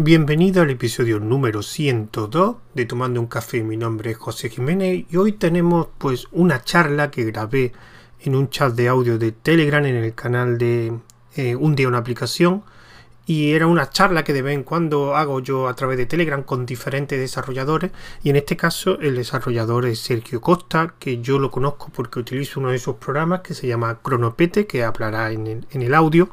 Bienvenido 0.00 0.62
al 0.62 0.70
episodio 0.70 1.18
número 1.18 1.60
102 1.60 2.56
de 2.72 2.84
Tomando 2.84 3.20
un 3.20 3.26
Café. 3.26 3.64
Mi 3.64 3.76
nombre 3.76 4.12
es 4.12 4.16
José 4.16 4.48
Jiménez 4.48 5.06
y 5.10 5.16
hoy 5.16 5.32
tenemos 5.32 5.88
pues 5.98 6.28
una 6.30 6.62
charla 6.62 7.10
que 7.10 7.24
grabé 7.24 7.72
en 8.20 8.36
un 8.36 8.48
chat 8.48 8.74
de 8.74 8.86
audio 8.86 9.18
de 9.18 9.32
Telegram 9.32 9.84
en 9.84 9.96
el 9.96 10.14
canal 10.14 10.56
de 10.56 10.96
eh, 11.34 11.56
Un 11.56 11.74
día 11.74 11.88
una 11.88 11.98
aplicación. 11.98 12.62
Y 13.26 13.54
era 13.54 13.66
una 13.66 13.90
charla 13.90 14.22
que 14.22 14.32
de 14.32 14.42
vez 14.42 14.54
en 14.54 14.62
cuando 14.62 15.16
hago 15.16 15.40
yo 15.40 15.66
a 15.66 15.74
través 15.74 15.98
de 15.98 16.06
Telegram 16.06 16.44
con 16.44 16.64
diferentes 16.64 17.18
desarrolladores. 17.18 17.90
Y 18.22 18.30
en 18.30 18.36
este 18.36 18.56
caso 18.56 19.00
el 19.00 19.16
desarrollador 19.16 19.84
es 19.84 19.98
Sergio 19.98 20.40
Costa 20.40 20.94
que 21.00 21.20
yo 21.20 21.40
lo 21.40 21.50
conozco 21.50 21.90
porque 21.92 22.20
utilizo 22.20 22.60
uno 22.60 22.70
de 22.70 22.76
esos 22.76 22.94
programas 22.98 23.40
que 23.40 23.52
se 23.52 23.66
llama 23.66 23.98
Cronopete 24.00 24.68
que 24.68 24.84
hablará 24.84 25.32
en 25.32 25.66
el 25.72 25.92
audio 25.92 26.30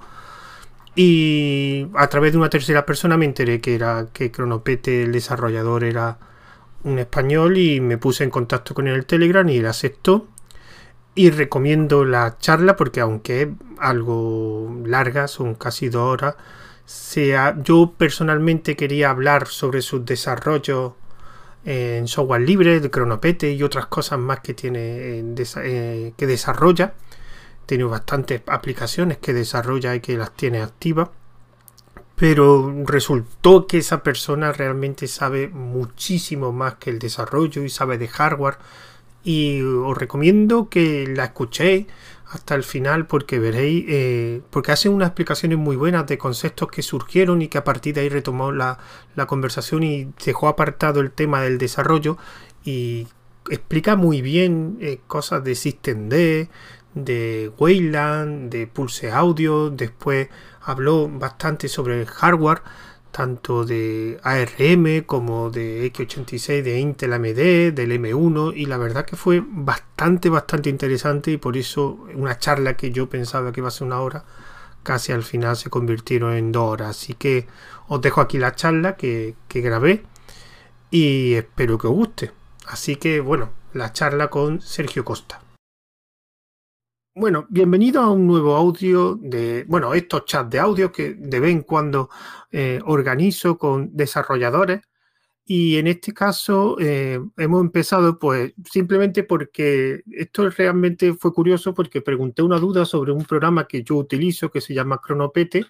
y 0.96 1.88
a 1.96 2.07
través 2.07 2.32
de 2.32 2.38
una 2.38 2.50
tercera 2.50 2.86
persona 2.86 3.18
me 3.18 3.25
enteré 3.25 3.59
que 3.62 3.75
era 3.75 4.07
que 4.14 4.32
Cronopete, 4.32 5.03
el 5.03 5.12
desarrollador, 5.12 5.84
era 5.84 6.17
un 6.84 6.99
español 6.99 7.58
y 7.58 7.81
me 7.81 7.98
puse 7.98 8.23
en 8.23 8.30
contacto 8.30 8.73
con 8.73 8.88
él 8.88 8.94
en 8.94 9.00
el 9.00 9.05
Telegram 9.05 9.48
y 9.50 9.58
él 9.58 9.66
aceptó. 9.66 10.27
Y 11.16 11.30
recomiendo 11.31 12.03
la 12.05 12.38
charla 12.39 12.76
porque 12.76 13.02
aunque 13.02 13.44
es 13.44 13.48
algo 13.80 14.81
larga, 14.86 15.27
son 15.27 15.55
casi 15.55 15.89
dos 15.89 16.13
horas, 16.13 16.36
sea, 16.86 17.58
yo 17.64 17.94
personalmente 17.98 18.75
quería 18.75 19.09
hablar 19.09 19.48
sobre 19.48 19.81
sus 19.81 20.05
desarrollos 20.05 20.94
en 21.66 22.08
software 22.08 22.41
libre, 22.41 22.80
de 22.80 22.91
Cronopete 22.91 23.52
y 23.52 23.64
otras 23.64 23.88
cosas 23.88 24.20
más 24.20 24.41
que 24.41 24.53
tiene 24.53 25.23
eh, 25.64 26.14
que 26.16 26.27
desarrolla 26.27 26.94
tiene 27.66 27.84
bastantes 27.84 28.42
aplicaciones 28.48 29.18
que 29.18 29.34
desarrolla 29.34 29.96
y 29.96 30.00
que 30.00 30.18
las 30.18 30.32
tiene 30.36 30.62
activas. 30.62 31.10
Pero 32.16 32.73
resultó 32.86 33.68
que 33.68 33.80
esa 33.80 34.02
persona 34.02 34.54
realmente 34.54 35.08
sabe 35.08 35.50
muchísimo 35.50 36.54
más 36.54 36.76
que 36.76 36.89
el 36.89 37.00
desarrollo 37.00 37.64
y 37.64 37.70
sabe 37.70 37.98
de 37.98 38.08
hardware. 38.08 38.58
Y 39.23 39.62
os 39.62 39.98
recomiendo 39.98 40.70
que 40.70 41.08
la 41.08 41.26
escuchéis 41.26 41.88
hasta 42.36 42.56
el 42.56 42.64
final 42.64 43.06
porque 43.08 43.39
veréis, 43.39 43.86
eh, 43.88 44.42
porque 44.50 44.72
hace 44.72 44.89
unas 44.89 45.09
explicaciones 45.09 45.58
muy 45.58 45.76
buenas 45.76 46.08
de 46.08 46.17
conceptos 46.17 46.70
que 46.70 46.82
surgieron 46.82 47.42
y 47.42 47.48
que 47.48 47.58
a 47.58 47.64
partir 47.64 47.95
de 47.95 48.02
ahí 48.02 48.09
retomó 48.09 48.52
la, 48.52 48.78
conversación 49.28 49.84
y 49.84 50.11
dejó 50.26 50.48
apartado 50.48 51.00
el 51.02 51.11
tema 51.11 51.42
del 51.42 51.58
desarrollo 51.58 52.17
y 52.64 53.08
explica 53.50 53.95
muy 53.95 54.22
bien 54.22 54.78
eh, 54.82 55.00
cosas 55.08 55.44
de 55.44 55.56
System-D, 55.56 56.50
de 56.96 57.52
Wayland, 57.58 58.50
de 58.50 58.68
Pulse 58.68 59.12
Audio, 59.12 59.70
después 59.70 60.30
habló 60.62 61.08
bastante 61.08 61.68
sobre 61.68 62.02
el 62.02 62.08
hardware, 62.08 62.62
tanto 63.12 63.64
de 63.64 64.20
ARM 64.24 65.04
como 65.06 65.50
de 65.50 65.90
X86 65.94 66.64
de 66.64 66.80
Intel 66.80 67.14
AMD, 67.14 67.73
del 67.73 67.92
M1, 67.92 68.54
y 68.56 68.66
la 68.66 68.78
verdad 68.78 69.06
que 69.06 69.16
fue 69.16 69.44
bastante, 69.46 70.30
bastante 70.30 70.70
interesante 70.70 71.32
y 71.32 71.38
por 71.38 71.56
eso 71.58 72.06
una 72.16 72.40
charla 72.40 72.76
que 72.76 72.92
yo 72.92 73.08
pensaba 73.10 73.52
que 73.52 73.62
iba 73.62 73.68
a 73.68 73.72
ser 73.72 73.88
una 73.88 74.02
hora, 74.02 74.26
casi 74.84 75.12
al 75.12 75.23
final 75.23 75.56
se 75.58 75.70
convirtieron 75.70 76.34
en 76.34 76.52
dos 76.52 76.64
horas. 76.64 76.90
Así 76.90 77.14
que 77.14 77.48
os 77.88 78.02
dejo 78.02 78.22
aquí 78.22 78.38
la 78.38 78.56
charla 78.56 78.96
que, 78.96 79.36
que 79.48 79.62
grabé 79.62 80.04
y 80.92 81.34
espero 81.36 81.78
que 81.78 81.88
os 81.88 81.94
guste. 81.94 82.32
Así 82.68 82.96
que 82.96 83.20
bueno, 83.20 83.52
la 83.73 83.94
charla 83.94 84.30
con 84.30 84.62
Sergio 84.62 85.06
Costa. 85.06 85.45
Bueno, 87.17 87.45
bienvenido 87.49 88.02
a 88.02 88.11
un 88.11 88.27
nuevo 88.27 88.58
audio 88.58 89.16
de, 89.16 89.63
bueno, 89.69 89.94
estos 89.94 90.25
chats 90.25 90.49
de 90.49 90.59
audio 90.59 90.91
que 90.91 91.13
de 91.13 91.39
vez 91.39 91.52
en 91.52 91.61
cuando 91.61 92.09
eh, 92.52 92.81
organizo 92.85 93.58
con 93.58 93.95
desarrolladores. 93.95 94.81
Y 95.45 95.77
en 95.77 95.88
este 95.88 96.13
caso 96.13 96.75
eh, 96.80 97.19
hemos 97.38 97.61
empezado 97.61 98.19
pues 98.19 98.53
simplemente 98.69 99.23
porque 99.23 100.03
esto 100.11 100.49
realmente 100.49 101.14
fue 101.14 101.33
curioso 101.33 101.73
porque 101.73 102.02
pregunté 102.02 102.42
una 102.42 102.59
duda 102.59 102.83
sobre 102.83 103.14
un 103.14 103.23
programa 103.23 103.65
que 103.67 103.83
yo 103.83 103.95
utilizo 103.95 104.52
que 104.52 104.59
se 104.59 104.73
llama 104.73 104.99
Cronopete 105.02 105.67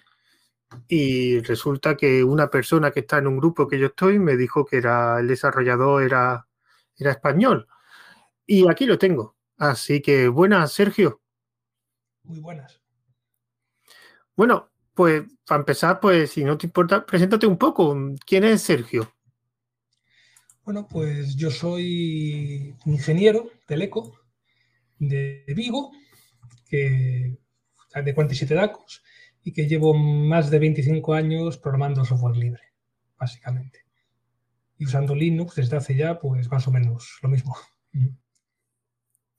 y 0.88 1.40
resulta 1.40 1.96
que 1.96 2.24
una 2.24 2.50
persona 2.50 2.90
que 2.90 3.00
está 3.00 3.18
en 3.18 3.28
un 3.28 3.38
grupo 3.38 3.68
que 3.68 3.78
yo 3.78 3.86
estoy 3.88 4.18
me 4.18 4.36
dijo 4.36 4.64
que 4.64 4.78
era 4.78 5.20
el 5.20 5.28
desarrollador 5.28 6.02
era, 6.02 6.48
era 6.98 7.12
español. 7.12 7.68
Y 8.46 8.68
aquí 8.68 8.86
lo 8.86 8.98
tengo. 8.98 9.36
Así 9.58 10.02
que 10.02 10.28
buenas, 10.28 10.72
Sergio 10.72 11.20
muy 12.26 12.40
buenas. 12.40 12.80
Bueno, 14.36 14.70
pues 14.94 15.24
para 15.46 15.60
empezar, 15.60 16.00
pues 16.00 16.30
si 16.30 16.44
no 16.44 16.58
te 16.58 16.66
importa, 16.66 17.04
preséntate 17.04 17.46
un 17.46 17.56
poco. 17.56 17.96
¿Quién 18.26 18.44
es 18.44 18.62
Sergio? 18.62 19.12
Bueno, 20.64 20.88
pues 20.88 21.36
yo 21.36 21.50
soy 21.50 22.74
un 22.84 22.92
ingeniero 22.94 23.50
teleco 23.66 24.18
de 24.98 25.44
Vigo, 25.54 25.92
que 26.68 27.38
de 27.94 28.14
47 28.14 28.54
DACOS 28.54 29.02
y 29.42 29.52
que 29.52 29.68
llevo 29.68 29.94
más 29.94 30.50
de 30.50 30.58
25 30.58 31.14
años 31.14 31.56
programando 31.56 32.04
software 32.04 32.36
libre, 32.36 32.62
básicamente. 33.16 33.86
Y 34.76 34.84
usando 34.84 35.14
Linux 35.14 35.54
desde 35.54 35.76
hace 35.76 35.94
ya, 35.94 36.18
pues 36.18 36.50
más 36.50 36.66
o 36.66 36.72
menos 36.72 37.18
lo 37.22 37.28
mismo. 37.28 37.56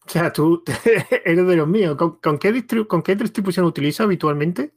O 0.07 0.11
sea, 0.11 0.31
tú 0.31 0.63
eres 1.25 1.47
de 1.47 1.55
los 1.55 1.67
míos. 1.67 1.97
¿Con, 1.97 2.37
qué, 2.37 2.51
distribución 2.51 3.65
utilizas 3.65 4.05
habitualmente? 4.05 4.73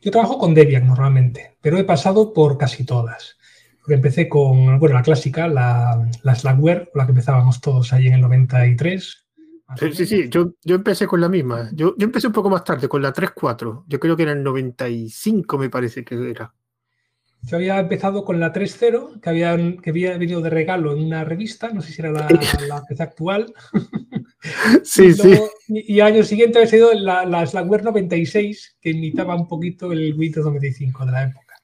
Yo 0.00 0.10
trabajo 0.10 0.38
con 0.38 0.54
Debian 0.54 0.86
normalmente, 0.86 1.56
pero 1.60 1.76
he 1.76 1.84
pasado 1.84 2.32
por 2.32 2.56
casi 2.56 2.84
todas. 2.84 3.36
empecé 3.88 4.28
con, 4.28 4.78
bueno, 4.78 4.94
la 4.94 5.02
clásica, 5.02 5.48
la, 5.48 6.08
la 6.22 6.34
Slackware, 6.34 6.90
con 6.92 7.00
la 7.00 7.06
que 7.06 7.12
empezábamos 7.12 7.60
todos 7.60 7.92
ahí 7.92 8.06
en 8.06 8.14
el 8.14 8.20
93. 8.20 9.28
Sí, 9.76 9.92
sí, 9.92 10.06
sí, 10.06 10.28
yo, 10.30 10.54
yo 10.64 10.76
empecé 10.76 11.06
con 11.06 11.20
la 11.20 11.28
misma. 11.28 11.68
Yo, 11.74 11.94
yo 11.98 12.06
empecé 12.06 12.26
un 12.26 12.32
poco 12.32 12.48
más 12.48 12.64
tarde, 12.64 12.88
con 12.88 13.02
la 13.02 13.12
3.4. 13.12 13.84
Yo 13.86 14.00
creo 14.00 14.16
que 14.16 14.22
era 14.22 14.32
el 14.32 14.42
95, 14.42 15.58
me 15.58 15.68
parece 15.68 16.04
que 16.04 16.30
era. 16.30 16.54
Yo 17.42 17.56
había 17.56 17.78
empezado 17.78 18.24
con 18.24 18.40
la 18.40 18.52
3.0, 18.52 19.20
que 19.20 19.30
había, 19.30 19.56
que 19.82 19.90
había 19.90 20.18
venido 20.18 20.40
de 20.40 20.50
regalo 20.50 20.92
en 20.92 21.04
una 21.04 21.24
revista, 21.24 21.70
no 21.70 21.80
sé 21.80 21.92
si 21.92 22.02
era 22.02 22.10
la, 22.10 22.28
la 22.68 22.84
actual. 22.98 23.52
Sí, 24.84 25.06
y 25.06 25.12
sí. 25.14 25.38
Y, 25.66 26.00
año 26.00 26.22
siguiente 26.22 26.58
había 26.58 26.70
sido 26.70 26.92
la, 26.94 27.24
la 27.26 27.44
Slackware 27.44 27.82
96, 27.82 28.78
que 28.80 28.90
imitaba 28.90 29.34
un 29.34 29.48
poquito 29.48 29.90
el 29.92 30.14
Windows 30.16 30.46
95 30.46 31.06
de 31.06 31.12
la 31.12 31.24
época. 31.24 31.54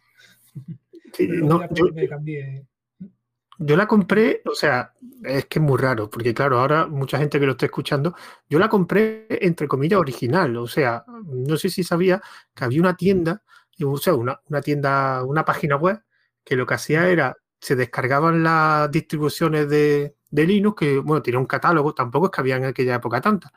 yo, 3.58 3.76
la 3.76 3.86
compré, 3.86 4.42
o 4.44 4.54
sea, 4.54 4.92
es 5.22 5.46
que 5.46 5.60
es 5.60 5.64
muy 5.64 5.78
raro, 5.78 6.10
porque 6.10 6.34
claro, 6.34 6.58
ahora 6.58 6.86
mucha 6.86 7.18
gente 7.18 7.38
que 7.38 7.46
lo 7.46 7.52
está 7.52 7.66
escuchando, 7.66 8.14
yo 8.50 8.58
la 8.58 8.68
compré 8.68 9.26
entre 9.28 9.68
comillas 9.68 10.00
original, 10.00 10.56
o 10.56 10.66
sea, 10.66 11.04
no 11.26 11.56
sé 11.56 11.70
si 11.70 11.84
sabía 11.84 12.20
que 12.52 12.64
había 12.64 12.80
una 12.80 12.96
tienda, 12.96 13.42
o 13.82 13.96
sea, 13.96 14.14
una, 14.14 14.40
una 14.48 14.60
tienda, 14.60 15.24
una 15.24 15.44
página 15.44 15.76
web, 15.76 16.02
que 16.44 16.56
lo 16.56 16.66
que 16.66 16.74
hacía 16.74 17.08
era, 17.08 17.36
se 17.60 17.76
descargaban 17.76 18.42
las 18.42 18.90
distribuciones 18.90 19.68
de, 19.68 20.16
de 20.30 20.46
Linux, 20.46 20.76
que 20.78 20.98
bueno, 20.98 21.22
tiene 21.22 21.38
un 21.38 21.46
catálogo, 21.46 21.94
tampoco 21.94 22.26
es 22.26 22.32
que 22.32 22.40
había 22.40 22.56
en 22.56 22.66
aquella 22.66 22.96
época 22.96 23.20
tanta. 23.20 23.52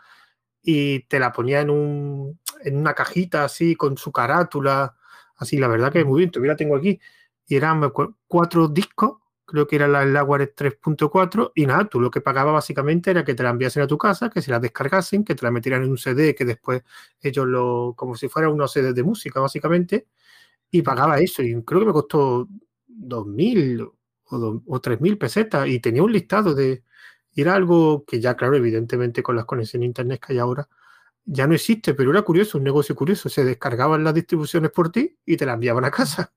Y 0.61 1.01
te 1.07 1.19
la 1.19 1.31
ponía 1.31 1.61
en, 1.61 1.69
un, 1.69 2.39
en 2.63 2.77
una 2.77 2.93
cajita 2.93 3.43
así, 3.45 3.75
con 3.75 3.97
su 3.97 4.11
carátula, 4.11 4.95
así, 5.37 5.57
la 5.57 5.67
verdad 5.67 5.91
que 5.91 6.01
es 6.01 6.05
muy 6.05 6.19
bien, 6.19 6.31
todavía 6.31 6.53
la 6.53 6.57
tengo 6.57 6.75
aquí. 6.75 6.99
Y 7.47 7.55
eran 7.55 7.81
cuatro 8.27 8.67
discos, 8.67 9.19
creo 9.47 9.67
que 9.67 9.77
era 9.77 9.87
la 9.87 10.03
Slackware 10.03 10.53
3.4, 10.55 11.53
y 11.55 11.65
nada, 11.67 11.85
tú 11.89 11.99
lo 12.01 12.11
que 12.11 12.21
pagabas 12.21 12.53
básicamente 12.53 13.11
era 13.11 13.25
que 13.25 13.35
te 13.35 13.43
la 13.43 13.51
enviasen 13.51 13.83
a 13.83 13.87
tu 13.87 13.97
casa, 13.97 14.29
que 14.29 14.41
se 14.43 14.51
la 14.51 14.59
descargasen, 14.59 15.23
que 15.25 15.35
te 15.35 15.43
la 15.45 15.51
metieran 15.51 15.83
en 15.83 15.91
un 15.91 15.97
CD, 15.97 16.35
que 16.35 16.45
después 16.45 16.83
ellos 17.21 17.47
lo, 17.47 17.95
como 17.97 18.15
si 18.15 18.29
fuera 18.29 18.49
unos 18.49 18.73
CD 18.73 18.93
de 18.93 19.03
música, 19.03 19.39
básicamente, 19.41 20.07
y 20.71 20.81
pagaba 20.83 21.19
eso, 21.19 21.43
y 21.43 21.63
creo 21.63 21.81
que 21.81 21.87
me 21.87 21.93
costó 21.93 22.47
2.000 22.87 23.81
o, 23.81 24.63
o 24.65 24.81
3.000 24.81 25.17
pesetas 25.17 25.67
y 25.67 25.79
tenía 25.79 26.03
un 26.03 26.11
listado 26.13 26.53
de... 26.55 26.83
Y 27.33 27.41
era 27.41 27.55
algo 27.55 28.03
que 28.05 28.19
ya, 28.19 28.35
claro, 28.35 28.55
evidentemente 28.57 29.23
con 29.23 29.35
las 29.35 29.45
conexiones 29.45 29.85
a 29.85 29.87
internet 29.87 30.23
que 30.25 30.33
hay 30.33 30.39
ahora, 30.39 30.67
ya 31.25 31.47
no 31.47 31.55
existe, 31.55 31.93
pero 31.93 32.11
era 32.11 32.23
curioso, 32.23 32.57
un 32.57 32.63
negocio 32.65 32.95
curioso. 32.95 33.29
Se 33.29 33.43
descargaban 33.45 34.03
las 34.03 34.13
distribuciones 34.13 34.71
por 34.71 34.91
ti 34.91 35.17
y 35.25 35.37
te 35.37 35.45
las 35.45 35.55
enviaban 35.55 35.85
a 35.85 35.91
casa. 35.91 36.33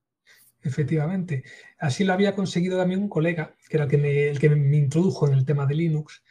Efectivamente. 0.63 1.45
Así 1.79 2.05
lo 2.05 2.13
había 2.13 2.35
conseguido 2.35 2.79
también 2.79 3.01
un 3.01 3.09
colega, 3.09 3.55
que 3.69 3.77
era 3.77 3.85
el 3.85 3.91
que 3.91 3.99
me, 3.99 4.29
el 4.29 4.39
que 4.39 4.51
me 4.51 4.77
introdujo 4.77 5.27
en 5.27 5.35
el 5.35 5.45
tema 5.45 5.67
de 5.67 5.75
Linux. 5.75 6.23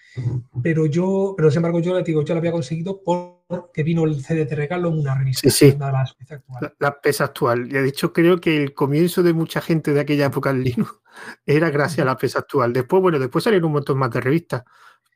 Pero 0.63 0.85
yo, 0.85 1.33
pero 1.37 1.49
sin 1.49 1.57
embargo, 1.57 1.79
yo 1.79 1.95
le 1.95 2.03
digo, 2.03 2.23
yo 2.23 2.33
lo 2.33 2.39
había 2.39 2.51
conseguido 2.51 3.01
porque 3.03 3.83
vino 3.83 4.03
el 4.05 4.23
CD 4.23 4.45
de 4.45 4.55
regalo 4.55 4.89
en 4.89 4.99
una 4.99 5.15
revista. 5.15 5.49
Sí, 5.49 5.71
sí. 5.71 5.77
La, 5.77 6.05
PESA 6.17 6.35
actual. 6.35 6.75
La, 6.79 7.01
PESA 7.01 7.23
actual. 7.25 7.67
Y 7.67 7.73
de 7.73 7.87
hecho, 7.87 8.11
creo 8.11 8.39
que 8.39 8.57
el 8.57 8.73
comienzo 8.73 9.23
de 9.23 9.33
mucha 9.33 9.61
gente 9.61 9.93
de 9.93 10.01
aquella 10.01 10.25
época 10.25 10.49
en 10.49 10.63
Linux 10.63 10.91
era 11.45 11.69
gracias 11.69 11.99
a 11.99 12.05
la 12.05 12.17
PESA 12.17 12.39
actual. 12.39 12.73
Después, 12.73 13.01
bueno, 13.01 13.19
después 13.19 13.43
salieron 13.43 13.67
un 13.67 13.73
montón 13.73 13.97
más 13.97 14.11
de 14.11 14.21
revistas. 14.21 14.63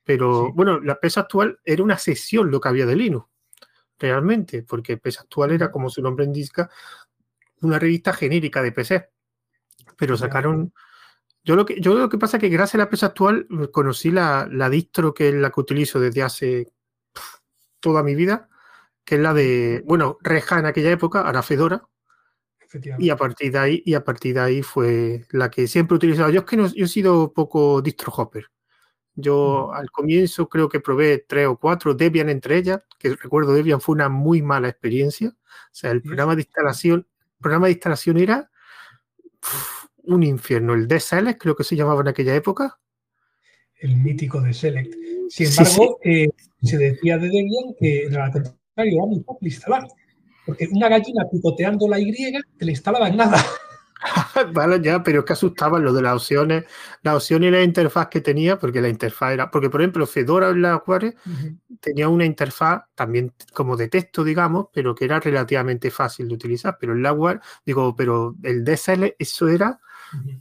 Pero 0.04 0.52
bueno, 0.54 0.80
la 0.80 1.00
PESA 1.00 1.22
actual 1.22 1.60
era 1.64 1.84
una 1.84 1.98
sesión 1.98 2.52
lo 2.52 2.60
que 2.60 2.70
había 2.70 2.86
de 2.86 2.96
Linux, 2.96 3.28
realmente, 3.98 4.64
porque 4.64 4.98
PESA 4.98 5.22
actual 5.22 5.52
era, 5.52 5.72
como 5.72 5.90
su 5.90 6.02
nombre 6.02 6.26
indica, 6.26 6.70
una 7.64 7.80
revista 7.80 8.14
genérica 8.14 8.62
de 8.62 8.72
PC. 8.72 9.10
pero 9.98 10.18
sacaron... 10.18 10.74
Yo 11.46 11.58
lo 11.58 11.66
que, 11.66 11.82
yo 11.82 11.94
lo 11.96 12.08
que 12.08 12.18
pasa 12.18 12.38
es 12.38 12.42
que 12.42 12.48
gracias 12.48 12.76
a 12.76 12.78
la 12.78 12.84
empresa 12.84 13.08
actual 13.08 13.48
conocí 13.72 14.12
la, 14.12 14.48
la 14.50 14.70
distro 14.70 15.14
que 15.14 15.28
es 15.28 15.36
la 15.36 15.52
que 15.52 15.60
utilizo 15.60 16.00
desde 16.00 16.24
hace 16.24 16.72
toda 17.82 18.02
mi 18.02 18.16
vida, 18.16 18.48
que 19.04 19.16
es 19.16 19.22
la 19.22 19.34
de, 19.34 19.84
bueno, 19.86 20.18
Reja 20.22 20.60
en 20.60 20.66
aquella 20.66 20.92
época, 20.92 21.22
ahora 21.22 21.44
Fedora, 21.44 21.86
y 22.98 23.10
a 23.10 23.18
partir 23.18 23.52
de 23.52 23.60
ahí, 23.60 23.84
y 23.86 23.94
a 23.94 24.04
partir 24.04 24.34
de 24.36 24.40
ahí 24.40 24.64
fue 24.64 25.26
la 25.32 25.52
que 25.52 25.68
siempre 25.68 25.96
he 25.96 25.98
utilizado. 25.98 26.30
Yo 26.32 26.40
es 26.40 26.46
que 26.46 26.58
no, 26.58 26.68
yo 26.74 26.86
he 26.86 26.88
sido 26.88 27.34
poco 27.34 27.82
distro 27.82 28.12
hopper. 28.16 28.48
Yo 29.16 29.72
al 29.74 29.92
comienzo 29.92 30.50
creo 30.50 30.70
que 30.70 30.80
probé 30.80 31.20
tres 31.28 31.48
o 31.48 31.58
cuatro, 31.58 31.94
Debian 31.94 32.30
entre 32.30 32.58
ellas, 32.58 32.82
que 32.98 33.10
recuerdo 33.16 33.54
Debian 33.54 33.80
fue 33.80 33.94
una 33.94 34.10
muy 34.10 34.42
mala 34.42 34.70
experiencia. 34.70 35.30
O 35.30 35.70
sea, 35.72 35.92
el 35.92 36.02
programa 36.02 36.36
de 36.36 36.42
instalación, 36.42 37.08
programa 37.44 37.68
de 37.68 37.74
instalación 37.74 38.18
era 38.18 38.50
un 40.06 40.24
infierno. 40.24 40.74
El 40.74 40.88
DSL, 40.88 41.38
creo 41.38 41.56
que 41.56 41.64
se 41.64 41.76
llamaba 41.76 42.02
en 42.02 42.08
aquella 42.08 42.34
época. 42.36 42.80
El 43.76 43.98
mítico 43.98 44.42
de 44.42 44.54
Select. 44.54 44.94
Sin 45.30 45.48
embargo, 45.48 46.00
eh, 46.04 46.30
se 46.64 46.78
decía 46.78 47.18
de 47.18 47.28
Debian 47.28 47.76
que 47.80 48.06
era 48.06 48.32
contrario 48.32 48.54
era 48.76 49.06
muy 49.06 49.24
fácil 49.24 49.48
instalar. 49.48 49.88
Porque 50.46 50.68
una 50.72 50.90
gallina 50.90 51.24
picoteando 51.32 51.88
la 51.88 52.00
Y 52.00 52.12
te 52.58 52.66
le 52.66 52.72
instalaba 52.72 53.08
en 53.08 53.18
nada. 53.18 53.38
vale, 54.54 54.82
ya, 54.82 55.02
pero 55.04 55.20
es 55.20 55.26
que 55.26 55.34
asustaban 55.34 55.84
lo 55.84 55.94
de 55.94 56.02
las 56.02 56.16
opciones, 56.16 56.66
las 57.02 57.16
opciones 57.16 57.50
y 57.50 57.52
la 57.52 57.64
interfaz 57.64 58.08
que 58.08 58.22
tenía, 58.22 58.60
porque 58.60 58.82
la 58.82 58.90
interfaz 58.90 59.34
era, 59.34 59.50
porque 59.50 59.70
por 59.70 59.82
ejemplo, 59.82 60.06
Fedora 60.06 60.50
en 60.50 60.62
la 60.62 60.76
Aquare 60.76 61.16
tenía 61.80 62.10
una 62.10 62.26
interfaz 62.26 62.84
también 62.96 63.34
como 63.54 63.78
de 63.78 63.88
texto, 63.88 64.24
digamos, 64.24 64.68
pero 64.74 64.94
que 64.94 65.06
era 65.06 65.20
relativamente 65.20 65.92
fácil 65.92 66.28
de 66.28 66.36
utilizar, 66.36 66.78
pero 66.80 66.94
el 66.94 67.06
Aware, 67.06 67.40
digo, 67.66 67.96
pero 67.96 68.36
el 68.44 68.64
DSL, 68.64 69.16
eso 69.18 69.48
era 69.48 69.80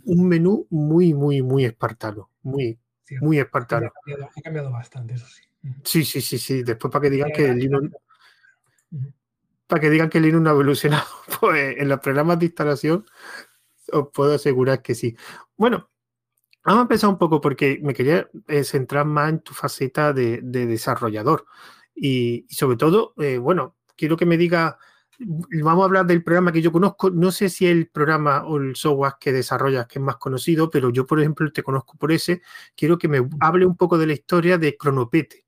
un 0.04 0.28
menú 0.28 0.66
muy, 0.70 1.14
muy, 1.14 1.42
muy 1.42 1.64
espartano, 1.64 2.30
muy, 2.42 2.78
muy 3.20 3.38
espartano. 3.38 3.90
Ha 4.36 4.40
cambiado, 4.42 4.70
bastante, 4.70 5.14
eso 5.14 5.26
sí. 5.26 5.42
Sí, 5.84 6.04
sí, 6.04 6.20
sí, 6.20 6.38
sí. 6.38 6.62
Después 6.64 6.90
para 6.90 7.02
que 7.02 7.10
digan 7.10 7.30
que 7.30 7.44
el 7.44 7.58
Linux 7.58 7.90
para 9.72 9.80
que 9.80 9.88
digan 9.88 10.10
que 10.10 10.20
Linux 10.20 10.42
no 10.42 10.50
ha 10.50 10.52
evolucionado, 10.52 11.06
pues 11.40 11.78
en 11.78 11.88
los 11.88 12.00
programas 12.00 12.38
de 12.38 12.44
instalación 12.44 13.06
puedo 14.12 14.34
asegurar 14.34 14.82
que 14.82 14.94
sí. 14.94 15.16
Bueno, 15.56 15.90
vamos 16.64 16.80
a 16.80 16.82
empezar 16.82 17.10
un 17.10 17.18
poco 17.18 17.40
porque 17.40 17.80
me 17.82 17.94
quería 17.94 18.28
eh, 18.48 18.64
centrar 18.64 19.06
más 19.06 19.30
en 19.30 19.40
tu 19.40 19.54
faceta 19.54 20.12
de, 20.12 20.40
desarrollador 20.42 21.46
y, 21.94 22.46
sobre 22.50 22.76
todo, 22.76 23.14
eh, 23.18 23.38
bueno, 23.38 23.76
quiero 23.96 24.16
que 24.16 24.26
me 24.26 24.36
diga, 24.36 24.78
vamos 25.18 25.82
a 25.82 25.86
hablar 25.86 26.06
del 26.06 26.22
programa 26.22 26.52
que 26.52 26.62
yo 26.62 26.72
conozco, 26.72 27.10
no 27.10 27.30
sé 27.30 27.48
si 27.48 27.66
el 27.66 27.88
programa 27.88 28.44
o 28.44 28.56
el 28.56 28.76
software 28.76 29.14
que 29.20 29.32
desarrollas 29.32 29.86
que 29.86 29.98
es 29.98 30.04
más 30.04 30.16
conocido, 30.16 30.70
pero 30.70 30.90
yo, 30.90 31.06
por 31.06 31.20
ejemplo, 31.20 31.52
te 31.52 31.62
conozco 31.62 31.96
por 31.96 32.12
ese, 32.12 32.42
quiero 32.76 32.98
que 32.98 33.08
me 33.08 33.28
hable 33.40 33.66
un 33.66 33.76
poco 33.76 33.98
de 33.98 34.06
la 34.06 34.14
historia 34.14 34.58
de 34.58 34.76
Cronopete. 34.76 35.46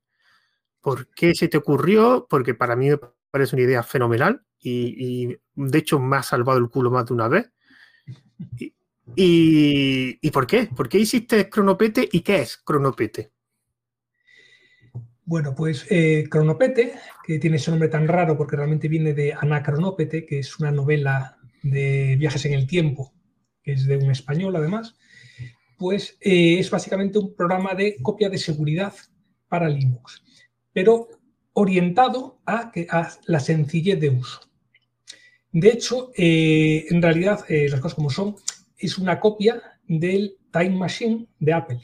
¿Por 0.81 1.07
qué 1.09 1.33
se 1.33 1.47
te 1.47 1.57
ocurrió? 1.57 2.27
Porque 2.29 2.53
para 2.53 2.75
mí 2.75 2.89
parece 3.31 3.55
una 3.55 3.63
idea 3.63 3.83
fenomenal 3.83 4.45
y, 4.59 5.35
de 5.55 5.77
hecho 5.77 5.99
me 5.99 6.17
ha 6.17 6.23
salvado 6.23 6.59
el 6.59 6.69
culo 6.69 6.91
más 6.91 7.05
de 7.05 7.13
una 7.13 7.27
vez. 7.27 7.51
Y, 9.15 10.29
por 10.31 10.47
qué? 10.47 10.69
¿Por 10.75 10.89
qué 10.89 10.99
hiciste 10.99 11.49
Cronopete 11.49 12.07
y 12.11 12.21
qué 12.21 12.41
es 12.41 12.57
Cronopete? 12.57 13.31
Bueno, 15.23 15.55
pues 15.55 15.87
eh, 15.89 16.25
Cronopete, 16.29 16.93
que 17.23 17.39
tiene 17.39 17.57
ese 17.57 17.71
nombre 17.71 17.89
tan 17.89 18.07
raro 18.07 18.37
porque 18.37 18.55
realmente 18.55 18.87
viene 18.87 19.13
de 19.13 19.33
Anacronópete, 19.33 20.25
que 20.25 20.39
es 20.39 20.59
una 20.59 20.71
novela 20.71 21.37
de 21.63 22.15
viajes 22.17 22.45
en 22.45 22.53
el 22.53 22.67
tiempo, 22.67 23.13
que 23.63 23.73
es 23.73 23.85
de 23.85 23.97
un 23.97 24.11
español 24.11 24.55
además, 24.55 24.95
pues 25.77 26.17
eh, 26.21 26.59
es 26.59 26.69
básicamente 26.69 27.17
un 27.17 27.35
programa 27.35 27.73
de 27.73 27.97
copia 28.01 28.29
de 28.29 28.37
seguridad 28.37 28.93
para 29.47 29.67
Linux. 29.69 30.23
Pero 30.73 31.07
orientado 31.53 32.41
a, 32.45 32.71
la 33.25 33.39
sencillez 33.39 33.99
de 33.99 34.09
uso. 34.09 34.41
De 35.55 35.69
hecho, 35.69 36.11
eh, 36.17 36.85
en 36.89 37.01
realidad, 37.01 37.45
eh, 37.47 37.69
las 37.69 37.79
cosas 37.79 37.95
como 37.95 38.09
son, 38.09 38.35
es 38.77 38.97
una 38.97 39.21
copia 39.21 39.61
del 39.87 40.35
Time 40.51 40.71
Machine 40.71 41.27
de 41.39 41.53
Apple. 41.53 41.79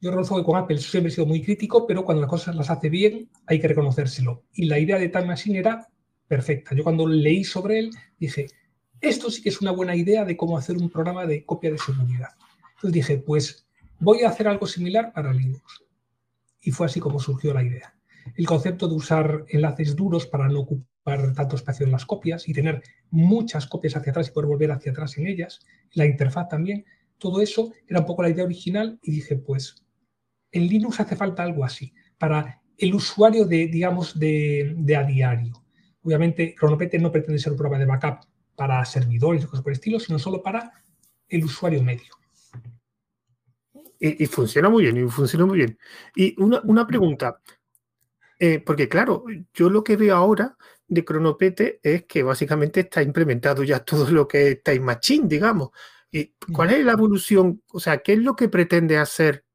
Yo 0.00 0.10
reconozco 0.10 0.36
que 0.36 0.42
con 0.42 0.56
Apple 0.56 0.78
siempre 0.78 1.12
he 1.12 1.14
sido 1.14 1.28
muy 1.28 1.42
crítico, 1.42 1.86
pero 1.86 2.04
cuando 2.04 2.22
las 2.22 2.28
cosas 2.30 2.56
las 2.56 2.70
hace 2.70 2.88
bien 2.88 3.30
hay 3.46 3.60
que 3.60 3.68
reconocérselo. 3.68 4.46
Y 4.52 4.64
la 4.64 4.80
idea 4.80 4.98
de 4.98 5.10
Time 5.10 5.26
Machine 5.26 5.60
era 5.60 5.86
perfecta. 6.26 6.74
Yo 6.74 6.82
cuando 6.82 7.06
leí 7.06 7.44
sobre 7.44 7.78
él 7.78 7.90
dije, 8.18 8.48
esto 9.00 9.30
sí 9.30 9.42
que 9.42 9.50
es 9.50 9.60
una 9.60 9.70
buena 9.70 9.94
idea 9.94 10.24
de 10.24 10.36
cómo 10.36 10.58
hacer 10.58 10.76
un 10.76 10.90
programa 10.90 11.24
de 11.24 11.44
copia 11.44 11.70
de 11.70 11.78
seguridad. 11.78 12.30
Entonces 12.74 12.92
dije, 12.92 13.18
pues 13.18 13.64
voy 14.00 14.22
a 14.22 14.30
hacer 14.30 14.48
algo 14.48 14.66
similar 14.66 15.12
para 15.12 15.32
Linux. 15.32 15.84
Y 16.60 16.72
fue 16.72 16.86
así 16.86 16.98
como 16.98 17.20
surgió 17.20 17.54
la 17.54 17.62
idea 17.62 17.94
el 18.36 18.46
concepto 18.46 18.88
de 18.88 18.94
usar 18.94 19.44
enlaces 19.48 19.96
duros 19.96 20.26
para 20.26 20.48
no 20.48 20.60
ocupar 20.60 20.91
tanto 21.04 21.56
espacio 21.56 21.84
en 21.84 21.92
las 21.92 22.06
copias 22.06 22.48
y 22.48 22.52
tener 22.52 22.82
muchas 23.10 23.66
copias 23.66 23.96
hacia 23.96 24.10
atrás 24.10 24.28
y 24.28 24.32
poder 24.32 24.48
volver 24.48 24.70
hacia 24.70 24.92
atrás 24.92 25.18
en 25.18 25.26
ellas, 25.26 25.60
la 25.94 26.06
interfaz 26.06 26.48
también, 26.48 26.84
todo 27.18 27.40
eso 27.40 27.72
era 27.86 28.00
un 28.00 28.06
poco 28.06 28.22
la 28.22 28.30
idea 28.30 28.44
original 28.44 28.98
y 29.02 29.12
dije, 29.12 29.36
pues 29.36 29.84
en 30.50 30.66
Linux 30.66 31.00
hace 31.00 31.16
falta 31.16 31.42
algo 31.42 31.64
así 31.64 31.92
para 32.18 32.60
el 32.76 32.94
usuario 32.94 33.44
de, 33.44 33.66
digamos, 33.68 34.18
de, 34.18 34.96
a 34.96 35.04
diario. 35.04 35.52
Obviamente, 36.02 36.54
Cronopete 36.54 36.98
no 36.98 37.12
pretende 37.12 37.38
ser 37.38 37.52
un 37.52 37.58
programa 37.58 37.78
de 37.78 37.86
backup 37.86 38.26
para 38.56 38.84
servidores 38.84 39.44
o 39.44 39.48
cosas 39.48 39.62
por 39.62 39.72
el 39.72 39.76
estilo, 39.76 40.00
sino 40.00 40.18
solo 40.18 40.42
para 40.42 40.72
el 41.28 41.44
usuario 41.44 41.82
medio. 41.82 42.12
Y, 43.98 44.26
funciona 44.26 44.68
muy 44.68 44.82
bien, 44.82 44.96
y 44.96 45.08
funciona 45.08 45.46
muy 45.46 45.58
bien. 45.58 45.78
Y 46.16 46.40
una, 46.42 46.60
una 46.64 46.84
pregunta, 46.84 47.40
eh, 48.40 48.58
porque 48.58 48.88
claro, 48.88 49.24
yo 49.54 49.70
lo 49.70 49.84
que 49.84 49.96
veo 49.96 50.16
ahora 50.16 50.56
de 50.92 51.04
Cronopete 51.04 51.80
es 51.82 52.04
que 52.04 52.22
básicamente 52.22 52.80
está 52.80 53.02
implementado 53.02 53.62
ya 53.64 53.80
todo 53.84 54.10
lo 54.10 54.28
que 54.28 54.48
es 54.48 54.62
Time 54.62 54.80
Machine, 54.80 55.26
digamos. 55.28 55.70
¿Y 56.10 56.34
¿Cuál 56.52 56.72
es 56.74 56.84
la 56.84 56.92
evolución? 56.92 57.62
O 57.68 57.80
sea, 57.80 57.98
¿qué 57.98 58.12
es 58.12 58.18
lo 58.18 58.36
que 58.36 58.50
pretende 58.50 58.98
hacer 58.98 59.46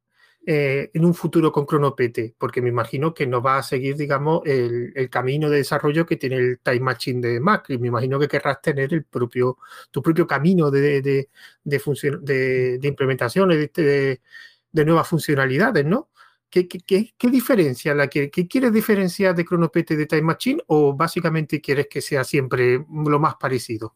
eh, 0.44 0.90
en 0.92 1.06
un 1.06 1.14
futuro 1.14 1.52
con 1.52 1.68
Cronopete? 1.68 2.34
Porque 2.36 2.64
me 2.64 2.70
imagino 2.70 3.14
que 3.14 3.28
no 3.28 3.44
va 3.44 3.60
a 3.60 3.64
seguir, 3.64 3.96
digamos, 3.96 4.42
el, 4.46 5.08
camino 5.12 5.52
de 5.52 5.58
desarrollo 5.58 6.08
que 6.08 6.16
tiene 6.16 6.38
el 6.38 6.60
Time 6.60 6.80
Machine 6.80 7.28
de 7.28 7.40
Mac. 7.40 7.70
Y 7.70 7.78
me 7.78 7.90
imagino 7.90 8.20
que 8.20 8.28
querrás 8.28 8.60
tener 8.60 8.92
el 8.92 9.04
propio, 9.04 9.60
tu 9.92 10.02
propio 10.02 10.26
camino 10.26 10.72
de, 10.72 11.02
de, 11.04 11.30
de, 11.64 12.80
de 12.80 12.88
implementaciones, 12.88 13.72
de, 13.74 14.20
nuevas 14.74 15.08
funcionalidades, 15.08 15.86
¿no? 15.86 16.10
¿Qué, 16.50 16.68
diferencia 17.30 17.94
la 17.94 18.08
que 18.08 18.30
¿qué 18.32 18.48
quieres 18.48 18.72
diferenciar 18.72 19.36
de 19.36 19.44
Cronopete 19.44 19.98
de 19.98 20.06
Time 20.06 20.22
Machine 20.22 20.62
o 20.68 20.96
básicamente 20.96 21.60
quieres 21.60 21.88
que 21.88 22.02
sea 22.02 22.24
siempre 22.24 22.86
lo 22.90 23.20
más 23.20 23.36
parecido? 23.36 23.96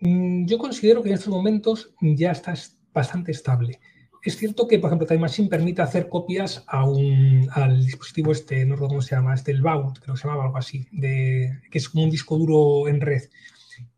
Mm, 0.00 0.46
yo 0.46 0.58
considero 0.58 1.02
que 1.02 1.10
en 1.10 1.14
estos 1.14 1.32
momentos 1.32 1.94
ya 2.00 2.32
está 2.32 2.54
bastante 2.92 3.32
estable. 3.32 3.78
Es 4.22 4.36
cierto 4.36 4.66
que, 4.66 4.78
por 4.78 4.88
ejemplo, 4.88 5.06
Time 5.06 5.20
Machine 5.20 5.48
permite 5.48 5.80
hacer 5.80 6.08
copias 6.08 6.62
a 6.66 6.84
un, 6.84 7.48
al 7.52 7.84
dispositivo 7.84 8.32
este, 8.32 8.66
no 8.66 8.74
recuerdo 8.74 8.88
cómo 8.88 9.02
se 9.02 9.14
llama, 9.14 9.34
este, 9.34 9.52
el 9.52 9.62
Vault, 9.62 9.98
creo 9.98 10.14
que 10.14 10.20
se 10.20 10.26
llamaba 10.26 10.44
algo 10.44 10.58
así, 10.58 10.86
de, 10.92 11.60
que 11.70 11.78
es 11.78 11.88
como 11.88 12.04
un 12.04 12.10
disco 12.10 12.36
duro 12.36 12.88
en 12.88 13.00
red. 13.00 13.22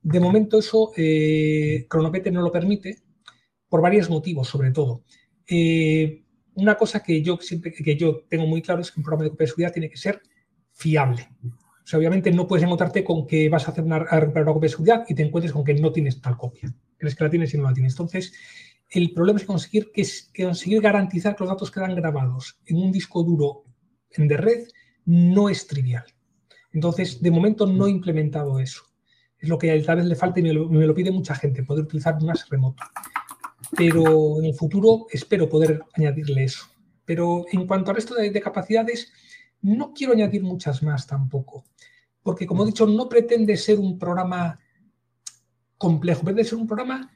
De 0.01 0.21
momento 0.21 0.61
eso 0.61 0.93
eh, 0.97 1.89
no 1.93 2.43
lo 2.43 2.53
permite 2.53 2.99
por 3.69 3.81
varios 3.81 4.11
motivos, 4.11 4.49
sobre 4.49 4.71
todo. 4.71 5.03
Eh, 5.49 6.22
una 6.55 6.77
cosa 6.77 7.03
que 7.03 7.23
yo 7.23 7.39
siempre 7.41 7.73
que 7.73 7.97
yo 7.97 8.25
tengo 8.29 8.47
muy 8.47 8.63
claro 8.63 8.81
es 8.81 8.91
que 8.91 9.01
un 9.01 9.05
programa 9.05 9.25
de 9.25 9.31
copia 9.31 9.45
de 9.45 9.49
seguridad 9.49 9.73
tiene 9.73 9.91
que 9.91 9.97
ser 9.97 10.21
fiable. 10.73 11.29
O 11.43 11.87
sea, 11.87 11.99
obviamente 11.99 12.31
no 12.31 12.47
puedes 12.47 12.65
encontrarte 12.65 13.03
con 13.03 13.27
que 13.27 13.49
vas 13.49 13.67
a 13.67 13.73
hacer 13.73 13.85
una, 13.85 14.05
copia 14.05 14.61
de 14.61 14.69
seguridad 14.69 15.05
y 15.09 15.15
te 15.15 15.23
encuentres 15.23 15.53
con 15.53 15.65
que 15.65 15.75
no 15.75 15.91
tienes 15.91 16.21
tal 16.21 16.37
copia. 16.37 16.73
Crees 16.97 17.17
que 17.17 17.25
la 17.25 17.31
tienes 17.31 17.53
y 17.55 17.59
no 17.59 17.65
la 17.65 17.73
tienes. 17.73 17.95
Entonces, 17.95 18.33
el 18.89 19.13
problema 19.13 19.41
es 19.41 19.47
conseguir, 19.47 19.91
que 19.93 20.07
conseguir 20.45 20.81
garantizar 20.81 21.35
que 21.35 21.43
los 21.43 21.51
datos 21.53 21.71
quedan 21.71 21.95
grabados 21.97 22.61
en 22.67 22.77
un 22.77 22.93
disco 22.93 23.23
duro 23.23 23.65
en 24.11 24.29
de 24.29 24.37
red 24.37 24.69
no 25.07 25.49
es 25.49 25.67
trivial. 25.67 26.05
Entonces, 26.73 27.21
de 27.21 27.31
momento 27.31 27.67
no 27.67 27.87
he 27.87 27.91
implementado 27.91 28.61
eso. 28.61 28.83
Es 29.39 29.49
lo 29.49 29.59
que 29.59 29.77
tal 29.81 29.97
vez 29.97 30.07
le 30.07 30.15
falta 30.15 30.39
y 30.39 30.45
me 30.45 30.53
lo, 30.53 30.95
pide 30.95 31.11
mucha 31.11 31.35
gente, 31.35 31.65
poder 31.65 31.85
utilizar 31.85 32.23
NAS 32.23 32.49
remoto 32.49 32.85
pero 33.77 34.39
en 34.39 34.47
el 34.47 34.55
futuro 34.55 35.07
espero 35.11 35.49
poder 35.49 35.83
añadirle 35.95 36.45
eso. 36.45 36.67
Pero 37.05 37.45
en 37.51 37.67
cuanto 37.67 37.91
al 37.91 37.97
resto 37.97 38.15
de, 38.15 38.41
capacidades, 38.41 39.13
no 39.61 39.93
quiero 39.93 40.13
añadir 40.13 40.43
muchas 40.43 40.83
más 40.83 41.07
tampoco, 41.07 41.65
porque 42.23 42.47
como 42.47 42.63
he 42.63 42.67
dicho, 42.67 42.87
no 42.87 43.09
pretende 43.09 43.57
ser 43.57 43.79
un 43.79 43.99
programa 43.99 44.59
complejo, 45.79 46.23
pretende 46.23 46.45
ser 46.45 46.59
un 46.59 46.67
programa 46.67 47.11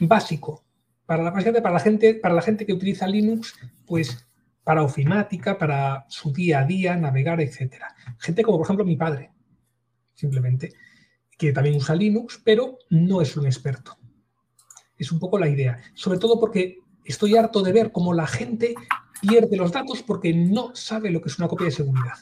básico 0.00 0.64
para 1.06 1.22
la, 1.22 1.32
para 1.32 1.70
la 1.70 1.80
gente, 1.80 2.14
para 2.14 2.34
la 2.34 2.42
gente 2.42 2.66
que 2.66 2.72
utiliza 2.72 3.06
Linux, 3.06 3.54
pues 3.86 4.26
para 4.62 4.82
ofimática, 4.82 5.56
para 5.58 6.06
su 6.08 6.32
día 6.32 6.60
a 6.60 6.64
día, 6.64 6.96
navegar, 6.96 7.40
etcétera. 7.40 7.94
Gente 8.18 8.42
como 8.42 8.58
por 8.58 8.66
ejemplo 8.66 8.84
mi 8.84 8.96
padre, 8.96 9.30
simplemente, 10.14 10.72
que 11.38 11.52
también 11.52 11.76
usa 11.76 11.94
Linux, 11.94 12.40
pero 12.44 12.78
no 12.90 13.20
es 13.20 13.36
un 13.36 13.46
experto. 13.46 13.96
Es 14.98 15.12
un 15.12 15.18
poco 15.18 15.38
la 15.38 15.48
idea. 15.48 15.80
Sobre 15.94 16.18
todo 16.18 16.40
porque 16.40 16.78
estoy 17.04 17.36
harto 17.36 17.62
de 17.62 17.72
ver 17.72 17.92
cómo 17.92 18.14
la 18.14 18.26
gente 18.26 18.74
pierde 19.20 19.56
los 19.56 19.72
datos 19.72 20.02
porque 20.02 20.32
no 20.32 20.74
sabe 20.74 21.10
lo 21.10 21.20
que 21.20 21.28
es 21.28 21.38
una 21.38 21.48
copia 21.48 21.66
de 21.66 21.72
seguridad. 21.72 22.14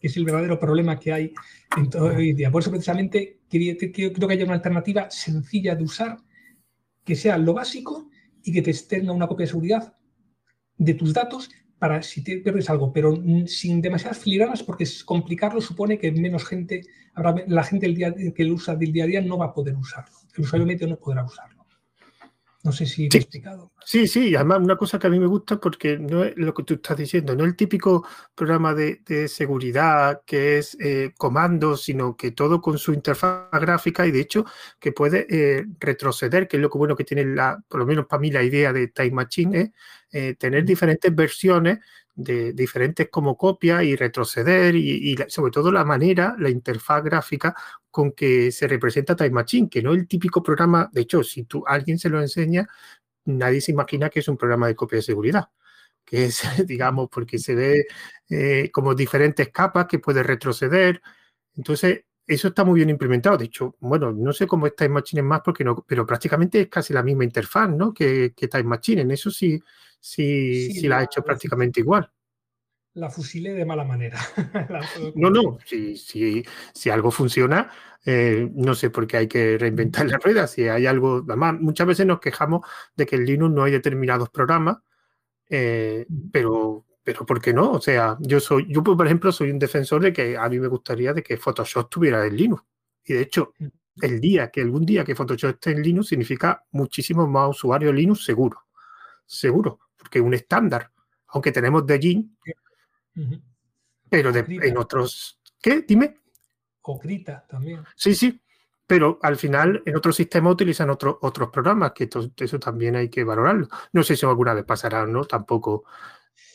Es 0.00 0.16
el 0.16 0.24
verdadero 0.24 0.58
problema 0.58 0.98
que 0.98 1.12
hay 1.12 1.34
en 1.76 1.88
todo 1.88 2.10
el 2.10 2.34
día. 2.34 2.50
Por 2.50 2.62
eso, 2.62 2.70
precisamente, 2.70 3.40
creo 3.48 4.28
que 4.28 4.32
haya 4.32 4.44
una 4.44 4.54
alternativa 4.54 5.10
sencilla 5.10 5.74
de 5.76 5.84
usar 5.84 6.18
que 7.04 7.14
sea 7.14 7.38
lo 7.38 7.54
básico 7.54 8.10
y 8.42 8.52
que 8.52 8.62
te 8.62 8.72
tenga 8.74 9.12
una 9.12 9.28
copia 9.28 9.44
de 9.44 9.50
seguridad 9.50 9.94
de 10.76 10.94
tus 10.94 11.12
datos 11.12 11.50
para 11.78 12.02
si 12.02 12.22
te 12.22 12.38
pierdes 12.38 12.70
algo, 12.70 12.92
pero 12.92 13.20
sin 13.46 13.80
demasiadas 13.80 14.18
filigranas 14.18 14.62
porque 14.62 14.86
complicarlo 15.04 15.60
supone 15.60 15.98
que 15.98 16.12
menos 16.12 16.44
gente, 16.44 16.82
la 17.46 17.64
gente 17.64 17.86
el 17.86 17.94
día, 17.94 18.14
que 18.34 18.44
lo 18.44 18.54
usa 18.54 18.76
del 18.76 18.92
día 18.92 19.04
a 19.04 19.08
día 19.08 19.20
no 19.20 19.38
va 19.38 19.46
a 19.46 19.54
poder 19.54 19.76
usarlo. 19.76 20.16
El 20.34 20.44
usuario 20.44 20.66
medio 20.66 20.86
no 20.86 20.96
podrá 20.96 21.24
usarlo. 21.24 21.62
No 22.64 22.70
sé 22.70 22.86
si 22.86 22.94
sí. 22.94 23.08
he 23.12 23.16
explicado. 23.16 23.72
Sí, 23.84 24.06
sí, 24.06 24.36
además 24.36 24.60
una 24.60 24.76
cosa 24.76 24.96
que 24.96 25.08
a 25.08 25.10
mí 25.10 25.18
me 25.18 25.26
gusta 25.26 25.58
porque 25.58 25.98
no 25.98 26.22
es 26.22 26.36
lo 26.36 26.54
que 26.54 26.62
tú 26.62 26.74
estás 26.74 26.96
diciendo, 26.96 27.34
no 27.34 27.42
es 27.42 27.50
el 27.50 27.56
típico 27.56 28.06
programa 28.36 28.72
de, 28.72 29.00
seguridad 29.26 30.22
que 30.24 30.58
es 30.58 30.76
eh, 30.80 31.12
comando, 31.18 31.76
sino 31.76 32.16
que 32.16 32.30
todo 32.30 32.60
con 32.60 32.78
su 32.78 32.92
interfaz 32.92 33.50
gráfica 33.50 34.06
y 34.06 34.12
de 34.12 34.20
hecho 34.20 34.44
que 34.78 34.92
puede 34.92 35.26
eh, 35.28 35.66
retroceder, 35.80 36.46
que 36.46 36.56
es 36.56 36.62
lo 36.62 36.70
que 36.70 36.78
bueno 36.78 36.94
que 36.94 37.02
tiene 37.02 37.24
la, 37.24 37.60
por 37.66 37.80
lo 37.80 37.86
menos 37.86 38.06
para 38.06 38.20
mí 38.20 38.30
la 38.30 38.44
idea 38.44 38.72
de 38.72 38.88
Time 38.88 39.10
Machine, 39.10 39.72
es 40.08 40.38
tener 40.38 40.64
diferentes 40.64 41.12
versiones 41.12 41.78
de 42.14 42.52
diferentes 42.52 43.08
como 43.08 43.36
copias 43.36 43.84
y 43.84 43.96
retroceder 43.96 44.74
y, 44.74 45.16
sobre 45.28 45.50
todo 45.52 45.72
la 45.72 45.84
manera, 45.84 46.36
la 46.38 46.50
interfaz 46.50 47.02
gráfica 47.02 47.54
con 47.90 48.12
que 48.12 48.52
se 48.52 48.68
representa 48.68 49.16
Time 49.16 49.30
Machine, 49.30 49.68
que 49.68 49.82
no 49.82 49.92
es 49.92 50.00
el 50.00 50.08
típico 50.08 50.42
programa, 50.42 50.90
de 50.92 51.02
hecho, 51.02 51.22
si 51.22 51.44
tú 51.44 51.64
alguien 51.66 51.98
se 51.98 52.08
lo 52.08 52.20
enseña, 52.20 52.66
nadie 53.24 53.60
se 53.60 53.72
imagina 53.72 54.10
que 54.10 54.20
es 54.20 54.28
un 54.28 54.36
programa 54.36 54.66
de 54.66 54.76
copia 54.76 54.96
de 54.96 55.02
seguridad, 55.02 55.50
que 56.04 56.26
es, 56.26 56.42
digamos, 56.66 57.08
porque 57.10 57.38
se 57.38 57.54
ve 57.54 57.86
eh, 58.30 58.70
como 58.72 58.94
diferentes 58.94 59.50
capas 59.50 59.86
que 59.86 59.98
puede 59.98 60.22
retroceder. 60.22 61.02
Entonces, 61.56 62.04
eso 62.34 62.48
está 62.48 62.64
muy 62.64 62.76
bien 62.76 62.90
implementado. 62.90 63.36
De 63.36 63.46
hecho, 63.46 63.76
bueno, 63.80 64.12
no 64.12 64.32
sé 64.32 64.46
cómo 64.46 64.66
es 64.66 64.76
Time 64.76 64.90
Machine 64.90 65.22
más, 65.22 65.40
porque 65.44 65.64
no, 65.64 65.84
pero 65.86 66.06
prácticamente 66.06 66.62
es 66.62 66.68
casi 66.68 66.92
la 66.92 67.02
misma 67.02 67.24
interfaz, 67.24 67.68
¿no? 67.70 67.92
Que, 67.92 68.32
que 68.36 68.48
Time 68.48 68.64
Machine. 68.64 69.02
En 69.02 69.10
eso 69.10 69.30
sí, 69.30 69.60
sí, 70.00 70.72
sí, 70.72 70.88
la, 70.88 70.98
ha 70.98 71.04
hecho 71.04 71.22
prácticamente 71.22 71.80
igual. 71.80 72.10
La 72.94 73.08
fusilé 73.08 73.54
de 73.54 73.64
mala 73.64 73.84
manera. 73.84 74.18
no, 75.14 75.30
no, 75.30 75.58
si, 75.64 75.96
si, 75.96 76.44
si 76.74 76.90
algo 76.90 77.10
funciona, 77.10 77.70
eh, 78.04 78.50
no 78.54 78.74
sé 78.74 78.90
por 78.90 79.06
qué 79.06 79.16
hay 79.16 79.28
que 79.28 79.56
reinventar 79.56 80.06
la 80.06 80.18
rueda. 80.18 80.46
Si 80.46 80.68
hay 80.68 80.86
algo, 80.86 81.24
además, 81.26 81.54
muchas 81.60 81.86
veces 81.86 82.06
nos 82.06 82.20
quejamos 82.20 82.66
de 82.94 83.06
que 83.06 83.16
en 83.16 83.24
Linux 83.24 83.54
no 83.54 83.64
hay 83.64 83.72
determinados 83.72 84.28
programas, 84.30 84.78
eh, 85.48 86.06
pero, 86.30 86.84
pero 87.02 87.26
¿por 87.26 87.40
qué 87.40 87.52
no? 87.52 87.72
O 87.72 87.80
sea, 87.80 88.16
yo 88.20 88.40
soy, 88.40 88.66
yo 88.68 88.82
por 88.82 89.04
ejemplo, 89.04 89.32
soy 89.32 89.50
un 89.50 89.58
defensor 89.58 90.02
de 90.02 90.12
que 90.12 90.36
a 90.36 90.48
mí 90.48 90.58
me 90.58 90.68
gustaría 90.68 91.12
de 91.12 91.22
que 91.22 91.36
Photoshop 91.36 91.84
estuviera 91.84 92.26
en 92.26 92.36
Linux. 92.36 92.62
Y 93.04 93.14
de 93.14 93.22
hecho, 93.22 93.54
el 94.00 94.20
día 94.20 94.50
que 94.50 94.60
algún 94.60 94.86
día 94.86 95.04
que 95.04 95.14
Photoshop 95.14 95.50
esté 95.50 95.72
en 95.72 95.82
Linux 95.82 96.08
significa 96.08 96.64
muchísimo 96.70 97.26
más 97.26 97.50
usuarios 97.50 97.94
Linux 97.94 98.24
seguro. 98.24 98.62
Seguro 99.26 99.80
porque 100.02 100.18
es 100.18 100.24
un 100.24 100.34
estándar, 100.34 100.90
aunque 101.28 101.52
tenemos 101.52 101.86
de 101.86 101.98
Jin, 101.98 102.36
pero 104.08 104.32
en 104.34 104.76
otros... 104.76 105.40
¿Qué? 105.60 105.82
Dime. 105.82 106.16
O 106.82 106.98
Krita 106.98 107.46
también. 107.48 107.84
Sí, 107.94 108.16
sí, 108.16 108.42
pero 108.84 109.20
al 109.22 109.36
final 109.36 109.80
en 109.86 109.96
otros 109.96 110.16
sistemas 110.16 110.54
utilizan 110.54 110.90
otros 110.90 111.16
otros 111.20 111.50
programas, 111.50 111.92
que 111.92 112.10
eso 112.36 112.58
también 112.58 112.96
hay 112.96 113.08
que 113.08 113.22
valorarlo. 113.22 113.68
No 113.92 114.02
sé 114.02 114.16
si 114.16 114.26
alguna 114.26 114.54
vez 114.54 114.64
pasará, 114.64 115.06
¿no? 115.06 115.24
Tampoco... 115.24 115.84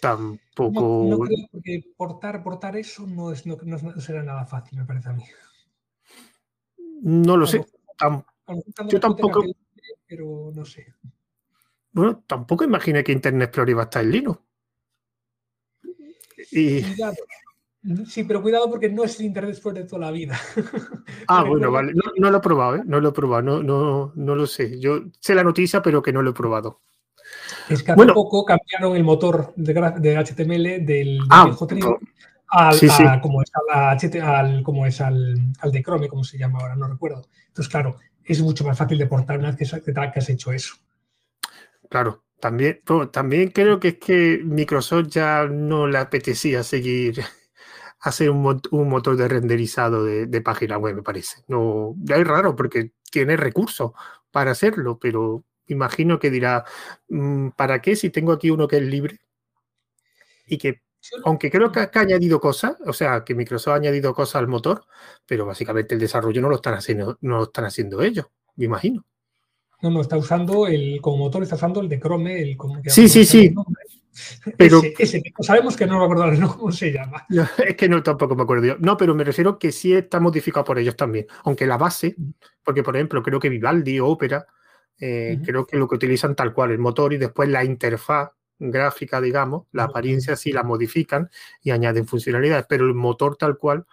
Tampoco... 0.02 1.08
No, 1.10 1.20
creo, 1.20 1.48
porque 1.52 1.84
portar, 1.96 2.44
portar 2.44 2.76
eso 2.78 3.08
no, 3.08 3.32
es, 3.32 3.46
no, 3.46 3.58
será 4.00 4.24
nada 4.24 4.46
fácil, 4.46 4.80
me 4.80 4.86
parece 4.86 5.10
a 5.10 5.14
mí. 5.14 5.24
No 7.02 7.38
lo 7.38 7.48
sé. 7.48 7.66
yo 8.90 9.00
tampoco... 9.00 9.44
pero 10.08 10.52
no 10.54 10.66
sé. 10.66 10.94
Bueno, 11.92 12.24
tampoco 12.28 12.64
imaginé 12.64 13.04
que 13.04 13.12
Internet 13.12 13.50
Explorer 13.50 13.70
iba 13.72 13.82
a 13.82 13.86
estar 13.86 14.04
en 14.04 14.12
Linux. 14.12 14.40
Y... 16.52 16.84
Sí, 18.06 18.24
pero 18.26 18.42
cuidado 18.42 18.70
porque 18.70 18.90
no 18.90 19.04
es 19.04 19.20
el 19.20 19.28
Internet 19.28 19.54
Explorer 19.54 19.84
de 19.84 19.90
toda 19.90 20.02
la 20.02 20.12
vida. 20.12 20.38
Ah, 21.28 21.44
bueno, 21.44 21.72
vale. 21.72 21.94
No, 21.94 22.30
lo 22.30 22.38
he 22.38 22.42
probado, 22.42 22.76
¿eh? 22.78 22.84
No 22.86 23.00
lo 23.00 23.10
he 23.10 23.14
probado, 23.14 23.42
no, 23.42 23.64
no, 23.64 24.14
no 24.16 24.36
lo 24.36 24.46
sé. 24.46 24.80
Yo 24.80 25.06
sé 25.20 25.36
la 25.36 25.44
noticia, 25.44 25.82
pero 25.82 26.02
que 26.02 26.14
no 26.14 26.22
lo 26.22 26.32
he 26.32 26.34
probado. 26.34 26.82
Es 27.70 27.84
que 27.84 27.92
hace 27.92 28.06
poco 28.14 28.46
cambiaron 28.46 28.96
el 28.96 29.04
motor 29.04 29.54
de, 29.56 29.74
HTML 30.18 30.86
del, 30.86 31.20
ah, 31.30 31.44
al, 31.44 31.56
como 33.22 33.42
es, 33.42 33.52
al, 34.22 34.64
como 34.64 34.86
es 34.86 35.02
al, 35.02 35.52
de 35.72 35.84
Chrome, 35.84 36.08
como 36.08 36.24
se 36.24 36.38
llama 36.38 36.60
ahora, 36.60 36.76
no 36.76 36.88
recuerdo. 36.88 37.24
Entonces, 37.48 37.70
claro, 37.70 37.98
es 38.24 38.42
mucho 38.42 38.64
más 38.66 38.78
fácil 38.78 38.98
de 38.98 39.08
portar 39.08 39.40
una 39.40 39.52
vez 39.52 39.72
que 39.84 40.20
has 40.20 40.30
hecho 40.30 40.52
eso. 40.52 40.76
Claro, 41.90 42.24
también, 42.40 42.82
también 43.12 43.50
creo 43.50 43.80
que 43.80 43.90
es 43.90 43.98
que 43.98 44.42
Microsoft 44.44 45.08
ya 45.10 45.46
no 45.46 45.88
le 45.88 45.98
apetecía 45.98 46.64
seguir 46.64 47.22
hacer 48.00 48.30
un, 48.30 48.62
un 48.72 48.90
motor 48.90 49.18
de 49.18 49.28
renderizado 49.28 50.04
de, 50.04 50.42
página 50.42 50.78
web, 50.78 50.96
me 50.96 51.04
parece. 51.04 51.44
No, 51.48 51.96
ya 51.98 52.18
es 52.18 52.28
raro 52.28 52.56
porque 52.56 52.92
tiene 53.12 53.38
recursos 53.38 53.92
para 54.32 54.52
hacerlo, 54.52 55.00
pero 55.00 55.44
imagino 55.68 56.20
que 56.20 56.32
dirá, 56.32 56.66
mm, 57.10 57.50
¿para 57.50 57.82
qué 57.82 57.96
si 57.96 58.10
tengo 58.10 58.32
aquí 58.32 58.50
uno 58.50 58.68
que 58.68 58.78
es 58.78 58.84
libre? 58.84 59.20
Y 60.46 60.58
que, 60.58 60.82
aunque 61.24 61.52
creo 61.52 61.72
que 61.72 61.80
ha, 61.80 61.92
añadido 61.94 62.40
cosas, 62.40 62.78
o 62.86 62.94
sea, 62.94 63.24
que 63.24 63.36
Microsoft 63.36 63.74
ha 63.74 63.78
añadido 63.78 64.14
cosas 64.14 64.38
al 64.38 64.48
motor, 64.48 64.86
pero 65.26 65.46
básicamente 65.46 65.94
el 65.94 66.00
desarrollo 66.00 66.42
no 66.42 66.50
lo 66.50 66.56
están 66.56 66.74
haciendo, 66.74 67.18
no 67.22 67.38
lo 67.38 67.44
están 67.44 67.66
haciendo 67.66 68.02
ellos, 68.02 68.28
me 68.56 68.66
imagino. 68.66 69.06
No, 69.82 69.92
no, 69.92 70.02
está 70.02 70.18
usando 70.18 70.66
el, 70.66 71.00
como 71.02 71.18
motor, 71.18 71.44
está 71.44 71.56
usando 71.56 71.82
el 71.82 71.90
de 71.90 72.00
Chrome, 72.00 72.42
el 72.42 72.58
como 72.58 72.82
que 72.82 72.90
Sí, 72.90 73.08
sí, 73.08 73.26
sí. 73.26 73.54
Pero 74.58 74.82
ese, 74.98 75.22
sabemos 75.42 75.76
que 75.76 75.86
no 75.86 76.00
me 76.00 76.06
acuerdo 76.06 76.58
cómo 76.58 76.72
se 76.72 76.92
llama. 76.92 77.26
es 77.66 77.76
que 77.76 77.90
no 77.90 78.02
tampoco 78.02 78.36
me 78.36 78.44
acuerdo 78.44 78.66
yo. 78.66 78.76
No, 78.80 78.98
pero 78.98 79.14
me 79.16 79.24
refiero 79.24 79.60
que 79.60 79.72
sí 79.72 79.94
está 79.94 80.20
modificado 80.20 80.64
por 80.64 80.80
ellos 80.80 80.96
también. 80.96 81.28
Aunque 81.44 81.68
la 81.68 81.78
base, 81.78 82.16
porque 82.64 82.84
por 82.84 82.96
ejemplo, 82.96 83.22
creo 83.22 83.40
que 83.40 83.50
Vivaldi 83.50 84.00
o 84.00 84.08
Opera, 84.08 84.48
eh, 85.00 85.40
creo 85.44 85.66
que 85.66 85.78
lo 85.78 85.88
que 85.88 85.96
utilizan 85.96 86.36
tal 86.36 86.54
cual, 86.54 86.72
el 86.72 86.80
motor 86.80 87.14
y 87.14 87.18
después 87.18 87.50
la 87.50 87.64
interfaz 87.64 88.32
gráfica, 88.60 89.22
digamos, 89.22 89.68
la 89.72 89.84
apariencia 89.84 90.36
sí 90.36 90.52
la 90.52 90.64
modifican 90.64 91.30
y 91.62 91.72
añaden 91.72 92.08
funcionalidades, 92.08 92.66
pero 92.68 92.86
el 92.86 92.96
motor 92.96 93.38
tal 93.38 93.58
cual 93.58 93.86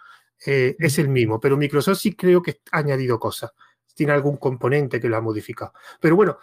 eh, 0.45 0.75
es 0.79 0.97
el 0.97 1.09
mismo. 1.09 1.39
Pero 1.39 1.57
Microsoft 1.57 1.99
sí 1.99 2.15
creo 2.15 2.41
que 2.41 2.61
ha 2.71 2.79
añadido 2.79 3.19
cosas 3.19 3.51
tiene 3.95 4.13
algún 4.13 4.37
componente 4.37 4.99
que 4.99 5.09
lo 5.09 5.17
ha 5.17 5.21
modificado. 5.21 5.73
Pero 5.99 6.15
bueno, 6.15 6.37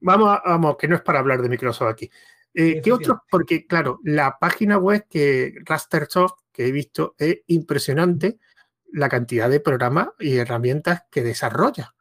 vamos, 0.00 0.38
vamos 0.44 0.76
que 0.76 0.88
no 0.88 0.96
es 0.96 1.02
para 1.02 1.20
hablar 1.20 1.40
de 1.40 1.48
Microsoft 1.48 1.88
aquí. 1.88 2.10
Eh, 2.52 2.80
¿Qué 2.82 2.92
otros? 2.92 3.18
Porque, 3.30 3.66
claro, 3.66 4.00
la 4.02 4.38
página 4.38 4.76
web 4.76 5.06
que 5.08 5.54
Rastersoft, 5.64 6.40
que 6.52 6.66
he 6.66 6.72
visto, 6.72 7.14
es 7.16 7.38
impresionante 7.46 8.38
la 8.92 9.08
cantidad 9.08 9.48
de 9.48 9.60
programas 9.60 10.08
y 10.18 10.36
herramientas 10.36 11.04
que 11.10 11.22
desarrolla. 11.22 11.94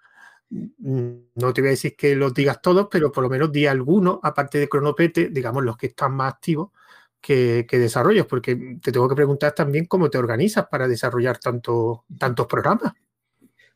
No 0.49 1.53
te 1.53 1.61
voy 1.61 1.69
a 1.69 1.71
decir 1.71 1.95
que 1.95 2.15
los 2.15 2.33
digas 2.33 2.61
todos, 2.61 2.87
pero 2.89 3.11
por 3.11 3.23
lo 3.23 3.29
menos 3.29 3.51
di 3.51 3.65
algunos, 3.65 4.19
aparte 4.21 4.59
de 4.59 4.69
Cronopete, 4.69 5.29
digamos 5.29 5.63
los 5.63 5.77
que 5.77 5.87
están 5.87 6.13
más 6.13 6.33
activos, 6.33 6.71
que, 7.19 7.65
que 7.67 7.79
desarrollas, 7.79 8.27
porque 8.27 8.77
te 8.81 8.91
tengo 8.91 9.09
que 9.09 9.15
preguntar 9.15 9.53
también 9.53 9.85
cómo 9.85 10.09
te 10.09 10.17
organizas 10.17 10.67
para 10.67 10.87
desarrollar 10.87 11.39
tanto, 11.39 12.05
tantos 12.19 12.45
programas. 12.45 12.93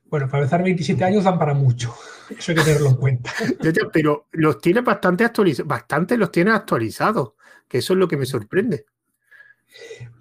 Bueno, 0.10 0.28
para 0.28 0.44
empezar 0.44 0.64
27 0.64 1.04
años 1.04 1.24
dan 1.24 1.38
para 1.38 1.54
mucho. 1.54 1.94
Eso 2.30 2.52
hay 2.52 2.58
que 2.58 2.64
tenerlo 2.64 2.90
en 2.90 2.96
cuenta. 2.96 3.32
Pero 3.94 4.28
los 4.32 4.60
tienes 4.60 4.84
bastante 4.84 5.24
actualizados, 5.24 5.68
bastante 5.68 6.18
los 6.18 6.32
tienes 6.32 6.54
actualizados, 6.54 7.34
que 7.68 7.80
eso 7.80 7.94
es 7.94 8.00
lo 8.00 8.08
que 8.08 8.18
me 8.18 8.26
sorprende. 8.26 8.86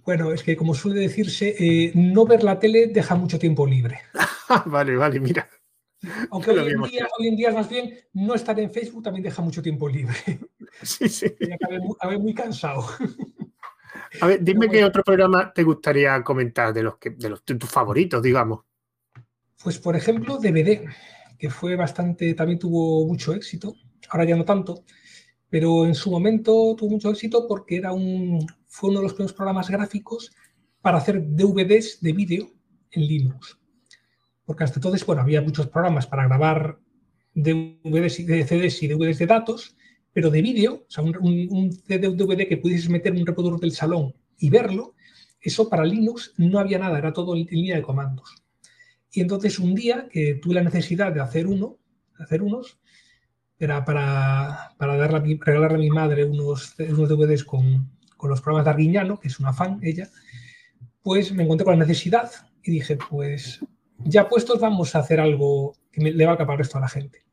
Bueno, 0.04 0.32
es 0.32 0.42
que 0.42 0.56
como 0.56 0.74
suele 0.74 1.00
decirse, 1.00 1.54
eh, 1.58 1.92
no 1.94 2.26
ver 2.26 2.42
la 2.42 2.58
tele 2.58 2.88
deja 2.88 3.14
mucho 3.14 3.38
tiempo 3.38 3.66
libre. 3.66 4.00
vale, 4.66 4.96
vale, 4.96 5.20
mira. 5.20 5.48
Aunque 6.30 6.50
hoy 6.50 6.72
en, 6.72 6.82
día, 6.82 7.08
hoy 7.18 7.28
en, 7.28 7.36
día, 7.36 7.52
más 7.52 7.68
bien, 7.68 7.94
no 8.12 8.34
estar 8.34 8.58
en 8.60 8.70
Facebook 8.70 9.02
también 9.02 9.24
deja 9.24 9.42
mucho 9.42 9.62
tiempo 9.62 9.88
libre. 9.88 10.14
Sí, 10.82 11.08
sí. 11.08 11.26
Acabé 11.90 12.18
muy, 12.18 12.34
cansado. 12.34 12.86
A 14.20 14.26
ver, 14.26 14.44
dime 14.44 14.68
qué 14.68 14.84
otro 14.84 15.02
programa 15.02 15.52
te 15.52 15.64
gustaría 15.64 16.22
comentar 16.22 16.72
de 16.72 16.84
los 16.84 16.98
que 16.98 17.10
de 17.10 17.30
los 17.30 17.42
tus 17.42 17.68
favoritos, 17.68 18.22
digamos. 18.22 18.60
Pues 19.60 19.78
por 19.78 19.96
ejemplo, 19.96 20.36
DVD, 20.36 20.84
que 21.36 21.50
fue 21.50 21.74
bastante, 21.74 22.34
también 22.34 22.60
tuvo 22.60 23.06
mucho 23.06 23.32
éxito, 23.32 23.74
ahora 24.10 24.24
ya 24.24 24.36
no 24.36 24.44
tanto, 24.44 24.84
pero 25.48 25.86
en 25.86 25.94
su 25.94 26.10
momento 26.10 26.76
tuvo 26.76 26.90
mucho 26.90 27.10
éxito 27.10 27.48
porque 27.48 27.76
era 27.76 27.92
un, 27.92 28.46
fue 28.66 28.90
uno 28.90 29.00
de 29.00 29.04
los 29.04 29.14
primeros 29.14 29.32
programas 29.32 29.70
gráficos 29.70 30.30
para 30.80 30.98
hacer 30.98 31.22
DVDs 31.26 32.00
de 32.00 32.12
vídeo 32.12 32.50
en 32.90 33.02
Linux. 33.02 33.58
Porque 34.48 34.64
hasta 34.64 34.78
entonces, 34.78 35.04
bueno, 35.04 35.20
había 35.20 35.42
muchos 35.42 35.66
programas 35.66 36.06
para 36.06 36.26
grabar 36.26 36.78
DVDs, 37.34 38.26
de 38.26 38.46
CDs 38.46 38.82
y 38.82 38.88
DVDs 38.88 39.18
de 39.18 39.26
datos, 39.26 39.76
pero 40.10 40.30
de 40.30 40.40
vídeo, 40.40 40.86
o 40.88 40.90
sea, 40.90 41.04
un, 41.04 41.14
un, 41.20 41.68
DVD 41.86 42.48
que 42.48 42.56
pudieses 42.56 42.88
meter 42.88 43.12
en 43.12 43.20
un 43.20 43.26
reproductor 43.26 43.60
del 43.60 43.72
salón 43.72 44.14
y 44.38 44.48
verlo, 44.48 44.94
eso 45.38 45.68
para 45.68 45.84
Linux 45.84 46.32
no 46.38 46.58
había 46.58 46.78
nada, 46.78 46.96
era 46.96 47.12
todo 47.12 47.36
en 47.36 47.44
línea 47.44 47.76
de 47.76 47.82
comandos. 47.82 48.42
Y 49.12 49.20
entonces 49.20 49.58
un 49.58 49.74
día 49.74 50.08
que 50.10 50.36
tuve 50.36 50.54
la 50.54 50.62
necesidad 50.62 51.12
de 51.12 51.20
hacer 51.20 51.46
uno, 51.46 51.76
hacer 52.18 52.40
unos, 52.40 52.80
era 53.58 53.84
para, 53.84 54.74
para 54.78 54.96
darle 54.96 55.38
regalarle 55.42 55.76
a 55.76 55.80
mi 55.80 55.90
madre 55.90 56.24
unos, 56.24 56.74
unos 56.78 57.06
DVDs 57.06 57.44
con, 57.44 57.92
con, 58.16 58.30
los 58.30 58.40
programas 58.40 58.64
de 58.64 58.70
Arguiñano, 58.70 59.20
que 59.20 59.28
es 59.28 59.38
una 59.40 59.52
fan 59.52 59.78
ella, 59.82 60.08
pues 61.02 61.32
me 61.32 61.42
encontré 61.42 61.66
con 61.66 61.78
la 61.78 61.84
necesidad 61.84 62.30
y 62.62 62.70
dije, 62.70 62.96
pues 62.96 63.60
ya 63.98 64.28
puestos 64.28 64.60
vamos 64.60 64.94
a 64.94 65.00
hacer 65.00 65.20
algo 65.20 65.74
que 65.90 66.00
me, 66.00 66.12
le 66.12 66.24
va 66.24 66.32
a 66.32 66.34
acapar 66.34 66.60
esto 66.60 66.78
a 66.78 66.82
la 66.82 66.88
gente. 66.88 67.24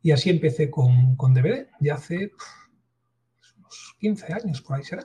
Y 0.00 0.12
así 0.12 0.30
empecé 0.30 0.70
con, 0.70 1.16
con 1.16 1.34
DVD, 1.34 1.68
ya 1.80 1.94
hace 1.94 2.32
unos 3.56 3.96
15 3.98 4.32
años 4.32 4.62
por 4.62 4.76
ahí 4.76 4.84
será. 4.84 5.04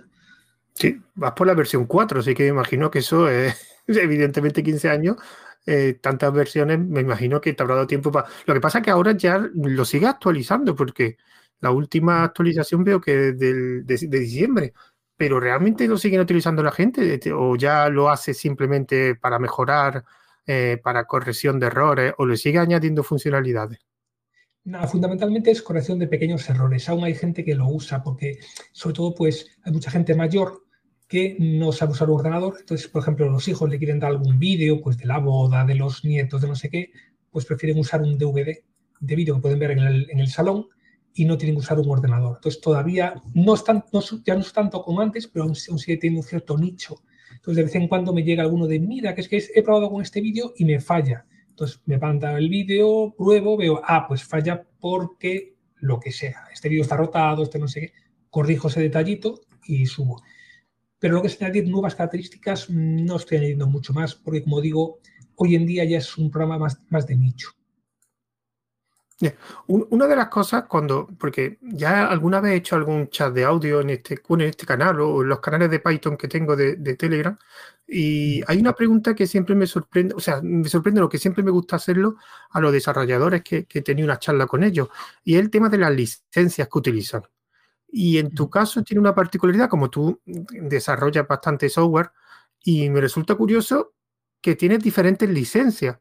Sí, 0.76 1.00
vas 1.16 1.34
por 1.34 1.48
la 1.48 1.54
versión 1.54 1.86
4, 1.86 2.20
así 2.20 2.34
que 2.34 2.48
imagino 2.48 2.90
que 2.90 3.00
eso 3.00 3.30
es 3.30 3.56
evidentemente 3.88 4.64
15 4.64 4.90
años 4.90 5.18
eh, 5.66 5.98
tantas 6.02 6.34
versiones, 6.34 6.80
me 6.80 7.02
imagino 7.02 7.40
que 7.40 7.54
te 7.54 7.64
habrá 7.64 7.76
dado 7.76 7.88
tiempo 7.88 8.12
para... 8.12 8.28
Lo 8.46 8.54
que 8.54 8.60
pasa 8.60 8.80
es 8.80 8.84
que 8.84 8.92
ahora 8.92 9.14
ya 9.14 9.38
lo 9.54 9.86
sigue 9.86 10.08
actualizando, 10.08 10.76
porque 10.76 11.18
la 11.62 11.72
última 11.72 12.24
actualización 12.24 12.84
veo 12.84 13.00
que 13.00 13.30
es 13.30 13.40
de, 13.40 13.84
de, 13.84 14.20
diciembre, 14.20 14.74
pero 15.16 15.40
¿realmente 15.40 15.88
lo 15.88 15.98
siguen 15.98 16.20
utilizando 16.20 16.62
la 16.64 16.72
gente 16.72 17.20
o 17.34 17.56
ya 17.56 17.88
lo 17.88 18.10
hace 18.10 18.34
simplemente 18.34 19.16
para 19.16 19.40
mejorar, 19.40 20.04
eh, 20.46 20.80
para 20.84 21.06
corrección 21.06 21.60
de 21.60 21.68
errores 21.68 22.14
o 22.18 22.26
le 22.26 22.38
sigue 22.38 22.60
añadiendo 22.60 23.04
funcionalidades? 23.04 23.80
Nada, 24.66 24.88
fundamentalmente 24.88 25.52
es 25.52 25.62
corrección 25.62 26.00
de 26.00 26.08
pequeños 26.08 26.50
errores. 26.50 26.88
Aún 26.88 27.04
hay 27.04 27.16
gente 27.16 27.44
que 27.44 27.56
lo 27.56 27.68
usa 27.68 28.02
porque, 28.02 28.40
sobre 28.72 28.96
todo, 28.96 29.14
pues 29.14 29.58
hay 29.64 29.74
mucha 29.74 29.92
gente 29.92 30.16
mayor 30.16 30.64
que 31.08 31.36
no 31.38 31.72
sabe 31.72 31.92
usar 31.92 32.10
un 32.10 32.20
ordenador. 32.20 32.56
Entonces, 32.60 32.88
por 32.88 33.02
ejemplo, 33.02 33.30
los 33.30 33.48
hijos 33.48 33.70
le 33.70 33.78
quieren 33.78 34.00
dar 34.00 34.12
algún 34.12 34.40
vídeo 34.40 34.82
pues, 34.82 34.98
de 34.98 35.06
la 35.06 35.20
boda, 35.20 35.66
de 35.66 35.76
los 35.76 36.06
nietos, 36.06 36.42
de 36.42 36.48
no 36.48 36.56
sé 36.56 36.70
qué, 36.70 36.92
pues 37.30 37.46
prefieren 37.46 37.78
usar 37.78 38.02
un 38.02 38.18
DVD 38.18 38.64
de 39.00 39.16
vídeo 39.16 39.36
que 39.36 39.42
pueden 39.42 39.60
ver 39.60 39.72
en 39.72 39.80
el, 40.20 40.28
salón 40.30 40.68
y 41.14 41.26
no 41.26 41.38
tienen 41.38 41.56
que 41.56 41.60
usar 41.60 41.78
un 41.78 41.90
ordenador. 41.90 42.38
Entonces, 42.38 42.62
todavía 42.62 43.16
no, 43.34 43.54
están, 43.56 43.84
no 43.92 44.02
ya 44.26 44.36
no 44.36 44.42
es 44.42 44.54
tanto 44.54 44.82
como 44.82 45.02
antes, 45.02 45.28
pero 45.28 45.44
aún, 45.44 45.56
sigue 45.56 45.98
teniendo 45.98 46.22
un 46.22 46.28
cierto 46.28 46.58
nicho. 46.58 47.04
Entonces, 47.44 47.58
de 47.58 47.64
vez 47.64 47.76
en 47.76 47.90
cuando 47.90 48.14
me 48.14 48.24
llega 48.24 48.42
alguno 48.42 48.68
de, 48.68 48.80
mira, 48.80 49.14
que 49.14 49.20
es 49.20 49.28
que 49.28 49.44
he 49.54 49.64
probado 49.64 49.92
con 49.92 50.02
este 50.02 50.22
vídeo 50.22 50.54
y 50.56 50.64
me 50.64 50.80
falla. 50.80 51.26
Entonces, 51.50 51.82
me 51.86 51.98
manda 51.98 52.38
el 52.38 52.48
vídeo, 52.48 53.14
pruebo, 53.18 53.58
veo, 53.58 53.82
ah, 53.84 54.06
pues 54.08 54.24
falla 54.24 54.66
porque 54.80 55.58
lo 55.76 56.00
que 56.00 56.14
sea. 56.14 56.46
Este 56.54 56.70
vídeo 56.70 56.84
está 56.84 56.96
rotado, 56.96 57.44
este 57.44 57.60
no 57.60 57.68
sé 57.68 57.82
qué. 57.82 57.94
Corrijo 58.30 58.70
ese 58.70 58.80
detallito 58.80 59.42
y 59.66 59.86
subo. 59.88 60.24
Pero 61.00 61.16
lo 61.16 61.22
que 61.22 61.28
es 61.28 61.42
añadir 61.42 61.68
nuevas 61.68 61.96
características, 61.96 62.70
no 62.70 63.18
estoy 63.18 63.40
añadiendo 63.40 63.68
mucho 63.68 63.92
más, 63.92 64.16
porque 64.16 64.42
como 64.42 64.62
digo, 64.62 65.00
hoy 65.36 65.56
en 65.56 65.66
día 65.66 65.84
ya 65.84 65.98
es 65.98 66.18
un 66.18 66.32
programa 66.32 66.58
más, 66.58 66.82
más 66.88 67.06
de 67.08 67.18
nicho. 67.18 67.50
Una 69.68 70.08
de 70.08 70.16
las 70.16 70.28
cosas 70.28 70.66
cuando, 70.68 71.08
porque 71.18 71.58
ya 71.62 72.08
alguna 72.08 72.42
vez 72.42 72.54
he 72.54 72.56
hecho 72.58 72.76
algún 72.76 73.10
chat 73.10 73.34
de 73.34 73.46
audio 73.46 73.82
en 73.82 73.92
este, 73.92 74.22
en 74.28 74.42
este 74.42 74.66
canal 74.66 75.00
o 75.02 75.22
en 75.22 75.30
los 75.30 75.40
canales 75.40 75.70
de 75.70 75.80
Python 75.80 76.18
que 76.18 76.28
tengo 76.28 76.56
de, 76.56 76.76
Telegram, 76.96 77.38
y 77.88 78.42
hay 78.48 78.60
una 78.60 78.74
pregunta 78.74 79.14
que 79.16 79.28
siempre 79.28 79.56
me 79.56 79.68
sorprende, 79.68 80.16
o 80.16 80.20
sea, 80.20 80.42
me 80.42 80.68
sorprende 80.68 81.02
lo 81.02 81.10
que 81.10 81.18
siempre 81.18 81.44
me 81.44 81.52
gusta 81.52 81.76
hacerlo 81.76 82.16
a 82.50 82.60
los 82.60 82.72
desarrolladores 82.72 83.44
que, 83.44 83.66
que 83.66 83.80
he 83.80 83.82
tenido 83.82 84.06
una 84.08 84.20
charla 84.20 84.48
con 84.48 84.64
ellos, 84.64 84.90
y 85.24 85.36
es 85.36 85.42
el 85.42 85.50
tema 85.50 85.70
de 85.70 85.78
las 85.78 85.94
licencias 85.94 86.68
que 86.68 86.78
utilizan. 86.78 87.24
Y 87.88 88.18
en 88.18 88.34
tu 88.34 88.50
caso 88.50 88.84
tiene 88.84 89.02
una 89.02 89.14
particularidad, 89.16 89.70
como 89.70 89.90
tú 89.90 90.20
desarrollas 90.26 91.28
bastante 91.28 91.70
software, 91.70 92.12
y 92.64 92.90
me 92.90 93.02
resulta 93.02 93.36
curioso 93.36 93.94
que 94.42 94.56
tienes 94.56 94.80
diferentes 94.80 95.30
licencias 95.30 95.98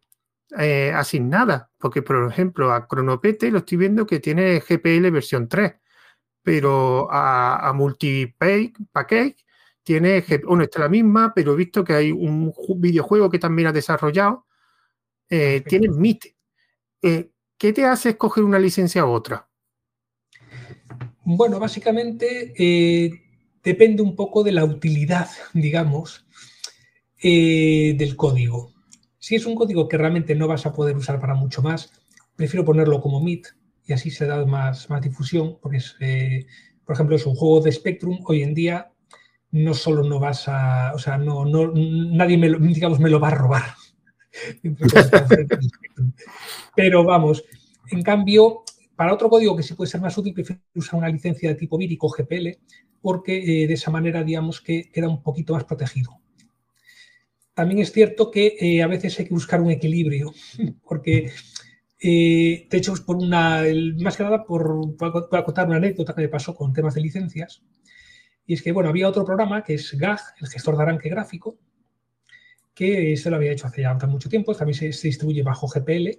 eh, 0.58 0.92
asignadas, 0.94 1.68
porque 1.78 2.02
por 2.02 2.30
ejemplo 2.30 2.72
a 2.72 2.86
Cronopete 2.86 3.50
lo 3.50 3.58
estoy 3.58 3.78
viendo 3.78 4.06
que 4.06 4.20
tiene 4.20 4.60
GPL 4.60 5.10
versión 5.10 5.48
3, 5.48 5.74
pero 6.42 7.10
a, 7.10 7.68
a 7.68 7.72
Multipackage 7.72 9.36
tiene, 9.82 10.24
bueno, 10.46 10.64
está 10.64 10.80
la 10.80 10.88
misma, 10.88 11.32
pero 11.34 11.52
he 11.52 11.56
visto 11.56 11.84
que 11.84 11.94
hay 11.94 12.12
un 12.12 12.52
videojuego 12.76 13.30
que 13.30 13.38
también 13.38 13.68
ha 13.68 13.72
desarrollado, 13.72 14.46
eh, 15.28 15.62
tiene 15.66 15.86
MIT. 15.86 16.26
Eh, 17.02 17.30
¿Qué 17.58 17.72
te 17.72 17.84
hace 17.84 18.10
escoger 18.10 18.44
una 18.44 18.58
licencia 18.58 19.04
u 19.06 19.10
otra? 19.10 19.48
Bueno, 21.24 21.58
básicamente 21.58 22.52
eh, 22.58 23.22
depende 23.62 24.02
un 24.02 24.16
poco 24.16 24.42
de 24.42 24.52
la 24.52 24.64
utilidad, 24.64 25.28
digamos, 25.52 26.26
eh, 27.22 27.94
del 27.96 28.16
código. 28.16 28.72
Si 29.22 29.36
es 29.36 29.46
un 29.46 29.54
código 29.54 29.86
que 29.86 29.96
realmente 29.96 30.34
no 30.34 30.48
vas 30.48 30.66
a 30.66 30.72
poder 30.72 30.96
usar 30.96 31.20
para 31.20 31.36
mucho 31.36 31.62
más, 31.62 31.92
prefiero 32.34 32.64
ponerlo 32.64 33.00
como 33.00 33.20
MIT 33.20 33.46
y 33.86 33.92
así 33.92 34.10
se 34.10 34.26
da 34.26 34.44
más, 34.44 34.90
más 34.90 35.00
difusión, 35.00 35.58
porque 35.62 35.76
es, 35.76 35.94
eh, 36.00 36.44
por 36.84 36.94
ejemplo, 36.94 37.14
es 37.14 37.24
un 37.24 37.36
juego 37.36 37.60
de 37.60 37.70
Spectrum, 37.70 38.18
hoy 38.24 38.42
en 38.42 38.52
día 38.52 38.90
no 39.52 39.74
solo 39.74 40.02
no 40.02 40.18
vas 40.18 40.48
a, 40.48 40.90
o 40.92 40.98
sea, 40.98 41.18
no, 41.18 41.44
no, 41.44 41.70
nadie 41.72 42.36
me 42.36 42.48
lo, 42.48 42.58
digamos, 42.58 42.98
me 42.98 43.10
lo 43.10 43.20
va 43.20 43.28
a 43.28 43.36
robar. 43.36 43.62
Pero 46.74 47.04
vamos, 47.04 47.44
en 47.92 48.02
cambio, 48.02 48.64
para 48.96 49.14
otro 49.14 49.30
código 49.30 49.56
que 49.56 49.62
sí 49.62 49.74
puede 49.74 49.88
ser 49.88 50.00
más 50.00 50.18
útil, 50.18 50.34
prefiero 50.34 50.62
usar 50.74 50.98
una 50.98 51.08
licencia 51.08 51.48
de 51.48 51.54
tipo 51.54 51.78
vírico 51.78 52.08
GPL, 52.08 52.58
porque 53.00 53.36
eh, 53.36 53.68
de 53.68 53.74
esa 53.74 53.92
manera, 53.92 54.24
digamos 54.24 54.60
que 54.60 54.90
queda 54.90 55.08
un 55.08 55.22
poquito 55.22 55.54
más 55.54 55.62
protegido. 55.62 56.21
También 57.54 57.80
es 57.80 57.92
cierto 57.92 58.30
que 58.30 58.56
eh, 58.58 58.82
a 58.82 58.86
veces 58.86 59.18
hay 59.18 59.26
que 59.26 59.34
buscar 59.34 59.60
un 59.60 59.70
equilibrio, 59.70 60.32
porque, 60.88 61.30
eh, 62.00 62.66
de 62.70 62.78
hecho, 62.78 62.94
por 63.04 63.16
una, 63.16 63.62
más 64.00 64.16
que 64.16 64.22
nada 64.22 64.44
por, 64.44 64.96
por, 64.96 65.44
contar 65.44 65.66
una 65.68 65.76
anécdota 65.76 66.14
que 66.14 66.22
me 66.22 66.28
pasó 66.28 66.54
con 66.54 66.72
temas 66.72 66.94
de 66.94 67.02
licencias, 67.02 67.62
y 68.46 68.54
es 68.54 68.62
que, 68.62 68.72
bueno, 68.72 68.88
había 68.88 69.08
otro 69.08 69.24
programa 69.24 69.62
que 69.62 69.74
es 69.74 69.92
GAG, 69.92 70.20
el 70.40 70.48
gestor 70.48 70.76
de 70.76 70.82
arranque 70.82 71.08
gráfico, 71.08 71.58
que 72.74 73.16
se 73.16 73.28
lo 73.30 73.36
había 73.36 73.52
hecho 73.52 73.66
hace 73.66 73.82
ya 73.82 73.94
mucho 74.06 74.30
tiempo, 74.30 74.54
también 74.54 74.78
se, 74.78 74.92
se 74.92 75.08
distribuye 75.08 75.42
bajo 75.42 75.68
GPL, 75.68 76.18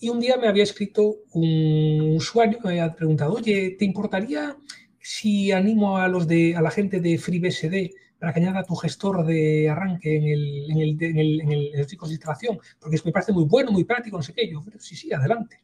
y 0.00 0.08
un 0.08 0.20
día 0.20 0.36
me 0.36 0.48
había 0.48 0.64
escrito 0.64 1.16
un 1.32 2.16
usuario 2.16 2.58
que 2.58 2.68
me 2.68 2.80
había 2.80 2.94
preguntado, 2.94 3.32
oye, 3.34 3.76
¿te 3.78 3.84
importaría 3.84 4.56
si 5.00 5.52
animo 5.52 5.98
a 5.98 6.08
los 6.08 6.26
de 6.26 6.56
a 6.56 6.62
la 6.62 6.70
gente 6.70 7.00
de 7.00 7.18
FreeBSD 7.18 7.90
para 8.24 8.32
que 8.32 8.40
añada 8.40 8.64
tu 8.64 8.74
gestor 8.74 9.26
de 9.26 9.68
arranque 9.68 10.16
en 10.16 10.24
el, 10.24 10.70
en 10.70 10.78
el, 10.80 11.02
en 11.02 11.18
el, 11.18 11.40
en 11.42 11.52
el, 11.52 11.72
de 11.72 11.96
instalación? 12.08 12.58
Porque 12.80 12.98
me 13.04 13.12
parece 13.12 13.32
muy 13.32 13.44
bueno, 13.44 13.70
muy 13.70 13.84
práctico, 13.84 14.16
no 14.16 14.22
sé 14.22 14.32
qué. 14.32 14.50
Yo, 14.50 14.62
sí, 14.78 14.96
sí, 14.96 15.12
adelante. 15.12 15.60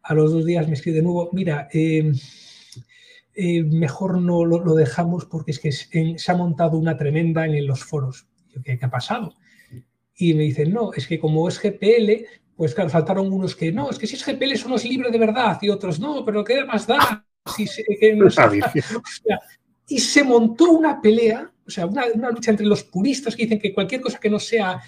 A 0.00 0.14
los 0.14 0.32
dos 0.32 0.46
días 0.46 0.66
me 0.66 0.72
escribe 0.72 0.96
de 0.96 1.02
nuevo, 1.02 1.28
mira, 1.34 1.68
eh, 1.70 2.10
eh, 3.34 3.62
mejor 3.64 4.18
no 4.18 4.46
lo, 4.46 4.64
lo, 4.64 4.74
dejamos 4.74 5.26
porque 5.26 5.50
es 5.50 5.58
que 5.58 5.70
se 6.18 6.32
ha 6.32 6.34
montado 6.34 6.78
una 6.78 6.96
tremenda 6.96 7.44
en 7.44 7.66
los 7.66 7.84
foros. 7.84 8.26
¿Qué, 8.64 8.78
¿Qué 8.78 8.86
ha 8.86 8.90
pasado? 8.90 9.34
Y 10.14 10.32
me 10.32 10.44
dicen, 10.44 10.72
no, 10.72 10.94
es 10.94 11.06
que 11.06 11.18
como 11.18 11.46
es 11.48 11.60
GPL, 11.60 12.24
pues 12.56 12.74
claro, 12.74 12.88
faltaron 12.88 13.30
unos 13.30 13.54
que 13.54 13.72
no, 13.72 13.90
es 13.90 13.98
que 13.98 14.06
si 14.06 14.16
es 14.16 14.24
GPL 14.24 14.52
eso 14.52 14.70
no 14.70 14.76
es 14.76 14.86
libre 14.86 15.10
de 15.10 15.18
verdad, 15.18 15.58
y 15.60 15.68
otros 15.68 16.00
no, 16.00 16.24
pero 16.24 16.42
¿qué 16.42 16.64
más 16.64 16.86
da? 16.86 17.26
Si 17.54 17.66
se, 17.66 17.84
que 18.00 18.16
no 18.16 18.30
se, 18.30 18.40
o 18.46 19.02
sea, 19.22 19.38
y 19.88 19.98
se 19.98 20.22
montó 20.22 20.70
una 20.70 21.00
pelea, 21.00 21.50
o 21.68 21.70
sea, 21.70 21.86
una, 21.86 22.06
lucha 22.30 22.50
entre 22.50 22.66
los 22.66 22.82
puristas 22.82 23.36
que 23.36 23.42
dicen 23.42 23.58
que 23.58 23.74
cualquier 23.74 24.00
cosa 24.00 24.18
que 24.18 24.30
no 24.30 24.38
sea 24.38 24.80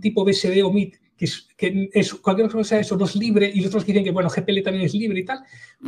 tipo 0.00 0.24
BSD 0.24 0.62
o 0.64 0.72
MIT, 0.72 0.96
que, 1.16 1.90
es, 1.92 2.14
cualquier 2.14 2.48
cosa 2.48 2.56
que 2.56 2.58
no 2.58 2.64
sea 2.64 2.80
eso 2.80 2.96
no 2.96 3.04
es 3.04 3.14
libre, 3.14 3.50
y 3.54 3.58
los 3.58 3.68
otros 3.68 3.84
que 3.84 3.92
dicen 3.92 4.04
que, 4.04 4.10
bueno, 4.10 4.28
GPL 4.28 4.62
también 4.62 4.84
es 4.84 4.94
libre 4.94 5.20
y 5.20 5.24
tal. 5.24 5.44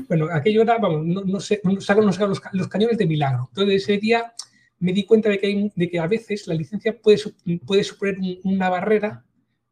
Bueno, 0.08 0.28
aquello 0.32 0.62
era, 0.62 0.78
vamos, 0.78 1.04
no, 1.04 1.22
no 1.24 1.40
sé, 1.40 1.60
sacaron, 1.80 2.06
los, 2.52 2.68
cañones 2.68 2.96
de 2.96 3.06
milagro. 3.06 3.48
Entonces 3.50 3.82
ese 3.82 3.98
día 3.98 4.32
me 4.78 4.92
di 4.92 5.04
cuenta 5.04 5.28
de 5.28 5.38
que, 5.38 5.70
de 5.74 5.90
que 5.90 5.98
a 5.98 6.06
veces 6.06 6.46
la 6.46 6.54
licencia 6.54 6.96
puede, 6.96 7.18
puede 7.66 7.82
suponer 7.82 8.18
una 8.44 8.70
barrera 8.70 9.24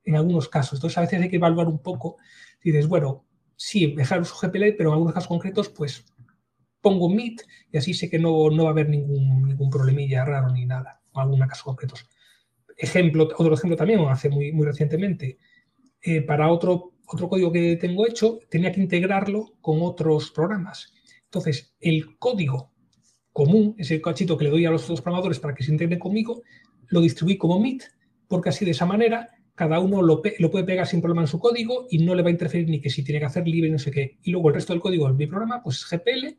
en 0.05 0.17
algunos 0.17 0.49
casos. 0.49 0.79
Entonces, 0.79 0.99
a 0.99 1.03
veces 1.03 1.23
hay 1.23 1.31
que 1.31 1.37
evaluar 1.37 1.69
un 1.69 1.79
poco. 1.79 2.17
Dices, 2.63 2.89
bueno, 2.89 3.25
sí, 3.57 3.95
dejar 3.95 4.21
uso 4.21 4.35
GPL, 4.35 4.75
pero 4.77 4.91
en 4.91 4.95
algunos 4.95 5.15
casos 5.15 5.29
concretos, 5.29 5.69
pues 5.69 6.05
pongo 6.85 7.09
MIT 7.09 7.41
y 7.73 7.79
así 7.79 7.95
sé 7.95 8.11
que 8.11 8.19
no, 8.19 8.51
no 8.51 8.65
va 8.65 8.69
a 8.69 8.73
haber 8.73 8.91
ningún, 8.91 9.49
ningún 9.49 9.71
problemilla 9.71 10.25
raro 10.25 10.53
ni 10.53 10.67
nada, 10.67 11.01
en 11.15 11.21
algunos 11.23 11.49
casos 11.49 11.65
concretos. 11.65 12.07
Ejemplo, 12.77 13.25
otro 13.39 13.55
ejemplo 13.55 13.77
también, 13.77 14.01
hace 14.01 14.29
muy, 14.29 14.53
muy 14.53 14.67
recientemente, 14.67 15.39
eh, 16.03 16.21
para 16.21 16.51
otro, 16.51 16.93
otro 17.07 17.29
código 17.31 17.51
que 17.51 17.77
tengo 17.77 18.07
hecho, 18.07 18.41
tenía 18.51 18.71
que 18.71 18.83
integrarlo 18.83 19.55
con 19.63 19.79
otros 19.81 20.31
programas. 20.31 20.93
Entonces, 21.25 21.75
el 21.81 22.19
código 22.19 22.73
común, 23.33 23.75
ese 23.79 24.03
cachito 24.03 24.37
que 24.37 24.45
le 24.45 24.51
doy 24.51 24.67
a 24.67 24.71
los 24.71 24.85
otros 24.85 25.01
programadores 25.01 25.41
para 25.41 25.55
que 25.55 25.65
se 25.65 25.73
integren 25.73 25.99
conmigo, 25.99 26.43
lo 26.89 27.01
distribuí 27.01 27.39
como 27.39 27.59
MIT, 27.59 27.85
porque 28.29 28.51
así 28.51 28.67
de 28.67 28.73
esa 28.73 28.85
manera 28.85 29.31
cada 29.55 29.79
uno 29.79 30.03
lo, 30.03 30.21
puede 30.21 30.65
pegar 30.65 30.87
sin 30.87 31.01
problema 31.01 31.23
en 31.23 31.29
su 31.29 31.39
código 31.39 31.87
y 31.89 31.99
no 31.99 32.15
le 32.15 32.23
va 32.23 32.29
a 32.29 32.33
interferir 32.33 32.69
ni 32.69 32.81
que 32.81 32.91
si 32.91 33.05
tiene 33.05 33.21
que 33.21 33.27
hacer 33.27 33.47
libre 33.47 33.71
no 33.71 33.79
sé 33.79 33.91
qué. 33.91 34.19
Y 34.23 34.33
luego 34.33 34.49
el 34.49 34.57
resto 34.57 34.73
del 34.73 34.83
código 34.83 35.07
de 35.07 35.15
mi 35.15 35.27
programa, 35.27 35.63
pues 35.63 35.87
GPL 35.89 36.37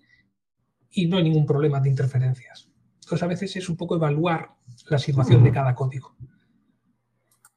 y 0.96 1.08
no 1.08 1.18
hay 1.18 1.24
ningún 1.24 1.46
problema 1.46 1.80
de 1.80 1.90
interferencias. 1.90 2.70
Entonces 2.96 3.24
a 3.24 3.28
veces 3.28 3.56
es 3.56 3.70
un 3.70 3.78
poco 3.78 3.96
evaluar 3.96 4.50
la 4.90 4.98
situación 4.98 5.44
de 5.44 5.52
cada 5.52 5.76
código. 5.76 6.16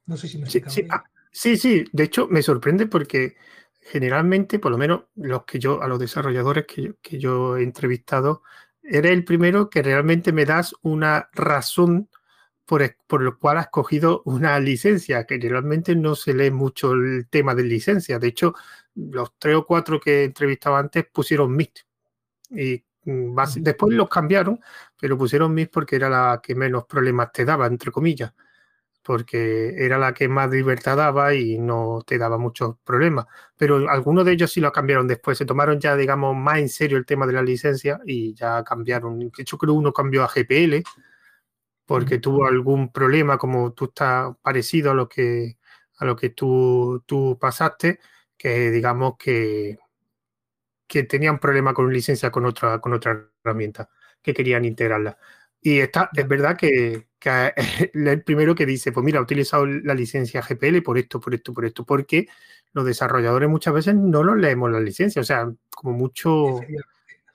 No 0.06 0.16
sé 0.16 0.28
si 0.28 0.38
me 0.38 0.50
sí, 0.50 0.62
sí, 0.66 0.86
ah, 0.90 1.04
sí, 1.30 1.56
sí, 1.56 1.84
de 1.92 2.04
hecho 2.04 2.28
me 2.28 2.42
sorprende 2.42 2.86
porque 2.86 3.36
generalmente, 3.80 4.58
por 4.58 4.72
lo 4.72 4.78
menos 4.78 5.04
los 5.14 5.44
que 5.44 5.58
yo, 5.58 5.82
a 5.82 5.88
los 5.88 5.98
desarrolladores 5.98 6.66
que 6.66 6.94
que 7.00 7.18
yo 7.18 7.56
he 7.56 7.62
entrevistado, 7.62 8.42
eres 8.82 9.12
el 9.12 9.24
primero 9.24 9.70
que 9.70 9.82
realmente 9.82 10.32
me 10.32 10.44
das 10.44 10.74
una 10.82 11.28
razón 11.32 12.08
por, 12.68 12.82
el 12.82 13.36
cual 13.38 13.56
has 13.56 13.68
cogido 13.70 14.20
una 14.26 14.60
licencia, 14.60 15.24
que 15.24 15.38
realmente 15.38 15.96
no 15.96 16.14
se 16.14 16.34
lee 16.34 16.50
mucho 16.50 16.92
el 16.92 17.26
tema 17.30 17.54
de 17.54 17.62
licencia. 17.62 18.18
De 18.18 18.28
hecho, 18.28 18.52
los 18.94 19.32
tres 19.38 19.56
o 19.56 19.64
cuatro 19.64 19.98
que 19.98 20.20
he 20.20 20.24
entrevistado 20.24 20.76
antes 20.76 21.06
pusieron 21.10 21.54
MIT. 21.54 21.78
Y 22.50 22.84
después 23.04 23.94
los 23.94 24.08
cambiaron, 24.08 24.60
pero 25.00 25.16
pusieron 25.18 25.52
MIT 25.52 25.70
porque 25.72 25.96
era 25.96 26.08
la 26.08 26.40
que 26.42 26.54
menos 26.54 26.84
problemas 26.86 27.32
te 27.32 27.44
daba, 27.44 27.66
entre 27.66 27.90
comillas. 27.90 28.32
Porque 29.02 29.74
era 29.84 29.96
la 29.98 30.12
que 30.12 30.28
más 30.28 30.50
libertad 30.50 30.96
daba 30.96 31.34
y 31.34 31.58
no 31.58 32.02
te 32.06 32.18
daba 32.18 32.36
muchos 32.36 32.76
problemas. 32.84 33.26
Pero 33.56 33.88
algunos 33.88 34.24
de 34.24 34.32
ellos 34.32 34.52
sí 34.52 34.60
lo 34.60 34.72
cambiaron 34.72 35.08
después. 35.08 35.38
Se 35.38 35.46
tomaron 35.46 35.80
ya, 35.80 35.96
digamos, 35.96 36.36
más 36.36 36.58
en 36.58 36.68
serio 36.68 36.98
el 36.98 37.06
tema 37.06 37.26
de 37.26 37.32
la 37.32 37.42
licencia 37.42 38.00
y 38.04 38.34
ya 38.34 38.62
cambiaron. 38.64 39.18
De 39.18 39.30
hecho, 39.38 39.56
creo 39.56 39.74
uno 39.74 39.92
cambió 39.92 40.24
a 40.24 40.28
GPL 40.28 40.82
porque 41.86 42.18
tuvo 42.18 42.44
algún 42.46 42.92
problema, 42.92 43.38
como 43.38 43.72
tú 43.72 43.86
estás 43.86 44.36
parecido 44.42 44.90
a 44.90 44.94
lo 44.94 45.08
que, 45.08 45.56
a 45.96 46.04
lo 46.04 46.14
que 46.16 46.28
tú, 46.28 47.02
tú 47.06 47.38
pasaste, 47.40 47.98
que 48.36 48.70
digamos 48.70 49.14
que, 49.18 49.78
que 50.88 51.04
tenían 51.04 51.38
problema 51.38 51.74
con 51.74 51.92
licencia 51.92 52.30
con 52.30 52.46
otra, 52.46 52.80
con 52.80 52.94
otra 52.94 53.28
herramienta, 53.44 53.90
que 54.22 54.34
querían 54.34 54.64
integrarla. 54.64 55.18
Y 55.60 55.80
está, 55.80 56.10
es 56.14 56.26
verdad 56.26 56.56
que, 56.56 57.08
que 57.18 57.52
el 57.94 58.22
primero 58.24 58.54
que 58.54 58.66
dice, 58.66 58.92
pues 58.92 59.04
mira, 59.04 59.18
he 59.18 59.22
utilizado 59.22 59.66
la 59.66 59.94
licencia 59.94 60.42
GPL 60.42 60.82
por 60.82 60.98
esto, 60.98 61.20
por 61.20 61.34
esto, 61.34 61.52
por 61.52 61.64
esto, 61.64 61.84
porque 61.84 62.28
los 62.72 62.84
desarrolladores 62.84 63.48
muchas 63.48 63.74
veces 63.74 63.94
no 63.94 64.22
los 64.24 64.36
leemos 64.36 64.70
la 64.70 64.80
licencia, 64.80 65.20
o 65.20 65.24
sea, 65.24 65.52
como 65.70 65.92
mucho 65.92 66.60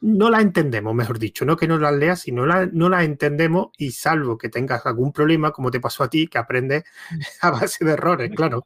no 0.04 0.30
la 0.30 0.42
entendemos, 0.42 0.94
mejor 0.94 1.18
dicho, 1.18 1.46
no 1.46 1.56
que 1.56 1.66
no 1.66 1.80
las 1.80 1.94
leas, 1.94 2.20
sino 2.20 2.46
la, 2.46 2.66
no 2.66 2.90
la 2.90 3.06
entendemos 3.06 3.70
y 3.78 3.92
salvo 3.92 4.38
que 4.38 4.50
tengas 4.50 4.86
algún 4.86 5.14
problema, 5.14 5.52
como 5.52 5.72
te 5.72 5.80
pasó 5.80 6.04
a 6.04 6.10
ti, 6.10 6.28
que 6.28 6.38
aprendes 6.38 6.84
a 7.42 7.52
base 7.52 7.86
de 7.86 7.94
errores, 7.94 8.30
claro. 8.36 8.66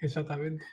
Exactamente. 0.00 0.64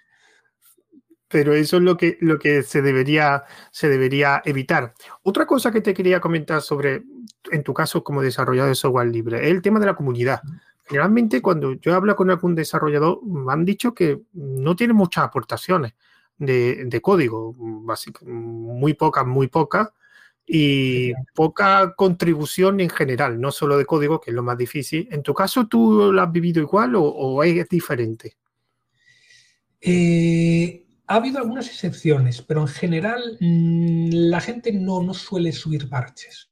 Pero 1.34 1.54
eso 1.54 1.78
es 1.78 1.84
lo 1.84 1.98
que, 1.98 2.20
lo 2.22 2.38
que 2.38 2.62
se, 2.62 2.84
debería, 2.84 3.44
se 3.72 3.90
debería 3.90 4.44
evitar. 4.46 4.94
Otra 5.24 5.48
cosa 5.48 5.72
que 5.72 5.82
te 5.82 5.96
quería 5.96 6.20
comentar 6.20 6.62
sobre, 6.62 7.06
en 7.52 7.64
tu 7.64 7.74
caso 7.74 8.04
como 8.04 8.22
desarrollador 8.22 8.70
de 8.70 8.76
software 8.76 9.08
libre, 9.08 9.44
es 9.44 9.50
el 9.50 9.64
tema 9.64 9.80
de 9.80 9.88
la 9.88 9.96
comunidad. 9.96 10.42
Generalmente 10.86 11.42
cuando 11.42 11.74
yo 11.74 11.96
hablo 11.96 12.16
con 12.16 12.30
algún 12.30 12.54
desarrollador, 12.54 13.26
me 13.26 13.52
han 13.52 13.66
dicho 13.66 13.96
que 13.96 14.22
no 14.34 14.76
tiene 14.76 14.94
muchas 14.94 15.24
aportaciones 15.24 15.96
de, 16.38 16.86
de 16.86 17.02
código, 17.02 17.56
muy 17.56 18.94
pocas, 18.94 19.26
muy 19.26 19.48
pocas, 19.48 19.90
y 20.46 21.14
poca 21.34 21.96
contribución 21.96 22.80
en 22.80 22.92
general, 22.92 23.42
no 23.42 23.52
solo 23.52 23.76
de 23.76 23.88
código, 23.88 24.22
que 24.22 24.30
es 24.30 24.36
lo 24.36 24.44
más 24.44 24.58
difícil. 24.58 25.08
¿En 25.10 25.24
tu 25.24 25.34
caso 25.34 25.66
tú 25.66 26.12
lo 26.12 26.22
has 26.22 26.32
vivido 26.32 26.62
igual 26.62 26.94
o, 26.96 27.44
es 27.44 27.68
diferente? 27.70 28.38
Eh, 29.82 30.83
ha 31.08 31.16
habido 31.16 31.40
algunas 31.40 31.68
excepciones, 31.68 32.42
pero 32.42 32.62
en 32.62 32.68
general 32.68 33.38
mm, 33.40 34.10
la 34.12 34.42
gente 34.42 34.72
no, 34.72 35.02
no 35.04 35.14
suele 35.14 35.52
subir 35.52 35.90
parches. 35.90 36.50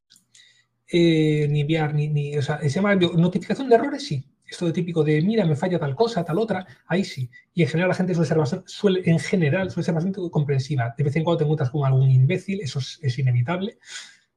Eh, 0.88 1.48
ni 1.50 1.62
enviar, 1.62 1.94
ni, 1.94 2.10
ni, 2.10 2.38
o 2.38 2.42
sea, 2.42 2.60
se 2.60 2.70
llama 2.70 2.96
notificación 2.96 3.70
de 3.70 3.76
errores, 3.76 4.06
sí, 4.06 4.26
esto 4.52 4.66
de 4.66 4.74
típico 4.74 5.04
de, 5.04 5.22
mira, 5.22 5.46
me 5.46 5.56
falla 5.56 5.80
tal 5.80 5.96
cosa, 5.96 6.26
tal 6.26 6.38
otra, 6.38 6.68
ahí 6.88 7.06
sí. 7.06 7.30
Y 7.54 7.64
en 7.64 7.70
general 7.70 7.90
la 7.90 7.96
gente 7.96 8.14
suele 8.14 8.28
ser 8.28 8.38
bastante, 8.38 8.66
suele, 8.68 9.02
en 9.06 9.18
general 9.18 9.72
suele 9.72 9.86
ser 9.86 9.96
bastante 9.96 10.20
comprensiva. 10.30 10.94
De 10.98 11.04
vez 11.06 11.16
en 11.16 11.24
cuando 11.24 11.38
te 11.38 11.44
encuentras 11.46 11.70
con 11.70 11.86
algún 11.86 12.12
imbécil, 12.12 12.60
eso 12.62 12.80
es, 12.80 13.18
inevitable. 13.18 13.78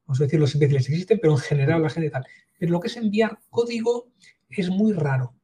Vamos 0.06 0.20
a 0.20 0.24
decir, 0.24 0.38
los 0.38 0.54
imbéciles 0.54 0.88
existen, 0.88 1.18
pero 1.20 1.32
en 1.32 1.40
general 1.40 1.82
la 1.82 1.90
gente 1.90 2.10
tal. 2.10 2.24
Pero 2.56 2.70
lo 2.70 2.80
que 2.80 2.86
es 2.86 2.96
enviar 2.96 3.40
código 3.50 4.12
es 4.48 4.70
muy 4.70 4.92
raro. 4.92 5.34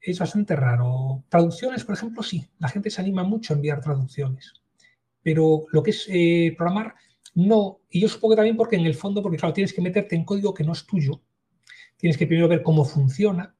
Es 0.00 0.18
bastante 0.18 0.54
raro. 0.56 1.24
Traducciones, 1.28 1.84
por 1.84 1.94
ejemplo, 1.94 2.22
sí. 2.22 2.48
La 2.58 2.68
gente 2.68 2.90
se 2.90 3.00
anima 3.00 3.24
mucho 3.24 3.52
a 3.52 3.56
enviar 3.56 3.80
traducciones. 3.80 4.52
Pero 5.22 5.66
lo 5.72 5.82
que 5.82 5.90
es 5.90 6.06
eh, 6.08 6.54
programar, 6.56 6.94
no. 7.34 7.80
Y 7.90 8.00
yo 8.00 8.08
supongo 8.08 8.32
que 8.32 8.36
también 8.36 8.56
porque 8.56 8.76
en 8.76 8.86
el 8.86 8.94
fondo, 8.94 9.22
porque 9.22 9.38
claro, 9.38 9.52
tienes 9.52 9.72
que 9.72 9.82
meterte 9.82 10.16
en 10.16 10.24
código 10.24 10.54
que 10.54 10.64
no 10.64 10.72
es 10.72 10.86
tuyo. 10.86 11.22
Tienes 11.96 12.16
que 12.16 12.26
primero 12.26 12.48
ver 12.48 12.62
cómo 12.62 12.84
funciona 12.84 13.54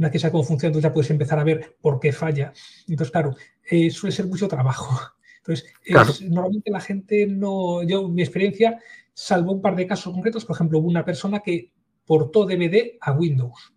una 0.00 0.08
vez 0.08 0.12
que 0.12 0.18
sabes 0.18 0.32
cómo 0.32 0.44
funciona, 0.44 0.70
entonces 0.70 0.88
ya 0.88 0.94
puedes 0.94 1.10
empezar 1.10 1.38
a 1.38 1.44
ver 1.44 1.76
por 1.78 2.00
qué 2.00 2.10
falla. 2.10 2.54
Entonces, 2.88 3.12
claro, 3.12 3.36
eh, 3.70 3.90
suele 3.90 4.16
ser 4.16 4.26
mucho 4.26 4.48
trabajo. 4.48 4.98
Entonces, 5.36 6.22
normalmente 6.22 6.70
la 6.70 6.80
gente 6.80 7.26
no, 7.26 7.82
yo, 7.82 8.08
mi 8.08 8.22
experiencia, 8.22 8.78
salvo 9.12 9.52
un 9.52 9.60
par 9.60 9.76
de 9.76 9.86
casos 9.86 10.14
concretos, 10.14 10.46
por 10.46 10.56
ejemplo, 10.56 10.78
hubo 10.78 10.88
una 10.88 11.04
persona 11.04 11.40
que 11.40 11.72
portó 12.06 12.46
DVD 12.46 12.96
a 12.98 13.12
Windows. 13.12 13.74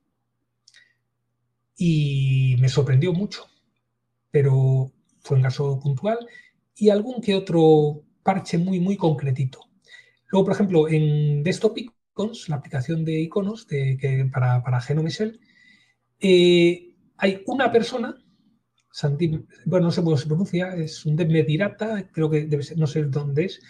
Y 1.76 2.56
me 2.60 2.70
sorprendió 2.70 3.14
mucho, 3.14 3.46
pero 4.32 4.92
fue 5.22 5.38
un 5.38 5.44
caso 5.44 5.80
puntual 5.80 6.20
y 6.76 6.90
algún 6.90 7.22
que 7.22 7.36
otro 7.36 8.04
parche 8.24 8.58
muy, 8.58 8.80
muy 8.80 8.98
concretito. 8.98 9.60
Luego, 10.32 10.46
por 10.46 10.54
ejemplo, 10.54 10.90
en 10.90 11.44
Desktop 11.44 11.78
Icons, 11.78 12.50
la 12.50 12.58
aplicación 12.58 13.06
de 13.06 13.20
iconos 13.22 13.66
que, 13.66 14.30
para, 14.32 14.64
para 14.64 14.82
Genomesel, 14.82 15.40
eh, 16.20 16.96
hay 17.18 17.44
una 17.46 17.72
persona, 17.72 18.16
bueno, 19.66 19.88
no 19.88 19.92
sé 19.92 20.04
cómo 20.04 20.18
se 20.18 20.28
pronuncia, 20.28 20.76
es 20.76 21.06
un 21.06 21.16
Medmirata, 21.16 22.10
creo 22.12 22.30
que 22.30 22.46
debe 22.46 22.64
ser, 22.64 22.78
no 22.78 22.88
sé 22.88 23.04
dónde 23.04 23.46
es, 23.46 23.62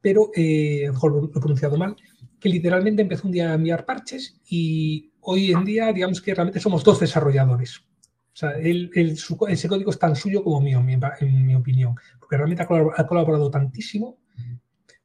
pero 0.00 0.30
eh, 0.34 0.84
a 0.84 0.88
lo 0.88 0.92
mejor 0.94 1.12
lo 1.12 1.24
he 1.26 1.40
pronunciado 1.40 1.76
mal, 1.76 1.96
que 2.40 2.48
literalmente 2.48 3.02
empezó 3.02 3.26
un 3.26 3.32
día 3.32 3.50
a 3.50 3.54
enviar 3.54 3.84
parches 3.84 4.40
y 4.48 5.12
hoy 5.20 5.52
en 5.52 5.64
día, 5.64 5.92
digamos 5.92 6.20
que 6.20 6.34
realmente 6.34 6.60
somos 6.60 6.84
dos 6.84 7.00
desarrolladores. 7.00 7.78
O 7.78 8.38
sea, 8.38 8.52
ese 8.58 9.68
código 9.68 9.90
es 9.90 9.98
tan 9.98 10.14
suyo 10.14 10.44
como 10.44 10.60
mío, 10.60 10.84
en 11.20 11.46
mi, 11.46 11.54
opinión, 11.54 11.94
porque 12.18 12.36
realmente 12.36 12.62
ha 12.62 13.06
colaborado, 13.06 13.50
tantísimo, 13.50 14.18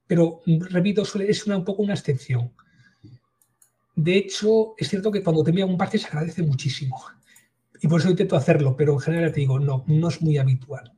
pero 0.06 0.42
repito, 0.46 1.04
es 1.04 1.48
una, 1.48 1.58
un 1.58 1.64
poco 1.64 1.82
una 1.82 1.94
excepción. 1.94 2.52
De 3.96 4.18
hecho, 4.18 4.74
es 4.78 4.90
cierto 4.90 5.12
que 5.12 5.24
cuando 5.24 5.44
te 5.44 5.52
envían 5.52 5.70
un 5.70 5.78
parche 5.78 5.98
se 5.98 6.08
agradece 6.08 6.44
muchísimo. 6.44 7.02
Y 7.82 7.88
por 7.88 8.02
eso 8.02 8.10
intento 8.10 8.36
hacerlo, 8.36 8.76
pero 8.76 8.94
en 8.94 9.00
general 9.00 9.32
te 9.32 9.40
digo, 9.40 9.60
no, 9.60 9.86
no 9.88 10.10
es 10.10 10.22
muy 10.22 10.38
habitual. 10.38 10.94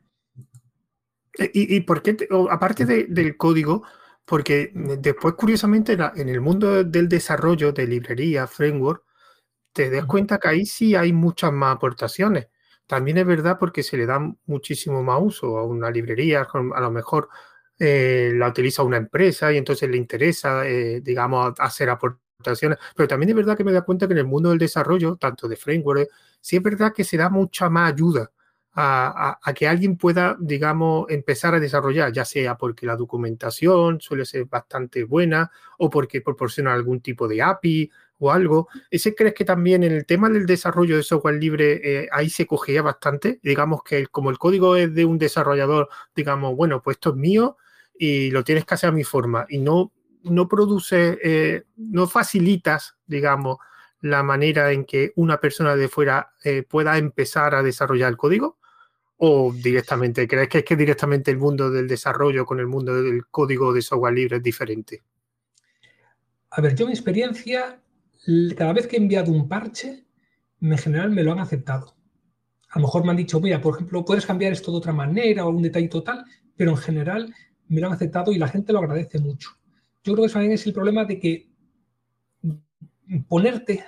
Eh, 1.38 1.52
¿Y, 1.54 1.80
por 1.82 2.02
qué, 2.02 2.18
aparte 2.50 2.86
del 2.86 3.38
código, 3.38 3.84
porque 4.26 4.72
después, 4.74 5.36
curiosamente, 5.36 5.94
en 5.94 6.30
el 6.30 6.42
mundo 6.42 6.84
del 6.84 7.10
desarrollo 7.10 7.72
de 7.74 7.88
librería, 7.88 8.48
framework, 8.48 9.04
te 9.74 9.90
das 9.90 10.06
cuenta 10.06 10.40
que 10.40 10.48
ahí 10.50 10.66
sí 10.66 10.96
hay 10.96 11.14
muchas 11.14 11.52
más 11.54 11.76
aportaciones. 11.78 12.48
También 12.88 13.18
es 13.18 13.26
verdad 13.26 13.58
porque 13.60 13.84
se 13.84 13.98
le 13.98 14.06
da 14.06 14.20
muchísimo 14.46 15.04
más 15.04 15.20
uso 15.22 15.58
a 15.58 15.66
una 15.66 15.90
librería, 15.92 16.48
a 16.54 16.82
lo 16.82 16.92
mejor 16.92 17.30
eh, 17.80 18.32
la 18.36 18.50
utiliza 18.50 18.84
una 18.84 18.98
empresa 18.98 19.52
y 19.52 19.58
entonces 19.58 19.90
le 19.90 19.98
interesa, 19.98 20.68
eh, 20.68 21.02
digamos, 21.02 21.54
hacer 21.60 21.90
aportaciones. 21.90 22.78
Pero 22.96 23.08
también 23.08 23.30
es 23.32 23.36
verdad 23.36 23.58
que 23.58 23.64
me 23.64 23.72
da 23.74 23.84
cuenta 23.84 24.08
que 24.08 24.14
en 24.14 24.20
el 24.20 24.26
mundo 24.28 24.50
del 24.50 24.60
desarrollo, 24.60 25.16
tanto 25.18 25.48
de 25.48 25.56
framework, 25.56 26.10
sí 26.42 26.58
es 26.58 26.64
verdad 26.64 26.94
que 26.94 27.04
se 27.04 27.18
da 27.18 27.30
mucha 27.30 27.70
más 27.70 27.94
ayuda 27.94 28.32
a, 28.76 29.54
que 29.56 29.68
alguien 29.68 29.98
pueda, 29.98 30.36
digamos, 30.40 31.06
empezar 31.10 31.54
a 31.54 31.60
desarrollar, 31.60 32.12
ya 32.12 32.26
sea 32.26 32.58
porque 32.58 32.86
la 32.86 32.96
documentación 32.96 34.02
suele 34.02 34.26
ser 34.26 34.46
bastante 34.46 35.04
buena 35.04 35.52
o 35.78 35.90
porque 35.90 36.22
proporciona 36.22 36.74
algún 36.74 37.02
tipo 37.02 37.28
de 37.28 37.42
API 37.42 37.92
o 38.20 38.32
algo. 38.32 38.68
¿Ese 38.90 39.14
crees 39.14 39.34
que 39.34 39.46
también 39.46 39.84
en 39.84 39.92
el 39.92 40.06
tema 40.06 40.30
del 40.30 40.46
desarrollo 40.46 40.98
de 40.98 41.04
software 41.04 41.36
libre 41.36 41.82
eh, 41.84 42.10
ahí 42.12 42.30
se 42.30 42.48
cogea 42.48 42.82
bastante? 42.82 43.40
Digamos 43.44 43.84
que 43.84 44.08
como 44.08 44.32
el 44.32 44.40
código 44.40 44.76
es 44.76 44.94
de 44.94 45.06
un 45.06 45.20
desarrollador, 45.20 45.90
digamos, 46.16 46.56
bueno, 46.56 46.82
pues 46.82 46.96
esto 46.98 47.12
es 47.12 47.16
mío 47.16 47.58
y 47.98 48.32
lo 48.32 48.44
tienes 48.44 48.66
que 48.66 48.74
hacer 48.74 48.90
a 48.90 48.94
mi 48.94 49.04
forma 49.04 49.46
y 49.50 49.60
no 49.60 49.92
no 50.24 50.48
produce, 50.48 51.20
eh, 51.22 51.64
no 51.76 52.08
facilitas, 52.08 52.96
digamos, 53.06 53.58
la 54.02 54.24
manera 54.24 54.72
en 54.72 54.86
que 54.86 55.14
una 55.16 55.40
persona 55.40 55.76
de 55.76 55.88
fuera 55.88 56.34
eh, 56.44 56.64
pueda 56.64 56.98
empezar 56.98 57.56
a 57.56 57.64
desarrollar 57.64 58.10
el 58.10 58.18
código? 58.18 58.58
¿O 59.26 59.54
directamente, 59.54 60.28
crees 60.28 60.50
que 60.50 60.58
es 60.58 60.66
que 60.66 60.76
directamente 60.76 61.32
el 61.32 61.38
mundo 61.38 61.72
del 61.72 61.88
desarrollo 61.88 62.46
con 62.46 62.60
el 62.60 62.68
mundo 62.68 63.02
del 63.02 63.26
código 63.28 63.72
de 63.72 63.82
software 63.82 64.14
libre 64.14 64.36
es 64.36 64.44
diferente? 64.44 65.02
A 66.50 66.60
ver, 66.60 66.76
yo 66.76 66.86
mi 66.86 66.92
experiencia, 66.92 67.82
cada 68.58 68.74
vez 68.74 68.86
que 68.86 68.98
he 68.98 69.00
enviado 69.00 69.32
un 69.32 69.48
parche, 69.48 70.04
en 70.60 70.78
general 70.78 71.12
me 71.12 71.24
lo 71.24 71.32
han 71.32 71.40
aceptado. 71.40 71.96
a 72.72 72.80
lo 72.80 72.82
mejor 72.82 73.06
me 73.06 73.12
han 73.12 73.16
dicho, 73.16 73.40
mira, 73.40 73.62
por 73.62 73.76
ejemplo, 73.76 74.04
puedes 74.04 74.26
cambiar 74.26 74.52
esto 74.52 74.72
de 74.72 74.78
otra 74.80 74.92
manera 74.92 75.46
o 75.46 75.48
algún 75.48 75.64
detalle 75.64 75.88
total, 75.88 76.26
pero 76.58 76.72
en 76.72 76.78
general 76.78 77.34
me 77.70 77.80
lo 77.80 77.88
han 77.88 77.94
aceptado 77.94 78.34
y 78.34 78.38
la 78.38 78.50
gente 78.50 78.74
lo 78.74 78.80
agradece 78.80 79.20
mucho. 79.20 79.52
Yo 80.04 80.16
creo 80.16 80.28
que 80.28 80.34
también 80.34 80.52
es 80.52 80.68
el 80.68 80.74
problema 80.74 81.06
de 81.06 81.18
que 81.18 81.48
ponerte 83.30 83.86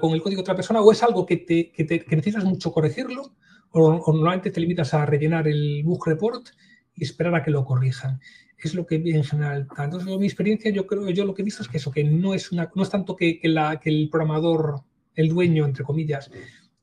con 0.00 0.12
el 0.12 0.22
código 0.22 0.38
de 0.38 0.42
otra 0.42 0.54
persona 0.54 0.80
o 0.80 0.92
es 0.92 1.02
algo 1.02 1.26
que, 1.26 1.38
te, 1.38 1.72
que, 1.72 1.84
necesitas 2.14 2.44
mucho 2.44 2.70
corregirlo 2.70 3.34
o, 3.76 4.12
normalmente 4.12 4.50
te 4.50 4.60
limitas 4.60 4.94
a 4.94 5.06
rellenar 5.06 5.48
el 5.48 5.82
bug 5.84 6.06
report 6.06 6.48
y 6.94 7.04
esperar 7.04 7.34
a 7.34 7.42
que 7.42 7.50
lo 7.50 7.64
corrijan. 7.64 8.20
Es 8.58 8.74
lo 8.74 8.86
que 8.86 8.96
en 8.96 9.24
general. 9.24 9.68
Entonces, 9.78 10.18
mi 10.18 10.26
experiencia, 10.26 10.70
yo 10.70 10.86
creo, 10.86 11.10
yo 11.10 11.24
lo 11.24 11.34
que 11.34 11.42
he 11.42 11.44
visto 11.44 11.62
es 11.62 11.68
que 11.68 11.76
eso, 11.76 11.90
que 11.90 12.04
no 12.04 12.34
es 12.34 12.50
tanto 12.90 13.14
que, 13.16 13.40
el 13.42 14.08
programador, 14.10 14.82
el 15.14 15.28
dueño, 15.28 15.66
entre 15.66 15.84
comillas, 15.84 16.30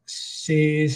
se, 0.06 0.88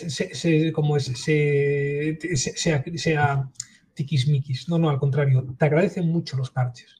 como 0.73 0.97
es, 0.97 1.05
se, 1.05 2.17
sea, 2.35 2.83
sea 2.95 3.49
tiquismiquis. 3.93 4.69
No, 4.69 4.77
no, 4.77 4.89
al 4.89 4.99
contrario, 4.99 5.55
te 5.57 5.65
agradecen 5.65 6.07
mucho 6.07 6.37
los 6.37 6.51
parches. 6.51 6.95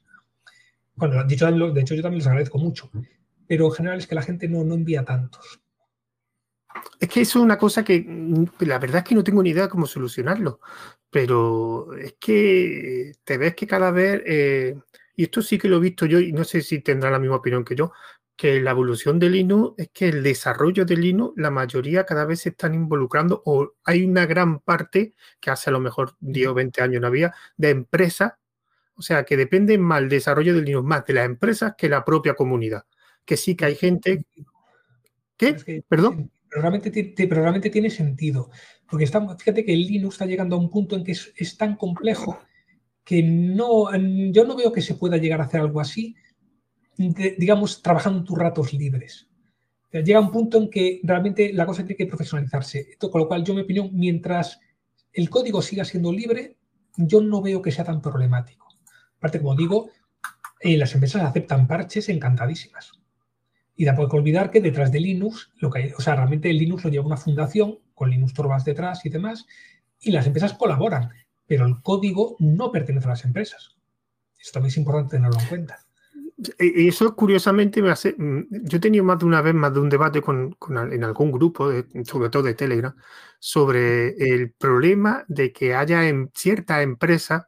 Bueno, 0.96 1.22
de 1.24 1.34
hecho, 1.34 1.50
de 1.50 1.80
hecho 1.80 1.94
yo 1.94 2.02
también 2.02 2.18
los 2.18 2.26
agradezco 2.26 2.58
mucho 2.58 2.90
pero 3.48 3.64
en 3.66 3.72
general 3.72 3.98
es 3.98 4.06
que 4.06 4.14
la 4.14 4.22
gente 4.22 4.46
no, 4.46 4.62
no 4.62 4.74
envía 4.74 5.04
tantos. 5.04 5.60
Es 7.00 7.08
que 7.08 7.20
eso 7.22 7.38
es 7.38 7.44
una 7.44 7.58
cosa 7.58 7.84
que 7.84 8.04
mm, 8.06 8.44
la 8.60 8.78
verdad 8.78 8.98
es 8.98 9.04
que 9.04 9.14
no 9.14 9.24
tengo 9.24 9.42
ni 9.42 9.50
idea 9.50 9.64
de 9.64 9.68
cómo 9.68 9.86
solucionarlo, 9.86 10.60
pero 11.10 11.94
es 11.96 12.16
que 12.20 13.12
te 13.24 13.38
ves 13.38 13.54
que 13.54 13.66
cada 13.66 13.90
vez, 13.90 14.22
eh, 14.26 14.76
y 15.16 15.24
esto 15.24 15.42
sí 15.42 15.58
que 15.58 15.68
lo 15.68 15.76
he 15.76 15.80
visto 15.80 16.06
yo 16.06 16.20
y 16.20 16.32
no 16.32 16.44
sé 16.44 16.60
si 16.62 16.80
tendrá 16.80 17.10
la 17.10 17.18
misma 17.18 17.36
opinión 17.36 17.64
que 17.64 17.74
yo, 17.74 17.92
que 18.36 18.60
la 18.60 18.70
evolución 18.70 19.18
de 19.18 19.30
Linux 19.30 19.74
es 19.78 19.90
que 19.92 20.08
el 20.08 20.22
desarrollo 20.22 20.84
de 20.84 20.96
Linux, 20.96 21.34
la 21.36 21.50
mayoría 21.50 22.04
cada 22.06 22.24
vez 22.24 22.40
se 22.42 22.50
están 22.50 22.74
involucrando 22.74 23.42
o 23.46 23.74
hay 23.84 24.04
una 24.04 24.26
gran 24.26 24.60
parte, 24.60 25.14
que 25.40 25.50
hace 25.50 25.70
a 25.70 25.72
lo 25.72 25.80
mejor 25.80 26.14
10 26.20 26.48
o 26.48 26.54
20 26.54 26.82
años 26.82 27.00
no 27.00 27.08
había, 27.08 27.34
de 27.56 27.70
empresas, 27.70 28.34
o 28.94 29.02
sea, 29.02 29.24
que 29.24 29.36
dependen 29.36 29.82
más 29.82 30.02
el 30.02 30.08
desarrollo 30.08 30.54
de 30.54 30.62
Linux 30.62 30.84
más 30.86 31.04
de 31.06 31.14
las 31.14 31.26
empresas 31.26 31.74
que 31.76 31.88
la 31.88 32.04
propia 32.04 32.34
comunidad 32.34 32.84
que 33.28 33.36
sí 33.36 33.54
que 33.54 33.66
hay 33.66 33.76
gente. 33.76 34.24
¿Qué? 35.36 35.84
¿Perdón? 35.86 36.32
Pero 36.48 36.62
realmente, 36.62 37.70
tiene 37.70 37.90
sentido. 37.90 38.50
Porque 38.88 39.06
fíjate 39.06 39.64
que 39.64 39.72
el 39.72 39.86
Linux 39.86 40.14
está 40.14 40.26
llegando 40.26 40.56
a 40.56 40.58
un 40.58 40.70
punto 40.70 40.96
en 40.96 41.04
que 41.04 41.12
es, 41.12 41.56
tan 41.56 41.76
complejo 41.76 42.38
que 43.04 43.22
no, 43.22 43.94
yo 44.30 44.44
no 44.44 44.56
veo 44.56 44.72
que 44.72 44.82
se 44.82 44.94
pueda 44.94 45.16
llegar 45.16 45.40
a 45.40 45.44
hacer 45.44 45.60
algo 45.60 45.80
así, 45.80 46.14
digamos, 46.96 47.82
trabajando 47.82 48.24
tus 48.24 48.38
ratos 48.38 48.72
libres. 48.72 49.28
Llega 49.90 50.20
un 50.20 50.30
punto 50.30 50.58
en 50.58 50.68
que 50.68 51.00
realmente 51.02 51.52
la 51.52 51.64
cosa 51.64 51.82
tiene 51.82 51.96
que 51.96 52.06
profesionalizarse. 52.06 52.96
con 52.98 53.20
lo 53.20 53.28
cual, 53.28 53.44
yo, 53.44 53.54
mi 53.54 53.62
opinión, 53.62 53.90
mientras 53.92 54.60
el 55.12 55.30
código 55.30 55.62
siga 55.62 55.84
siendo 55.84 56.12
libre, 56.12 56.56
yo 56.96 57.20
no 57.20 57.40
veo 57.40 57.62
que 57.62 57.72
sea 57.72 57.84
tan 57.84 58.02
problemático. 58.02 58.68
Aparte, 59.16 59.38
como 59.38 59.54
digo, 59.54 59.90
eh, 60.60 60.76
las 60.76 60.94
empresas 60.94 61.22
aceptan 61.22 61.66
parches 61.66 62.08
encantadísimas. 62.08 62.97
Y 63.80 63.84
tampoco 63.84 64.16
hay 64.16 64.20
olvidar 64.20 64.50
que 64.50 64.60
detrás 64.60 64.90
de 64.90 64.98
Linux, 64.98 65.52
lo 65.60 65.70
que 65.70 65.78
hay, 65.78 65.92
o 65.96 66.00
sea, 66.00 66.16
realmente 66.16 66.52
Linux 66.52 66.82
lo 66.82 66.90
lleva 66.90 67.06
una 67.06 67.16
fundación 67.16 67.78
con 67.94 68.10
Linux 68.10 68.34
Torvalds 68.34 68.64
detrás 68.64 69.06
y 69.06 69.08
demás, 69.08 69.46
y 70.00 70.10
las 70.10 70.26
empresas 70.26 70.54
colaboran, 70.54 71.10
pero 71.46 71.64
el 71.64 71.80
código 71.80 72.34
no 72.40 72.72
pertenece 72.72 73.06
a 73.06 73.10
las 73.10 73.24
empresas. 73.24 73.76
Esto 74.36 74.54
también 74.54 74.70
es 74.70 74.76
importante 74.78 75.16
tenerlo 75.16 75.38
en 75.40 75.46
cuenta. 75.46 75.78
Eso 76.58 77.14
curiosamente 77.14 77.80
me 77.80 77.90
hace. 77.90 78.16
Mm, 78.18 78.46
yo 78.64 78.78
he 78.78 78.80
tenido 78.80 79.04
más 79.04 79.20
de 79.20 79.26
una 79.26 79.42
vez, 79.42 79.54
más 79.54 79.72
de 79.72 79.78
un 79.78 79.88
debate 79.88 80.22
con, 80.22 80.56
en 80.90 81.04
algún 81.04 81.30
grupo, 81.30 81.70
sobre 82.04 82.30
todo 82.30 82.42
de 82.42 82.54
Telegram, 82.54 82.96
sobre 83.38 84.08
el 84.16 84.50
problema 84.50 85.24
de 85.28 85.52
que 85.52 85.76
haya 85.76 86.08
en 86.08 86.32
ciertas 86.34 86.82
empresas 86.82 87.46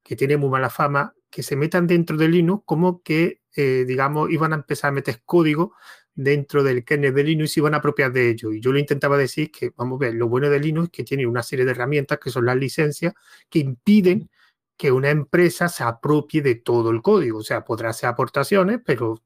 que 0.00 0.14
tienen 0.14 0.38
muy 0.38 0.48
mala 0.48 0.70
fama 0.70 1.12
que 1.32 1.42
se 1.42 1.56
metan 1.56 1.86
dentro 1.88 2.16
de 2.16 2.28
Linux 2.28 2.62
como 2.66 3.02
que, 3.02 3.40
eh, 3.56 3.84
digamos, 3.86 4.30
iban 4.30 4.52
a 4.52 4.56
empezar 4.56 4.90
a 4.90 4.92
meter 4.92 5.22
código 5.24 5.74
dentro 6.14 6.62
del 6.62 6.84
kernel 6.84 7.14
de 7.14 7.24
Linux 7.24 7.56
y 7.56 7.60
iban 7.60 7.74
a 7.74 7.78
apropiar 7.78 8.12
de 8.12 8.30
ello. 8.30 8.52
Y 8.52 8.60
yo 8.60 8.70
lo 8.70 8.78
intentaba 8.78 9.16
decir 9.16 9.50
que, 9.50 9.72
vamos 9.76 9.96
a 9.96 10.06
ver, 10.06 10.14
lo 10.14 10.28
bueno 10.28 10.50
de 10.50 10.60
Linux 10.60 10.86
es 10.86 10.92
que 10.92 11.04
tiene 11.04 11.26
una 11.26 11.42
serie 11.42 11.64
de 11.64 11.72
herramientas 11.72 12.18
que 12.18 12.30
son 12.30 12.44
las 12.46 12.56
licencias 12.56 13.14
que 13.48 13.60
impiden 13.60 14.30
que 14.76 14.92
una 14.92 15.10
empresa 15.10 15.68
se 15.68 15.84
apropie 15.84 16.42
de 16.42 16.56
todo 16.56 16.90
el 16.90 17.02
código. 17.02 17.38
O 17.38 17.42
sea, 17.42 17.64
podrá 17.64 17.90
hacer 17.90 18.10
aportaciones, 18.10 18.80
pero, 18.84 19.22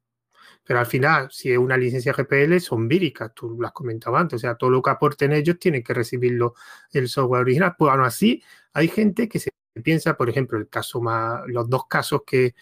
pero 0.65 0.79
al 0.81 0.87
final, 0.87 1.29
si 1.33 1.51
es 1.53 1.59
una 1.59 1.77
licencia 1.77 2.13
GPL, 2.13 2.61
son 2.61 2.89
víricas, 2.89 3.33
tú 3.35 3.57
lo 3.61 3.67
has 3.67 3.73
comentado 3.73 4.17
antes. 4.17 4.37
O 4.37 4.41
sea, 4.41 4.55
todo 4.57 4.71
lo 4.71 4.83
que 4.83 4.91
aporten 4.91 5.33
ellos 5.33 5.59
tienen 5.59 5.83
que 5.83 5.95
recibirlo 5.95 6.55
el 6.93 7.09
software 7.09 7.43
original. 7.43 7.75
Pues 7.79 7.93
aún 7.93 8.05
así, 8.05 8.43
hay 8.73 8.89
gente 8.89 9.29
que 9.29 9.41
se 9.41 9.51
piensa, 9.83 10.17
por 10.17 10.29
ejemplo, 10.29 10.59
el 10.59 10.69
caso 10.69 11.01
más, 11.01 11.43
los 11.47 11.69
dos 11.69 11.87
casos 11.87 12.23
que, 12.27 12.55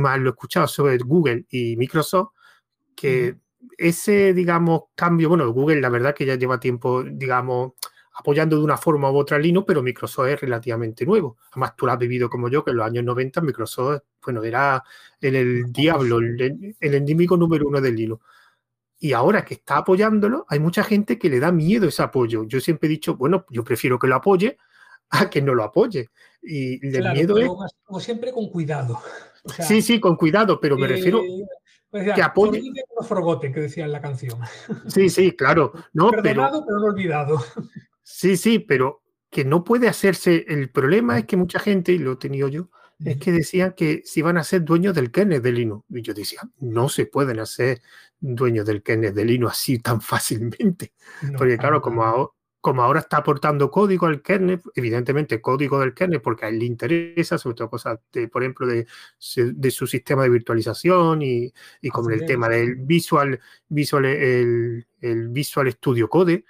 más 0.00 0.18
lo 0.18 0.30
he 0.30 0.32
escuchado 0.32 0.66
sobre 0.66 0.98
Google 0.98 1.46
y 1.50 1.76
Microsoft, 1.76 2.30
que 2.94 3.36
ese, 3.78 4.34
digamos, 4.34 4.82
cambio, 4.94 5.28
bueno, 5.28 5.50
Google 5.52 5.80
la 5.80 5.88
verdad 5.88 6.14
que 6.14 6.26
ya 6.26 6.34
lleva 6.36 6.60
tiempo, 6.60 7.02
digamos, 7.04 7.72
apoyando 8.14 8.56
de 8.56 8.64
una 8.64 8.76
forma 8.76 9.10
u 9.10 9.16
otra 9.16 9.38
Linux, 9.38 9.64
pero 9.66 9.82
Microsoft 9.82 10.28
es 10.28 10.40
relativamente 10.40 11.06
nuevo. 11.06 11.38
Además, 11.52 11.74
tú 11.76 11.86
lo 11.86 11.92
has 11.92 11.98
vivido 11.98 12.28
como 12.28 12.48
yo, 12.48 12.64
que 12.64 12.70
en 12.70 12.76
los 12.78 12.86
años 12.86 13.04
90 13.04 13.40
Microsoft, 13.40 14.02
bueno, 14.24 14.42
era 14.42 14.82
el, 15.20 15.36
el 15.36 15.72
diablo, 15.72 16.18
el, 16.18 16.76
el 16.78 16.94
endémico 16.94 17.36
número 17.36 17.66
uno 17.66 17.80
de 17.80 17.92
Linux. 17.92 18.24
Y 18.98 19.14
ahora 19.14 19.44
que 19.44 19.54
está 19.54 19.78
apoyándolo, 19.78 20.46
hay 20.48 20.60
mucha 20.60 20.84
gente 20.84 21.18
que 21.18 21.28
le 21.28 21.40
da 21.40 21.50
miedo 21.50 21.88
ese 21.88 22.02
apoyo. 22.02 22.44
Yo 22.44 22.60
siempre 22.60 22.86
he 22.86 22.90
dicho, 22.90 23.16
bueno, 23.16 23.46
yo 23.50 23.64
prefiero 23.64 23.98
que 23.98 24.06
lo 24.06 24.16
apoye 24.16 24.58
a 25.12 25.30
que 25.30 25.40
no 25.40 25.54
lo 25.54 25.62
apoye. 25.62 26.08
Y 26.42 26.84
el 26.94 27.12
miedo 27.12 27.38
es... 27.38 27.48
Como 27.84 28.00
siempre, 28.00 28.32
con 28.32 28.48
cuidado. 28.48 28.98
sí, 29.60 29.82
sí, 29.82 30.00
con 30.00 30.16
cuidado, 30.16 30.58
pero 30.60 30.76
me 30.76 30.88
refiero 30.88 31.22
pues 31.90 32.12
que 32.14 32.22
apoye... 32.22 32.62
No 32.98 33.06
forgote, 33.06 33.52
que 33.52 33.60
decía 33.60 33.84
en 33.84 33.92
la 33.92 34.00
canción. 34.00 34.40
Sí, 34.88 35.08
sí, 35.08 35.32
claro. 35.32 35.72
No, 35.92 36.10
Perdonado, 36.10 36.64
pero, 36.66 36.80
no 36.80 36.86
olvidado. 36.86 37.44
Sí, 38.02 38.36
sí, 38.36 38.58
pero 38.58 39.02
que 39.30 39.44
no 39.44 39.62
puede 39.62 39.88
hacerse... 39.88 40.44
El 40.48 40.70
problema 40.70 41.18
es 41.18 41.26
que 41.26 41.36
mucha 41.36 41.60
gente, 41.60 41.92
y 41.92 41.98
lo 41.98 42.12
he 42.12 42.16
tenido 42.16 42.48
yo, 42.48 42.70
es 43.04 43.16
que 43.18 43.32
decían 43.32 43.74
que 43.76 44.02
se 44.04 44.20
iban 44.20 44.38
a 44.38 44.44
ser 44.44 44.64
dueños 44.64 44.94
del 44.94 45.10
kernel 45.10 45.42
de 45.42 45.52
Linux. 45.52 45.84
Y 45.90 46.02
yo 46.02 46.14
decía, 46.14 46.40
no 46.58 46.88
se 46.88 47.06
pueden 47.06 47.40
hacer 47.40 47.82
dueños 48.20 48.64
del 48.64 48.82
kernel 48.82 49.14
de 49.14 49.24
Linux 49.24 49.52
así 49.52 49.78
tan 49.78 50.00
fácilmente. 50.00 50.92
Porque 51.36 51.58
claro, 51.58 51.80
como, 51.82 52.34
como 52.62 52.82
ahora 52.82 53.00
está 53.00 53.18
aportando 53.18 53.72
código 53.72 54.06
al 54.06 54.22
kernel, 54.22 54.62
evidentemente 54.76 55.40
código 55.40 55.80
del 55.80 55.94
kernel, 55.94 56.22
porque 56.22 56.46
a 56.46 56.48
él 56.48 56.60
le 56.60 56.64
interesa, 56.64 57.36
sobre 57.36 57.56
todo 57.56 57.68
cosas, 57.68 57.98
de, 58.12 58.28
por 58.28 58.44
ejemplo, 58.44 58.68
de, 58.68 58.86
su 59.18 59.86
sistema 59.88 60.22
de 60.22 60.28
virtualización 60.30 61.22
y, 61.22 61.52
y 61.80 61.88
como 61.90 62.10
el 62.10 62.24
tema 62.24 62.48
del 62.48 62.76
Visual, 62.76 63.40
visual 63.68 64.04
el, 64.04 64.86
Visual 65.00 65.72
Studio 65.72 66.08
Code, 66.08 66.44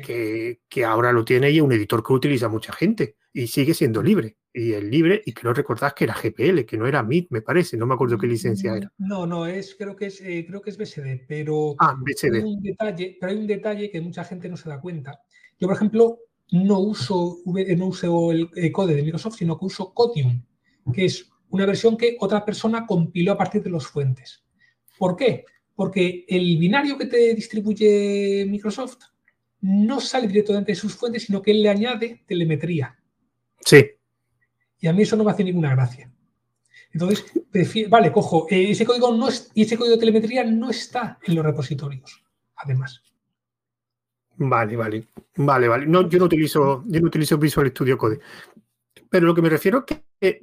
que, 0.00 0.60
que, 0.68 0.84
ahora 0.84 1.10
lo 1.10 1.24
tiene 1.24 1.50
y 1.50 1.56
es 1.56 1.62
un 1.62 1.72
editor 1.72 2.04
que 2.04 2.12
utiliza 2.12 2.48
mucha 2.48 2.72
gente 2.72 3.16
y 3.32 3.48
sigue 3.48 3.74
siendo 3.74 4.04
libre. 4.04 4.36
Y 4.58 4.72
es 4.72 4.82
libre, 4.82 5.20
y 5.26 5.34
creo 5.34 5.52
recordar 5.52 5.92
que 5.94 6.04
era 6.04 6.14
GPL, 6.14 6.64
que 6.64 6.78
no 6.78 6.86
era 6.86 7.02
MIT, 7.02 7.30
me 7.30 7.42
parece, 7.42 7.76
no 7.76 7.84
me 7.86 7.92
acuerdo 7.92 8.16
qué 8.16 8.26
licencia 8.26 8.74
era. 8.74 8.90
No, 8.96 9.26
no, 9.26 9.46
es, 9.46 9.74
creo, 9.74 9.94
que 9.94 10.06
es, 10.06 10.18
eh, 10.22 10.46
creo 10.48 10.62
que 10.62 10.70
es 10.70 10.78
BSD, 10.78 11.26
pero, 11.28 11.76
ah, 11.78 11.94
BSD. 12.00 12.36
Hay 12.36 12.42
un 12.42 12.62
detalle, 12.62 13.18
pero 13.20 13.32
hay 13.32 13.38
un 13.38 13.46
detalle 13.46 13.90
que 13.90 14.00
mucha 14.00 14.24
gente 14.24 14.48
no 14.48 14.56
se 14.56 14.70
da 14.70 14.80
cuenta. 14.80 15.20
Yo, 15.60 15.68
por 15.68 15.76
ejemplo, 15.76 16.20
no 16.52 16.78
uso, 16.78 17.36
no 17.44 17.86
uso 17.86 18.32
el 18.32 18.72
code 18.72 18.94
de 18.94 19.02
Microsoft, 19.02 19.36
sino 19.36 19.58
que 19.58 19.66
uso 19.66 19.92
Codium, 19.92 20.42
que 20.90 21.04
es 21.04 21.28
una 21.50 21.66
versión 21.66 21.98
que 21.98 22.16
otra 22.18 22.42
persona 22.42 22.86
compiló 22.86 23.32
a 23.32 23.38
partir 23.38 23.62
de 23.62 23.68
los 23.68 23.86
fuentes. 23.86 24.42
¿Por 24.98 25.16
qué? 25.16 25.44
Porque 25.74 26.24
el 26.26 26.56
binario 26.56 26.96
que 26.96 27.04
te 27.04 27.34
distribuye 27.34 28.46
Microsoft 28.48 29.02
no 29.60 30.00
sale 30.00 30.28
directamente 30.28 30.72
de 30.72 30.76
sus 30.76 30.94
fuentes, 30.94 31.24
sino 31.24 31.42
que 31.42 31.50
él 31.50 31.62
le 31.62 31.68
añade 31.68 32.24
telemetría. 32.26 32.96
Sí. 33.60 33.84
Y 34.78 34.88
a 34.88 34.92
mí 34.92 35.02
eso 35.02 35.16
no 35.16 35.24
me 35.24 35.30
hace 35.30 35.44
ninguna 35.44 35.74
gracia. 35.74 36.10
Entonces, 36.92 37.24
vale, 37.88 38.12
cojo, 38.12 38.46
eh, 38.50 38.70
ese 38.70 38.86
código 38.86 39.14
no 39.14 39.28
es, 39.28 39.50
y 39.54 39.62
ese 39.62 39.76
código 39.76 39.96
de 39.96 40.00
telemetría 40.00 40.44
no 40.44 40.70
está 40.70 41.18
en 41.22 41.34
los 41.34 41.44
repositorios, 41.44 42.24
además. 42.56 43.02
Vale, 44.38 44.76
vale, 44.76 45.08
vale, 45.36 45.68
vale. 45.68 45.86
No, 45.86 46.08
yo 46.08 46.18
no 46.18 46.26
utilizo, 46.26 46.84
yo 46.86 47.00
no 47.00 47.06
utilizo 47.06 47.38
Visual 47.38 47.68
Studio 47.68 47.96
Code. 47.96 48.20
Pero 49.08 49.26
lo 49.26 49.34
que 49.34 49.42
me 49.42 49.48
refiero 49.48 49.84
es 49.86 49.96
que, 50.20 50.40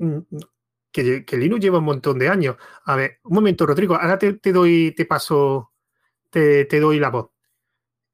que, 0.91 1.25
que 1.25 1.37
Linux 1.37 1.61
lleva 1.61 1.79
un 1.79 1.85
montón 1.85 2.17
de 2.17 2.29
años. 2.29 2.55
A 2.85 2.95
ver, 2.95 3.19
un 3.23 3.35
momento, 3.35 3.65
Rodrigo, 3.65 3.95
ahora 3.95 4.17
te, 4.17 4.39
doy, 4.51 4.93
te 4.95 5.05
paso, 5.05 5.73
te, 6.29 6.65
te 6.65 6.79
doy 6.79 6.99
la 6.99 7.09
voz 7.09 7.32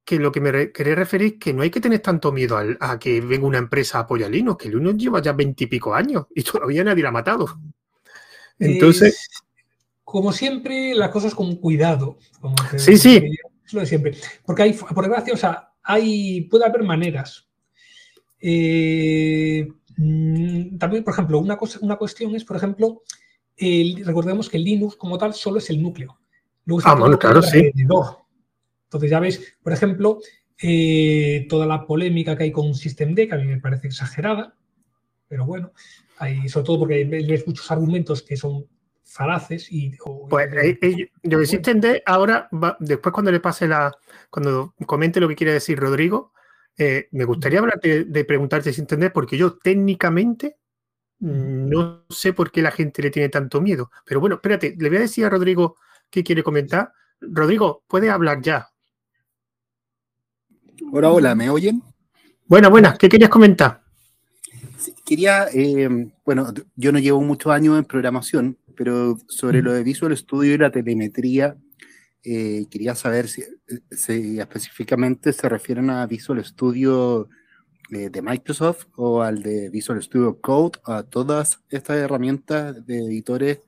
que 0.10 0.18
lo 0.18 0.32
que 0.32 0.42
me 0.42 0.72
quería 0.72 0.96
referir 0.96 1.34
es 1.34 1.40
que 1.40 1.54
no 1.54 1.62
hay 1.62 1.70
que 1.70 1.80
tener 1.80 2.00
tanto 2.00 2.32
miedo 2.32 2.58
a, 2.80 2.98
que 2.98 3.22
venga 3.22 3.46
una 3.46 3.60
empresa 3.60 4.00
a 4.00 4.02
apoyar 4.02 4.32
Linux, 4.32 4.64
que 4.64 4.70
Linux 4.70 4.98
lleva 4.98 5.22
ya 5.22 5.34
veintipico 5.34 5.94
años 5.94 6.26
y 6.34 6.42
todavía 6.42 6.84
nadie 6.84 7.04
la 7.04 7.10
ha 7.10 7.12
matado. 7.12 7.60
Entonces. 8.58 9.30
como 10.04 10.34
siempre, 10.34 10.96
las 10.96 11.12
cosas 11.12 11.36
con 11.36 11.58
cuidado. 11.58 12.18
sí, 12.76 12.98
sí. 12.98 13.24
Es 13.64 13.72
lo 13.72 13.82
de 13.82 13.86
siempre. 13.86 14.18
Porque 14.44 14.64
hay, 14.64 14.74
por 14.74 15.04
desgracia, 15.04 15.36
o 15.36 15.38
sea, 15.38 15.74
hay, 15.84 16.42
puede 16.50 16.66
haber 16.66 16.82
maneras. 16.82 17.48
Eh, 18.42 19.68
mm, 19.96 20.80
también, 20.80 21.04
por 21.04 21.14
ejemplo, 21.14 21.38
una, 21.38 21.56
cosa, 21.56 21.78
una 21.84 21.98
cuestión 21.98 22.34
es, 22.34 22.44
por 22.46 22.58
ejemplo, 22.58 23.04
recordemos 23.60 24.50
que 24.50 24.58
el 24.58 24.64
Linux 24.64 24.96
como 24.96 25.20
tal 25.20 25.36
solo 25.36 25.60
es 25.60 25.70
el 25.70 25.80
núcleo. 25.84 26.18
ah, 26.84 26.96
bueno, 26.96 27.20
claro, 27.20 27.44
sí. 27.44 27.72
Entonces 28.90 29.12
ya 29.12 29.20
veis, 29.20 29.56
por 29.62 29.72
ejemplo, 29.72 30.20
eh, 30.62 31.46
toda 31.48 31.68
la 31.68 31.86
polémica 31.86 32.36
que 32.36 32.44
hay 32.44 32.52
con 32.52 32.74
systemd, 32.74 33.16
que 33.16 33.30
a 33.32 33.38
mí 33.38 33.46
me 33.46 33.62
parece 33.62 33.88
exagerada, 33.88 34.56
pero 35.28 35.46
bueno, 35.46 35.74
hay, 36.18 36.50
sobre 36.50 36.66
todo 36.66 36.80
porque 36.80 36.96
hay, 36.96 37.44
muchos 37.46 37.70
argumentos 37.70 38.24
que 38.24 38.36
son 38.36 38.66
falaces 39.04 39.72
y... 39.72 39.92
pues 40.30 40.50
eh, 40.54 41.12
yo 41.22 41.46
systemd 41.46 42.02
ahora, 42.06 42.50
después 42.80 43.14
cuando 43.14 43.32
le 43.32 43.40
pase 43.40 43.68
la... 43.68 43.92
cuando 44.30 44.74
comente 44.86 45.20
lo 45.20 45.28
que 45.28 45.36
quiere 45.36 45.54
decir 45.54 45.80
Rodrigo, 45.80 46.34
eh, 46.82 47.10
me 47.12 47.26
gustaría 47.26 47.60
hablar 47.60 47.80
de, 47.82 48.26
preguntarte 48.26 48.72
entender, 48.76 49.14
porque 49.14 49.38
yo 49.38 49.58
técnicamente 49.58 50.58
no 51.20 52.06
sé 52.10 52.32
por 52.32 52.52
qué 52.52 52.62
la 52.62 52.72
gente 52.72 53.02
le 53.02 53.12
tiene 53.12 53.30
tanto 53.30 53.60
miedo. 53.62 53.92
Pero 54.06 54.22
bueno, 54.22 54.36
espérate, 54.38 54.76
le 54.80 54.88
voy 54.88 54.98
a 54.98 55.02
decir 55.02 55.26
a 55.26 55.30
Rodrigo 55.30 55.76
qué 56.10 56.24
quiere 56.24 56.42
comentar. 56.42 56.94
Rodrigo, 57.20 57.84
puede 57.88 58.10
hablar 58.10 58.42
ya. 58.42 58.70
Hola, 60.92 61.12
hola, 61.12 61.36
¿me 61.36 61.50
oyen? 61.50 61.84
Buenas, 62.48 62.72
buenas, 62.72 62.98
¿qué 62.98 63.10
querías 63.10 63.30
comentar? 63.30 63.84
quería, 65.06 65.48
eh, 65.54 65.90
bueno, 66.26 66.54
yo 66.76 66.92
no 66.92 67.00
llevo 67.00 67.22
muchos 67.22 67.52
años 67.52 67.78
en 67.78 67.84
programación, 67.84 68.58
pero 68.76 69.18
sobre 69.28 69.62
lo 69.62 69.74
de 69.74 69.84
Visual 69.84 70.16
Studio 70.16 70.54
y 70.54 70.58
la 70.58 70.72
telemetría, 70.72 71.58
eh, 72.24 72.66
quería 72.70 72.96
saber 72.96 73.28
si, 73.28 73.44
específicamente 74.40 75.34
se 75.34 75.50
refieren 75.50 75.90
a 75.90 76.06
Visual 76.06 76.44
Studio 76.46 77.28
eh, 77.92 78.10
de 78.10 78.22
Microsoft 78.22 78.86
o 78.96 79.22
al 79.22 79.44
de 79.44 79.70
Visual 79.70 80.02
Studio 80.02 80.40
Code, 80.40 80.80
a 80.86 81.04
todas 81.04 81.60
estas 81.70 81.98
herramientas 81.98 82.86
de 82.86 83.00
editores 83.00 83.60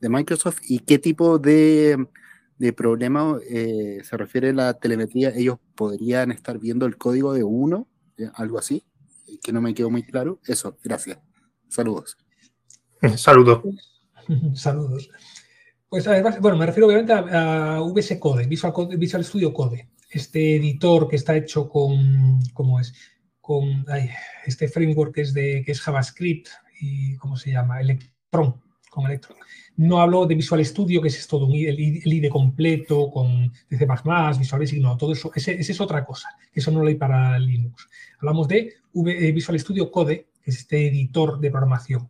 de 0.00 0.08
Microsoft 0.08 0.60
y 0.68 0.80
qué 0.80 0.98
tipo 0.98 1.38
de, 1.38 2.06
de 2.58 2.72
problema 2.72 3.38
eh, 3.48 4.00
se 4.02 4.16
refiere 4.16 4.50
a 4.50 4.54
la 4.54 4.74
telemetría. 4.74 5.30
Ellos 5.30 5.58
podrían 5.74 6.32
estar 6.32 6.58
viendo 6.58 6.86
el 6.86 6.96
código 6.96 7.32
de 7.34 7.44
uno, 7.44 7.88
algo 8.34 8.58
así, 8.58 8.84
que 9.42 9.52
no 9.52 9.60
me 9.60 9.74
quedó 9.74 9.90
muy 9.90 10.02
claro. 10.02 10.40
Eso, 10.46 10.76
gracias. 10.82 11.18
Saludos. 11.68 12.16
Saludos. 13.16 13.62
Saludos. 14.54 15.10
Pues 15.88 16.06
además, 16.08 16.40
bueno, 16.40 16.56
me 16.56 16.66
refiero 16.66 16.86
obviamente 16.88 17.12
a, 17.12 17.80
VS 17.80 18.18
Code, 18.18 18.46
Visual, 18.46 19.24
Studio 19.24 19.52
Code, 19.52 19.88
este 20.10 20.56
editor 20.56 21.08
que 21.08 21.16
está 21.16 21.36
hecho 21.36 21.68
con, 21.68 22.40
¿cómo 22.52 22.80
es? 22.80 22.92
Con 23.40 23.86
este 24.44 24.68
framework 24.68 25.14
que 25.14 25.20
es, 25.20 25.32
de, 25.32 25.62
que 25.64 25.72
es 25.72 25.80
JavaScript 25.80 26.48
y, 26.80 27.16
¿cómo 27.16 27.36
se 27.36 27.52
llama? 27.52 27.80
Electron, 27.80 28.60
con 28.90 29.06
Electron. 29.06 29.38
No 29.76 30.00
hablo 30.00 30.26
de 30.26 30.34
Visual 30.34 30.64
Studio, 30.64 31.02
que 31.02 31.08
es 31.08 31.26
todo 31.26 31.46
el, 31.52 31.78
IDE 31.78 32.30
completo 32.30 33.10
con 33.10 33.52
C++, 33.68 33.76
Visual 34.38 34.60
Basic, 34.60 34.80
no, 34.80 34.96
todo 34.96 35.12
eso, 35.12 35.30
ese, 35.34 35.60
es 35.60 35.80
otra 35.80 36.04
cosa, 36.04 36.30
eso 36.52 36.70
no 36.70 36.80
lo 36.80 36.88
hay 36.88 36.94
para 36.94 37.38
Linux. 37.38 37.86
Hablamos 38.18 38.48
de 38.48 38.74
eh, 39.06 39.32
Visual 39.32 39.60
Studio 39.60 39.90
Code, 39.90 40.28
que 40.42 40.50
es 40.50 40.58
este 40.58 40.86
editor 40.86 41.38
de 41.38 41.50
programación. 41.50 42.08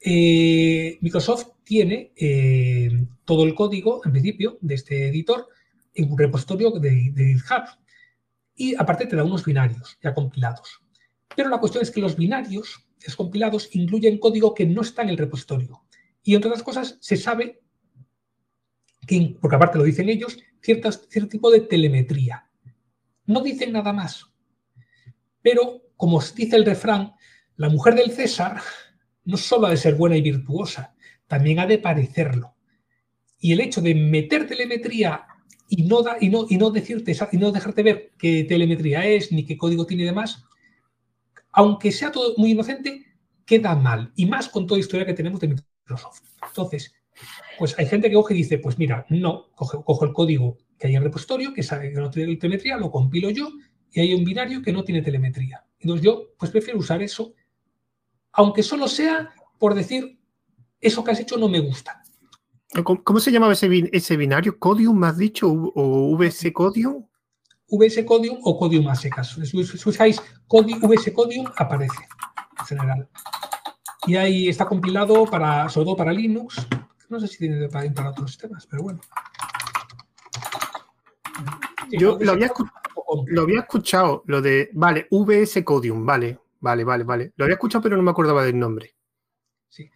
Eh, 0.00 0.98
Microsoft 1.00 1.48
tiene 1.64 2.12
eh, 2.14 3.06
todo 3.24 3.42
el 3.42 3.54
código, 3.56 4.00
en 4.04 4.12
principio, 4.12 4.58
de 4.60 4.74
este 4.76 5.08
editor 5.08 5.48
en 5.94 6.12
un 6.12 6.18
repositorio 6.18 6.70
de, 6.70 7.12
GitHub. 7.16 7.64
Y 8.54 8.74
aparte 8.76 9.06
te 9.06 9.16
da 9.16 9.24
unos 9.24 9.44
binarios 9.44 9.98
ya 10.00 10.14
compilados. 10.14 10.80
Pero 11.34 11.48
la 11.48 11.58
cuestión 11.58 11.82
es 11.82 11.90
que 11.90 12.00
los 12.00 12.16
binarios 12.16 12.86
compilados 13.16 13.68
incluyen 13.72 14.18
código 14.18 14.54
que 14.54 14.66
no 14.66 14.82
está 14.82 15.02
en 15.02 15.10
el 15.10 15.18
repositorio. 15.18 15.82
Y 16.26 16.34
entre 16.34 16.50
otras 16.50 16.64
cosas, 16.64 16.98
se 17.00 17.16
sabe 17.16 17.62
que, 19.06 19.36
porque 19.40 19.54
aparte 19.54 19.78
lo 19.78 19.84
dicen 19.84 20.08
ellos, 20.08 20.36
cierto 20.60 21.28
tipo 21.28 21.52
de 21.52 21.60
telemetría. 21.60 22.50
No 23.26 23.42
dicen 23.42 23.72
nada 23.72 23.92
más. 23.92 24.26
Pero, 25.40 25.84
como 25.96 26.20
dice 26.20 26.56
el 26.56 26.64
refrán, 26.64 27.14
la 27.54 27.68
mujer 27.68 27.94
del 27.94 28.10
César 28.10 28.60
no 29.24 29.36
solo 29.36 29.68
ha 29.68 29.70
de 29.70 29.76
ser 29.76 29.94
buena 29.94 30.16
y 30.16 30.20
virtuosa, 30.20 30.96
también 31.28 31.60
ha 31.60 31.66
de 31.66 31.78
parecerlo. 31.78 32.56
Y 33.38 33.52
el 33.52 33.60
hecho 33.60 33.80
de 33.80 33.94
meter 33.94 34.48
telemetría 34.48 35.26
y 35.68 35.84
no, 35.84 36.02
y 36.20 36.56
no, 36.58 36.70
decirte 36.70 37.16
y 37.30 37.36
no 37.36 37.52
dejarte 37.52 37.84
ver 37.84 38.14
qué 38.18 38.42
telemetría 38.42 39.06
es 39.06 39.30
ni 39.30 39.46
qué 39.46 39.56
código 39.56 39.86
tiene 39.86 40.02
y 40.02 40.06
demás, 40.06 40.42
aunque 41.52 41.92
sea 41.92 42.10
todo 42.10 42.34
muy 42.36 42.50
inocente, 42.50 43.06
queda 43.44 43.76
mal. 43.76 44.12
Y 44.16 44.26
más 44.26 44.48
con 44.48 44.66
toda 44.66 44.78
la 44.78 44.82
historia 44.82 45.06
que 45.06 45.14
tenemos 45.14 45.38
de. 45.38 45.54
Entonces, 46.46 46.94
pues 47.58 47.78
hay 47.78 47.86
gente 47.86 48.08
que 48.08 48.14
coge 48.14 48.34
y 48.34 48.38
dice, 48.38 48.58
pues 48.58 48.78
mira, 48.78 49.06
no, 49.08 49.50
cojo, 49.54 50.04
el 50.04 50.12
código 50.12 50.58
que 50.78 50.88
hay 50.88 50.94
en 50.94 50.98
el 50.98 51.04
repositorio, 51.04 51.54
que 51.54 51.62
sabe 51.62 51.92
que 51.92 52.00
no 52.00 52.10
tiene 52.10 52.36
telemetría, 52.36 52.76
lo 52.76 52.90
compilo 52.90 53.30
yo, 53.30 53.48
y 53.92 54.00
hay 54.00 54.14
un 54.14 54.24
binario 54.24 54.60
que 54.62 54.72
no 54.72 54.84
tiene 54.84 55.02
telemetría. 55.02 55.64
Entonces 55.78 56.04
yo, 56.04 56.34
pues 56.38 56.50
prefiero 56.50 56.78
usar 56.78 57.02
eso 57.02 57.32
aunque 58.36 58.62
solo 58.62 58.86
sea 58.86 59.30
por 59.58 59.74
decir, 59.74 60.18
eso 60.80 61.02
que 61.02 61.10
has 61.10 61.20
hecho 61.20 61.36
no 61.38 61.48
me 61.48 61.60
gusta. 61.60 62.02
¿Cómo, 62.84 63.20
se 63.20 63.32
llamaba 63.32 63.54
ese, 63.54 63.88
ese 63.92 64.16
binario? 64.16 64.58
¿Codium, 64.58 64.98
me 64.98 65.06
has 65.06 65.16
dicho? 65.16 65.48
¿O 65.50 66.16
VS 66.16 66.52
Codium? 66.52 67.06
VS 67.68 68.04
Codium 68.04 68.38
o 68.42 68.58
Codium 68.58 68.86
a 68.88 68.94
secas. 68.94 69.38
Si 69.42 69.56
usáis 69.56 70.20
VS 70.48 71.12
Codium, 71.12 71.46
aparece 71.56 71.96
en 72.60 72.66
general. 72.66 73.08
Y 74.06 74.16
ahí 74.16 74.48
está 74.48 74.66
compilado 74.66 75.26
para, 75.26 75.68
sobre 75.68 75.86
todo 75.86 75.96
para 75.96 76.12
Linux. 76.12 76.66
No 77.08 77.20
sé 77.20 77.28
si 77.28 77.38
tiene 77.38 77.68
para, 77.68 77.92
para 77.92 78.10
otros 78.10 78.30
sistemas, 78.30 78.66
pero 78.66 78.82
bueno. 78.82 79.00
Yo 81.90 82.18
lo 82.20 82.32
había, 82.32 82.50
lo 83.26 83.42
había, 83.42 83.60
escuchado, 83.60 84.22
lo 84.26 84.42
de, 84.42 84.70
vale, 84.72 85.06
VS 85.10 85.62
Codium, 85.62 86.04
vale, 86.04 86.40
Vale, 86.60 86.84
vale, 86.84 87.04
vale. 87.04 87.32
Lo 87.36 87.44
había 87.44 87.54
escuchado, 87.54 87.82
pero 87.82 87.96
no 87.96 88.02
me 88.02 88.10
acordaba 88.10 88.44
del 88.44 88.58
nombre. 88.58 88.96
Sí. 89.68 89.88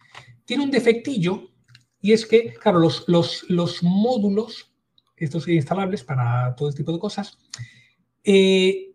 Tiene 0.45 0.63
un 0.63 0.71
defectillo 0.71 1.49
y 1.99 2.13
es 2.13 2.25
que, 2.25 2.53
claro, 2.53 2.79
los, 2.79 3.05
los, 3.07 3.83
módulos, 3.83 4.73
estos 5.17 5.47
instalables 5.47 6.03
para 6.03 6.55
todo 6.55 6.69
este 6.69 6.83
tipo 6.83 6.93
de 6.93 6.99
cosas, 6.99 7.37
eh, 8.23 8.93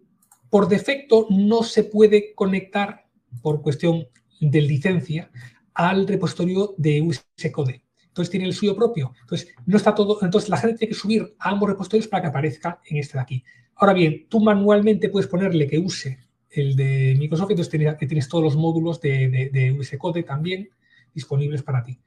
por 0.49 0.69
defecto 0.69 1.27
no 1.31 1.63
se 1.63 1.85
puede 1.85 2.35
conectar 2.35 3.07
por 3.43 3.63
cuestión 3.63 4.09
de 4.41 4.61
licencia 4.61 5.31
al 5.75 6.07
repositorio 6.07 6.75
de 6.79 7.03
USCode. 7.03 7.83
Entonces 8.17 8.31
tiene 8.31 8.47
el 8.47 8.55
suyo 8.55 8.75
propio. 8.75 9.13
Entonces, 9.21 9.55
no 9.67 9.77
está 9.77 9.95
todo. 9.95 10.19
Entonces 10.23 10.49
la 10.49 10.57
gente 10.57 10.79
tiene 10.79 10.95
que 10.95 10.99
subir 10.99 11.35
a 11.39 11.51
ambos 11.51 11.69
repositorios 11.69 12.09
para 12.09 12.23
que 12.23 12.29
aparezca 12.29 12.81
en 12.89 12.97
este 12.97 13.19
de 13.19 13.23
aquí. 13.23 13.45
Ahora 13.75 13.93
bien, 13.93 14.27
tú 14.31 14.41
manualmente 14.41 15.11
puedes 15.11 15.29
ponerle 15.29 15.67
que 15.67 15.79
use 15.79 16.19
el 16.49 16.75
de 16.75 17.15
Microsoft, 17.19 17.51
entonces 17.51 17.99
tienes, 17.99 18.29
todos 18.29 18.43
los 18.43 18.57
módulos 18.57 19.03
de, 19.03 19.51
de, 19.53 19.73
US 19.73 19.95
Code 19.99 20.23
también 20.23 20.71
disponibles 21.13 21.63
para 21.63 21.83
ti. 21.83 22.01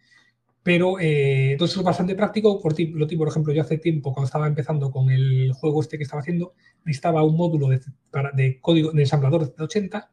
Pero 0.64 1.00
eh, 1.00 1.52
entonces 1.52 1.78
es 1.78 1.84
bastante 1.84 2.16
práctico. 2.16 2.60
Por, 2.60 2.74
lo 2.80 3.08
por 3.08 3.28
ejemplo, 3.28 3.54
yo 3.54 3.62
hace 3.62 3.78
tiempo, 3.78 4.12
cuando 4.12 4.26
estaba 4.26 4.48
empezando 4.48 4.90
con 4.90 5.12
el 5.12 5.54
juego 5.54 5.82
este 5.82 5.98
que 5.98 6.06
estaba 6.06 6.22
haciendo, 6.22 6.56
necesitaba 6.86 7.24
un 7.24 7.38
módulo 7.38 7.68
de, 7.68 7.82
de 8.34 8.60
código 8.60 8.92
de 8.92 9.04
ensamblador 9.04 9.56
de 9.56 9.64
80 9.64 10.10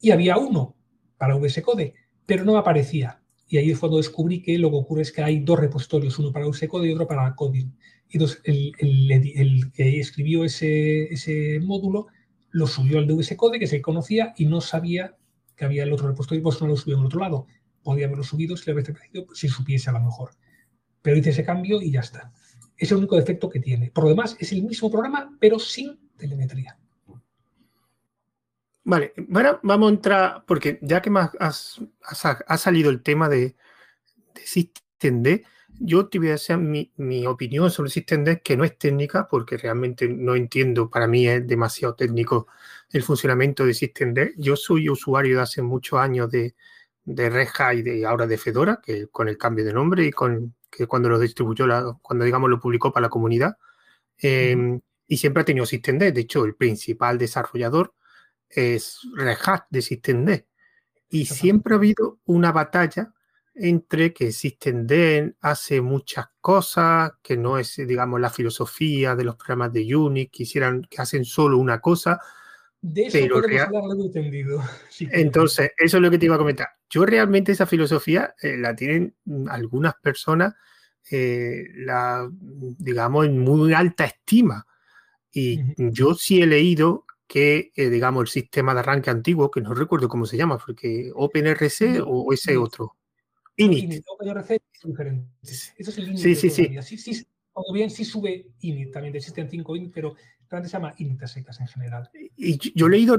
y 0.00 0.12
había 0.12 0.38
uno 0.38 0.76
para 1.24 1.36
VS 1.36 1.62
Code, 1.62 1.94
pero 2.26 2.44
no 2.44 2.58
aparecía. 2.58 3.18
Y 3.48 3.56
ahí 3.56 3.70
es 3.70 3.78
cuando 3.78 3.96
descubrí 3.96 4.42
que 4.42 4.58
lo 4.58 4.70
que 4.70 4.76
ocurre 4.76 5.02
es 5.02 5.12
que 5.12 5.22
hay 5.22 5.40
dos 5.40 5.58
repositorios, 5.58 6.18
uno 6.18 6.32
para 6.32 6.46
VS 6.46 6.68
Code 6.68 6.86
y 6.86 6.92
otro 6.92 7.06
para 7.06 7.34
Coding. 7.34 7.72
Y 8.08 8.18
entonces 8.18 8.42
el, 8.44 9.72
que 9.72 9.98
escribió 9.98 10.44
ese, 10.44 11.58
módulo 11.62 12.08
lo 12.50 12.66
subió 12.66 12.98
al 12.98 13.06
DVS 13.06 13.36
Code, 13.36 13.58
que 13.58 13.66
se 13.66 13.80
conocía, 13.80 14.34
y 14.36 14.44
no 14.44 14.60
sabía 14.60 15.16
que 15.56 15.64
había 15.64 15.84
el 15.84 15.92
otro 15.92 16.08
repositorio, 16.08 16.42
pues 16.42 16.60
no 16.60 16.68
lo 16.68 16.76
subió 16.76 16.98
en 16.98 17.06
otro 17.06 17.20
lado. 17.20 17.46
Podía 17.82 18.06
haberlo 18.06 18.22
subido 18.22 18.56
si 18.56 18.66
le 18.66 18.74
hubiese 18.74 18.92
parecido, 18.92 19.26
si 19.32 19.48
supiese 19.48 19.88
a 19.88 19.94
lo 19.94 20.00
mejor. 20.00 20.32
Pero 21.00 21.16
hice 21.16 21.30
ese 21.30 21.44
cambio 21.44 21.80
y 21.80 21.90
ya 21.90 22.00
está. 22.00 22.32
Es 22.76 22.92
el 22.92 22.98
único 22.98 23.16
defecto 23.16 23.48
que 23.48 23.60
tiene. 23.60 23.90
Por 23.90 24.04
lo 24.04 24.10
demás, 24.10 24.36
es 24.38 24.52
el 24.52 24.62
mismo 24.62 24.90
programa, 24.90 25.36
pero 25.40 25.58
sin 25.58 25.98
telemetría. 26.18 26.78
Vale, 28.84 29.14
bueno, 29.16 29.60
vamos 29.62 29.90
a 29.90 29.94
entrar, 29.94 30.44
porque 30.46 30.78
ya 30.82 31.00
que 31.00 31.08
más 31.08 31.30
ha 31.40 32.58
salido 32.58 32.90
el 32.90 33.02
tema 33.02 33.30
de, 33.30 33.56
de 34.34 35.44
yo 35.80 36.06
te 36.08 36.18
voy 36.18 36.28
a 36.28 36.32
decir 36.32 36.56
mi, 36.58 37.26
opinión 37.26 37.70
sobre 37.70 37.90
SystemD, 37.90 38.42
que 38.42 38.56
no 38.56 38.64
es 38.64 38.78
técnica, 38.78 39.26
porque 39.28 39.56
realmente 39.56 40.08
no 40.08 40.36
entiendo, 40.36 40.88
para 40.88 41.06
mí 41.06 41.26
es 41.26 41.46
demasiado 41.46 41.94
técnico 41.94 42.46
el 42.90 43.02
funcionamiento 43.02 43.66
de 43.66 43.74
SystemD. 43.74 44.34
Yo 44.36 44.56
soy 44.56 44.88
usuario 44.88 45.36
de 45.36 45.42
hace 45.42 45.62
muchos 45.62 45.98
años 45.98 46.30
de, 46.30 46.54
de 47.04 47.30
Red 47.30 47.48
y 47.74 47.82
de, 47.82 48.06
ahora 48.06 48.26
de 48.26 48.38
Fedora, 48.38 48.80
que 48.84 49.08
con 49.08 49.28
el 49.28 49.36
cambio 49.36 49.64
de 49.64 49.72
nombre 49.72 50.04
y 50.04 50.10
con 50.12 50.54
que 50.70 50.86
cuando 50.86 51.08
lo 51.08 51.18
distribuyó, 51.18 51.66
la, 51.66 51.96
cuando 52.02 52.24
digamos 52.24 52.50
lo 52.50 52.60
publicó 52.60 52.92
para 52.92 53.06
la 53.06 53.10
comunidad. 53.10 53.56
Em, 54.18 54.80
y 55.06 55.16
siempre 55.16 55.42
ha 55.42 55.44
tenido 55.44 55.66
Systemd. 55.66 56.12
De 56.12 56.20
hecho, 56.20 56.44
el 56.44 56.54
principal 56.54 57.18
desarrollador 57.18 57.94
es 58.54 59.00
Red 59.14 59.38
Hat 59.44 59.64
de 59.70 59.82
Systemd. 59.82 60.44
Y 61.08 61.26
siempre 61.26 61.74
ha 61.74 61.76
habido 61.76 62.18
una 62.24 62.50
batalla 62.52 63.12
entre 63.54 64.12
que 64.12 64.32
Systemd 64.32 65.34
hace 65.40 65.80
muchas 65.80 66.26
cosas, 66.40 67.12
que 67.22 67.36
no 67.36 67.56
es, 67.56 67.76
digamos, 67.76 68.20
la 68.20 68.30
filosofía 68.30 69.14
de 69.14 69.24
los 69.24 69.36
programas 69.36 69.72
de 69.72 69.94
Unix, 69.94 70.30
quisieran 70.32 70.82
que 70.90 71.00
hacen 71.00 71.24
solo 71.24 71.58
una 71.58 71.80
cosa. 71.80 72.20
De 72.80 73.06
eso 73.06 73.18
pero 73.18 73.36
hablar 73.38 73.96
entendido. 74.04 74.60
Entonces, 75.00 75.70
eso 75.78 75.96
es 75.96 76.02
lo 76.02 76.10
que 76.10 76.18
te 76.18 76.26
iba 76.26 76.34
a 76.34 76.38
comentar. 76.38 76.68
Yo 76.90 77.06
realmente 77.06 77.52
esa 77.52 77.66
filosofía 77.66 78.34
eh, 78.40 78.56
la 78.56 78.74
tienen 78.74 79.14
algunas 79.48 79.94
personas, 79.94 80.54
eh, 81.10 81.68
la, 81.76 82.28
digamos, 82.30 83.26
en 83.26 83.38
muy 83.38 83.72
alta 83.72 84.04
estima. 84.04 84.66
Y 85.32 85.60
yo 85.76 86.14
sí 86.14 86.42
he 86.42 86.46
leído 86.46 87.03
que, 87.26 87.72
eh, 87.74 87.88
digamos, 87.88 88.22
el 88.22 88.28
sistema 88.28 88.74
de 88.74 88.80
arranque 88.80 89.10
antiguo, 89.10 89.50
que 89.50 89.60
no 89.60 89.74
recuerdo 89.74 90.08
cómo 90.08 90.26
se 90.26 90.36
llama, 90.36 90.58
porque 90.58 91.10
OpenRC 91.14 92.02
o 92.04 92.32
ese 92.32 92.56
otro. 92.56 92.96
Init. 93.56 94.02
OpenRC 94.06 94.50
es 94.50 94.60
diferente. 94.84 95.28
Eso 95.42 95.72
es 95.90 95.98
el 95.98 96.08
Init. 96.08 96.18
Sí, 96.18 96.34
sí, 96.34 96.50
sí. 96.50 96.76
sí, 96.82 96.98
sí. 96.98 97.26
O 97.52 97.72
bien 97.72 97.88
sí 97.88 98.04
sube 98.04 98.48
Init, 98.60 98.92
también 98.92 99.14
existen 99.14 99.48
cinco 99.48 99.76
Init, 99.76 99.92
pero 99.94 100.16
realmente 100.50 100.68
se 100.68 100.76
llama 100.76 100.94
Init 100.98 101.24
secas 101.26 101.60
en 101.60 101.68
general. 101.68 102.10
Y 102.36 102.58
yo 102.74 102.86
he 102.86 102.90
leído 102.90 103.16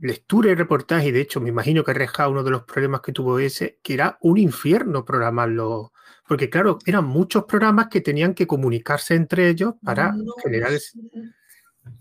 lectura 0.00 0.50
y 0.50 0.54
reportaje, 0.54 1.08
y 1.08 1.12
de 1.12 1.20
hecho 1.20 1.40
me 1.40 1.48
imagino 1.48 1.82
que 1.82 1.92
Reja 1.92 2.28
uno 2.28 2.44
de 2.44 2.52
los 2.52 2.62
problemas 2.62 3.00
que 3.00 3.12
tuvo 3.12 3.38
ese, 3.38 3.80
que 3.82 3.94
era 3.94 4.16
un 4.22 4.38
infierno 4.38 5.04
programarlo. 5.04 5.92
Porque 6.26 6.48
claro, 6.48 6.78
eran 6.86 7.06
muchos 7.06 7.44
programas 7.44 7.88
que 7.88 8.00
tenían 8.00 8.34
que 8.34 8.46
comunicarse 8.46 9.14
entre 9.14 9.48
ellos 9.48 9.74
para 9.82 10.14
generar... 10.42 10.72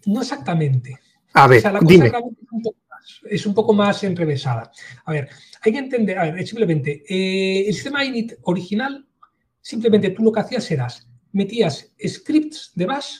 No 0.05 0.21
exactamente. 0.21 0.99
A 1.33 1.47
ver, 1.47 1.63
dime. 1.81 2.11
Es 3.29 3.45
un, 3.45 3.53
poco 3.53 3.73
más, 3.73 4.03
enrevesada. 4.03 4.71
A 5.05 5.11
ver, 5.11 5.29
hay 5.61 5.71
que 5.71 5.77
entender, 5.77 6.17
a 6.17 6.31
ver, 6.31 6.47
simplemente, 6.47 7.03
eh, 7.07 7.67
el 7.67 7.73
sistema 7.73 8.03
init 8.03 8.33
original, 8.43 9.07
simplemente 9.61 10.09
tú 10.11 10.23
lo 10.23 10.31
que 10.31 10.41
hacías 10.41 10.69
era, 10.71 10.87
metías 11.31 11.93
scripts 12.05 12.71
de 12.75 12.85
bash, 12.85 13.19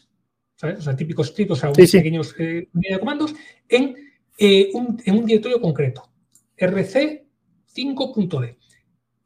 ¿sabes? 0.56 0.80
o 0.80 0.82
sea, 0.82 0.96
típicos 0.96 1.28
scripts, 1.28 1.52
o 1.52 1.56
sea, 1.56 1.72
pequeños 1.72 2.36
eh, 2.38 2.68
de 2.72 3.00
comandos, 3.00 3.34
en, 3.68 3.96
eh, 4.38 4.70
un, 4.74 5.02
en 5.06 5.18
un 5.18 5.26
directorio 5.26 5.62
concreto, 5.62 6.10
rc5.d. 6.58 8.58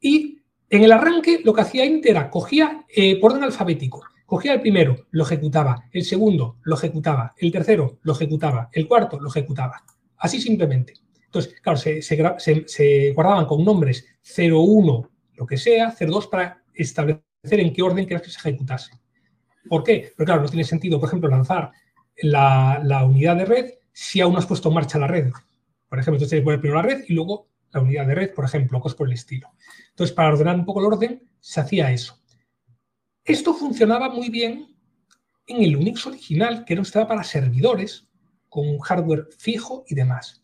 Y 0.00 0.38
en 0.68 0.84
el 0.84 0.92
arranque 0.92 1.40
lo 1.44 1.52
que 1.52 1.60
hacía 1.60 1.84
int 1.84 2.06
era, 2.06 2.30
cogía 2.30 2.84
por 3.20 3.32
orden 3.32 3.44
alfabético, 3.44 4.02
Cogía 4.32 4.54
el 4.54 4.62
primero, 4.62 5.08
lo 5.10 5.24
ejecutaba, 5.24 5.90
el 5.92 6.04
segundo 6.04 6.56
lo 6.62 6.74
ejecutaba, 6.74 7.34
el 7.36 7.52
tercero 7.52 7.98
lo 8.00 8.14
ejecutaba, 8.14 8.70
el 8.72 8.88
cuarto 8.88 9.20
lo 9.20 9.28
ejecutaba. 9.28 9.84
Así 10.16 10.40
simplemente. 10.40 10.94
Entonces, 11.26 11.60
claro, 11.60 11.76
se, 11.76 13.12
guardaban 13.14 13.44
con 13.44 13.62
nombres 13.62 14.06
01, 14.24 15.10
lo 15.34 15.46
que 15.46 15.58
sea, 15.58 15.94
02 16.00 16.28
para 16.28 16.64
establecer 16.72 17.20
en 17.44 17.74
qué 17.74 17.82
orden 17.82 18.06
querías 18.06 18.22
que 18.22 18.30
se 18.30 18.38
ejecutase. 18.38 18.92
¿Por 19.68 19.82
qué? 19.82 20.14
Porque 20.16 20.30
claro, 20.30 20.40
no 20.40 20.48
tiene 20.48 20.64
sentido, 20.64 20.98
por 20.98 21.10
ejemplo, 21.10 21.28
lanzar 21.28 21.70
la, 22.22 23.04
unidad 23.06 23.36
de 23.36 23.44
red 23.44 23.70
si 23.92 24.22
aún 24.22 24.32
no 24.32 24.38
has 24.38 24.46
puesto 24.46 24.70
en 24.70 24.76
marcha 24.76 24.98
la 24.98 25.08
red. 25.08 25.30
Por 25.90 25.98
ejemplo, 25.98 26.16
entonces 26.16 26.30
tienes 26.30 26.40
que 26.40 26.44
poner 26.44 26.60
primero 26.60 26.80
la 26.80 26.88
red 26.88 27.04
y 27.06 27.12
luego 27.12 27.48
la 27.70 27.82
unidad 27.82 28.06
de 28.06 28.14
red, 28.14 28.34
por 28.34 28.46
ejemplo, 28.46 28.80
cosas 28.80 28.96
por 28.96 29.08
el 29.08 29.12
estilo. 29.12 29.50
Entonces, 29.90 30.16
para 30.16 30.30
ordenar 30.30 30.56
un 30.56 30.64
poco 30.64 30.80
el 30.80 30.86
orden, 30.86 31.22
se 31.38 31.60
hacía 31.60 31.92
eso. 31.92 32.21
Esto 33.24 33.54
funcionaba 33.54 34.08
muy 34.08 34.30
bien 34.30 34.74
en 35.46 35.62
el 35.62 35.76
Unix 35.76 36.06
original, 36.06 36.64
que 36.64 36.72
era 36.72 36.82
un 36.82 37.06
para 37.06 37.22
servidores, 37.22 38.08
con 38.48 38.68
un 38.68 38.80
hardware 38.80 39.28
fijo 39.38 39.84
y 39.86 39.94
demás. 39.94 40.42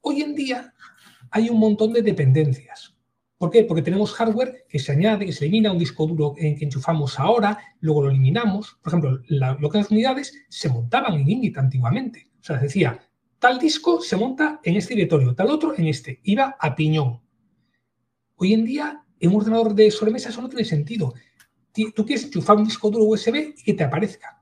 Hoy 0.00 0.22
en 0.22 0.34
día 0.34 0.74
hay 1.30 1.48
un 1.50 1.60
montón 1.60 1.92
de 1.92 2.02
dependencias. 2.02 2.96
¿Por 3.38 3.50
qué? 3.50 3.62
Porque 3.62 3.82
tenemos 3.82 4.12
hardware 4.12 4.66
que 4.68 4.80
se 4.80 4.90
añade, 4.90 5.24
que 5.24 5.32
se 5.32 5.44
elimina, 5.44 5.70
un 5.70 5.78
disco 5.78 6.04
duro 6.04 6.34
en 6.36 6.56
que 6.56 6.64
enchufamos 6.64 7.18
ahora, 7.20 7.56
luego 7.78 8.02
lo 8.02 8.10
eliminamos. 8.10 8.76
Por 8.82 8.90
ejemplo, 8.90 9.20
lo 9.28 9.70
que 9.70 9.78
las 9.78 9.90
unidades 9.90 10.34
se 10.48 10.68
montaban 10.68 11.14
en 11.14 11.30
Init 11.30 11.58
antiguamente. 11.58 12.28
O 12.40 12.42
sea, 12.42 12.56
decía, 12.56 13.00
tal 13.38 13.60
disco 13.60 14.00
se 14.00 14.16
monta 14.16 14.60
en 14.64 14.76
este 14.76 14.94
directorio, 14.94 15.34
tal 15.36 15.50
otro 15.50 15.78
en 15.78 15.86
este. 15.86 16.20
Iba 16.24 16.56
a 16.58 16.74
piñón. 16.74 17.22
Hoy 18.34 18.52
en 18.52 18.64
día, 18.64 19.04
en 19.20 19.30
un 19.30 19.36
ordenador 19.36 19.74
de 19.74 19.92
sobremesa 19.92 20.30
eso 20.30 20.42
no 20.42 20.48
tiene 20.48 20.64
sentido 20.64 21.14
tú 21.72 22.04
quieres 22.04 22.24
enchufar 22.24 22.56
un 22.56 22.64
disco 22.64 22.90
duro 22.90 23.04
USB 23.04 23.54
y 23.56 23.62
que 23.62 23.74
te 23.74 23.84
aparezca. 23.84 24.40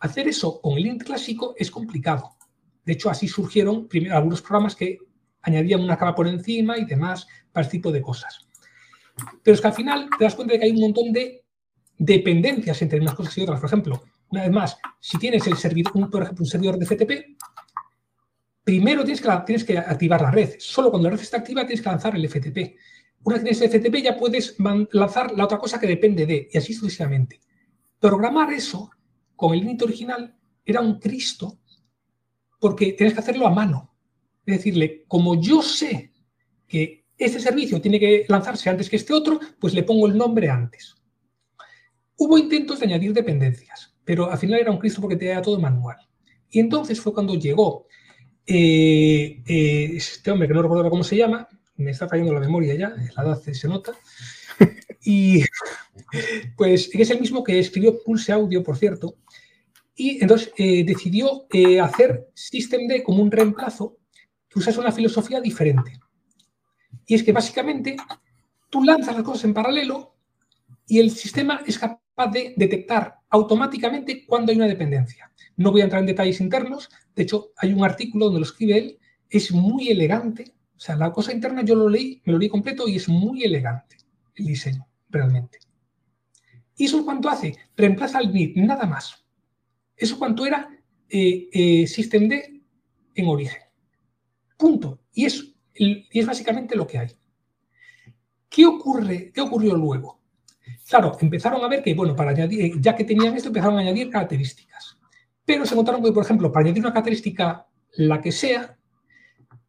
Hacer 0.00 0.28
eso 0.28 0.60
con 0.60 0.78
el 0.78 0.86
int 0.86 1.02
clásico 1.02 1.54
es 1.56 1.70
complicado. 1.70 2.36
De 2.84 2.92
hecho, 2.92 3.10
así 3.10 3.28
surgieron 3.28 3.88
algunos 4.10 4.40
programas 4.40 4.74
que 4.74 4.98
añadían 5.42 5.82
una 5.82 5.96
capa 5.96 6.14
por 6.14 6.26
encima 6.26 6.78
y 6.78 6.84
demás 6.84 7.26
para 7.52 7.64
este 7.64 7.78
tipo 7.78 7.92
de 7.92 8.02
cosas. 8.02 8.48
Pero 9.42 9.54
es 9.54 9.60
que 9.60 9.66
al 9.66 9.74
final 9.74 10.08
te 10.16 10.24
das 10.24 10.34
cuenta 10.34 10.54
de 10.54 10.60
que 10.60 10.66
hay 10.66 10.72
un 10.72 10.80
montón 10.80 11.12
de 11.12 11.44
dependencias 11.98 12.80
entre 12.82 13.00
unas 13.00 13.14
cosas 13.14 13.36
y 13.36 13.42
otras. 13.42 13.60
Por 13.60 13.68
ejemplo, 13.68 14.04
una 14.30 14.42
vez 14.42 14.52
más, 14.52 14.78
si 15.00 15.18
tienes 15.18 15.46
un 15.46 15.56
servidor 15.56 16.78
de 16.78 16.86
FTP, 16.86 17.36
primero 18.62 19.02
tienes 19.02 19.20
que, 19.20 19.28
tienes 19.46 19.64
que 19.64 19.78
activar 19.78 20.20
la 20.20 20.30
red. 20.30 20.54
Solo 20.58 20.90
cuando 20.90 21.08
la 21.08 21.16
red 21.16 21.22
está 21.22 21.38
activa 21.38 21.66
tienes 21.66 21.82
que 21.82 21.90
lanzar 21.90 22.14
el 22.14 22.28
FTP. 22.28 22.76
Una 23.24 23.36
vez 23.36 23.58
tienes 23.58 23.72
FTP 23.72 24.02
ya 24.02 24.16
puedes 24.16 24.56
lanzar 24.92 25.32
la 25.36 25.44
otra 25.44 25.58
cosa 25.58 25.78
que 25.78 25.86
depende 25.86 26.26
de, 26.26 26.48
y 26.50 26.58
así 26.58 26.72
sucesivamente. 26.72 27.40
Programar 27.98 28.52
eso 28.52 28.90
con 29.36 29.54
el 29.54 29.62
init 29.62 29.82
original 29.82 30.36
era 30.64 30.80
un 30.80 30.98
Cristo 30.98 31.58
porque 32.60 32.92
tienes 32.92 33.14
que 33.14 33.20
hacerlo 33.20 33.46
a 33.46 33.50
mano. 33.50 33.94
Es 34.46 34.58
decirle, 34.58 35.04
como 35.06 35.40
yo 35.40 35.62
sé 35.62 36.12
que 36.66 37.04
este 37.16 37.40
servicio 37.40 37.80
tiene 37.80 37.98
que 37.98 38.24
lanzarse 38.28 38.70
antes 38.70 38.88
que 38.88 38.96
este 38.96 39.12
otro, 39.12 39.40
pues 39.58 39.74
le 39.74 39.82
pongo 39.82 40.06
el 40.06 40.16
nombre 40.16 40.48
antes. 40.48 40.94
Hubo 42.16 42.38
intentos 42.38 42.80
de 42.80 42.86
añadir 42.86 43.12
dependencias, 43.12 43.94
pero 44.04 44.30
al 44.30 44.38
final 44.38 44.60
era 44.60 44.70
un 44.70 44.78
Cristo 44.78 45.00
porque 45.00 45.16
tenía 45.16 45.42
todo 45.42 45.58
manual. 45.58 45.96
Y 46.50 46.60
entonces 46.60 47.00
fue 47.00 47.12
cuando 47.12 47.34
llegó 47.34 47.86
eh, 48.46 49.42
eh, 49.46 49.90
este 49.94 50.30
hombre 50.30 50.48
que 50.48 50.54
no 50.54 50.62
recuerdo 50.62 50.88
cómo 50.90 51.04
se 51.04 51.16
llama, 51.16 51.48
me 51.78 51.92
está 51.92 52.08
fallando 52.08 52.34
la 52.34 52.40
memoria 52.40 52.74
ya, 52.74 52.94
la 53.16 53.22
edad 53.22 53.40
se 53.40 53.68
nota. 53.68 53.92
Y 55.02 55.42
pues 56.56 56.90
es 56.92 57.10
el 57.10 57.20
mismo 57.20 57.42
que 57.42 57.58
escribió 57.58 58.02
Pulse 58.04 58.32
Audio, 58.32 58.62
por 58.62 58.76
cierto. 58.76 59.16
Y 59.94 60.20
entonces 60.22 60.52
eh, 60.56 60.84
decidió 60.84 61.46
eh, 61.50 61.80
hacer 61.80 62.28
Systemd 62.34 63.02
como 63.04 63.22
un 63.22 63.30
reemplazo 63.30 63.96
que 64.48 64.58
usase 64.58 64.80
una 64.80 64.92
filosofía 64.92 65.40
diferente. 65.40 65.98
Y 67.06 67.14
es 67.14 67.22
que 67.22 67.32
básicamente 67.32 67.96
tú 68.70 68.84
lanzas 68.84 69.14
las 69.14 69.24
cosas 69.24 69.44
en 69.44 69.54
paralelo 69.54 70.14
y 70.86 70.98
el 70.98 71.10
sistema 71.10 71.62
es 71.66 71.78
capaz 71.78 72.30
de 72.30 72.54
detectar 72.56 73.16
automáticamente 73.30 74.26
cuando 74.26 74.52
hay 74.52 74.58
una 74.58 74.66
dependencia. 74.66 75.30
No 75.56 75.72
voy 75.72 75.80
a 75.80 75.84
entrar 75.84 76.00
en 76.00 76.06
detalles 76.06 76.40
internos, 76.40 76.88
de 77.14 77.22
hecho 77.22 77.52
hay 77.56 77.72
un 77.72 77.84
artículo 77.84 78.26
donde 78.26 78.40
lo 78.40 78.46
escribe 78.46 78.78
él, 78.78 78.98
es 79.28 79.52
muy 79.52 79.88
elegante, 79.88 80.52
o 80.78 80.80
sea, 80.80 80.94
la 80.94 81.10
cosa 81.10 81.32
interna 81.32 81.62
yo 81.62 81.74
lo 81.74 81.88
leí, 81.88 82.22
me 82.24 82.32
lo 82.32 82.38
leí 82.38 82.48
completo 82.48 82.86
y 82.86 82.94
es 82.94 83.08
muy 83.08 83.42
elegante 83.42 83.96
el 84.36 84.46
diseño, 84.46 84.86
realmente. 85.10 85.58
¿Y 86.76 86.84
eso 86.84 87.04
cuánto 87.04 87.28
hace? 87.28 87.56
Reemplaza 87.76 88.20
el 88.20 88.30
bit, 88.30 88.56
nada 88.56 88.86
más. 88.86 89.26
Eso 89.96 90.16
cuánto 90.16 90.46
era 90.46 90.70
eh, 91.08 91.48
eh, 91.52 91.84
Systemd 91.88 92.32
en 93.16 93.26
origen. 93.26 93.60
Punto. 94.56 95.00
Y 95.12 95.24
es, 95.24 95.52
y 95.74 96.06
es 96.12 96.24
básicamente 96.24 96.76
lo 96.76 96.86
que 96.86 96.98
hay. 96.98 97.08
¿Qué 98.48 98.64
ocurre? 98.64 99.32
¿Qué 99.34 99.40
ocurrió 99.40 99.74
luego? 99.74 100.20
Claro, 100.88 101.16
empezaron 101.20 101.64
a 101.64 101.68
ver 101.68 101.82
que, 101.82 101.92
bueno, 101.92 102.14
para 102.14 102.30
añadir, 102.30 102.80
ya 102.80 102.94
que 102.94 103.02
tenían 103.02 103.36
esto, 103.36 103.48
empezaron 103.48 103.78
a 103.78 103.80
añadir 103.80 104.10
características. 104.10 104.96
Pero 105.44 105.66
se 105.66 105.74
encontraron 105.74 106.04
que, 106.04 106.12
por 106.12 106.22
ejemplo, 106.22 106.52
para 106.52 106.66
añadir 106.66 106.84
una 106.84 106.92
característica, 106.92 107.66
la 107.96 108.20
que 108.20 108.30
sea, 108.30 108.77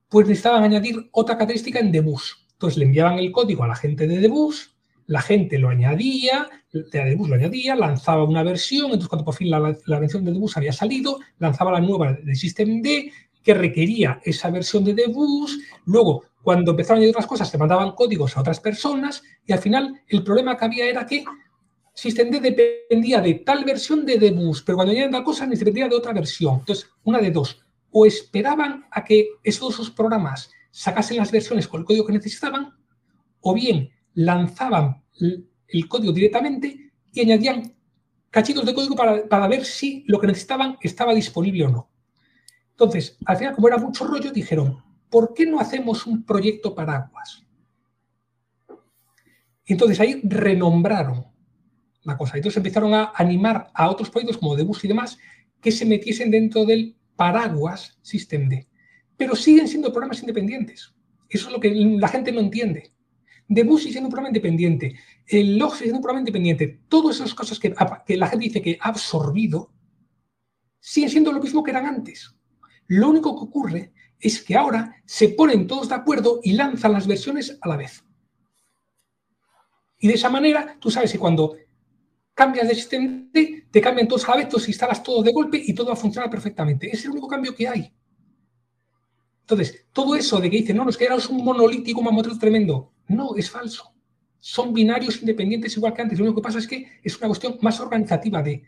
pues 0.10 0.28
necesitaban 0.28 0.64
añadir 0.64 1.10
otra 1.12 1.36
característica 1.36 1.80
en 1.80 1.92
Debus. 1.92 2.46
Entonces 2.54 2.78
le 2.78 2.86
enviaban 2.86 3.20
el 3.20 3.32
código 3.32 3.64
a 3.64 3.68
la 3.68 3.76
gente 3.76 4.08
de 4.08 4.20
Debus, 4.20 4.76
la 5.06 5.22
gente 5.22 5.58
lo 5.58 5.70
añadía, 5.70 6.50
de 6.72 6.84
Debus 7.06 7.30
lo 7.30 7.36
añadía, 7.36 7.76
lanzaba 7.76 8.24
una 8.24 8.44
versión, 8.44 8.86
entonces 8.86 9.08
cuando 9.08 9.26
por 9.26 9.36
fin 9.36 9.50
la, 9.50 9.60
versión 10.00 10.26
de 10.26 10.34
Debus 10.34 10.58
había 10.58 10.74
salido, 10.74 11.20
lanzaba 11.38 11.72
la 11.72 11.80
nueva 11.80 12.14
de 12.14 12.36
Systemd 12.36 12.86
que 13.42 13.54
requería 13.54 14.20
esa 14.24 14.50
versión 14.50 14.84
de 14.84 14.94
Debus, 14.94 15.58
luego 15.86 16.26
cuando 16.44 16.72
empezaron 16.72 16.98
a 16.98 17.00
añadir 17.00 17.16
otras 17.16 17.28
cosas, 17.28 17.50
se 17.50 17.58
mandaban 17.58 17.94
códigos 17.94 18.36
a 18.36 18.42
otras 18.42 18.60
personas 18.60 19.24
y 19.46 19.54
al 19.54 19.60
final 19.60 20.02
el 20.08 20.24
problema 20.24 20.58
que 20.58 20.66
había 20.66 20.86
era 20.86 21.06
que 21.06 21.24
Systemd 21.94 22.42
dependía 22.42 23.22
de 23.22 23.36
tal 23.36 23.64
versión 23.64 24.06
de 24.06 24.18
Debus, 24.18 24.64
pero 24.64 24.78
cuando 24.78 24.92
añadían 24.92 25.12
tal 25.12 25.24
cosa 25.24 25.46
dependía 25.48 25.88
de 25.88 25.96
otra 25.96 26.14
versión. 26.14 26.60
Entonces, 26.60 26.90
una 27.04 27.20
de 27.20 27.32
dos 27.32 27.62
o 27.92 28.06
esperaban 28.06 28.86
a 28.92 29.04
que 29.04 29.30
esos 29.44 29.78
dos 29.78 29.90
programas 29.90 30.52
sacasen 30.72 31.18
las 31.18 31.32
versiones 31.32 31.68
con 31.68 31.80
el 31.80 31.86
código 31.86 32.06
que 32.06 32.14
necesitaban, 32.14 32.74
o 33.42 33.54
bien 33.54 33.90
lanzaban 34.14 35.04
el 35.68 35.88
código 35.88 36.12
directamente 36.12 36.92
y 37.12 37.22
añadían 37.22 37.74
cachitos 38.30 38.66
de 38.66 38.74
código 38.74 38.96
para, 38.96 39.28
para 39.28 39.48
ver 39.48 39.66
si 39.66 40.04
lo 40.08 40.20
que 40.20 40.28
necesitaban 40.28 40.78
estaba 40.82 41.14
disponible 41.14 41.66
o 41.66 41.70
no. 41.70 41.90
Entonces, 42.72 43.18
al 43.26 43.38
final, 43.38 43.56
como 43.56 43.68
era 43.68 43.78
mucho 43.78 44.06
rollo, 44.06 44.32
dijeron, 44.32 44.84
¿por 45.10 45.34
qué 45.34 45.46
no 45.46 45.60
hacemos 45.60 46.06
un 46.06 46.24
proyecto 46.24 46.76
paraguas? 46.76 47.44
Entonces 49.66 50.00
ahí 50.00 50.20
renombraron 50.24 51.26
la 52.04 52.18
cosa. 52.18 52.38
Entonces 52.38 52.58
empezaron 52.58 52.94
a 52.94 53.12
animar 53.16 53.70
a 53.74 53.90
otros 53.90 54.10
proyectos 54.10 54.38
como 54.38 54.56
Debus 54.56 54.84
y 54.84 54.88
demás 54.88 55.18
que 55.62 55.72
se 55.72 55.86
metiesen 55.86 56.32
dentro 56.32 56.66
del 56.66 56.96
paraguas 57.20 58.00
System 58.02 58.50
Pero 59.18 59.36
siguen 59.36 59.68
siendo 59.68 59.92
programas 59.92 60.22
independientes. 60.22 60.94
Eso 61.28 61.48
es 61.48 61.52
lo 61.52 61.60
que 61.60 61.70
la 61.70 62.08
gente 62.08 62.32
no 62.32 62.40
entiende. 62.40 62.94
Debus 63.46 63.82
sigue 63.82 63.92
siendo 63.92 64.08
un 64.08 64.12
programa 64.12 64.30
independiente. 64.30 64.96
El 65.28 65.58
log 65.58 65.76
siendo 65.76 65.98
un 65.98 66.02
programa 66.02 66.22
independiente. 66.22 66.80
Todas 66.88 67.18
esas 67.18 67.34
cosas 67.34 67.60
que, 67.60 67.76
que 68.06 68.16
la 68.16 68.28
gente 68.28 68.46
dice 68.46 68.62
que 68.62 68.78
ha 68.80 68.88
absorbido 68.88 69.74
siguen 70.80 71.10
siendo 71.10 71.34
lo 71.34 71.42
mismo 71.42 71.62
que 71.62 71.72
eran 71.72 71.88
antes. 71.88 72.34
Lo 72.88 73.10
único 73.10 73.36
que 73.36 73.44
ocurre 73.44 73.94
es 74.18 74.42
que 74.42 74.56
ahora 74.56 74.96
se 75.06 75.28
ponen 75.28 75.68
todos 75.68 75.90
de 75.90 75.96
acuerdo 75.96 76.40
y 76.42 76.54
lanzan 76.54 76.94
las 76.94 77.06
versiones 77.06 77.58
a 77.60 77.68
la 77.68 77.76
vez. 77.76 78.02
Y 80.00 80.08
de 80.08 80.14
esa 80.14 80.30
manera, 80.30 80.78
tú 80.80 80.90
sabes 80.90 81.12
que 81.12 81.20
cuando 81.20 81.58
cambias 82.40 82.70
de 82.70 82.76
sistema 82.76 83.22
te 83.70 83.82
cambian 83.82 84.08
todos 84.08 84.26
vez, 84.26 84.48
tú 84.48 84.58
instalas 84.66 85.04
todo 85.04 85.22
de 85.22 85.34
golpe 85.34 85.62
y 85.62 85.74
todo 85.74 85.88
va 85.88 85.94
a 85.94 85.98
funcionar 85.98 86.30
perfectamente. 86.30 86.90
Es 86.90 87.04
el 87.04 87.12
único 87.12 87.28
cambio 87.28 87.54
que 87.54 87.68
hay. 87.68 87.94
Entonces, 89.42 89.88
todo 89.92 90.16
eso 90.16 90.40
de 90.40 90.50
que 90.50 90.56
dicen, 90.56 90.78
no, 90.78 90.86
no, 90.86 90.90
es 90.90 91.30
un 91.30 91.44
monolítico, 91.44 92.00
un 92.00 92.40
tremendo. 92.40 92.94
No, 93.10 93.36
es 93.36 93.50
falso. 93.50 93.94
Son 94.40 94.74
binarios 94.74 95.20
independientes 95.20 95.76
igual 95.76 95.94
que 95.94 96.02
antes. 96.02 96.18
Lo 96.18 96.24
único 96.24 96.40
que 96.40 96.46
pasa 96.46 96.60
es 96.60 96.68
que 96.68 96.88
es 97.04 97.18
una 97.18 97.28
cuestión 97.28 97.58
más 97.60 97.78
organizativa 97.82 98.42
de, 98.42 98.64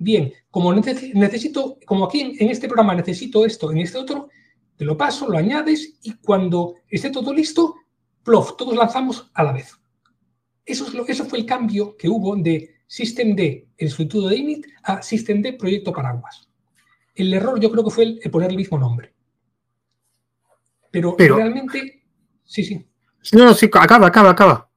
bien, 0.00 0.32
como 0.50 0.74
necesito, 0.74 1.78
como 1.86 2.06
aquí 2.06 2.36
en, 2.36 2.50
este 2.50 2.66
programa 2.66 2.96
necesito 2.96 3.46
esto, 3.46 3.70
en 3.70 3.78
este 3.78 3.98
otro, 3.98 4.28
te 4.76 4.84
lo 4.84 4.96
paso, 4.96 5.28
lo 5.28 5.38
añades 5.38 6.00
y 6.02 6.14
cuando 6.14 6.74
esté 6.88 7.10
todo 7.10 7.32
listo, 7.32 7.76
plof, 8.24 8.56
todos 8.56 8.74
lanzamos 8.74 9.30
a 9.34 9.44
la 9.44 9.52
vez. 9.52 9.81
Eso, 10.64 10.86
es 10.86 10.94
lo, 10.94 11.06
eso 11.06 11.24
fue 11.24 11.40
el 11.40 11.46
cambio 11.46 11.96
que 11.96 12.08
hubo 12.08 12.36
de 12.36 12.76
System 12.86 13.34
D, 13.34 13.68
el 13.76 13.88
sustituto 13.88 14.28
de 14.28 14.36
init, 14.36 14.66
a 14.84 15.02
System 15.02 15.42
D, 15.42 15.54
proyecto 15.54 15.92
paraguas. 15.92 16.48
El 17.14 17.32
error 17.32 17.58
yo 17.58 17.70
creo 17.70 17.84
que 17.84 17.90
fue 17.90 18.04
el, 18.04 18.30
poner 18.30 18.50
el 18.50 18.56
mismo 18.56 18.78
nombre. 18.78 19.14
Pero, 20.90 21.16
realmente, 21.16 22.04
sí, 22.44 22.62
sí. 22.62 22.86
No, 23.32 23.46
no, 23.46 23.54
sí, 23.54 23.66
acaba, 23.72 24.06
acaba, 24.06 24.30
acaba. 24.30 24.70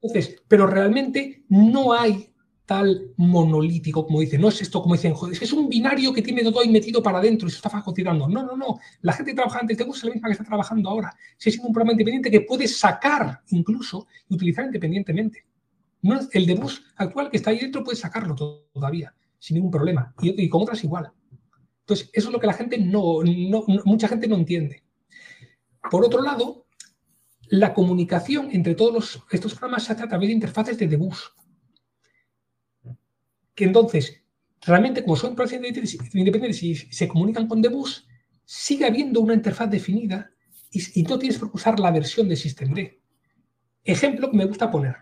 Entonces, 0.00 0.42
pero 0.46 0.66
realmente 0.66 1.44
no 1.48 1.92
hay 1.92 2.32
tal 2.68 3.14
monolítico 3.16 4.04
como 4.04 4.20
dicen, 4.20 4.42
no 4.42 4.48
es 4.48 4.60
esto 4.60 4.82
como 4.82 4.94
dicen, 4.94 5.14
joder, 5.14 5.32
es 5.32 5.38
que 5.38 5.46
es 5.46 5.52
un 5.54 5.70
binario 5.70 6.12
que 6.12 6.20
tiene 6.20 6.42
todo 6.42 6.60
ahí 6.60 6.68
metido 6.68 7.02
para 7.02 7.16
adentro 7.16 7.48
y 7.48 7.50
se 7.50 7.56
está 7.56 7.70
fagotirando. 7.70 8.28
No, 8.28 8.42
no, 8.42 8.58
no. 8.58 8.78
La 9.00 9.14
gente 9.14 9.30
que 9.30 9.36
trabaja 9.36 9.60
antes 9.60 9.78
de 9.78 9.84
Bus 9.84 9.96
es 9.96 10.04
la 10.04 10.10
misma 10.10 10.28
que 10.28 10.32
está 10.32 10.44
trabajando 10.44 10.90
ahora. 10.90 11.16
Si 11.38 11.48
es 11.48 11.58
un 11.60 11.72
programa 11.72 11.92
independiente 11.92 12.30
que 12.30 12.42
puede 12.42 12.68
sacar 12.68 13.40
incluso 13.48 14.06
y 14.28 14.34
utilizar 14.34 14.66
independientemente. 14.66 15.46
No, 16.02 16.20
el 16.30 16.44
de 16.44 16.54
Bus 16.56 16.84
actual 16.96 17.30
que 17.30 17.38
está 17.38 17.52
ahí 17.52 17.58
dentro 17.58 17.82
puede 17.82 17.96
sacarlo 17.96 18.34
todavía, 18.34 19.14
sin 19.38 19.54
ningún 19.54 19.70
problema. 19.70 20.14
Y, 20.20 20.46
con 20.50 20.60
otras 20.60 20.84
igual. 20.84 21.10
Entonces, 21.80 22.10
eso 22.12 22.28
es 22.28 22.32
lo 22.34 22.38
que 22.38 22.48
la 22.48 22.52
gente 22.52 22.76
no, 22.76 23.22
no, 23.24 23.64
mucha 23.86 24.08
gente 24.08 24.28
no 24.28 24.36
entiende. 24.36 24.84
Por 25.90 26.04
otro 26.04 26.20
lado, 26.20 26.66
la 27.48 27.72
comunicación 27.72 28.50
entre 28.52 28.74
todos 28.74 29.24
estos 29.30 29.54
programas 29.54 29.84
se 29.84 29.94
hace 29.94 30.02
a 30.02 30.08
través 30.08 30.28
de 30.28 30.34
interfaces 30.34 30.76
de 30.76 30.86
debus 30.86 31.32
que 33.58 33.64
entonces, 33.64 34.22
realmente 34.60 35.02
como 35.02 35.16
son 35.16 35.34
procesos 35.34 35.66
independientes 36.14 36.62
y 36.62 36.76
se 36.76 37.08
comunican 37.08 37.48
con 37.48 37.60
Debus, 37.60 38.06
sigue 38.44 38.86
habiendo 38.86 39.20
una 39.20 39.34
interfaz 39.34 39.68
definida 39.68 40.30
y, 40.70 41.02
no 41.02 41.18
tienes 41.18 41.40
por 41.40 41.50
usar 41.52 41.80
la 41.80 41.90
versión 41.90 42.28
de 42.28 42.36
systemd. 42.36 42.78
Ejemplo 43.82 44.30
que 44.30 44.36
me 44.36 44.44
gusta 44.44 44.70
poner. 44.70 44.98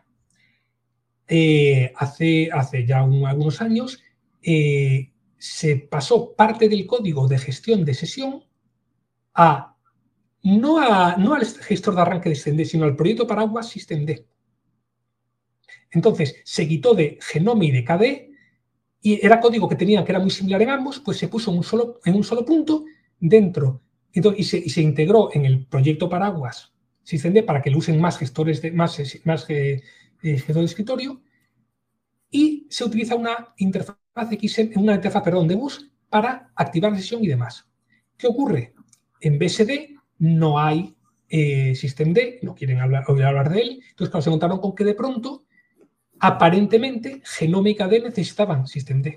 Eh, 1.28 1.92
hace, 1.96 2.48
hace 2.50 2.86
ya 2.86 3.00
algunos 3.00 3.60
años 3.60 4.02
eh, 4.40 5.12
se 5.36 5.76
pasó 5.76 6.34
parte 6.34 6.70
del 6.70 6.86
código 6.86 7.28
de 7.28 7.36
gestión 7.36 7.84
de 7.84 7.92
sesión 7.92 8.42
a 9.34 9.76
no, 10.44 10.78
a, 10.78 11.16
no 11.18 11.34
al 11.34 11.44
gestor 11.44 11.94
de 11.94 12.00
arranque 12.00 12.30
de 12.30 12.36
systemd, 12.36 12.64
sino 12.64 12.86
al 12.86 12.96
proyecto 12.96 13.26
paraguas 13.26 13.68
systemd. 13.68 14.12
Entonces, 15.90 16.36
se 16.42 16.66
quitó 16.66 16.94
de 16.94 17.18
Genome 17.20 17.66
y 17.66 17.70
de 17.72 17.84
KDE 17.84 18.35
y 19.06 19.24
era 19.24 19.38
código 19.38 19.68
que 19.68 19.76
tenían 19.76 20.04
que 20.04 20.10
era 20.10 20.18
muy 20.18 20.30
similar 20.30 20.60
en 20.62 20.70
ambos, 20.70 20.98
pues 20.98 21.16
se 21.16 21.28
puso 21.28 21.52
en 21.52 21.58
un 21.58 21.62
solo, 21.62 22.00
en 22.04 22.16
un 22.16 22.24
solo 22.24 22.44
punto 22.44 22.86
dentro 23.20 23.80
y, 24.12 24.42
se, 24.42 24.80
integró 24.80 25.30
en 25.32 25.44
el 25.44 25.64
proyecto 25.64 26.08
Paraguas 26.08 26.72
SystemD 27.04 27.44
para 27.44 27.62
que 27.62 27.70
lo 27.70 27.78
usen 27.78 28.00
más 28.00 28.18
gestores 28.18 28.60
de 28.62 28.72
más, 28.72 29.00
más 29.22 29.48
eh, 29.48 29.80
eh 30.24 30.42
de 30.44 30.64
escritorio 30.64 31.22
y 32.32 32.66
se 32.68 32.82
utiliza 32.82 33.14
una 33.14 33.54
interfaz 33.58 33.96
una 34.74 34.96
interfaz 34.96 35.22
perdón, 35.22 35.46
de 35.46 35.54
bus 35.54 35.88
para 36.08 36.50
activar 36.56 36.90
la 36.90 36.98
sesión 36.98 37.22
y 37.22 37.28
demás. 37.28 37.64
¿Qué 38.16 38.26
ocurre? 38.26 38.74
En 39.20 39.38
BSD 39.38 40.00
no 40.18 40.58
hay 40.58 40.96
eh, 41.28 41.76
systemd, 41.76 42.42
no 42.42 42.56
quieren 42.56 42.80
hablar, 42.80 43.04
hablar 43.06 43.50
de 43.50 43.60
él, 43.60 43.70
entonces 43.88 44.10
claro, 44.10 44.22
se 44.22 44.30
encontraron 44.30 44.58
con 44.58 44.74
que 44.74 44.82
de 44.82 44.94
pronto 44.94 45.44
aparentemente 46.20 47.22
Genómica 47.24 47.88
D 47.88 48.00
necesitaban 48.00 48.66
systemd. 48.66 49.08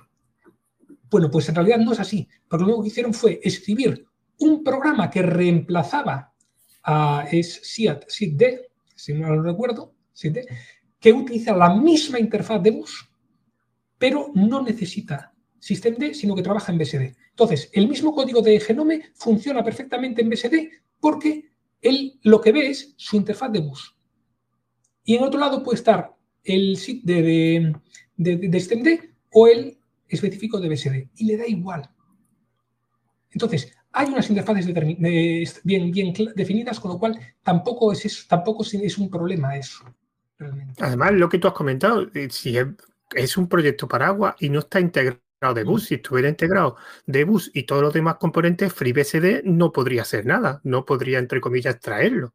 Bueno, 1.10 1.32
pues 1.32 1.50
en 1.50 1.56
realidad 1.56 1.80
no 1.80 1.94
es 1.94 2.00
así, 2.00 2.28
porque 2.48 2.64
lo 2.64 2.68
único 2.68 2.84
que 2.84 2.90
hicieron 2.90 3.14
fue 3.14 3.40
escribir 3.44 4.06
un 4.40 4.64
programa 4.64 5.10
que 5.10 5.22
reemplazaba 5.22 6.34
a 6.84 7.28
es 7.32 7.62
SIAD, 7.64 8.04
SID, 8.08 8.44
si 8.96 9.14
no 9.14 9.36
lo 9.36 9.42
recuerdo, 9.42 9.94
SID, 10.14 10.40
que 11.00 11.14
utiliza 11.14 11.56
la 11.56 11.74
misma 11.74 12.20
interfaz 12.20 12.62
de 12.62 12.72
bus, 12.72 13.10
pero 13.98 14.32
no 14.36 14.62
necesita 14.62 15.34
systemd, 15.60 16.14
sino 16.14 16.36
que 16.36 16.42
trabaja 16.42 16.72
en 16.72 16.78
BSD. 16.78 17.16
Entonces, 17.32 17.70
el 17.74 17.88
mismo 17.88 18.14
código 18.14 18.42
de 18.42 18.60
Genome 18.60 19.12
funciona 19.14 19.64
perfectamente 19.64 20.22
en 20.22 20.30
BSD 20.30 20.70
porque 21.00 21.52
él 21.82 22.20
lo 22.24 22.42
que 22.42 22.52
ve 22.52 22.70
es 22.70 22.94
su 22.98 23.16
interfaz 23.16 23.52
de 23.52 23.60
bus. 23.60 23.96
Y 25.04 25.16
en 25.16 25.24
otro 25.24 25.40
lado 25.40 25.64
puede 25.64 25.78
estar 25.78 26.16
el 26.44 26.78
SID 26.78 27.04
de, 27.04 27.76
de, 28.18 29.10
o 29.32 29.48
el 29.48 29.78
específico 30.08 30.60
de 30.60 30.70
BSD 30.70 31.10
y 31.16 31.26
le 31.26 31.38
da 31.38 31.48
igual. 31.48 31.90
Entonces, 33.32 33.72
hay 33.92 34.08
unas 34.08 34.30
interfaces 34.30 34.66
bien, 35.64 35.92
bien 35.92 36.14
definidas, 36.36 36.80
con 36.80 36.92
lo 36.92 37.00
cual 37.00 37.20
tampoco 37.44 37.92
es, 37.92 38.28
tampoco 38.28 38.64
es 38.64 38.98
un 38.98 39.10
problema 39.10 39.58
eso. 39.58 39.84
Además, 40.80 41.14
lo 41.14 41.28
que 41.28 41.38
tú 41.38 41.48
has 41.48 41.54
comentado, 41.54 42.10
eh, 42.14 42.30
si 42.30 42.58
es, 42.58 43.38
un 43.38 43.50
proyecto 43.50 43.88
paraguas 43.88 44.36
y 44.40 44.50
no 44.50 44.60
está 44.60 44.80
integrado 44.80 45.20
de 45.54 45.64
bus, 45.64 45.86
si 45.86 45.96
estuviera 45.96 46.30
integrado 46.30 46.78
de 47.06 47.24
bus 47.24 47.52
y 47.54 47.64
todos 47.64 47.82
los 47.82 47.94
demás 47.94 48.16
componentes, 48.20 48.74
FreeBSD 48.74 49.44
no 49.44 49.72
podría 49.72 50.04
hacer 50.04 50.26
nada, 50.26 50.62
no 50.64 50.86
podría, 50.86 51.20
entre 51.20 51.42
comillas, 51.42 51.80
traerlo. 51.80 52.34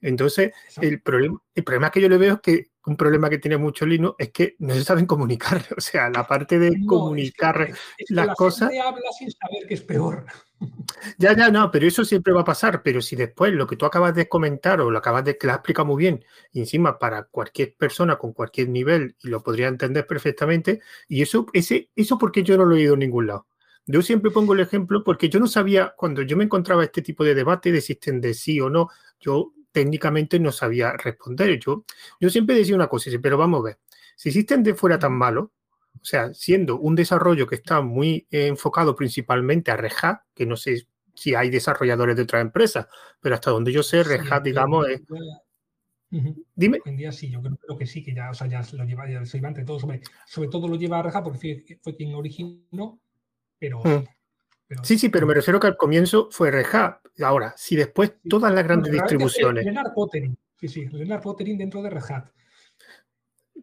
Entonces, 0.00 0.52
el 0.80 1.00
problema, 1.00 1.40
el 1.54 1.64
problema 1.64 1.90
que 1.90 2.00
yo 2.00 2.08
le 2.08 2.18
veo 2.18 2.34
es 2.34 2.40
que 2.40 2.66
un 2.86 2.96
problema 2.96 3.28
que 3.28 3.38
tiene 3.38 3.56
mucho 3.56 3.84
Linux 3.84 4.14
es 4.18 4.30
que 4.30 4.56
no 4.60 4.74
se 4.74 4.84
saben 4.84 5.06
comunicar. 5.06 5.62
O 5.76 5.80
sea, 5.80 6.08
la 6.08 6.26
parte 6.26 6.58
de 6.58 6.84
comunicar 6.86 7.70
las 8.08 8.34
cosas. 8.34 8.70
habla 8.82 9.10
sin 9.18 9.30
saber 9.30 9.66
que 9.68 9.74
es 9.74 9.82
peor. 9.82 10.24
Ya, 11.18 11.36
ya, 11.36 11.50
no, 11.50 11.70
pero 11.70 11.86
eso 11.86 12.02
siempre 12.02 12.32
va 12.32 12.40
a 12.40 12.44
pasar. 12.44 12.82
Pero 12.82 13.02
si 13.02 13.14
después 13.14 13.52
lo 13.52 13.66
que 13.66 13.76
tú 13.76 13.84
acabas 13.84 14.14
de 14.14 14.26
comentar 14.26 14.80
o 14.80 14.90
lo 14.90 14.98
acabas 14.98 15.22
de 15.24 15.36
que 15.36 15.46
la 15.46 15.54
explica 15.54 15.84
muy 15.84 15.98
bien, 15.98 16.24
y 16.50 16.60
encima 16.60 16.98
para 16.98 17.24
cualquier 17.24 17.74
persona 17.76 18.16
con 18.16 18.32
cualquier 18.32 18.70
nivel, 18.70 19.16
y 19.22 19.28
lo 19.28 19.42
podría 19.42 19.68
entender 19.68 20.06
perfectamente, 20.06 20.80
y 21.08 21.20
eso, 21.20 21.46
ese, 21.52 21.90
eso 21.94 22.16
porque 22.16 22.42
yo 22.42 22.56
no 22.56 22.64
lo 22.64 22.74
he 22.74 22.78
oído 22.78 22.94
en 22.94 23.00
ningún 23.00 23.26
lado. 23.26 23.46
Yo 23.84 24.00
siempre 24.00 24.30
pongo 24.30 24.54
el 24.54 24.60
ejemplo 24.60 25.04
porque 25.04 25.28
yo 25.28 25.38
no 25.38 25.46
sabía, 25.46 25.92
cuando 25.94 26.22
yo 26.22 26.38
me 26.38 26.44
encontraba 26.44 26.82
este 26.82 27.02
tipo 27.02 27.22
de 27.22 27.34
debate 27.34 27.70
de 27.70 27.82
si 27.82 27.98
de 28.02 28.32
sí 28.32 28.58
o 28.58 28.70
no, 28.70 28.88
yo 29.20 29.52
técnicamente 29.76 30.40
no 30.40 30.52
sabía 30.52 30.92
responder. 30.92 31.60
Yo, 31.60 31.84
yo 32.18 32.30
siempre 32.30 32.56
decía 32.56 32.74
una 32.74 32.88
cosa, 32.88 33.10
pero 33.20 33.36
vamos 33.36 33.60
a 33.60 33.64
ver, 33.64 33.78
si 34.16 34.42
de 34.42 34.72
fuera 34.74 34.98
tan 34.98 35.12
malo, 35.12 35.52
o 36.00 36.02
sea, 36.02 36.32
siendo 36.32 36.78
un 36.78 36.94
desarrollo 36.94 37.46
que 37.46 37.56
está 37.56 37.82
muy 37.82 38.26
enfocado 38.30 38.96
principalmente 38.96 39.70
a 39.70 39.76
Red 39.76 39.90
que 40.34 40.46
no 40.46 40.56
sé 40.56 40.88
si 41.12 41.34
hay 41.34 41.50
desarrolladores 41.50 42.16
de 42.16 42.22
otras 42.22 42.40
empresas, 42.40 42.86
pero 43.20 43.34
hasta 43.34 43.50
donde 43.50 43.70
yo 43.70 43.82
sé, 43.82 44.02
Red 44.02 44.22
digamos, 44.42 44.88
es... 44.88 45.02
Dime. 46.54 46.80
Hoy 46.82 46.92
en 46.92 46.96
día 46.96 47.12
sí, 47.12 47.28
yo 47.28 47.42
creo, 47.42 47.76
que 47.76 47.84
sí, 47.84 48.02
que 48.02 48.14
ya, 48.14 48.30
o 48.30 48.34
sea, 48.34 48.46
ya 48.46 48.62
lo 48.72 48.84
lleva, 48.84 49.10
ya 49.10 49.26
se 49.26 49.36
entre 49.36 49.66
todo, 49.66 49.78
sobre, 49.78 50.00
sobre 50.24 50.48
todo 50.48 50.68
lo 50.68 50.76
lleva 50.76 51.00
a 51.00 51.02
Red 51.02 51.22
porque 51.22 51.78
fue, 51.82 51.94
quien 51.94 52.14
originó, 52.14 52.98
pero... 53.58 53.82
Sí, 54.82 54.98
sí, 54.98 55.08
pero 55.08 55.26
me 55.26 55.34
refiero 55.34 55.60
que 55.60 55.68
al 55.68 55.76
comienzo 55.76 56.28
fue 56.30 56.50
Red 56.50 56.66
Ahora, 57.22 57.54
si 57.56 57.76
después 57.76 58.14
todas 58.28 58.52
las 58.52 58.64
grandes 58.64 58.92
distribuciones. 58.92 59.64
Leonard 59.64 59.94
Pottering, 59.94 60.36
sí, 60.58 60.68
sí, 60.68 60.86
Leonard 60.86 61.22
Pottering 61.22 61.56
dentro 61.56 61.82
de 61.82 61.90
Red 61.90 62.02
Hat. 62.08 62.24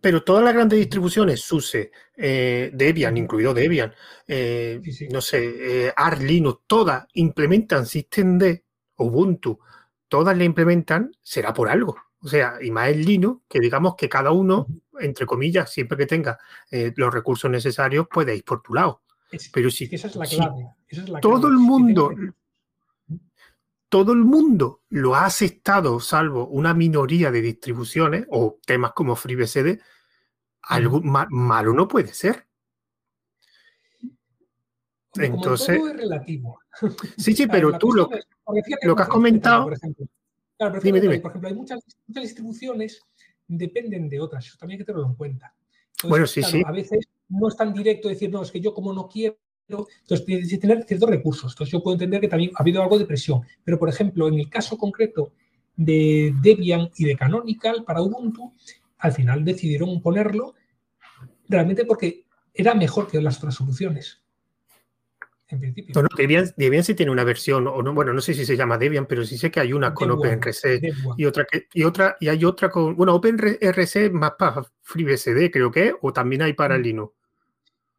pero 0.02 0.24
todas 0.24 0.44
las 0.44 0.54
grandes 0.54 0.80
distribuciones, 0.80 1.42
SUSE, 1.42 1.92
eh, 2.18 2.72
Debian, 2.74 3.16
incluido 3.18 3.54
Debian, 3.54 3.94
eh, 4.28 4.82
no 5.12 5.22
sé, 5.22 5.88
eh, 5.88 5.94
Arch 5.96 6.22
Linux, 6.22 6.62
todas 6.68 7.06
implementan 7.14 7.86
Systemd, 7.86 8.62
Ubuntu, 8.98 9.60
todas 10.08 10.38
le 10.38 10.46
implementan, 10.46 11.12
será 11.22 11.54
por 11.54 11.70
algo. 11.70 11.96
O 12.22 12.28
sea, 12.28 12.58
y 12.62 12.72
más 12.72 12.90
el 12.90 13.04
Linux, 13.04 13.44
que 13.50 13.60
digamos 13.60 13.96
que 13.96 14.08
cada 14.08 14.32
uno, 14.32 14.68
entre 15.00 15.26
comillas, 15.26 15.72
siempre 15.72 15.98
que 15.98 16.06
tenga 16.06 16.40
los 16.96 17.14
recursos 17.14 17.52
necesarios, 17.52 18.08
puede 18.10 18.36
ir 18.36 18.46
por 18.46 18.62
tu 18.62 18.74
lado. 18.74 19.02
Pero 19.52 19.70
si, 19.70 19.90
esa 19.92 20.08
es 20.08 20.16
la 20.16 20.26
clave. 20.26 20.68
Todo 21.22 21.48
el 21.48 21.56
mundo, 21.56 22.12
todo 23.90 24.14
el 24.14 24.24
mundo 24.24 24.82
lo 24.90 25.16
ha 25.16 25.26
aceptado, 25.26 26.00
salvo 26.00 26.48
una 26.48 26.74
minoría 26.74 27.32
de 27.32 27.42
distribuciones 27.42 28.26
o 28.30 28.60
temas 28.66 28.94
como 28.94 29.16
FreeBSD, 29.16 29.80
algo 30.64 31.02
malo 31.02 31.74
no 31.74 31.88
puede 31.88 32.14
ser. 32.14 32.48
Entonces, 35.16 35.78
todo 35.78 35.90
es 35.90 35.98
relativo. 35.98 36.60
Sí, 37.18 37.36
sí, 37.36 37.46
pero 37.52 37.78
tú 37.78 37.94
lo, 37.94 38.10
lo 38.82 38.96
que 38.96 39.02
has 39.04 39.10
comentado. 39.10 39.66
Por 39.66 39.74
ejemplo, 39.74 40.08
claro, 40.58 40.74
por 40.74 40.88
ejemplo, 40.88 41.48
hay 41.48 41.54
muchas, 41.54 41.80
distribuciones 42.08 43.00
dependen 43.48 44.10
de 44.10 44.20
otras, 44.20 44.48
eso 44.48 44.58
también 44.58 44.78
hay 44.78 44.80
que 44.80 44.86
tenerlo 44.86 45.08
en 45.08 45.16
cuenta. 45.16 45.54
bueno, 46.08 46.26
sí, 46.26 46.42
sí. 46.42 46.64
A 46.66 46.72
veces 46.72 47.06
no 47.30 47.48
es 47.48 47.56
tan 47.56 47.74
directo 47.74 48.10
decir, 48.10 48.32
no, 48.32 48.42
es 48.42 48.52
que 48.52 48.62
yo 48.62 48.74
como 48.74 48.94
no 48.94 49.08
quiero 49.08 49.38
entonces, 49.68 50.26
tienes 50.26 50.50
que 50.50 50.58
tener 50.58 50.84
ciertos 50.84 51.10
recursos. 51.10 51.54
Entonces, 51.54 51.72
yo 51.72 51.82
puedo 51.82 51.96
entender 51.96 52.22
que 52.22 52.28
también 52.28 52.52
ha 52.56 52.62
habido 52.62 52.82
algo 52.82 53.00
de 53.00 53.06
presión. 53.06 53.42
Pero, 53.64 53.80
por 53.80 53.90
ejemplo, 53.90 54.28
en 54.28 54.36
el 54.36 54.50
caso 54.50 54.78
concreto 54.78 55.34
de 55.76 56.34
Debian 56.42 56.90
y 56.98 57.06
de 57.06 57.16
Canonical 57.16 57.84
para 57.86 58.02
Ubuntu, 58.02 58.54
al 59.00 59.12
final 59.12 59.44
decidieron 59.44 60.02
ponerlo 60.02 60.54
realmente 61.48 61.86
porque 61.86 62.26
era 62.54 62.74
mejor 62.74 63.08
que 63.08 63.22
las 63.22 63.38
otras 63.38 63.56
soluciones. 63.56 64.22
En 65.48 65.60
principio. 65.60 66.08
Debian, 66.16 66.84
sí 66.84 66.96
tiene 66.96 67.12
una 67.12 67.24
versión, 67.24 67.68
o 67.68 67.82
no, 67.82 67.94
bueno, 67.94 68.14
no 68.14 68.22
sé 68.22 68.34
si 68.34 68.46
se 68.46 68.58
llama 68.58 68.78
Debian, 68.78 69.06
pero 69.06 69.24
sí 69.24 69.38
sé 69.38 69.52
que 69.52 69.60
hay 69.60 69.74
una 69.74 69.94
con 69.94 70.10
OpenRC 70.10 70.82
y 71.18 71.26
otra 71.26 71.46
que, 71.46 71.68
y 71.74 71.84
otra, 71.84 72.18
y 72.20 72.30
hay 72.30 72.44
otra 72.44 72.70
con, 72.70 72.96
bueno, 72.96 73.14
OpenRC 73.16 74.12
más 74.12 74.32
para 74.38 74.64
FreeBSD, 74.82 75.52
creo 75.52 75.70
que, 75.70 75.94
o 76.02 76.12
también 76.12 76.42
hay 76.42 76.54
para 76.54 76.78
mm. 76.78 76.82
Linux. 76.82 77.14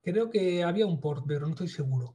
Creo 0.04 0.28
que 0.28 0.62
había 0.62 0.86
un 0.86 1.00
port, 1.00 1.24
pero 1.26 1.40
no 1.40 1.48
estoy 1.48 1.68
seguro. 1.68 2.14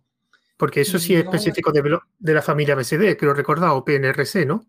Porque 0.57 0.81
eso 0.81 0.99
sí 0.99 1.15
es 1.15 1.23
específico 1.23 1.71
de, 1.71 1.97
de, 2.19 2.33
la 2.33 2.41
familia 2.41 2.75
BSD, 2.75 3.17
creo 3.17 3.33
recordar, 3.33 3.71
o 3.71 3.83
PNRC, 3.83 4.45
¿no? 4.45 4.65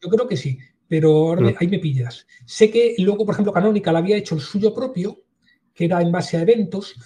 Yo 0.00 0.10
creo 0.10 0.26
que 0.26 0.36
sí, 0.36 0.58
pero 0.88 1.36
mm. 1.36 1.54
ahí 1.58 1.68
me 1.68 1.78
pillas. 1.78 2.26
Sé 2.44 2.70
que 2.70 2.94
luego, 2.98 3.24
por 3.24 3.34
ejemplo, 3.34 3.52
Canonical 3.52 3.96
había 3.96 4.16
hecho 4.16 4.34
el 4.34 4.40
suyo 4.40 4.74
propio, 4.74 5.22
que 5.72 5.86
era 5.86 6.02
en 6.02 6.12
base 6.12 6.36
a 6.36 6.42
eventos, 6.42 6.96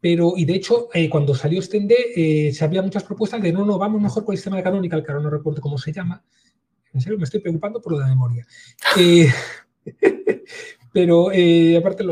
pero, 0.00 0.34
y 0.36 0.44
de 0.44 0.54
hecho, 0.54 0.88
eh, 0.92 1.08
cuando 1.10 1.34
salió 1.34 1.60
Stende, 1.60 1.96
eh, 2.14 2.52
se 2.52 2.64
había 2.64 2.82
muchas 2.82 3.02
propuestas 3.02 3.42
de 3.42 3.52
no, 3.52 3.64
no, 3.64 3.78
vamos 3.78 4.00
mejor 4.00 4.24
con 4.24 4.34
el 4.34 4.38
sistema 4.38 4.58
de 4.58 4.62
Canonical, 4.62 5.02
que 5.02 5.10
ahora 5.10 5.24
no 5.24 5.30
recuerdo 5.30 5.60
cómo 5.60 5.78
se 5.78 5.92
llama. 5.92 6.22
En 6.92 7.00
serio, 7.00 7.18
me 7.18 7.24
estoy 7.24 7.40
preocupando 7.40 7.80
por 7.80 7.92
lo 7.92 7.98
de 7.98 8.04
la 8.04 8.10
memoria. 8.10 8.46
Eh, 8.98 10.42
Pero 10.96 11.30
eh, 11.30 11.76
aparte, 11.76 12.06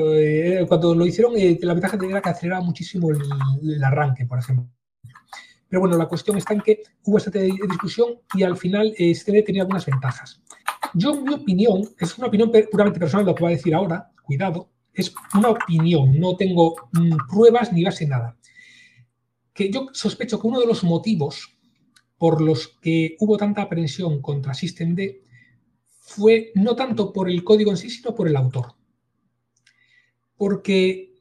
cuando 0.69 0.95
lo 0.95 1.07
hicieron, 1.07 1.33
eh, 1.39 1.59
la 1.63 1.73
ventaja 1.73 1.97
era 2.03 2.21
que 2.21 2.29
aceleraba 2.29 2.63
muchísimo 2.63 3.09
el, 3.11 3.83
arranque, 3.83 4.27
por 4.27 4.39
ejemplo. 4.39 4.69
Pero 5.67 5.81
bueno, 5.81 5.97
la 5.97 6.05
cuestión 6.05 6.37
está 6.37 6.53
en 6.53 6.61
que 6.61 6.83
hubo 7.05 7.17
esta 7.17 7.31
discusión 7.31 8.21
y 8.35 8.43
al 8.43 8.59
final 8.59 8.93
este 8.99 9.43
tenía 9.43 9.63
algunas 9.63 9.87
ventajas. 9.87 10.43
Yo, 10.93 11.19
mi 11.19 11.33
opinión, 11.33 11.89
es 11.99 12.19
una 12.19 12.27
opinión 12.27 12.53
puramente 12.71 13.01
personal, 13.01 13.25
lo 13.25 13.35
que 13.35 13.43
voy 13.43 13.55
a 13.55 13.57
decir 13.57 13.75
ahora, 13.75 14.13
cuidado, 14.23 14.69
es 14.93 15.15
una 15.33 15.49
opinión, 15.49 16.21
no 16.21 16.37
tengo 16.37 16.75
mm, 16.93 17.27
pruebas 17.31 17.73
ni 17.73 17.85
base 17.85 18.07
nada. 18.07 18.37
Que 19.55 19.73
yo 19.73 19.89
sospecho 19.95 20.39
que 20.39 20.47
uno 20.47 20.61
de 20.61 20.67
los 20.67 20.85
motivos 20.85 21.57
por 22.19 22.43
los 22.43 22.69
que 22.83 23.17
hubo 23.19 23.39
tanta 23.39 23.63
aprensión 23.63 24.21
contra 24.21 24.53
Systemd 24.53 25.01
fue 26.07 26.53
no 26.55 26.77
tanto 26.77 27.13
por 27.13 27.31
el 27.31 27.43
código 27.43 27.71
en 27.71 27.79
sí, 27.79 27.89
sino 27.89 28.15
por 28.15 28.29
el 28.29 28.37
autor. 28.37 28.75
Porque 30.37 31.15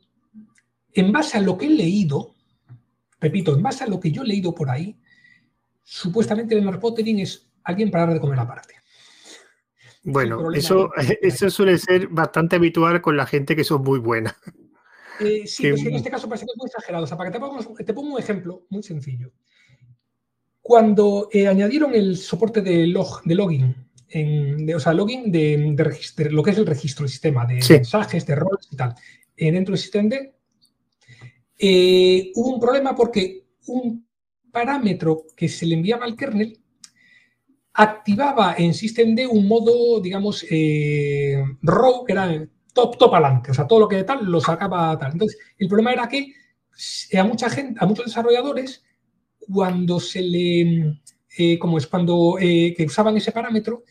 en 0.94 1.12
base 1.12 1.38
a 1.38 1.42
lo 1.42 1.58
que 1.58 1.68
he 1.68 1.70
leído, 1.70 2.36
repito, 3.20 3.56
en 3.56 3.64
base 3.64 3.86
a 3.86 3.88
lo 3.88 4.00
que 4.00 4.12
yo 4.12 4.24
he 4.24 4.28
leído 4.28 4.54
por 4.54 4.70
ahí, 4.70 5.00
supuestamente 5.84 6.56
Leonard 6.56 6.82
Pottering 6.82 7.20
es 7.20 7.50
alguien 7.64 7.90
para 7.90 8.08
dar 8.08 8.16
de 8.16 8.20
comer 8.20 8.40
aparte. 8.40 8.76
Bueno, 10.04 10.52
eso, 10.52 10.92
eso 11.22 11.50
suele 11.50 11.78
ser 11.78 12.10
bastante 12.10 12.58
habitual 12.58 13.02
con 13.02 13.16
la 13.16 13.26
gente 13.26 13.56
que 13.56 13.64
son 13.64 13.84
muy 13.84 14.00
buena. 14.00 14.36
Eh, 15.22 15.48
sí, 15.48 15.64
pero 15.64 15.78
en 15.78 15.96
este 15.96 16.10
caso 16.10 16.28
parece 16.28 16.46
que 16.46 16.52
es 16.52 16.58
muy 16.58 16.68
exagerado. 16.68 17.06
O 17.06 17.08
sea, 17.08 17.16
para 17.16 17.32
que 17.32 17.84
te 17.86 17.94
pongo 17.94 18.16
un 18.16 18.20
ejemplo 18.20 18.66
muy 18.70 18.84
sencillo. 18.84 19.32
Cuando 20.62 21.30
eh, 21.32 21.48
añadieron 21.48 21.96
el 21.96 22.18
soporte 22.18 22.62
de, 22.62 22.88
log, 22.88 23.24
de 23.24 23.36
login 23.36 23.93
de, 24.14 24.76
o 24.76 24.80
sea, 24.80 24.94
login 24.94 25.32
de, 25.32 25.58
de 25.76 26.30
lo 26.30 26.44
que 26.44 26.52
es 26.52 26.58
el 26.58 26.66
registro 26.66 27.04
del 27.04 27.12
sistema, 27.12 27.46
de 27.46 27.56
mensajes, 27.56 28.26
de 28.26 28.36
roles 28.36 28.68
y 28.72 28.76
tal, 28.76 28.96
eh, 29.36 29.52
dentro 29.52 29.74
del 29.74 29.82
sistema 29.82 30.10
D, 30.10 30.36
eh, 31.58 32.32
hubo 32.36 32.54
un 32.56 32.60
problema 32.60 32.96
porque 32.96 33.46
un 33.68 34.08
parámetro 34.52 35.24
que 35.36 35.50
se 35.50 35.66
le 35.66 35.76
enviaba 35.76 36.06
al 36.06 36.16
kernel 36.16 36.60
activaba 37.74 38.56
en 38.58 38.74
systemd 38.74 39.20
un 39.32 39.48
modo, 39.48 40.00
digamos, 40.00 40.46
eh, 40.50 41.44
row, 41.62 42.06
que 42.06 42.14
era 42.14 42.48
top, 42.74 42.98
top 42.98 43.16
adelante, 43.16 43.52
o 43.52 43.54
sea, 43.54 43.68
todo 43.68 43.82
lo 43.82 43.88
que 43.88 44.04
tal 44.04 44.26
lo 44.26 44.40
sacaba 44.40 44.98
tal. 44.98 45.14
Entonces, 45.14 45.40
el 45.58 45.68
problema 45.68 45.94
era 45.94 46.08
que 46.08 46.34
a 47.18 47.24
mucha 47.24 47.50
gente, 47.50 47.80
a 47.82 47.88
muchos 47.88 48.06
desarrolladores, 48.06 48.84
cuando 49.40 50.00
se 50.00 50.22
le 50.22 51.02
eh, 51.38 51.58
como 51.58 51.78
es 51.78 51.88
cuando 51.88 52.38
eh, 52.40 52.74
que 52.76 52.86
usaban 52.86 53.18
ese 53.18 53.32
parámetro, 53.32 53.84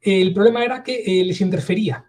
el 0.00 0.32
problema 0.32 0.64
era 0.64 0.82
que 0.82 1.02
eh, 1.04 1.24
les 1.24 1.40
interfería. 1.40 2.04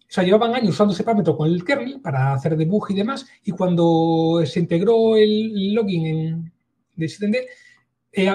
O 0.00 0.12
sea, 0.14 0.24
llevaban 0.24 0.54
años 0.54 0.70
usando 0.70 0.94
ese 0.94 1.02
parámetro 1.02 1.36
con 1.36 1.48
el 1.48 1.64
kernel 1.64 2.00
para 2.00 2.34
hacer 2.34 2.56
debug 2.56 2.90
y 2.90 2.94
demás, 2.94 3.26
y 3.42 3.50
cuando 3.50 4.42
se 4.46 4.60
integró 4.60 5.16
el 5.16 5.74
login 5.74 6.06
en, 6.06 6.52
de 6.94 7.08
SystemD, 7.08 7.36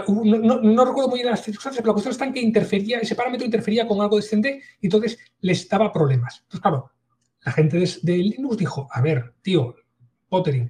no, 0.07 0.86
recuerdo 0.86 1.09
muy 1.09 1.19
bien 1.19 1.32
las 1.32 1.41
circunstancias, 1.41 1.82
pero 1.82 1.91
la 1.91 1.93
cuestión 1.93 2.11
está 2.11 2.25
en 2.25 2.34
que 2.34 2.41
interfería, 2.41 2.99
ese 2.99 3.15
parámetro 3.15 3.45
interfería 3.45 3.88
con 3.88 4.01
algo 4.01 4.17
de 4.17 4.23
SystemD 4.23 4.45
y 4.82 4.88
entonces 4.88 5.17
les 5.39 5.69
daba 5.69 5.93
problemas. 5.93 6.41
Entonces, 6.41 6.61
claro, 6.61 6.91
la 7.45 7.51
gente 7.53 7.77
de, 8.01 8.17
Linux 8.17 8.57
dijo, 8.57 8.89
a 8.91 9.01
ver, 9.01 9.34
tío, 9.41 9.75
Pottering, 10.27 10.69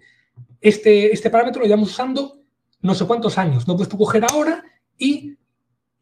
este, 0.61 1.11
este 1.11 1.31
parámetro 1.31 1.61
lo 1.61 1.67
llevamos 1.67 1.89
usando 1.89 2.39
no 2.81 2.95
sé 2.95 3.05
cuántos 3.05 3.37
años, 3.37 3.67
no 3.67 3.75
puedes 3.75 3.89
tú 3.89 3.97
coger 3.97 4.25
ahora 4.29 4.63
y, 4.99 5.35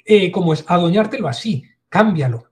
eh, 0.04 0.32
como 0.32 0.54
es, 0.54 0.66
adoñártelo 0.68 1.28
así, 1.28 1.64
cámbialo. 1.88 2.44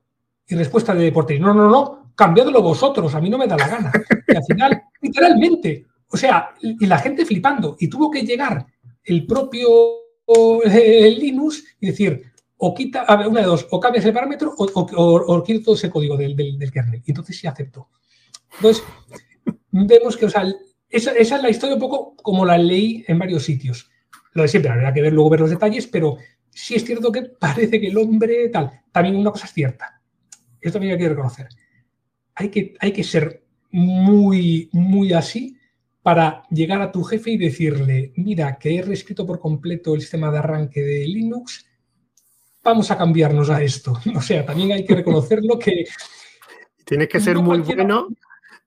Y 0.48 0.56
respuesta 0.56 0.94
de 0.94 1.04
deporte, 1.04 1.40
no, 1.40 1.54
no, 1.54 1.70
no, 1.70 2.14
cambiadlo 2.16 2.62
vosotros, 2.62 3.14
a 3.16 3.20
mí 3.20 3.30
no 3.30 3.38
me 3.38 3.48
da 3.48 3.58
la 3.58 3.68
gana. 3.68 3.92
Y 4.28 4.36
al 4.36 4.44
final, 4.44 4.84
literalmente, 5.02 5.86
o 6.08 6.16
sea, 6.16 6.52
y 6.62 6.86
la 6.86 7.00
gente 7.00 7.26
flipando, 7.26 7.76
y 7.80 7.90
tuvo 7.90 8.10
que 8.10 8.22
llegar 8.22 8.66
el 9.04 9.26
propio 9.26 9.68
eh, 10.66 11.16
Linux 11.20 11.64
y 11.80 11.88
decir, 11.88 12.24
o 12.58 12.74
quita, 12.74 13.02
a 13.02 13.16
ver, 13.16 13.28
una 13.28 13.42
de 13.42 13.48
dos, 13.48 13.68
o 13.70 13.80
cambias 13.80 14.06
el 14.06 14.14
parámetro 14.14 14.54
o, 14.58 14.66
o, 14.66 15.44
quita 15.44 15.64
todo 15.64 15.76
ese 15.76 15.90
código 15.90 16.16
del, 16.18 16.36
del, 16.36 16.72
kernel. 16.72 17.02
Y 17.06 17.12
entonces 17.12 17.38
sí 17.38 17.48
aceptó. 17.48 17.90
Entonces, 18.56 18.84
vemos 19.72 20.16
que, 20.18 20.26
o 20.26 20.30
sea, 20.30 20.46
esa, 20.90 21.12
esa, 21.12 21.36
es 21.36 21.44
la 21.44 21.50
historia 21.50 21.76
un 21.76 21.82
poco 21.82 22.16
como 22.16 22.46
la 22.46 22.58
ley 22.58 23.04
en 23.08 23.20
varios 23.20 23.44
sitios. 23.44 23.90
Lo 24.34 24.44
de 24.44 24.48
siempre, 24.48 24.72
habrá 24.72 24.94
que 24.94 25.02
ver 25.02 25.14
luego 25.14 25.30
ver 25.30 25.42
los 25.42 25.50
detalles, 25.50 25.88
pero 25.88 26.18
sí 26.56 26.76
es 26.76 26.86
cierto 26.86 27.12
que 27.12 27.24
parece 27.24 27.80
que 27.80 27.88
el 27.88 27.98
hombre 27.98 28.50
tal. 28.50 28.82
También 28.92 29.18
una 29.18 29.32
cosa 29.32 29.46
es 29.46 29.54
cierta. 29.54 30.02
Esto 30.60 30.80
también 30.80 30.94
hay 30.94 31.00
que 31.00 31.10
reconocer. 31.10 31.50
Hay 32.34 32.50
que, 32.50 32.76
hay 32.80 32.92
que 32.92 33.04
ser 33.04 33.44
muy, 33.72 34.70
muy 34.72 35.14
así 35.14 35.58
para 36.02 36.44
llegar 36.50 36.82
a 36.82 36.92
tu 36.92 37.04
jefe 37.04 37.32
y 37.32 37.38
decirle, 37.38 38.14
mira, 38.16 38.58
que 38.58 38.78
he 38.78 38.82
reescrito 38.82 39.26
por 39.26 39.40
completo 39.40 39.94
el 39.94 40.02
sistema 40.02 40.32
de 40.32 40.38
arranque 40.38 40.82
de 40.82 41.06
Linux, 41.08 41.66
vamos 42.64 42.90
a 42.90 42.98
cambiarnos 42.98 43.50
a 43.50 43.62
esto. 43.62 43.94
O 44.16 44.22
sea, 44.22 44.46
también 44.46 44.72
hay 44.72 44.86
que 44.86 44.96
reconocerlo 44.96 45.60
que... 45.60 45.86
Tienes 46.86 47.10
que 47.10 47.20
ser 47.20 47.38
muy 47.38 47.60
bueno 47.60 48.08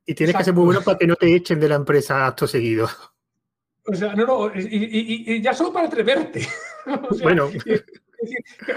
y 0.04 0.14
tienes 0.14 0.36
que 0.36 0.44
ser 0.44 0.54
muy 0.54 0.64
bueno 0.64 0.82
para 0.82 0.98
que 0.98 1.06
no 1.06 1.16
te 1.16 1.34
echen 1.34 1.60
de 1.60 1.68
la 1.68 1.76
empresa 1.76 2.26
acto 2.26 2.46
seguido. 2.46 2.88
O 3.90 3.94
sea, 3.94 4.14
no, 4.14 4.26
no, 4.26 4.52
y, 4.54 5.40
ya 5.40 5.54
solo 5.54 5.72
para 5.72 5.86
atreverte. 5.86 6.46
bueno. 7.22 7.48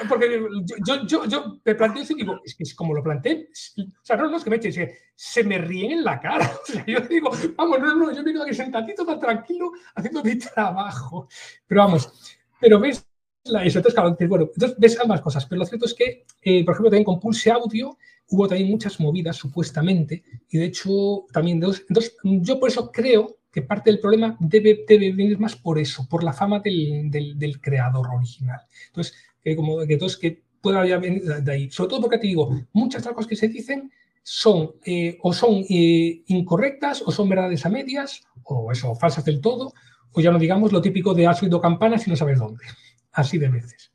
porque 0.07 0.41
yo, 0.85 1.05
yo, 1.05 1.25
yo, 1.25 1.59
me 1.65 1.75
planteo 1.75 2.03
eso 2.03 2.13
y 2.13 2.17
digo, 2.17 2.39
es 2.45 2.55
que 2.55 2.63
es 2.63 2.73
como 2.73 2.93
lo 2.93 3.03
planteé, 3.03 3.49
o 3.77 4.05
sea, 4.05 4.15
no, 4.15 4.29
no 4.29 4.37
es 4.37 4.43
que 4.43 4.49
me 4.49 4.55
echen, 4.55 4.91
se 5.15 5.43
me 5.43 5.57
ríen 5.57 5.91
en 5.91 6.03
la 6.03 6.19
cara. 6.19 6.49
O 6.63 6.65
sea, 6.71 6.85
yo 6.85 7.01
digo, 7.01 7.29
vamos, 7.57 7.79
no, 7.79 7.95
no, 7.95 8.11
yo 8.13 8.23
me 8.23 8.31
quedo 8.31 8.43
aquí 8.43 8.53
sentadito 8.53 9.05
tan 9.05 9.19
tranquilo 9.19 9.71
haciendo 9.95 10.23
mi 10.23 10.37
trabajo. 10.37 11.27
Pero 11.67 11.81
vamos, 11.81 12.37
pero 12.59 12.79
ves, 12.79 13.05
la, 13.45 13.65
eso. 13.65 13.79
Entonces, 13.79 13.99
claro, 13.99 14.15
bueno, 14.29 14.49
entonces 14.53 14.77
ves 14.79 14.97
ambas 14.99 15.19
cosas, 15.19 15.45
pero 15.45 15.59
lo 15.59 15.65
cierto 15.65 15.87
es 15.87 15.93
que, 15.93 16.25
eh, 16.41 16.63
por 16.63 16.73
ejemplo, 16.73 16.89
también 16.89 17.03
con 17.03 17.19
Pulse 17.19 17.51
Audio 17.51 17.97
hubo 18.29 18.47
también 18.47 18.69
muchas 18.69 18.97
movidas, 19.01 19.35
supuestamente, 19.35 20.23
y 20.49 20.57
de 20.57 20.65
hecho 20.65 21.25
también, 21.33 21.57
entonces, 21.57 22.15
yo 22.23 22.59
por 22.59 22.69
eso 22.69 22.89
creo 22.89 23.40
que 23.51 23.61
parte 23.61 23.91
del 23.91 23.99
problema 23.99 24.37
debe, 24.39 24.85
debe 24.87 25.11
venir 25.11 25.39
más 25.39 25.55
por 25.55 25.77
eso, 25.77 26.07
por 26.07 26.23
la 26.23 26.33
fama 26.33 26.59
del, 26.59 27.09
del, 27.09 27.59
creador 27.59 28.07
original. 28.07 28.61
Entonces, 28.87 29.13
que 29.43 29.55
como 29.55 29.85
que 29.85 29.93
entonces 29.93 30.17
que 30.17 30.41
pueda 30.61 30.81
venir 30.97 31.23
de 31.23 31.51
ahí. 31.51 31.71
Sobre 31.71 31.89
todo 31.89 32.01
porque 32.01 32.19
te 32.19 32.27
digo, 32.27 32.55
muchas 32.73 33.03
de 33.03 33.09
las 33.09 33.15
cosas 33.15 33.29
que 33.29 33.35
se 33.35 33.47
dicen 33.47 33.91
son 34.23 34.75
eh, 34.85 35.17
o 35.21 35.33
son 35.33 35.65
eh, 35.69 36.23
incorrectas 36.27 37.01
o 37.05 37.11
son 37.11 37.27
verdades 37.27 37.65
a 37.65 37.69
medias 37.69 38.23
o 38.43 38.71
eso, 38.71 38.95
falsas 38.95 39.25
del 39.25 39.41
todo, 39.41 39.73
o 40.11 40.21
ya 40.21 40.31
no 40.31 40.39
digamos 40.39 40.71
lo 40.71 40.81
típico 40.81 41.13
de 41.13 41.27
has 41.27 41.41
oído 41.41 41.61
campanas 41.61 42.05
y 42.07 42.09
no 42.09 42.15
sabes 42.15 42.39
dónde. 42.39 42.63
Así 43.11 43.37
de 43.37 43.49
veces. 43.49 43.91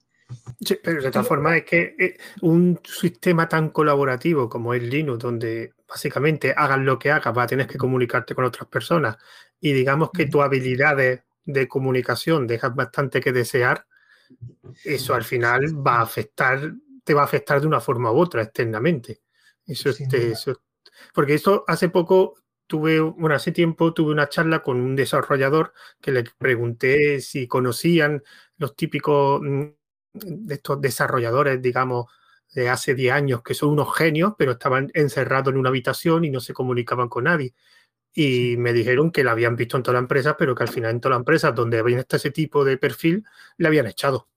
Pero 0.83 1.03
de 1.03 1.11
todas 1.11 1.29
formas 1.29 1.59
es 1.59 1.65
que 1.65 1.95
eh, 1.99 2.17
un 2.41 2.81
sistema 2.85 3.49
tan 3.49 3.71
colaborativo 3.71 4.49
como 4.49 4.75
es 4.75 4.83
Linux, 4.83 5.21
donde 5.21 5.73
básicamente 5.89 6.53
hagas 6.57 6.79
lo 6.81 6.99
que 6.99 7.11
hagas, 7.11 7.33
vas 7.35 7.45
a 7.45 7.49
tener 7.49 7.67
que 7.67 7.79
comunicarte 7.79 8.35
con 8.35 8.45
otras 8.45 8.69
personas 8.69 9.17
y 9.61 9.73
digamos 9.73 10.11
que 10.13 10.27
tus 10.27 10.43
habilidades 10.43 11.23
de 11.45 11.69
comunicación 11.69 12.47
dejan 12.47 12.75
bastante 12.75 13.21
que 13.21 13.33
desear, 13.33 13.87
eso 14.85 15.15
al 15.15 15.25
final 15.25 15.87
va 15.87 15.97
a 15.97 16.03
afectar, 16.03 16.73
te 17.05 17.15
va 17.15 17.23
a 17.23 17.25
afectar 17.25 17.61
de 17.61 17.67
una 17.67 17.81
forma 17.81 18.11
u 18.11 18.19
otra 18.19 18.43
externamente. 18.43 19.21
Eso, 19.65 19.91
este, 19.91 20.33
eso, 20.33 20.63
porque 21.15 21.35
esto 21.35 21.65
hace 21.67 21.89
poco 21.89 22.35
tuve, 22.67 23.01
bueno, 23.01 23.35
hace 23.35 23.53
tiempo 23.53 23.95
tuve 23.95 24.13
una 24.13 24.29
charla 24.29 24.61
con 24.61 24.81
un 24.81 24.97
desarrollador 24.97 25.73
que 26.01 26.13
le 26.13 26.25
pregunté 26.39 27.21
si 27.21 27.47
conocían 27.47 28.23
los 28.59 28.75
típicos 28.75 29.41
mm, 29.43 29.65
de 30.15 30.55
estos 30.55 30.81
desarrolladores, 30.81 31.61
digamos, 31.63 32.07
de 32.53 32.69
hace 32.69 32.95
10 32.95 33.13
años, 33.13 33.43
que 33.43 33.55
son 33.55 33.71
unos 33.71 33.95
genios, 33.95 34.35
pero 34.39 34.53
estaban 34.53 34.91
encerrados 34.95 35.53
en 35.53 35.59
una 35.59 35.69
habitación 35.69 36.25
y 36.25 36.31
no 36.31 36.41
se 36.41 36.55
comunicaban 36.55 37.09
con 37.09 37.25
nadie. 37.25 37.55
Y 38.17 38.57
me 38.57 38.73
dijeron 38.73 39.13
que 39.13 39.23
la 39.23 39.33
habían 39.33 39.55
visto 39.55 39.77
en 39.77 39.83
toda 39.83 39.93
la 39.93 40.01
empresa, 40.01 40.37
pero 40.37 40.55
que 40.55 40.63
al 40.63 40.71
final 40.71 40.91
en 40.91 41.01
todas 41.01 41.13
las 41.13 41.21
empresas 41.21 41.55
donde 41.55 41.79
había 41.79 42.05
ese 42.09 42.31
tipo 42.31 42.65
de 42.65 42.79
perfil, 42.79 43.25
le 43.59 43.69
habían 43.69 43.87
echado. 43.87 44.29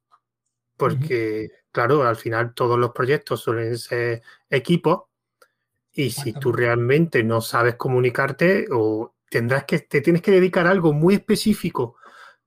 Porque, 0.77 1.49
claro, 1.71 2.03
al 2.03 2.17
final 2.17 2.53
todos 2.53 2.77
los 2.77 2.91
proyectos 2.91 3.41
suelen 3.41 3.77
ser 3.77 4.21
equipos 4.49 5.03
y 5.93 6.11
si 6.11 6.34
tú 6.34 6.51
realmente 6.51 7.23
no 7.23 7.41
sabes 7.41 7.75
comunicarte 7.75 8.67
o 8.71 9.15
tendrás 9.30 9.63
que, 9.63 9.80
te 9.80 10.01
tienes 10.01 10.21
que 10.21 10.32
dedicar 10.32 10.67
a 10.67 10.71
algo 10.71 10.93
muy 10.93 11.15
específico 11.15 11.95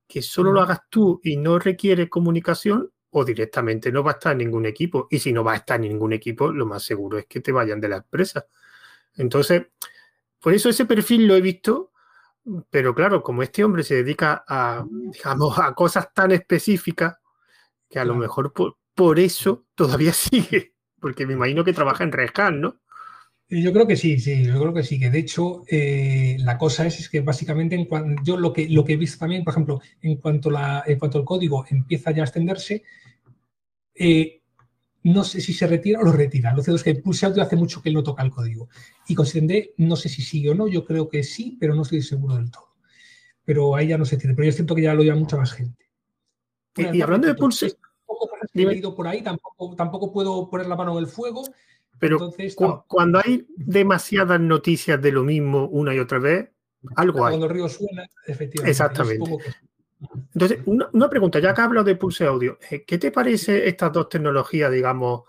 que 0.06 0.20
solo 0.22 0.52
lo 0.52 0.60
hagas 0.60 0.80
tú 0.90 1.18
y 1.24 1.38
no 1.38 1.58
requiere 1.58 2.10
comunicación, 2.10 2.92
o 3.14 3.24
directamente 3.24 3.92
no 3.92 4.02
va 4.02 4.12
a 4.12 4.14
estar 4.14 4.32
en 4.32 4.38
ningún 4.38 4.66
equipo. 4.66 5.06
Y 5.10 5.18
si 5.18 5.32
no 5.32 5.44
va 5.44 5.52
a 5.52 5.56
estar 5.56 5.76
en 5.82 5.88
ningún 5.88 6.12
equipo, 6.12 6.50
lo 6.50 6.66
más 6.66 6.82
seguro 6.82 7.18
es 7.18 7.26
que 7.26 7.40
te 7.40 7.52
vayan 7.52 7.80
de 7.80 7.88
la 7.88 7.96
empresa. 7.96 8.46
Entonces, 9.16 9.66
por 10.42 10.52
eso 10.52 10.68
ese 10.68 10.86
perfil 10.86 11.26
lo 11.26 11.36
he 11.36 11.40
visto, 11.40 11.92
pero 12.68 12.94
claro, 12.94 13.22
como 13.22 13.42
este 13.42 13.62
hombre 13.62 13.84
se 13.84 14.02
dedica 14.02 14.44
a, 14.46 14.84
digamos, 14.90 15.56
a 15.58 15.72
cosas 15.72 16.12
tan 16.12 16.32
específicas, 16.32 17.16
que 17.88 18.00
a 18.00 18.04
lo 18.04 18.16
mejor 18.16 18.52
por, 18.52 18.76
por, 18.94 19.20
eso 19.20 19.66
todavía 19.76 20.12
sigue, 20.12 20.74
porque 21.00 21.26
me 21.26 21.34
imagino 21.34 21.64
que 21.64 21.72
trabaja 21.72 22.02
en 22.02 22.12
Rejan, 22.12 22.60
¿no? 22.60 22.80
Yo 23.48 23.72
creo 23.72 23.86
que 23.86 23.96
sí, 23.96 24.18
sí, 24.18 24.44
yo 24.44 24.58
creo 24.58 24.72
que 24.72 24.82
sí, 24.82 24.98
que 24.98 25.10
de 25.10 25.18
hecho 25.18 25.62
eh, 25.68 26.38
la 26.40 26.56
cosa 26.56 26.86
es, 26.86 26.98
es, 26.98 27.08
que 27.10 27.20
básicamente 27.20 27.74
en 27.74 27.84
cuanto, 27.84 28.22
yo 28.24 28.38
lo 28.38 28.52
que, 28.52 28.68
lo 28.68 28.82
que 28.82 28.94
he 28.94 28.96
visto 28.96 29.18
también, 29.18 29.44
por 29.44 29.52
ejemplo, 29.52 29.80
en 30.00 30.16
cuanto, 30.16 30.50
la, 30.50 30.82
en 30.86 30.98
cuanto 30.98 31.18
el 31.18 31.24
código 31.24 31.64
empieza 31.68 32.10
ya 32.12 32.22
a 32.22 32.24
extenderse, 32.24 32.82
eh, 33.94 34.41
no 35.04 35.24
sé 35.24 35.40
si 35.40 35.52
se 35.52 35.66
retira 35.66 36.00
o 36.00 36.04
lo 36.04 36.12
retira. 36.12 36.54
Lo 36.54 36.62
cierto 36.62 36.76
es 36.76 36.84
que 36.84 36.94
Pulse 36.94 37.26
Audio 37.26 37.42
hace 37.42 37.56
mucho 37.56 37.82
que 37.82 37.88
él 37.88 37.94
no 37.94 38.02
toca 38.02 38.22
el 38.22 38.30
código. 38.30 38.68
Y 39.08 39.14
con 39.14 39.26
no 39.78 39.96
sé 39.96 40.08
si 40.08 40.22
sigue 40.22 40.50
o 40.50 40.54
no, 40.54 40.68
yo 40.68 40.84
creo 40.84 41.08
que 41.08 41.22
sí, 41.22 41.56
pero 41.58 41.74
no 41.74 41.82
estoy 41.82 42.02
seguro 42.02 42.36
del 42.36 42.50
todo. 42.50 42.68
Pero 43.44 43.74
ahí 43.74 43.88
ya 43.88 43.98
no 43.98 44.04
se 44.04 44.16
tiene. 44.16 44.34
Pero 44.34 44.46
yo 44.46 44.52
siento 44.52 44.74
que 44.74 44.82
ya 44.82 44.94
lo 44.94 45.02
lleva 45.02 45.16
mucha 45.16 45.36
más 45.36 45.52
gente. 45.52 45.90
y, 46.76 47.00
hablando 47.00 47.26
de 47.26 47.34
Pulse... 47.34 47.76
He 48.54 48.82
por 48.82 49.08
ahí, 49.08 49.22
tampoco, 49.22 49.74
tampoco 49.74 50.12
puedo 50.12 50.50
poner 50.50 50.66
la 50.66 50.76
mano 50.76 50.92
en 50.92 50.98
el 50.98 51.06
fuego, 51.06 51.42
pero 52.02 52.32
cuando 52.88 53.20
hay 53.24 53.46
demasiadas 53.56 54.40
noticias 54.40 55.00
de 55.00 55.12
lo 55.12 55.22
mismo 55.22 55.68
una 55.68 55.94
y 55.94 56.00
otra 56.00 56.18
vez, 56.18 56.50
algo 56.96 57.24
hay. 57.24 57.30
Cuando 57.30 57.46
el 57.46 57.52
río 57.52 57.68
suena, 57.68 58.04
efectivamente. 58.26 58.70
Exactamente. 58.70 59.30
Entonces, 60.34 60.60
una, 60.66 61.08
pregunta, 61.08 61.38
ya 61.38 61.54
que 61.54 61.60
hablo 61.60 61.84
de 61.84 61.96
Pulse 61.96 62.24
Audio, 62.24 62.58
eh, 62.70 62.84
¿qué 62.84 62.98
te 62.98 63.10
parece 63.10 63.68
estas 63.68 63.92
dos 63.92 64.08
tecnologías, 64.08 64.70
digamos, 64.72 65.22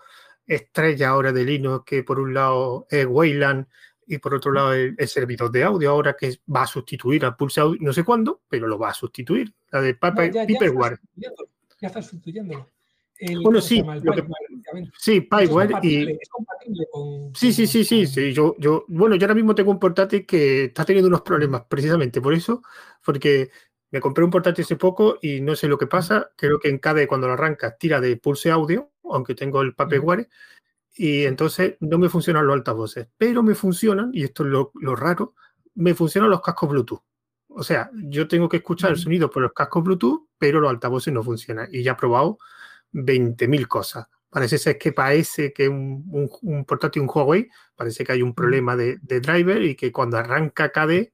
estrella 0.46 1.10
ahora 1.10 1.32
de 1.32 1.44
Linux, 1.44 1.84
que 1.84 2.02
por 2.02 2.18
un 2.20 2.34
lado 2.34 2.86
es 2.90 3.06
Wayland 3.06 3.66
y 4.06 4.18
por 4.18 4.34
otro 4.34 4.52
lado 4.52 4.72
el, 4.74 4.96
servidor 5.08 5.50
de 5.50 5.64
audio 5.64 5.90
ahora 5.90 6.14
que 6.14 6.38
va 6.54 6.62
a 6.62 6.66
sustituir 6.66 7.24
a 7.24 7.36
Pulse 7.36 7.60
Audio, 7.60 7.78
no 7.80 7.92
sé 7.92 8.04
cuándo, 8.04 8.42
pero 8.48 8.66
lo 8.66 8.78
va 8.78 8.90
a 8.90 8.94
sustituir, 8.94 9.52
la 9.70 9.80
de 9.80 9.94
Paperware. 9.94 11.00
ya, 11.16 11.30
está 11.80 12.02
sustituyéndolo 12.02 12.68
bueno, 13.42 13.60
sí, 13.60 13.82
sí, 14.98 15.20
Pyware 15.20 15.74
y... 15.82 16.12
Es 16.20 16.28
compatible 16.28 16.86
con, 16.90 17.34
Sí, 17.34 17.52
sí, 17.52 17.66
sí, 17.66 17.84
sí, 17.84 18.06
sí. 18.06 18.32
Yo, 18.32 18.56
yo, 18.58 18.84
bueno, 18.88 19.14
yo 19.14 19.24
ahora 19.24 19.34
mismo 19.34 19.54
tengo 19.54 19.70
un 19.70 19.78
portátil 19.78 20.26
que 20.26 20.64
está 20.64 20.84
teniendo 20.84 21.08
unos 21.08 21.22
problemas 21.22 21.62
precisamente 21.68 22.20
por 22.20 22.34
eso, 22.34 22.62
porque 23.04 23.50
me 23.94 24.00
compré 24.00 24.24
un 24.24 24.30
portátil 24.32 24.64
hace 24.64 24.74
poco 24.74 25.20
y 25.22 25.40
no 25.40 25.54
sé 25.54 25.68
lo 25.68 25.78
que 25.78 25.86
pasa. 25.86 26.32
Creo 26.34 26.58
que 26.58 26.68
en 26.68 26.78
cada 26.78 27.06
cuando 27.06 27.28
lo 27.28 27.34
arrancas 27.34 27.78
tira 27.78 28.00
de 28.00 28.16
pulse 28.16 28.50
audio, 28.50 28.90
aunque 29.04 29.36
tengo 29.36 29.62
el 29.62 29.72
Paperware, 29.72 30.28
y 30.96 31.26
entonces 31.26 31.76
no 31.78 31.96
me 31.98 32.08
funcionan 32.08 32.44
los 32.44 32.54
altavoces, 32.54 33.06
pero 33.16 33.44
me 33.44 33.54
funcionan, 33.54 34.10
y 34.12 34.24
esto 34.24 34.42
es 34.42 34.48
lo, 34.50 34.96
raro, 34.96 35.36
me 35.76 35.94
funcionan 35.94 36.28
los 36.28 36.40
cascos 36.40 36.70
Bluetooth. 36.70 37.02
O 37.46 37.62
sea, 37.62 37.88
yo 37.94 38.26
tengo 38.26 38.48
que 38.48 38.56
escuchar 38.56 38.90
el 38.90 38.98
sonido 38.98 39.30
por 39.30 39.44
los 39.44 39.52
cascos 39.52 39.84
Bluetooth, 39.84 40.26
pero 40.38 40.58
los 40.60 40.70
altavoces 40.70 41.14
no 41.14 41.22
funcionan. 41.22 41.68
Y 41.70 41.84
ya 41.84 41.92
he 41.92 41.94
probado 41.94 42.38
20.000 42.92 43.68
cosas. 43.68 44.08
Parece 44.28 44.58
ser 44.58 44.76
que 44.76 44.90
parece 44.90 45.52
que 45.52 45.68
un, 45.68 46.02
un, 46.42 46.64
portátil, 46.64 47.02
un 47.02 47.10
Huawei, 47.14 47.48
parece 47.76 48.02
que 48.02 48.10
hay 48.10 48.22
un 48.22 48.34
problema 48.34 48.74
de, 48.74 48.98
driver 48.98 49.62
y 49.62 49.76
que 49.76 49.92
cuando 49.92 50.16
arranca 50.16 50.70
KD, 50.70 51.13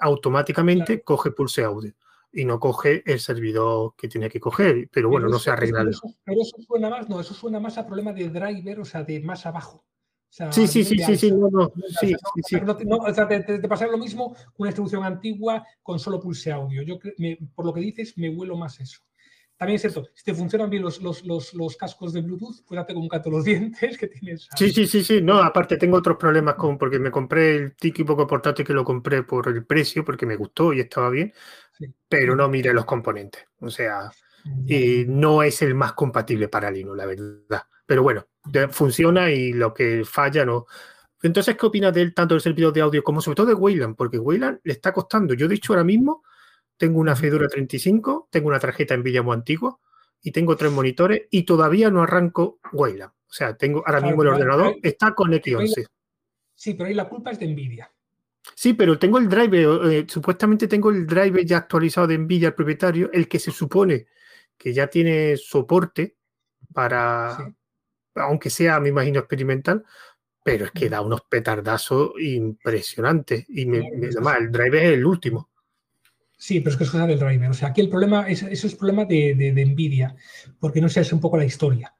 automáticamente 0.00 1.02
coge 1.02 1.30
pulse 1.30 1.64
audio 1.64 1.92
y 2.32 2.44
no 2.44 2.60
coge 2.60 3.02
el 3.06 3.20
servidor 3.20 3.94
que 3.96 4.08
tiene 4.08 4.28
que 4.28 4.40
coger. 4.40 4.88
Pero 4.92 5.08
bueno, 5.08 5.28
no 5.28 5.38
se 5.38 5.50
arregla. 5.50 5.80
Pero 5.80 5.90
eso, 5.90 6.14
pero 6.24 6.42
eso 6.42 6.56
suena 6.66 6.90
más, 6.90 7.08
no, 7.08 7.20
eso 7.20 7.34
suena 7.34 7.60
más 7.60 7.78
a 7.78 7.86
problema 7.86 8.12
de 8.12 8.28
driver, 8.28 8.80
o 8.80 8.84
sea, 8.84 9.02
de 9.02 9.20
más 9.20 9.46
abajo. 9.46 9.84
sí, 10.28 10.66
sí, 10.66 10.84
sí, 10.84 10.98
sí, 10.98 11.16
sí, 11.16 11.32
no, 11.32 11.48
no, 11.50 11.72
sí, 12.00 12.14
sí, 12.44 12.56
o 12.56 13.14
sea, 13.14 13.26
te, 13.26 13.40
te, 13.40 13.68
pasa 13.68 13.86
lo 13.86 13.98
mismo 13.98 14.34
con 14.34 14.54
una 14.58 14.70
instrucción 14.70 15.04
antigua 15.04 15.64
con 15.82 15.98
solo 15.98 16.20
pulse 16.20 16.52
audio. 16.52 16.82
Yo, 16.82 16.98
por 17.54 17.64
lo 17.64 17.72
que 17.72 17.80
dices, 17.80 18.16
me 18.18 18.30
huelo 18.30 18.56
más 18.56 18.78
eso. 18.80 19.00
También 19.58 19.74
es 19.74 19.82
cierto, 19.82 20.08
si 20.14 20.22
te 20.22 20.34
funcionan 20.34 20.70
bien 20.70 20.84
los, 20.84 21.02
los, 21.02 21.24
los, 21.52 21.76
cascos 21.76 22.12
de 22.12 22.22
Bluetooth, 22.22 22.64
pues 22.64 22.86
con 22.86 22.96
un 22.96 23.08
canto 23.08 23.28
los 23.28 23.44
dientes 23.44 23.98
que 23.98 24.06
tienes. 24.06 24.48
Sí, 24.54 24.70
sí, 24.70 24.86
sí, 24.86 25.02
sí. 25.02 25.20
No, 25.20 25.38
aparte 25.38 25.76
tengo 25.76 25.96
otros 25.96 26.16
problemas 26.16 26.54
con, 26.54 26.78
porque 26.78 27.00
me 27.00 27.10
compré 27.10 27.56
el 27.56 27.74
tiki 27.74 28.04
poco 28.04 28.24
portátil 28.24 28.64
que 28.64 28.72
lo 28.72 28.84
compré 28.84 29.24
por 29.24 29.48
el 29.48 29.66
precio, 29.66 30.04
porque 30.04 30.26
me 30.26 30.36
gustó 30.36 30.72
y 30.72 30.80
estaba 30.80 31.10
bien, 31.10 31.32
pero 32.08 32.36
no 32.36 32.48
mire 32.48 32.72
los 32.72 32.84
componentes. 32.84 33.46
O 33.60 33.68
sea, 33.68 34.12
y 34.64 35.04
no 35.08 35.42
es 35.42 35.60
el 35.62 35.74
más 35.74 35.92
compatible 35.94 36.48
para 36.48 36.70
Linux, 36.70 36.96
la 36.96 37.06
verdad. 37.06 37.62
Pero 37.84 38.04
bueno, 38.04 38.28
funciona 38.70 39.28
y 39.32 39.52
lo 39.52 39.74
que 39.74 40.04
falla 40.04 40.44
no. 40.44 40.66
Entonces, 41.20 41.56
¿qué 41.56 41.66
opinas 41.66 41.92
de 41.92 42.02
él, 42.02 42.14
tanto 42.14 42.34
del 42.34 42.42
servidor 42.42 42.72
de 42.72 42.82
audio 42.82 43.02
como 43.02 43.20
sobre 43.20 43.34
todo 43.34 43.46
de 43.46 43.54
Wayland? 43.54 43.96
Porque 43.96 44.20
Wayland 44.20 44.60
le 44.62 44.72
está 44.72 44.92
costando, 44.92 45.34
yo 45.34 45.46
he 45.46 45.48
dicho 45.48 45.72
ahora 45.72 45.82
mismo, 45.82 46.22
tengo 46.78 47.00
una 47.00 47.16
Fedora 47.16 47.48
35, 47.48 48.28
tengo 48.30 48.48
una 48.48 48.60
tarjeta 48.60 48.96
Nvidia 48.96 49.22
muy 49.22 49.34
antigua 49.34 49.78
y 50.22 50.30
tengo 50.32 50.56
tres 50.56 50.72
monitores 50.72 51.22
y 51.30 51.42
todavía 51.42 51.90
no 51.90 52.02
arranco 52.02 52.60
Wayland. 52.72 53.12
O 53.12 53.32
sea, 53.32 53.56
tengo 53.56 53.82
ahora 53.84 54.00
mismo 54.00 54.22
el 54.22 54.28
ordenador, 54.28 54.76
está 54.82 55.14
con 55.14 55.32
X11. 55.32 55.86
Sí, 56.54 56.74
pero 56.74 56.88
ahí 56.88 56.94
la 56.94 57.08
culpa 57.08 57.30
es 57.30 57.38
de 57.38 57.48
Nvidia. 57.48 57.92
Sí, 58.54 58.72
pero 58.72 58.98
tengo 58.98 59.18
el 59.18 59.28
driver, 59.28 59.92
eh, 59.92 60.06
supuestamente 60.08 60.66
tengo 60.66 60.90
el 60.90 61.06
driver 61.06 61.44
ya 61.44 61.58
actualizado 61.58 62.06
de 62.06 62.16
Nvidia, 62.16 62.48
el 62.48 62.54
propietario, 62.54 63.10
el 63.12 63.28
que 63.28 63.38
se 63.38 63.50
supone 63.50 64.06
que 64.56 64.72
ya 64.72 64.88
tiene 64.88 65.36
soporte 65.36 66.16
para, 66.72 67.54
aunque 68.14 68.50
sea, 68.50 68.80
me 68.80 68.88
imagino, 68.88 69.20
experimental, 69.20 69.84
pero 70.42 70.64
es 70.64 70.70
que 70.72 70.88
da 70.88 71.00
unos 71.00 71.22
petardazos 71.22 72.12
impresionantes. 72.18 73.44
Y 73.48 73.66
me, 73.66 73.86
además, 74.10 74.38
el 74.38 74.50
driver 74.50 74.82
es 74.82 74.92
el 74.94 75.04
último. 75.04 75.50
Sí, 76.40 76.60
pero 76.60 76.70
es 76.70 76.76
que 76.76 76.84
es 76.84 76.90
cosa 76.90 77.06
del 77.06 77.18
driver. 77.18 77.50
O 77.50 77.54
sea, 77.54 77.68
aquí 77.68 77.80
el 77.80 77.88
problema, 77.88 78.28
es, 78.28 78.44
eso 78.44 78.68
es 78.68 78.74
problema 78.76 79.04
de, 79.04 79.34
de, 79.34 79.66
Nvidia, 79.66 80.14
porque 80.60 80.80
no 80.80 80.88
se 80.88 81.00
hace 81.00 81.12
un 81.14 81.20
poco 81.20 81.36
la 81.36 81.44
historia. 81.44 81.92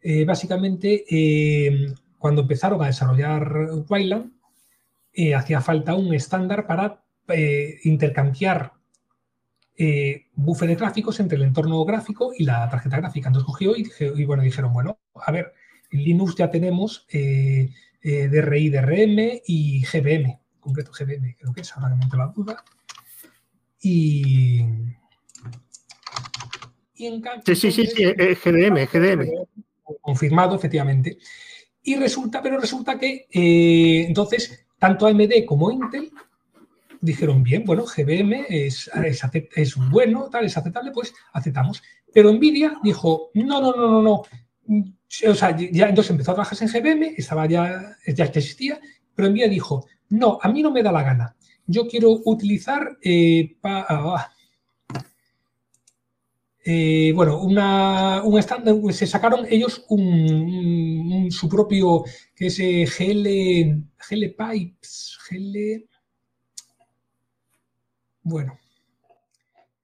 Eh, 0.00 0.24
básicamente, 0.24 1.04
eh, 1.08 1.94
cuando 2.18 2.42
empezaron 2.42 2.82
a 2.82 2.86
desarrollar 2.86 3.70
Wayland, 3.88 4.32
eh, 5.12 5.34
hacía 5.36 5.60
falta 5.60 5.94
un 5.94 6.12
estándar 6.12 6.66
para 6.66 7.04
intercambiar 7.84 8.72
buffer 10.34 10.68
de 10.68 10.74
gráficos 10.74 11.18
entre 11.20 11.38
el 11.38 11.44
entorno 11.44 11.84
gráfico 11.84 12.32
y 12.36 12.44
la 12.44 12.68
tarjeta 12.68 12.98
gráfica. 12.98 13.28
Entonces 13.28 13.46
cogió 13.46 13.74
y, 13.76 14.24
bueno, 14.24 14.42
dijeron, 14.42 14.72
bueno, 14.72 14.98
a 15.14 15.30
ver, 15.30 15.54
en 15.90 16.02
Linux 16.02 16.34
ya 16.36 16.50
tenemos 16.50 17.06
DRI, 17.08 18.70
DRM 18.70 19.40
y 19.46 19.84
GBM, 19.84 20.40
concreto 20.60 20.90
GBM, 20.92 21.36
creo 21.38 21.52
que 21.54 21.60
es, 21.62 21.72
ahora 21.76 21.96
que 21.98 22.06
me 22.06 22.18
la 22.18 22.26
duda. 22.26 22.64
Y, 23.82 24.62
y 26.94 27.06
en 27.06 27.20
cambio, 27.20 27.42
sí, 27.54 27.70
sí, 27.70 27.72
sí, 27.72 28.04
GDM, 28.04 28.86
GDM. 28.86 29.28
Confirmado, 30.00 30.56
efectivamente. 30.56 31.18
Y 31.82 31.96
resulta, 31.96 32.40
pero 32.40 32.58
resulta 32.58 32.98
que 32.98 33.26
eh, 33.30 34.04
entonces 34.06 34.66
tanto 34.78 35.06
AMD 35.06 35.44
como 35.46 35.70
Intel 35.70 36.12
dijeron, 37.00 37.42
bien, 37.42 37.64
bueno, 37.64 37.84
GBM 37.84 38.46
es, 38.48 38.90
es, 39.54 39.76
bueno, 39.76 40.28
tal, 40.30 40.44
es 40.44 40.56
aceptable, 40.56 40.92
pues 40.92 41.12
aceptamos. 41.32 41.82
Pero 42.14 42.32
Nvidia 42.32 42.78
dijo, 42.82 43.30
no, 43.34 43.60
no, 43.60 43.72
no, 43.74 43.88
no, 43.88 44.02
no. 44.02 44.22
O 45.28 45.34
sea, 45.34 45.56
ya 45.56 45.88
entonces 45.88 46.10
empezó 46.12 46.30
a 46.30 46.34
trabajar 46.34 46.58
en 46.60 46.68
GBM, 46.68 47.14
estaba 47.16 47.46
ya, 47.46 47.96
ya 48.06 48.24
existía, 48.24 48.80
pero 49.14 49.28
Nvidia 49.28 49.48
dijo, 49.48 49.86
no, 50.10 50.38
a 50.40 50.48
mí 50.48 50.62
no 50.62 50.70
me 50.70 50.82
da 50.82 50.92
la 50.92 51.02
gana. 51.02 51.36
Yo 51.66 51.86
quiero 51.88 52.10
utilizar 52.24 52.98
eh, 53.02 53.56
ah, 53.62 54.32
eh, 56.64 57.12
bueno, 57.14 57.40
un 57.40 58.38
estándar, 58.38 58.76
se 58.92 59.06
sacaron 59.06 59.46
ellos 59.50 59.84
un, 59.88 61.28
su 61.30 61.48
propio, 61.48 62.04
que 62.36 62.46
es 62.46 62.60
eh, 62.60 62.86
GL, 62.86 63.82
GL 63.98 64.34
Pipes, 64.36 65.18
GL, 65.28 65.88
bueno. 68.22 68.58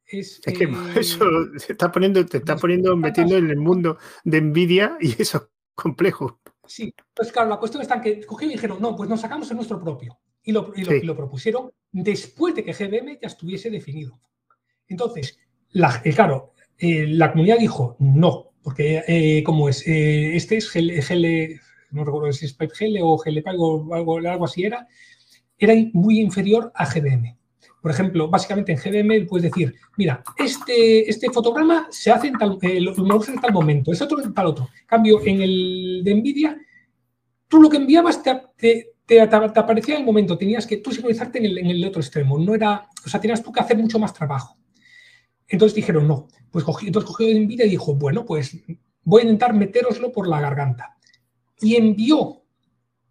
Es, 0.07 0.41
que 0.41 0.65
eh, 0.65 0.71
eso 0.97 1.25
se 1.57 1.73
está 1.73 1.91
poniendo, 1.91 2.25
te 2.25 2.39
está 2.39 2.57
poniendo 2.57 2.97
metiendo 2.97 3.37
en 3.37 3.51
el 3.51 3.59
mundo 3.59 3.99
de 4.25 4.41
Nvidia 4.41 4.97
y 5.01 5.21
eso 5.21 5.39
es 5.39 5.45
complejo. 5.75 6.41
Sí, 6.65 6.95
pues 7.13 7.33
claro, 7.33 7.49
la 7.49 7.59
cuestión 7.59 7.83
está 7.83 8.01
que 8.01 8.25
cogieron 8.25 8.53
y 8.53 8.55
dijeron, 8.55 8.81
no, 8.81 8.95
pues 8.95 9.11
nos 9.11 9.21
sacamos 9.21 9.51
el 9.51 9.57
nuestro 9.57 9.83
propio. 9.83 10.17
Y 10.49 10.53
lo, 10.53 10.73
y 10.75 11.05
lo, 11.05 11.15
propusieron 11.15 11.71
después 11.93 12.55
de 12.55 12.65
que 12.65 12.73
GBM 12.73 13.19
ya 13.21 13.29
estuviese 13.29 13.69
definido. 13.69 14.19
Entonces, 14.89 15.39
la, 15.73 16.01
claro, 16.01 16.55
eh, 16.79 17.07
la 17.07 17.33
comunidad 17.33 17.59
dijo 17.59 17.97
no, 17.99 18.53
porque 18.63 19.05
eh, 19.07 19.43
como 19.45 19.69
es, 19.69 19.87
eh, 19.87 20.35
este 20.37 20.57
es 20.57 20.73
GL, 20.73 21.61
no 21.91 22.03
recuerdo 22.03 22.33
si 22.33 22.47
es 22.47 22.55
PipeGL 22.55 22.97
o 23.03 23.19
GLPipe 23.19 23.57
o 23.59 23.95
algo, 23.95 24.17
algo 24.17 24.45
así 24.47 24.65
era, 24.65 24.89
era 25.59 25.75
muy 25.93 26.19
inferior 26.19 26.73
a 26.75 26.87
GBM. 26.87 27.37
Por 27.83 27.91
ejemplo, 27.91 28.31
básicamente 28.31 28.73
en 28.73 28.79
GBM 28.79 29.27
puedes 29.27 29.53
decir, 29.53 29.75
mira, 29.99 30.23
este, 30.39 31.11
este 31.11 31.29
fotograma 31.31 31.89
se 31.91 32.11
hace 32.11 32.29
en 32.29 32.39
tal, 32.39 32.57
en 32.63 33.41
tal 33.43 33.53
momento, 33.53 33.93
es 33.93 34.01
otro 34.01 34.19
en 34.25 34.33
tal 34.33 34.47
otro. 34.47 34.71
cambio, 34.87 35.21
en 35.27 35.43
el 35.43 36.01
de 36.03 36.15
NVIDIA, 36.15 36.59
tú 37.49 37.61
lo 37.61 37.69
que 37.69 37.77
enviabas 37.77 38.23
te, 38.23 38.41
te, 38.57 38.93
aparecía 39.21 39.95
en 39.95 40.01
el 40.01 40.07
momento, 40.07 40.37
tenías 40.37 40.67
que 40.67 40.79
tú 40.79 40.93
sincronizarte 40.93 41.39
en 41.39 41.67
el, 41.67 41.85
otro 41.85 42.01
extremo, 42.01 42.39
no 42.39 42.55
era, 42.55 42.89
o 43.05 43.09
sea, 43.09 43.21
tenías 43.21 43.43
tú 43.43 43.53
que 43.53 43.61
hacer 43.61 43.79
mucho 43.79 43.99
más 43.99 44.13
trabajo. 44.13 44.57
Entonces 45.47 45.75
dijeron, 45.75 46.07
no, 46.07 46.29
pues 46.51 46.65
cogí, 46.65 46.89
entonces 46.89 47.09
cogió 47.09 47.27
Nvidia 47.29 47.65
y 47.67 47.71
dijo, 47.71 47.95
bueno, 47.95 48.25
pues 48.25 48.57
voy 49.03 49.21
a 49.21 49.25
intentar 49.25 49.55
meteroslo 49.55 50.13
por 50.13 50.29
la 50.29 50.41
garganta. 50.41 50.97
Y 51.61 51.77
envió 51.77 52.43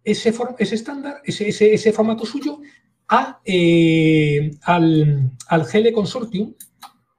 ese, 0.04 0.32
ese 0.58 0.74
estándar, 0.74 1.20
ese, 1.24 1.48
ese, 1.48 1.92
formato 1.92 2.24
suyo, 2.24 2.60
a, 3.08 3.40
eh, 3.44 4.50
al, 4.62 5.32
al 5.48 5.64
GL 5.64 5.92
Consortium 5.92 6.54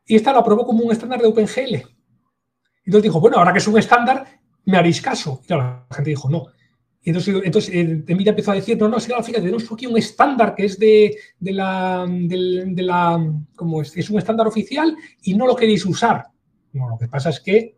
y 0.10 0.16
esta 0.16 0.34
lo 0.34 0.40
aprobó 0.40 0.66
como 0.66 0.84
un 0.84 0.92
estándar 0.92 1.22
de 1.22 1.28
OpenGL. 1.28 1.84
Entonces 2.86 3.04
dijo, 3.04 3.20
bueno, 3.20 3.38
ahora 3.38 3.54
que 3.54 3.60
es 3.60 3.68
un 3.68 3.78
estándar, 3.78 4.26
me 4.66 4.78
haréis 4.78 5.02
caso. 5.02 5.42
Y 5.48 5.54
la 5.54 5.86
gente 5.92 6.10
dijo, 6.10 6.28
no. 6.30 6.48
Entonces, 7.04 7.36
entonces 7.44 7.74
eh, 7.74 8.04
empezó 8.08 8.52
a 8.52 8.56
decir, 8.56 8.78
no, 8.78 8.90
no, 8.90 9.00
sí, 9.00 9.08
fíjate, 9.08 9.42
tenemos 9.42 9.72
aquí 9.72 9.86
un 9.86 9.98
estándar 9.98 10.54
que 10.54 10.66
es 10.66 10.78
de, 10.78 11.16
de 11.40 11.52
la, 11.54 12.06
de, 12.08 12.84
la 12.84 13.34
como 13.56 13.82
es, 13.82 13.96
es 13.96 14.10
un 14.10 14.18
estándar 14.18 14.48
oficial 14.48 14.96
y 15.24 15.34
no 15.34 15.48
lo 15.48 15.56
queréis 15.56 15.86
usar. 15.86 16.26
No, 16.74 16.90
lo 16.90 16.98
que 16.98 17.08
pasa 17.08 17.30
es 17.30 17.40
que 17.40 17.78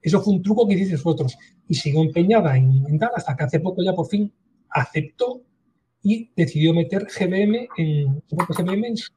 eso 0.00 0.22
fue 0.22 0.34
un 0.34 0.42
truco 0.42 0.66
que 0.66 0.74
hicisteis 0.74 1.02
vosotros 1.02 1.36
y 1.68 1.74
siguió 1.74 2.00
empeñada 2.00 2.56
en, 2.56 2.84
en 2.88 2.98
tal 2.98 3.10
hasta 3.14 3.36
que 3.36 3.44
hace 3.44 3.60
poco 3.60 3.82
ya 3.82 3.92
por 3.92 4.08
fin 4.08 4.32
aceptó 4.70 5.42
y 6.02 6.30
decidió 6.36 6.72
meter 6.72 7.06
GBM 7.06 7.68
en, 7.76 8.22
GBM 8.30 8.84
en, 8.86 8.96
su, 8.96 9.12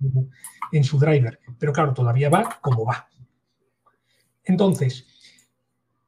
en 0.72 0.84
su 0.84 0.98
driver. 0.98 1.40
Pero 1.60 1.72
claro, 1.72 1.94
todavía 1.94 2.30
va 2.30 2.60
como 2.62 2.84
va. 2.84 3.08
Entonces, 4.44 5.06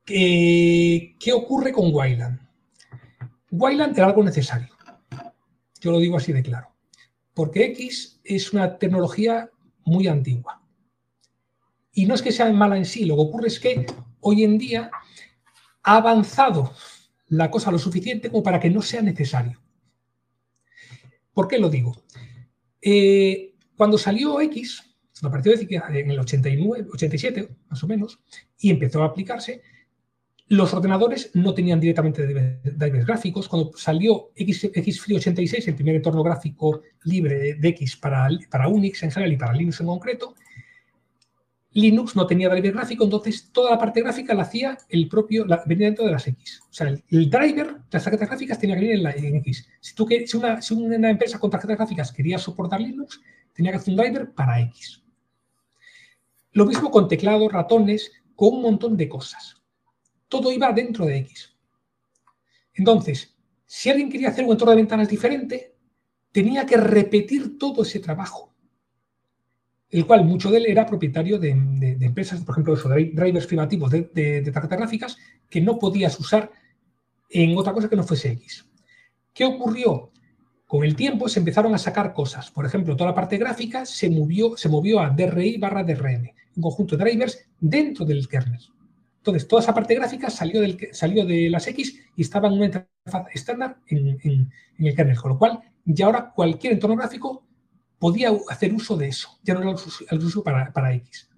¿qué, 0.04 1.16
qué 1.20 1.34
ocurre 1.34 1.72
con 1.72 1.94
Wayland? 1.94 2.40
Wayland 3.52 3.98
era 3.98 4.08
algo 4.08 4.24
necesario. 4.24 4.70
Yo 5.80 5.92
lo 5.92 6.00
digo 6.00 6.18
así 6.18 6.32
de 6.32 6.42
claro. 6.42 6.74
Porque 7.34 7.66
X 7.66 8.20
es 8.24 8.54
una 8.54 8.78
tecnología 8.78 9.50
muy 9.84 10.08
antigua. 10.08 10.62
Y 11.94 12.06
no 12.06 12.16
es 12.16 12.22
que 12.22 12.32
sea 12.32 12.52
mala 12.52 12.78
en 12.78 12.86
sí, 12.86 13.06
lo 13.06 13.16
que 13.16 13.22
ocurre 13.22 13.48
es 13.48 13.60
que 13.60 13.86
hoy 14.22 14.44
en 14.44 14.58
día 14.58 14.90
ha 15.84 15.98
avanzado 15.98 16.74
la 17.28 17.52
cosa 17.52 17.72
lo 17.72 17.80
suficiente 17.80 18.30
como 18.30 18.44
para 18.44 18.60
que 18.60 18.70
no 18.70 18.82
sea 18.82 19.02
necesario. 19.02 19.62
¿Por 21.34 21.48
qué 21.48 21.58
lo 21.58 21.70
digo? 21.70 22.04
Eh, 22.82 23.56
cuando 23.76 23.98
salió 23.98 24.40
X, 24.42 24.84
a 25.22 25.30
partir 25.30 25.58
de 25.58 26.00
en 26.00 26.12
el 26.12 26.20
89, 26.20 26.88
87 26.94 27.50
más 27.70 27.84
o 27.84 27.88
menos, 27.88 28.20
y 28.58 28.70
empezó 28.70 29.04
a 29.04 29.08
aplicarse, 29.08 29.62
los 30.52 30.74
ordenadores 30.74 31.32
no 31.34 31.54
tenían 31.54 31.80
directamente 31.80 32.28
drivers 32.28 33.06
gráficos. 33.06 33.48
Cuando 33.48 33.72
salió 33.78 34.32
XFree 34.36 35.16
86, 35.16 35.70
el 35.70 35.76
primer 35.76 35.96
entorno 35.96 36.24
gráfico 36.24 36.82
libre 37.06 37.56
de 37.56 37.70
X 37.70 37.96
para, 37.96 38.28
Unix 38.68 39.02
en 39.04 39.12
general 39.12 39.32
y 39.32 39.38
para 39.38 39.54
Linux 39.54 39.80
en 39.80 39.88
concreto, 39.88 40.36
Linux 41.72 42.18
no 42.18 42.28
tenía 42.28 42.50
driver 42.50 42.74
gráfico, 42.74 43.06
entonces 43.06 43.50
toda 43.54 43.72
la 43.72 43.80
parte 43.80 44.02
gráfica 44.02 44.34
la 44.34 44.42
hacía 44.42 44.78
el 44.90 45.08
propio, 45.08 45.46
venía 45.68 45.86
dentro 45.88 46.04
de 46.04 46.12
las 46.12 46.28
X. 46.28 46.60
O 46.70 46.74
sea, 46.74 46.90
el, 46.90 47.30
driver, 47.30 47.78
las 47.90 48.04
tarjetas 48.04 48.28
gráficas 48.28 48.60
tenía 48.60 48.76
que 48.76 48.82
venir 48.82 48.98
en, 48.98 49.04
la, 49.04 49.12
X. 49.12 49.70
Si 49.80 50.76
una 50.76 51.10
empresa 51.10 51.40
con 51.40 51.50
tarjetas 51.50 51.78
gráficas 51.78 52.12
quería 52.12 52.38
soportar 52.38 52.82
Linux, 52.82 53.22
tenía 53.54 53.72
que 53.72 53.78
hacer 53.78 53.94
un 53.94 54.02
driver 54.02 54.30
para 54.34 54.60
X. 54.60 55.02
Lo 56.52 56.66
mismo 56.66 56.92
con 56.92 57.08
teclados, 57.08 57.54
ratones, 57.54 58.12
con 58.36 58.56
un 58.56 58.64
montón 58.64 58.98
de 58.98 59.08
cosas 59.08 59.61
todo 60.32 60.52
iba 60.52 60.72
dentro 60.72 61.06
de 61.06 61.18
X. 61.18 61.54
Entonces, 62.74 63.36
si 63.66 63.90
alguien 63.90 64.10
quería 64.10 64.30
hacer 64.30 64.46
un 64.46 64.52
entorno 64.52 64.72
de 64.72 64.78
ventanas 64.78 65.10
diferente, 65.10 65.76
tenía 66.32 66.66
que 66.66 66.78
repetir 66.78 67.60
todo 67.60 67.84
ese 67.84 68.00
trabajo, 68.00 68.56
el 69.90 70.06
cual 70.08 70.24
mucho 70.24 70.50
de 70.50 70.58
él 70.58 70.66
era 70.68 70.86
propietario 70.86 71.38
de, 71.38 71.50
empresas, 71.50 72.42
por 72.44 72.54
ejemplo, 72.54 72.76
drivers 72.76 73.46
privativos 73.46 73.92
de, 73.92 74.10
de 74.14 74.52
tarjetas 74.52 74.80
gráficas 74.80 75.18
que 75.50 75.60
no 75.60 75.78
podías 75.78 76.18
usar 76.18 76.50
en 77.30 77.58
otra 77.58 77.74
cosa 77.74 77.90
que 77.90 77.98
no 77.98 78.04
fuese 78.04 78.32
X. 78.32 78.66
¿Qué 79.34 79.44
ocurrió? 79.44 80.12
Con 80.66 80.86
el 80.86 80.96
tiempo 80.96 81.28
se 81.28 81.40
empezaron 81.40 81.76
a 81.76 81.78
sacar 81.78 82.14
cosas. 82.14 82.50
Por 82.52 82.66
ejemplo, 82.66 82.96
toda 82.96 83.10
la 83.10 83.16
parte 83.16 83.38
gráfica 83.38 83.86
se 83.86 84.10
movió, 84.10 84.56
se 84.56 84.70
movió 84.70 85.02
a 85.02 85.10
DRI 85.10 85.58
barra 85.58 85.84
DRM, 85.84 86.32
un 86.56 86.64
conjunto 86.64 86.96
de 86.96 87.04
drivers 87.04 87.46
dentro 87.60 88.06
del 88.06 88.28
kernel. 88.30 88.62
Entonces, 89.22 89.48
toda 89.48 89.62
esa 89.62 89.76
parte 89.76 89.94
gráfica 89.94 90.32
salió, 90.32 90.62
de 90.62 91.48
las 91.52 91.68
X 91.68 91.96
y 92.16 92.24
estaba 92.24 92.48
en 92.48 92.56
una 92.56 92.66
interfaz 92.66 93.28
estándar 93.36 93.78
en, 93.86 94.50
el 94.80 94.96
kernel, 94.96 95.16
con 95.16 95.34
lo 95.34 95.38
cual 95.38 95.60
ya 95.86 96.08
ahora 96.08 96.32
cualquier 96.36 96.74
entorno 96.74 96.96
gráfico 96.96 97.46
podía 98.00 98.32
hacer 98.50 98.74
uso 98.74 98.98
de 98.98 99.10
eso, 99.10 99.38
ya 99.44 99.54
no 99.54 99.62
era 99.62 99.76
el 100.10 100.24
uso, 100.24 100.44
para, 100.44 100.94
X. 100.96 101.30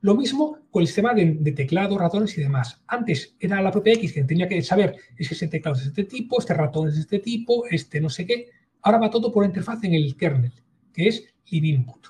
Lo 0.00 0.14
mismo 0.14 0.60
con 0.70 0.82
el 0.82 0.86
sistema 0.86 1.12
de, 1.12 1.52
teclado, 1.56 1.98
ratones 1.98 2.38
y 2.38 2.40
demás. 2.40 2.80
Antes 2.86 3.34
era 3.40 3.60
la 3.60 3.72
propia 3.72 3.94
X 3.94 4.12
quien 4.12 4.28
tenía 4.28 4.48
que 4.48 4.62
saber 4.62 4.94
es 5.18 5.26
que 5.26 5.34
ese 5.34 5.48
teclado 5.48 5.76
es 5.76 5.82
de 5.82 5.88
este 5.88 6.04
tipo, 6.04 6.38
este 6.38 6.54
ratón 6.54 6.86
es 6.86 6.94
de 6.94 7.00
este 7.00 7.18
tipo, 7.18 7.64
este 7.68 8.00
no 8.00 8.10
sé 8.10 8.26
qué. 8.26 8.50
Ahora 8.82 8.98
va 8.98 9.10
todo 9.10 9.32
por 9.32 9.44
interfaz 9.44 9.82
en 9.82 9.94
el 9.94 10.16
kernel, 10.16 10.52
que 10.92 11.08
es 11.08 11.24
libinput. 11.50 12.06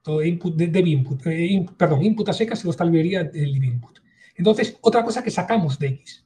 Todo 0.00 0.22
input 0.22 0.54
de, 0.54 0.80
input, 0.80 1.26
eh, 1.26 1.66
perdón, 1.76 2.04
input 2.04 2.28
a 2.28 2.32
secas 2.32 2.60
y 2.60 2.62
luego 2.62 2.70
está 2.70 2.84
la 2.84 2.92
librería 2.92 3.24
de 3.24 3.46
libinput. 3.46 4.03
Entonces, 4.34 4.76
otra 4.80 5.04
cosa 5.04 5.22
que 5.22 5.30
sacamos 5.30 5.78
de 5.78 5.88
X. 5.88 6.24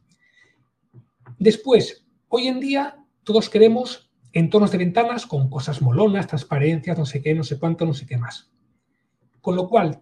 Después, 1.38 2.04
hoy 2.28 2.48
en 2.48 2.60
día 2.60 3.04
todos 3.22 3.48
queremos 3.50 4.10
entornos 4.32 4.72
de 4.72 4.78
ventanas 4.78 5.26
con 5.26 5.48
cosas 5.48 5.82
molonas, 5.82 6.26
transparencias, 6.26 6.98
no 6.98 7.06
sé 7.06 7.22
qué, 7.22 7.34
no 7.34 7.44
sé 7.44 7.58
cuánto, 7.58 7.84
no 7.84 7.94
sé 7.94 8.06
qué 8.06 8.16
más. 8.16 8.50
Con 9.40 9.56
lo 9.56 9.68
cual, 9.68 10.00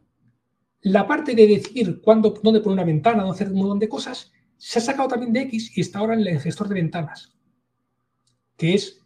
la 0.82 1.06
parte 1.06 1.34
de 1.34 1.46
decir 1.46 2.00
cuándo, 2.00 2.30
dónde 2.42 2.60
poner 2.60 2.74
una 2.74 2.84
ventana, 2.84 3.22
dónde 3.22 3.34
hacer 3.34 3.52
un 3.52 3.58
montón 3.58 3.78
de 3.78 3.88
cosas, 3.88 4.32
se 4.56 4.78
ha 4.78 4.82
sacado 4.82 5.08
también 5.08 5.32
de 5.32 5.42
X 5.42 5.76
y 5.76 5.80
está 5.80 5.98
ahora 5.98 6.14
en 6.14 6.20
el 6.20 6.40
gestor 6.40 6.68
de 6.68 6.74
ventanas, 6.74 7.36
que 8.56 8.74
es 8.74 9.00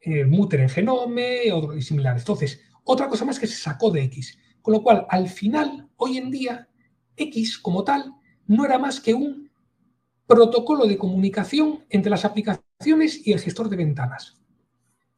eh, 0.00 0.24
Mutter 0.24 0.60
en 0.60 0.68
Genome 0.68 1.42
y 1.76 1.82
similares. 1.82 2.22
Entonces, 2.22 2.60
otra 2.84 3.08
cosa 3.08 3.24
más 3.24 3.38
que 3.38 3.46
se 3.46 3.56
sacó 3.56 3.90
de 3.90 4.02
X. 4.04 4.38
Con 4.62 4.72
lo 4.72 4.82
cual, 4.82 5.06
al 5.08 5.28
final, 5.28 5.88
hoy 5.96 6.18
en 6.18 6.30
día, 6.30 6.68
X 7.16 7.58
como 7.58 7.84
tal 7.84 8.14
no 8.50 8.64
era 8.64 8.80
más 8.80 9.00
que 9.00 9.14
un 9.14 9.48
protocolo 10.26 10.84
de 10.86 10.98
comunicación 10.98 11.84
entre 11.88 12.10
las 12.10 12.24
aplicaciones 12.24 13.24
y 13.24 13.32
el 13.32 13.38
gestor 13.38 13.68
de 13.68 13.76
ventanas. 13.76 14.40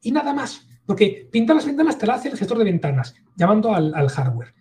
Y 0.01 0.11
nada 0.11 0.35
más, 0.35 0.67
porque 0.85 1.27
pintar 1.31 1.55
las 1.55 1.65
ventanas 1.65 1.97
te 1.97 2.05
la 2.05 2.13
hace 2.13 2.29
el 2.29 2.37
gestor 2.37 2.59
de 2.59 2.65
ventanas, 2.65 3.15
llamando 3.35 3.73
al, 3.73 4.07
hardware. 4.07 4.53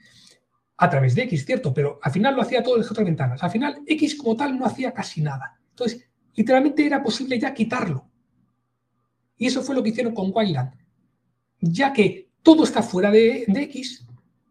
A 0.79 0.89
través 0.89 1.15
de 1.15 1.25
X, 1.25 1.45
cierto, 1.45 1.75
pero 1.75 2.01
al 2.03 2.13
final 2.13 2.35
lo 2.35 2.41
hacía 2.41 2.63
todo 2.63 2.77
el 2.77 2.83
gestor 2.83 3.05
de 3.05 3.11
ventanas. 3.11 3.43
Al 3.43 3.51
final, 3.51 3.83
X 3.87 4.15
como 4.15 4.37
tal 4.37 4.59
no 4.59 4.65
hacía 4.65 4.95
casi 4.95 5.21
nada. 5.21 5.61
Entonces, 5.69 6.09
literalmente 6.33 6.87
era 6.87 7.03
posible 7.03 7.39
ya 7.39 7.53
quitarlo. 7.53 8.09
Y 9.37 9.49
eso 9.49 9.61
fue 9.61 9.75
lo 9.75 9.83
que 9.83 9.91
hicieron 9.91 10.15
con 10.15 10.31
Wayland. 10.35 10.73
Ya 11.61 11.93
que 11.93 12.31
todo 12.43 12.65
está 12.65 12.83
fuera 12.83 13.11
de, 13.11 13.45
X, 13.47 14.07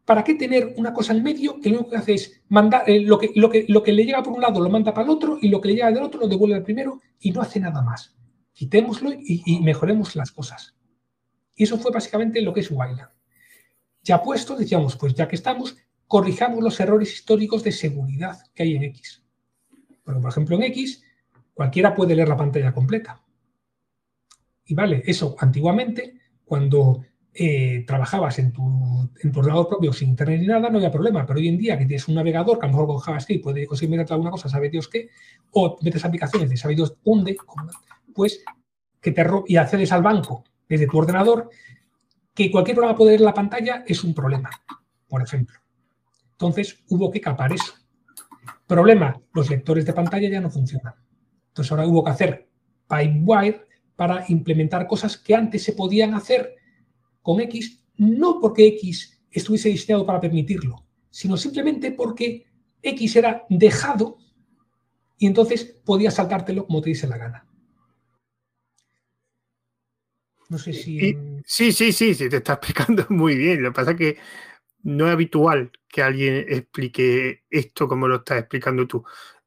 ¿para 0.05 0.23
qué 0.23 0.35
tener 0.35 0.73
una 0.77 0.93
cosa 0.93 1.13
en 1.13 1.23
medio 1.23 1.59
que 1.59 1.69
lo 1.69 1.77
único 1.77 1.91
que 1.91 1.97
hace 1.97 2.13
es 2.13 2.41
mandar 2.49 2.89
eh, 2.89 3.01
lo, 3.01 3.17
que, 3.17 3.31
lo, 3.35 3.49
que, 3.49 3.65
lo 3.67 3.83
que 3.83 3.91
le 3.91 4.05
llega 4.05 4.23
por 4.23 4.33
un 4.33 4.41
lado 4.41 4.59
lo 4.59 4.69
manda 4.69 4.93
para 4.93 5.05
el 5.05 5.11
otro 5.11 5.37
y 5.41 5.49
lo 5.49 5.61
que 5.61 5.69
le 5.69 5.75
llega 5.75 5.91
del 5.91 6.03
otro 6.03 6.21
lo 6.21 6.27
devuelve 6.27 6.55
al 6.55 6.63
primero 6.63 7.01
y 7.19 7.31
no 7.31 7.41
hace 7.41 7.59
nada 7.59 7.81
más? 7.81 8.15
Quitémoslo 8.53 9.11
y, 9.13 9.59
mejoremos 9.61 10.15
las 10.15 10.31
cosas. 10.31 10.75
Y 11.55 11.63
eso 11.63 11.77
fue 11.77 11.91
básicamente 11.91 12.41
lo 12.41 12.53
que 12.53 12.59
es 12.59 12.71
Wayland. 12.71 13.09
Ya 14.03 14.21
puesto, 14.21 14.55
decíamos, 14.55 14.97
pues 14.97 15.13
ya 15.13 15.27
que 15.27 15.35
estamos, 15.35 15.77
corrijamos 16.07 16.63
los 16.63 16.79
errores 16.79 17.13
históricos 17.13 17.63
de 17.63 17.71
seguridad 17.71 18.37
que 18.53 18.63
hay 18.63 18.75
en 18.75 18.83
X. 18.83 19.23
por 20.03 20.27
ejemplo, 20.27 20.55
en 20.57 20.63
X, 20.63 21.03
cualquiera 21.53 21.95
puede 21.95 22.15
leer 22.15 22.27
la 22.27 22.37
pantalla 22.37 22.73
completa. 22.73 23.21
Y 24.65 24.73
vale, 24.73 25.03
eso 25.05 25.35
antiguamente, 25.39 26.19
cuando 26.43 27.03
eh, 27.33 27.85
trabajabas 27.87 28.39
en 28.39 28.51
tu, 28.51 29.09
en 29.21 29.35
ordenador 29.35 29.69
propio 29.69 29.93
sin 29.93 30.09
internet 30.09 30.41
ni 30.41 30.47
nada, 30.47 30.69
no 30.69 30.77
había 30.77 30.91
problema. 30.91 31.25
Pero 31.25 31.39
hoy 31.39 31.47
en 31.47 31.57
día 31.57 31.77
que 31.77 31.85
tienes 31.85 32.07
un 32.07 32.15
navegador 32.15 32.59
que 32.59 32.65
a 32.65 32.67
lo 32.67 32.73
mejor 32.73 32.87
con 32.87 32.97
JavaScript 32.99 33.43
puede 33.43 33.65
conseguir 33.65 33.97
meter 33.97 34.13
alguna 34.13 34.31
cosa, 34.31 34.49
sabe 34.49 34.69
Dios 34.69 34.87
qué, 34.87 35.09
o 35.51 35.77
metes 35.81 36.03
aplicaciones 36.03 36.49
de 36.49 36.57
sabe 36.57 36.75
Dios 36.75 36.97
dónde, 37.03 37.37
pues 38.13 38.43
que 38.99 39.11
te 39.11 39.25
y 39.47 39.55
accedes 39.55 39.91
al 39.91 40.03
banco 40.03 40.43
desde 40.67 40.87
tu 40.87 40.97
ordenador, 40.97 41.49
que 42.33 42.51
cualquier 42.51 42.75
programa 42.75 42.97
puede 42.97 43.11
leer 43.11 43.21
la 43.21 43.33
pantalla 43.33 43.83
es 43.87 44.03
un 44.03 44.13
problema, 44.13 44.49
por 45.07 45.21
ejemplo. 45.21 45.57
Entonces 46.33 46.83
hubo 46.89 47.11
que 47.11 47.21
capar 47.21 47.53
eso. 47.53 47.73
Problema, 48.67 49.19
los 49.33 49.49
lectores 49.49 49.85
de 49.85 49.93
pantalla 49.93 50.29
ya 50.29 50.41
no 50.41 50.49
funcionan. 50.49 50.95
Entonces 51.47 51.71
ahora 51.71 51.85
hubo 51.85 52.03
que 52.03 52.11
hacer 52.11 52.47
Pipewire 52.87 53.67
para 53.95 54.25
implementar 54.29 54.87
cosas 54.87 55.17
que 55.17 55.35
antes 55.35 55.63
se 55.63 55.73
podían 55.73 56.13
hacer 56.13 56.55
con 57.21 57.39
X, 57.41 57.83
no 57.97 58.39
porque 58.39 58.67
X 58.67 59.21
estuviese 59.29 59.69
diseñado 59.69 60.05
para 60.05 60.19
permitirlo, 60.19 60.85
sino 61.09 61.37
simplemente 61.37 61.91
porque 61.91 62.45
X 62.81 63.15
era 63.15 63.45
dejado 63.49 64.17
y 65.17 65.27
entonces 65.27 65.63
podías 65.63 66.15
saltártelo 66.15 66.65
como 66.65 66.81
te 66.81 66.89
dice 66.89 67.07
la 67.07 67.17
gana. 67.17 67.47
No 70.49 70.57
sé 70.57 70.73
si. 70.73 71.15
sí, 71.45 71.71
sí, 71.71 71.93
sí, 71.93 72.13
sí, 72.13 72.29
te 72.29 72.37
está 72.37 72.53
explicando 72.61 73.05
muy 73.09 73.37
bien. 73.37 73.63
Lo 73.63 73.69
que 73.69 73.75
pasa 73.75 73.91
es 73.91 73.97
que 73.97 74.17
no 74.83 75.07
es 75.07 75.13
habitual 75.13 75.71
que 75.87 76.01
alguien 76.01 76.45
explique 76.49 77.43
esto 77.49 77.87
como 77.87 78.07
lo 78.07 78.17
estás 78.17 78.39
explicando 78.39 78.87
tú. 78.87 79.03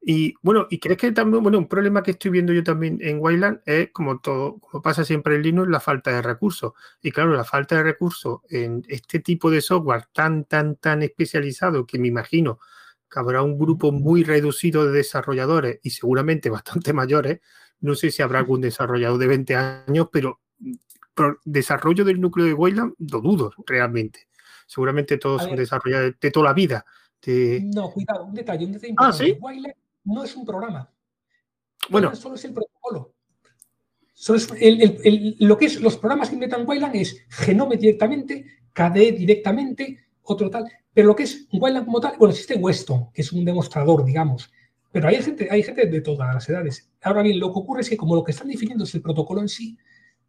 Y 0.07 0.35
bueno, 0.43 0.67
¿y 0.69 0.79
crees 0.81 0.99
que 0.99 1.13
también, 1.13 1.43
bueno, 1.43 1.57
un 1.57 1.67
problema 1.67 2.03
que 2.03 2.11
estoy 2.11 2.31
viendo 2.31 2.53
yo 2.53 2.63
también 2.63 2.99
en 3.01 3.21
Wayland 3.21 3.63
es 3.65 3.89
como 3.91 4.21
todo, 4.21 4.59
como 4.59 4.83
pasa 4.83 5.03
siempre 5.03 5.35
en 5.35 5.43
Linux, 5.43 5.71
la 5.71 5.81
falta 5.81 6.11
de 6.11 6.21
recursos. 6.21 6.75
Y 7.01 7.11
claro, 7.11 7.33
la 7.33 7.45
falta 7.45 7.77
de 7.77 7.85
recursos 7.85 8.41
en 8.51 8.85
este 8.87 9.21
tipo 9.21 9.51
de 9.51 9.63
software 9.63 10.05
tan, 10.13 10.45
tan, 10.45 10.77
tan 10.77 11.03
especializado 11.03 11.87
que 11.87 11.99
me 11.99 12.09
imagino 12.09 12.59
que 13.11 13.19
habrá 13.19 13.41
un 13.43 13.59
grupo 13.59 13.93
muy 13.93 14.25
reducido 14.25 14.85
de 14.85 14.93
desarrolladores 14.93 15.81
y 15.83 15.89
seguramente 15.89 16.51
bastante 16.51 16.93
mayores. 16.93 17.41
No 17.81 17.95
sé 17.95 18.11
si 18.11 18.21
habrá 18.21 18.41
algún 18.41 18.61
desarrollador 18.61 19.19
de 19.19 19.27
20 19.27 19.57
años, 19.57 20.09
pero, 20.13 20.41
desarrollo 21.47 22.05
del 22.05 22.21
núcleo 22.21 22.45
de 22.45 22.53
Wayland 22.53 22.93
lo 22.99 23.23
dudo 23.23 23.53
realmente. 23.67 24.29
Seguramente 24.67 25.17
todos 25.17 25.45
son 25.45 25.57
desarrolladores 25.57 26.21
de 26.21 26.31
toda 26.31 26.49
la 26.49 26.53
vida. 26.53 26.85
No, 27.27 27.91
cuidado, 27.91 28.25
un 28.25 28.35
detalle, 28.35 28.67
un 28.67 28.73
detalle 28.73 28.95
ah, 28.99 29.07
importante. 29.07 29.39
Wayland 29.41 29.84
no 30.05 30.25
es 30.25 30.37
un 30.37 30.45
programa. 30.45 30.91
Bueno. 31.89 32.15
Solo 32.15 32.37
es 32.37 32.45
el 32.45 32.55
protocolo. 32.55 33.15
lo 35.41 35.59
que 35.59 35.67
es 35.67 35.81
los 35.81 35.97
programas 35.97 36.29
que 36.29 36.35
inventan 36.35 36.67
Wayland 36.67 36.97
es 36.97 37.25
Genome 37.29 37.77
directamente, 37.77 38.45
KDE 38.73 39.13
directamente, 39.13 40.07
otro 40.23 40.51
tal. 40.51 40.71
Pero 40.93 41.09
lo 41.09 41.17
que 41.17 41.25
es 41.25 41.47
Wayland 41.53 41.87
como 41.87 42.01
tal, 42.01 42.15
bueno, 42.19 42.33
existe 42.33 42.55
Weston, 42.55 43.11
que 43.13 43.23
es 43.23 43.33
un 43.33 43.45
demostrador, 43.45 44.05
digamos. 44.05 44.51
Pero 44.93 45.09
hay 45.09 45.21
gente, 45.21 45.49
hay 45.51 45.63
gente 45.63 45.87
de 45.87 46.01
todas 46.01 46.33
las 46.33 46.49
edades. 46.49 46.89
Ahora 47.03 47.23
bien, 47.23 47.41
lo 47.41 47.53
que 47.53 47.59
ocurre 47.59 47.81
es 47.81 47.91
que 47.91 47.97
como 47.97 48.15
lo 48.15 48.23
que 48.23 48.31
están 48.31 48.49
definiendo 48.49 48.85
es 48.85 48.95
el 48.95 49.03
protocolo 49.03 49.41
en 49.41 49.49
sí, 49.49 49.77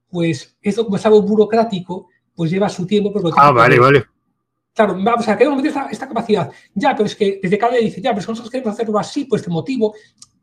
pues 0.10 0.58
esto 0.62 0.86
como 0.86 0.98
es 0.98 1.06
algo 1.06 1.22
burocrático, 1.22 2.10
pues 2.34 2.50
lleva 2.50 2.68
su 2.70 2.88
tiempo. 2.88 3.14
ah, 3.38 3.52
vale, 3.52 3.80
vale. 3.80 4.06
Claro, 4.76 4.98
vamos 5.02 5.26
a 5.30 5.38
queremos 5.38 5.56
meter 5.56 5.70
esta, 5.70 5.88
esta, 5.90 6.08
capacidad. 6.08 6.52
Ya, 6.74 6.94
pero 6.94 7.06
es 7.06 7.16
que 7.16 7.40
desde 7.42 7.58
cada 7.58 7.78
dice, 7.78 8.02
ya, 8.02 8.12
pero 8.12 8.22
si 8.24 8.28
nosotros 8.28 8.52
queremos 8.52 8.74
hacerlo 8.74 9.00
así, 9.00 9.24
pues 9.24 9.42
este 9.42 9.50
motivo. 9.50 9.96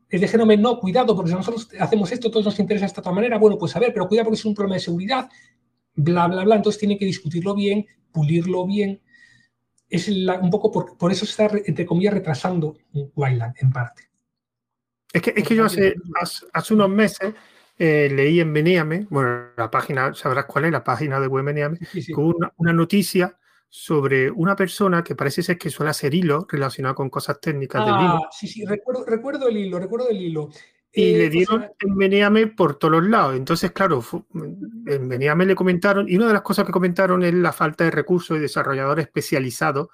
Desde 0.09 0.27
Genome, 0.27 0.57
no, 0.57 0.79
cuidado, 0.79 1.15
porque 1.15 1.29
si 1.29 1.37
nosotros 1.37 1.69
hacemos 1.79 2.11
esto, 2.11 2.31
todos 2.31 2.45
nos 2.45 2.59
interesa 2.59 2.85
de 2.85 2.87
esta 2.87 3.01
otra 3.01 3.11
manera. 3.11 3.37
Bueno, 3.37 3.59
pues 3.59 3.75
a 3.75 3.79
ver, 3.79 3.93
pero 3.93 4.07
cuidado 4.07 4.25
porque 4.25 4.39
es 4.39 4.45
un 4.45 4.55
problema 4.55 4.75
de 4.75 4.79
seguridad, 4.79 5.29
bla, 5.93 6.27
bla, 6.27 6.43
bla. 6.43 6.55
Entonces 6.55 6.79
tiene 6.79 6.97
que 6.97 7.05
discutirlo 7.05 7.53
bien, 7.53 7.85
pulirlo 8.11 8.65
bien. 8.65 8.99
Es 9.87 10.07
un 10.07 10.49
poco 10.49 10.97
por, 10.97 11.11
eso 11.11 11.27
se 11.27 11.31
está, 11.31 11.55
entre 11.65 11.85
comillas, 11.85 12.15
retrasando 12.15 12.75
Wayland 13.15 13.53
en 13.59 13.71
parte. 13.71 14.09
Es 15.13 15.21
que, 15.21 15.33
es 15.35 15.47
que 15.47 15.55
yo 15.55 15.65
hace, 15.65 15.93
hace 16.53 16.73
unos 16.73 16.89
meses 16.89 17.35
eh, 17.77 18.09
leí 18.11 18.39
en 18.39 18.51
Beneame, 18.51 19.05
bueno, 19.11 19.49
la 19.55 19.69
página, 19.69 20.11
sabrás 20.15 20.45
cuál 20.45 20.65
es, 20.65 20.71
la 20.71 20.83
página 20.83 21.19
de 21.19 21.27
web 21.27 21.45
Beneame, 21.45 21.77
con 22.15 22.25
una, 22.25 22.51
una, 22.57 22.73
noticia 22.73 23.37
sobre 23.75 24.29
una 24.29 24.55
persona 24.55 25.03
que 25.03 25.15
parece 25.15 25.41
ser 25.41 25.57
que 25.57 25.71
suele 25.71 25.89
hacer 25.89 26.13
hilo 26.13 26.45
relacionado 26.47 26.93
con 26.93 27.09
cosas 27.09 27.41
técnicas 27.41 27.83
del 27.83 27.95
hilo. 27.95 28.19
Ah, 28.23 28.29
sí, 28.31 28.47
sí, 28.47 28.63
recuerdo, 28.65 29.03
recuerdo 29.03 29.47
el 29.47 29.57
hilo, 29.57 29.79
recuerdo 29.79 30.09
el 30.09 30.21
hilo. 30.21 30.49
Y 30.91 31.13
le 31.13 31.25
eh, 31.25 31.29
dieron 31.31 31.65
en 31.79 31.97
Beneame 31.97 32.45
por 32.45 32.75
todos 32.75 32.91
los 32.91 33.09
lados. 33.09 33.35
Entonces, 33.35 33.71
claro, 33.71 34.03
en 34.85 35.09
Beneame 35.09 35.47
le 35.47 35.55
comentaron, 35.55 36.07
y 36.07 36.17
una 36.17 36.27
de 36.27 36.33
las 36.33 36.43
cosas 36.43 36.67
que 36.67 36.71
comentaron 36.71 37.23
es 37.23 37.33
la 37.33 37.51
falta 37.51 37.83
de 37.83 37.89
recursos 37.89 38.37
y 38.37 38.41
desarrolladores 38.41 39.07
especializados, 39.07 39.87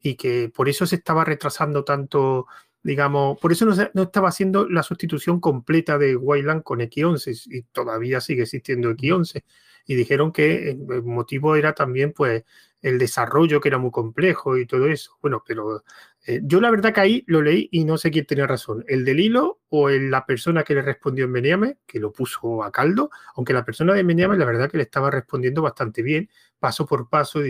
y 0.00 0.14
que 0.14 0.48
por 0.48 0.70
eso 0.70 0.86
se 0.86 0.96
estaba 0.96 1.22
retrasando 1.22 1.84
tanto, 1.84 2.46
digamos, 2.82 3.38
por 3.38 3.52
eso 3.52 3.66
no, 3.66 3.74
no 3.92 4.02
estaba 4.04 4.30
haciendo 4.30 4.66
la 4.66 4.82
sustitución 4.82 5.40
completa 5.40 5.98
de 5.98 6.16
Wayland 6.16 6.62
con 6.62 6.80
X11, 6.80 7.48
y 7.50 7.62
todavía 7.64 8.22
sigue 8.22 8.44
existiendo 8.44 8.90
X11. 8.92 9.44
Y 9.88 9.94
dijeron 9.94 10.32
que 10.32 10.70
el 10.70 11.02
motivo 11.02 11.54
era 11.54 11.74
también, 11.74 12.14
pues, 12.14 12.44
el 12.86 12.98
desarrollo 12.98 13.60
que 13.60 13.68
era 13.68 13.78
muy 13.78 13.90
complejo 13.90 14.56
y 14.56 14.64
todo 14.64 14.86
eso. 14.86 15.18
Bueno, 15.20 15.42
pero 15.44 15.82
eh, 16.24 16.40
yo 16.44 16.60
la 16.60 16.70
verdad 16.70 16.94
que 16.94 17.00
ahí 17.00 17.24
lo 17.26 17.42
leí 17.42 17.68
y 17.72 17.84
no 17.84 17.98
sé 17.98 18.12
quién 18.12 18.26
tenía 18.26 18.46
razón, 18.46 18.84
el 18.86 19.04
del 19.04 19.18
hilo 19.18 19.60
o 19.68 19.88
la 19.88 20.24
persona 20.24 20.62
que 20.62 20.74
le 20.74 20.82
respondió 20.82 21.24
en 21.24 21.32
Meniame, 21.32 21.78
que 21.84 21.98
lo 21.98 22.12
puso 22.12 22.62
a 22.62 22.70
caldo, 22.70 23.10
aunque 23.34 23.52
la 23.52 23.64
persona 23.64 23.92
de 23.92 24.04
Meniame 24.04 24.36
la 24.36 24.44
verdad 24.44 24.70
que 24.70 24.76
le 24.76 24.84
estaba 24.84 25.10
respondiendo 25.10 25.62
bastante 25.62 26.02
bien, 26.02 26.30
paso 26.58 26.86
por 26.86 27.08
paso, 27.08 27.40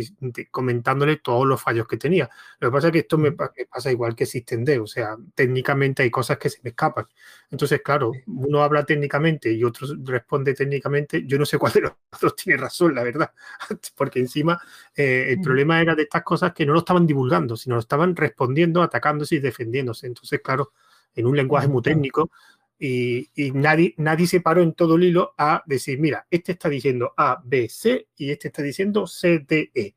comentándole 0.50 1.16
todos 1.16 1.46
los 1.46 1.62
fallos 1.62 1.86
que 1.86 1.96
tenía. 1.96 2.28
Lo 2.58 2.68
que 2.68 2.72
pasa 2.72 2.88
es 2.88 2.92
que 2.92 2.98
esto 3.00 3.18
me, 3.18 3.32
pasa 3.32 3.90
igual 3.90 4.14
que 4.14 4.26
SystemD, 4.26 4.80
o 4.80 4.86
sea, 4.86 5.16
técnicamente 5.34 6.02
hay 6.02 6.10
cosas 6.10 6.38
que 6.38 6.50
se 6.50 6.60
me 6.62 6.70
escapan. 6.70 7.06
Entonces, 7.50 7.80
claro, 7.82 8.12
uno 8.26 8.62
habla 8.62 8.84
técnicamente 8.84 9.52
y 9.52 9.64
otro 9.64 9.86
responde 10.04 10.54
técnicamente, 10.54 11.24
yo 11.26 11.38
no 11.38 11.46
sé 11.46 11.58
cuál 11.58 11.72
de 11.72 11.80
los 11.82 11.92
dos 12.20 12.36
tiene 12.36 12.60
razón, 12.60 12.94
la 12.94 13.02
verdad, 13.02 13.32
porque 13.96 14.18
encima 14.18 14.60
eh, 14.94 15.26
el 15.30 15.40
problema 15.40 15.80
era 15.80 15.94
de 15.94 16.02
estas 16.02 16.22
cosas 16.22 16.52
que 16.52 16.66
no 16.66 16.72
lo 16.72 16.80
estaban 16.80 17.06
divulgando, 17.06 17.56
sino 17.56 17.76
lo 17.76 17.80
estaban 17.80 18.16
respondiendo 18.16 18.82
atacándose 18.82 19.36
y 19.36 19.40
defendiéndose. 19.40 20.06
Entonces, 20.06 20.40
claro, 20.42 20.72
en 21.14 21.26
un 21.26 21.36
lenguaje 21.36 21.68
muy 21.68 21.82
técnico, 21.82 22.30
y, 22.78 23.30
nadie, 23.54 23.94
nadie 23.96 24.26
se 24.26 24.40
paró 24.40 24.62
en 24.62 24.74
todo 24.74 24.96
el 24.96 25.04
hilo 25.04 25.34
a 25.38 25.62
decir, 25.66 25.98
mira, 25.98 26.26
este 26.30 26.52
está 26.52 26.68
diciendo 26.68 27.14
A, 27.16 27.40
B, 27.44 27.68
C 27.68 28.08
y 28.16 28.30
este 28.30 28.48
está 28.48 28.62
diciendo 28.62 29.06
C, 29.06 29.40
D, 29.40 29.70
E. 29.74 29.94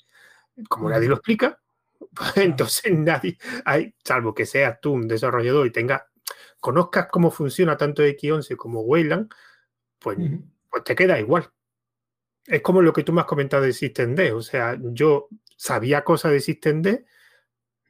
Como 0.68 0.90
nadie 0.90 1.10
lo 1.10 1.16
explica, 1.16 1.60
pues 2.14 2.38
entonces 2.38 2.94
nadie, 2.98 3.38
hay, 3.66 3.94
salvo 4.04 4.34
que 4.34 4.46
seas 4.46 4.80
tú 4.82 4.94
un 4.94 5.08
desarrollador 5.08 5.68
y 5.68 5.72
tenga, 5.72 6.08
conozcas 6.60 7.08
cómo 7.12 7.32
funciona 7.32 7.76
tanto 7.78 8.04
X11 8.04 8.56
como 8.56 8.82
Wayland, 8.82 9.30
pues, 10.00 10.18
pues 10.70 10.84
te 10.84 10.96
queda 10.96 11.20
igual. 11.20 11.50
Es 12.46 12.62
como 12.62 12.82
lo 12.82 12.94
que 12.94 13.04
tú 13.04 13.14
me 13.14 13.22
has 13.22 13.28
comentado 13.28 13.64
de 13.64 13.74
SystemD. 13.74 14.34
O 14.34 14.42
sea, 14.42 14.78
yo 14.82 15.28
sabía 15.56 16.04
cosas 16.04 16.32
de 16.32 16.40
SystemD, 16.40 17.06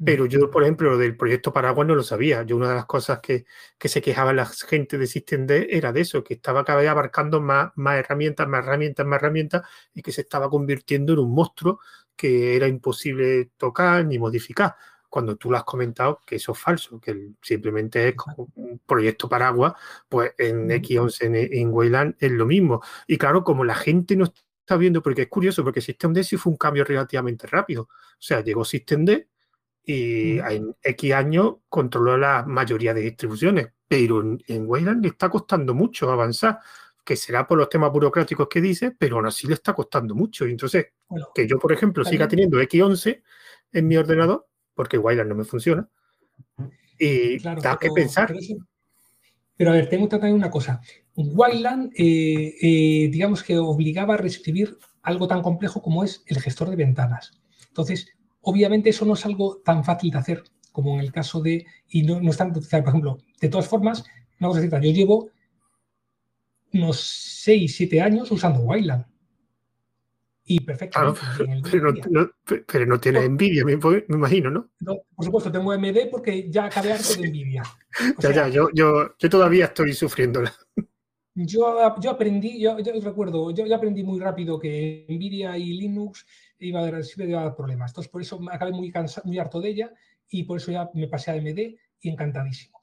pero 0.03 0.25
yo, 0.25 0.49
por 0.49 0.63
ejemplo, 0.63 0.97
del 0.97 1.17
proyecto 1.17 1.51
Paraguay 1.53 1.87
no 1.87 1.95
lo 1.95 2.03
sabía. 2.03 2.43
Yo 2.43 2.55
una 2.55 2.69
de 2.69 2.75
las 2.75 2.85
cosas 2.85 3.19
que, 3.19 3.45
que 3.77 3.89
se 3.89 4.01
quejaba 4.01 4.33
la 4.33 4.45
gente 4.45 4.97
de 4.97 5.07
SystemD 5.07 5.67
era 5.69 5.91
de 5.91 6.01
eso, 6.01 6.23
que 6.23 6.35
estaba 6.35 6.63
cada 6.63 6.79
vez 6.79 6.89
abarcando 6.89 7.41
más, 7.41 7.71
más 7.75 7.97
herramientas, 7.99 8.47
más 8.47 8.65
herramientas, 8.65 9.05
más 9.05 9.17
herramientas, 9.17 9.63
y 9.93 10.01
que 10.01 10.11
se 10.11 10.21
estaba 10.21 10.49
convirtiendo 10.49 11.13
en 11.13 11.19
un 11.19 11.33
monstruo 11.33 11.79
que 12.15 12.55
era 12.55 12.67
imposible 12.67 13.51
tocar 13.57 14.05
ni 14.05 14.19
modificar 14.19 14.75
cuando 15.09 15.35
tú 15.35 15.49
lo 15.51 15.57
has 15.57 15.63
comentado 15.63 16.21
que 16.25 16.35
eso 16.35 16.51
es 16.51 16.59
falso, 16.59 16.99
que 16.99 17.31
simplemente 17.41 18.09
es 18.09 18.15
como 18.15 18.49
un 18.55 18.79
proyecto 18.85 19.27
paraguas, 19.27 19.73
pues 20.07 20.33
en 20.37 20.69
X11 20.69 21.25
en, 21.25 21.35
en 21.35 21.73
Wayland 21.73 22.15
es 22.19 22.31
lo 22.31 22.45
mismo. 22.45 22.81
Y 23.07 23.17
claro, 23.17 23.43
como 23.43 23.65
la 23.65 23.75
gente 23.75 24.15
no 24.15 24.25
está 24.25 24.77
viendo, 24.77 25.01
porque 25.01 25.23
es 25.23 25.27
curioso, 25.27 25.63
porque 25.63 25.81
System 25.81 26.13
sí 26.23 26.37
fue 26.37 26.51
un 26.51 26.57
cambio 26.57 26.83
relativamente 26.83 27.47
rápido. 27.47 27.83
O 27.83 27.89
sea, 28.19 28.41
llegó 28.41 28.63
System 28.63 29.05
y 29.83 30.39
en 30.39 30.75
X 30.81 31.13
años 31.13 31.55
controló 31.67 32.17
la 32.17 32.43
mayoría 32.43 32.93
de 32.93 33.01
distribuciones, 33.01 33.69
pero 33.87 34.21
en, 34.21 34.63
Wayland 34.67 35.01
le 35.01 35.09
está 35.09 35.29
costando 35.29 35.73
mucho 35.73 36.11
avanzar 36.11 36.59
que 37.03 37.15
será 37.15 37.47
por 37.47 37.57
los 37.57 37.69
temas 37.69 37.91
burocráticos 37.91 38.47
que 38.47 38.61
dice, 38.61 38.91
pero 38.91 39.15
aún 39.15 39.25
así 39.25 39.47
le 39.47 39.55
está 39.55 39.73
costando 39.73 40.13
mucho. 40.13 40.47
Y 40.47 40.51
entonces, 40.51 40.87
que 41.33 41.47
yo, 41.47 41.57
por 41.57 41.73
ejemplo, 41.73 42.05
siga 42.05 42.27
teniendo 42.27 42.61
X11 42.61 43.23
en 43.71 43.87
mi 43.87 43.97
ordenador, 43.97 44.45
porque 44.75 44.99
Wayland 44.99 45.29
no 45.29 45.35
me 45.35 45.43
funciona. 45.43 45.89
Y 46.99 47.39
da 47.39 47.77
que 47.81 47.89
pensar. 47.89 48.31
Pero, 49.57 49.71
a 49.71 49.73
ver, 49.73 49.89
tengo 49.89 50.05
que 50.05 50.11
tratar 50.11 50.31
una 50.31 50.51
cosa. 50.51 50.81
Wayland, 51.15 51.93
eh, 51.97 52.55
eh, 52.61 53.09
digamos 53.11 53.41
que 53.41 53.57
obligaba 53.57 54.13
a 54.13 54.17
reescribir 54.17 54.77
algo 55.01 55.27
tan 55.27 55.41
complejo 55.41 55.81
como 55.81 56.03
es 56.03 56.23
el 56.27 56.39
gestor 56.39 56.69
de 56.69 56.75
ventanas. 56.75 57.41
Entonces, 57.67 58.07
obviamente 58.41 58.89
eso 58.89 59.05
no 59.05 59.13
es 59.13 59.25
algo 59.25 59.57
tan 59.63 59.83
fácil 59.83 60.11
de 60.11 60.17
hacer 60.17 60.43
como 60.71 60.95
en 60.95 61.01
el 61.01 61.11
caso 61.11 61.41
de, 61.41 61.65
y 61.89 62.03
no, 62.03 62.21
no 62.21 62.29
es 62.31 62.37
tan, 62.37 62.53
por 62.53 62.63
ejemplo, 62.63 63.17
de 63.41 63.49
todas 63.49 63.67
formas, 63.67 64.03
una 64.39 64.49
cosa 64.49 64.59
cierta, 64.61 64.79
yo 64.79 64.91
llevo 64.91 65.29
unos 66.73 66.99
6, 66.99 67.75
7 67.75 68.01
años 68.01 68.31
usando 68.31 68.61
Wayland 68.61 69.05
y 70.49 70.59
perfectamente. 70.61 71.21
pero, 71.71 71.93
no, 72.09 72.31
pero, 72.65 72.85
no, 72.87 72.99
tiene 72.99 73.23
envidia, 73.23 73.63
me, 73.63 73.73
imagino, 74.09 74.49
¿no? 74.49 74.69
Por 75.15 75.25
supuesto, 75.25 75.51
tengo 75.51 75.73
MD 75.77 76.09
porque 76.09 76.49
ya 76.49 76.65
acabé 76.65 76.93
harto 76.93 77.13
de 77.15 77.27
envidia. 77.27 77.63
ya, 78.19 78.31
ya, 78.31 78.49
yo, 78.49 78.69
yo, 78.73 79.15
yo, 79.17 79.29
todavía 79.29 79.65
estoy 79.65 79.93
sufriéndola. 79.93 80.51
Yo, 81.35 81.95
yo 82.01 82.09
aprendí, 82.09 82.59
yo, 82.59 82.75
recuerdo, 83.01 83.51
yo, 83.51 83.75
aprendí 83.75 84.03
muy 84.03 84.19
rápido 84.19 84.59
que 84.59 85.05
Nvidia 85.07 85.57
y 85.57 85.73
Linux 85.73 86.25
iba 86.59 86.79
a 86.79 86.83
a 86.83 87.43
dar 87.43 87.55
problemas. 87.55 87.91
Entonces, 87.91 88.11
por 88.11 88.21
eso 88.21 88.39
me 88.39 88.53
acabé 88.53 88.71
muy, 88.71 88.91
cansado, 88.91 89.27
muy 89.27 89.39
harto 89.39 89.61
de 89.61 89.69
ella 89.69 89.93
y 90.29 90.43
por 90.43 90.57
eso 90.57 90.71
ya 90.71 90.89
me 90.93 91.07
pasé 91.07 91.31
a 91.31 91.35
MD 91.35 91.77
y 92.01 92.09
encantadísimo. 92.09 92.79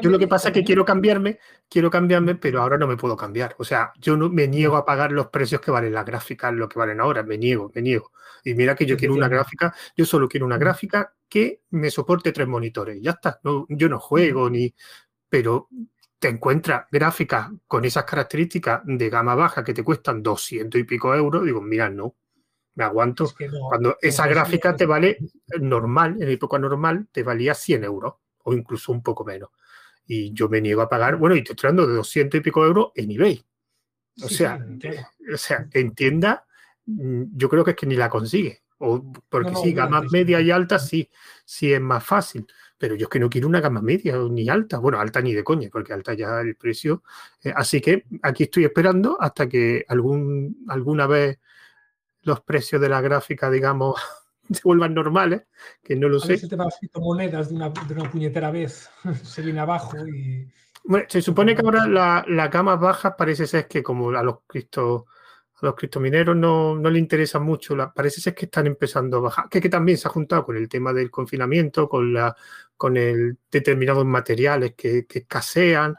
Yo 0.00 0.08
lo 0.08 0.18
que 0.18 0.28
pasa 0.28 0.48
es 0.48 0.54
que 0.54 0.64
quiero 0.64 0.82
cambiarme, 0.84 1.38
quiero 1.68 1.90
cambiarme, 1.90 2.36
pero 2.36 2.62
ahora 2.62 2.78
no 2.78 2.86
me 2.86 2.96
puedo 2.96 3.16
cambiar. 3.16 3.54
O 3.58 3.64
sea, 3.64 3.92
yo 4.00 4.16
no 4.16 4.30
me 4.30 4.48
niego 4.48 4.76
a 4.76 4.84
pagar 4.86 5.12
los 5.12 5.26
precios 5.26 5.60
que 5.60 5.70
valen 5.70 5.92
las 5.92 6.06
gráficas, 6.06 6.54
lo 6.54 6.68
que 6.68 6.78
valen 6.78 7.00
ahora, 7.00 7.22
me 7.22 7.36
niego, 7.36 7.70
me 7.74 7.82
niego. 7.82 8.12
Y 8.44 8.54
mira 8.54 8.74
que 8.74 8.86
yo 8.86 8.96
quiero 8.96 9.12
una 9.12 9.28
gráfica, 9.28 9.74
yo 9.94 10.06
solo 10.06 10.26
quiero 10.26 10.46
una 10.46 10.56
gráfica 10.56 11.14
que 11.28 11.62
me 11.70 11.90
soporte 11.90 12.32
tres 12.32 12.48
monitores. 12.48 12.98
Ya 13.02 13.10
está, 13.10 13.40
yo 13.68 13.88
no 13.90 13.98
juego 13.98 14.48
ni, 14.48 14.74
pero 15.28 15.68
te 16.18 16.28
encuentras 16.28 16.86
gráficas 16.90 17.50
con 17.66 17.84
esas 17.84 18.04
características 18.04 18.80
de 18.84 19.10
gama 19.10 19.34
baja 19.34 19.62
que 19.62 19.74
te 19.74 19.84
cuestan 19.84 20.22
200 20.22 20.80
y 20.80 20.84
pico 20.84 21.14
euros, 21.14 21.44
digo, 21.44 21.60
mira, 21.60 21.90
no, 21.90 22.16
me 22.78 22.84
aguanto. 22.84 23.28
Cuando 23.68 23.98
esa 24.00 24.28
gráfica 24.28 24.76
te 24.76 24.86
vale 24.86 25.18
normal, 25.60 26.16
en 26.22 26.28
época 26.28 26.60
normal, 26.60 27.08
te 27.10 27.24
valía 27.24 27.52
100 27.52 27.82
euros 27.82 28.14
o 28.44 28.54
incluso 28.54 28.92
un 28.92 29.02
poco 29.02 29.24
menos. 29.24 29.50
Y 30.06 30.32
yo 30.32 30.48
me 30.48 30.60
niego 30.60 30.80
a 30.80 30.88
pagar, 30.88 31.16
bueno, 31.16 31.34
y 31.34 31.40
estoy 31.40 31.56
hablando 31.58 31.88
de 31.88 31.96
200 31.96 32.38
y 32.38 32.40
pico 32.40 32.64
euros 32.64 32.92
en 32.94 33.10
eBay. 33.10 33.44
O 34.22 34.28
sea, 34.28 34.64
o 35.32 35.36
sea, 35.36 35.66
entienda, 35.72 36.46
mm, 36.86 37.24
yo 37.34 37.48
creo 37.48 37.64
que 37.64 37.72
es 37.72 37.76
que 37.76 37.86
ni 37.86 37.96
la 37.96 38.08
consigue. 38.08 38.62
O 38.78 39.12
porque 39.28 39.56
sí, 39.56 39.72
gama 39.72 40.02
media 40.12 40.40
y 40.40 40.52
alta 40.52 40.78
sí, 40.78 41.10
sí 41.44 41.72
es 41.72 41.80
más 41.80 42.04
fácil. 42.04 42.46
Pero 42.78 42.94
yo 42.94 43.06
es 43.06 43.10
que 43.10 43.18
no 43.18 43.28
quiero 43.28 43.48
una 43.48 43.60
gama 43.60 43.82
media 43.82 44.16
ni 44.30 44.48
alta. 44.48 44.78
Bueno, 44.78 45.00
alta 45.00 45.20
ni 45.20 45.34
de 45.34 45.42
coña, 45.42 45.68
porque 45.72 45.92
alta 45.92 46.14
ya 46.14 46.40
el 46.40 46.54
precio. 46.54 47.02
Eh, 47.42 47.52
así 47.54 47.80
que 47.80 48.04
aquí 48.22 48.44
estoy 48.44 48.66
esperando 48.66 49.20
hasta 49.20 49.48
que 49.48 49.84
algún, 49.88 50.64
alguna 50.68 51.08
vez 51.08 51.40
los 52.28 52.40
precios 52.42 52.80
de 52.80 52.88
la 52.88 53.00
gráfica, 53.00 53.50
digamos, 53.50 54.00
se 54.50 54.60
vuelvan 54.62 54.94
normales, 54.94 55.42
que 55.82 55.96
no 55.96 56.08
lo 56.08 56.20
sé. 56.20 56.38
se 56.38 56.48
te 56.48 56.56
van 56.56 56.68
monedas 56.94 57.48
de 57.48 57.56
una, 57.56 57.72
puñetera 57.72 58.50
vez, 58.50 58.88
se 59.24 59.42
viene 59.42 59.60
abajo 59.60 59.96
y... 60.06 60.46
Bueno, 60.84 61.06
se 61.08 61.20
supone 61.20 61.54
que 61.54 61.62
ahora 61.62 61.86
las 61.86 62.26
la 62.28 62.48
gamas 62.48 62.80
bajas 62.80 63.12
parece 63.18 63.46
ser 63.46 63.66
que 63.66 63.82
como 63.82 64.10
a 64.10 64.22
los 64.22 64.38
cripto, 64.46 65.06
a 65.60 65.66
los 65.66 65.74
criptomineros 65.74 66.34
no, 66.34 66.76
no 66.76 66.88
le 66.88 66.98
interesa 66.98 67.38
mucho, 67.40 67.76
parece 67.94 68.22
ser 68.22 68.34
que 68.34 68.46
están 68.46 68.66
empezando 68.66 69.18
a 69.18 69.20
bajar, 69.20 69.48
que, 69.50 69.60
que, 69.60 69.68
también 69.68 69.98
se 69.98 70.08
ha 70.08 70.10
juntado 70.10 70.46
con 70.46 70.56
el 70.56 70.66
tema 70.66 70.94
del 70.94 71.10
confinamiento, 71.10 71.88
con 71.88 72.14
la 72.14 72.34
con 72.76 72.96
el 72.96 73.36
determinados 73.50 74.06
materiales 74.06 74.74
que, 74.76 75.04
que 75.04 75.18
escasean, 75.18 75.96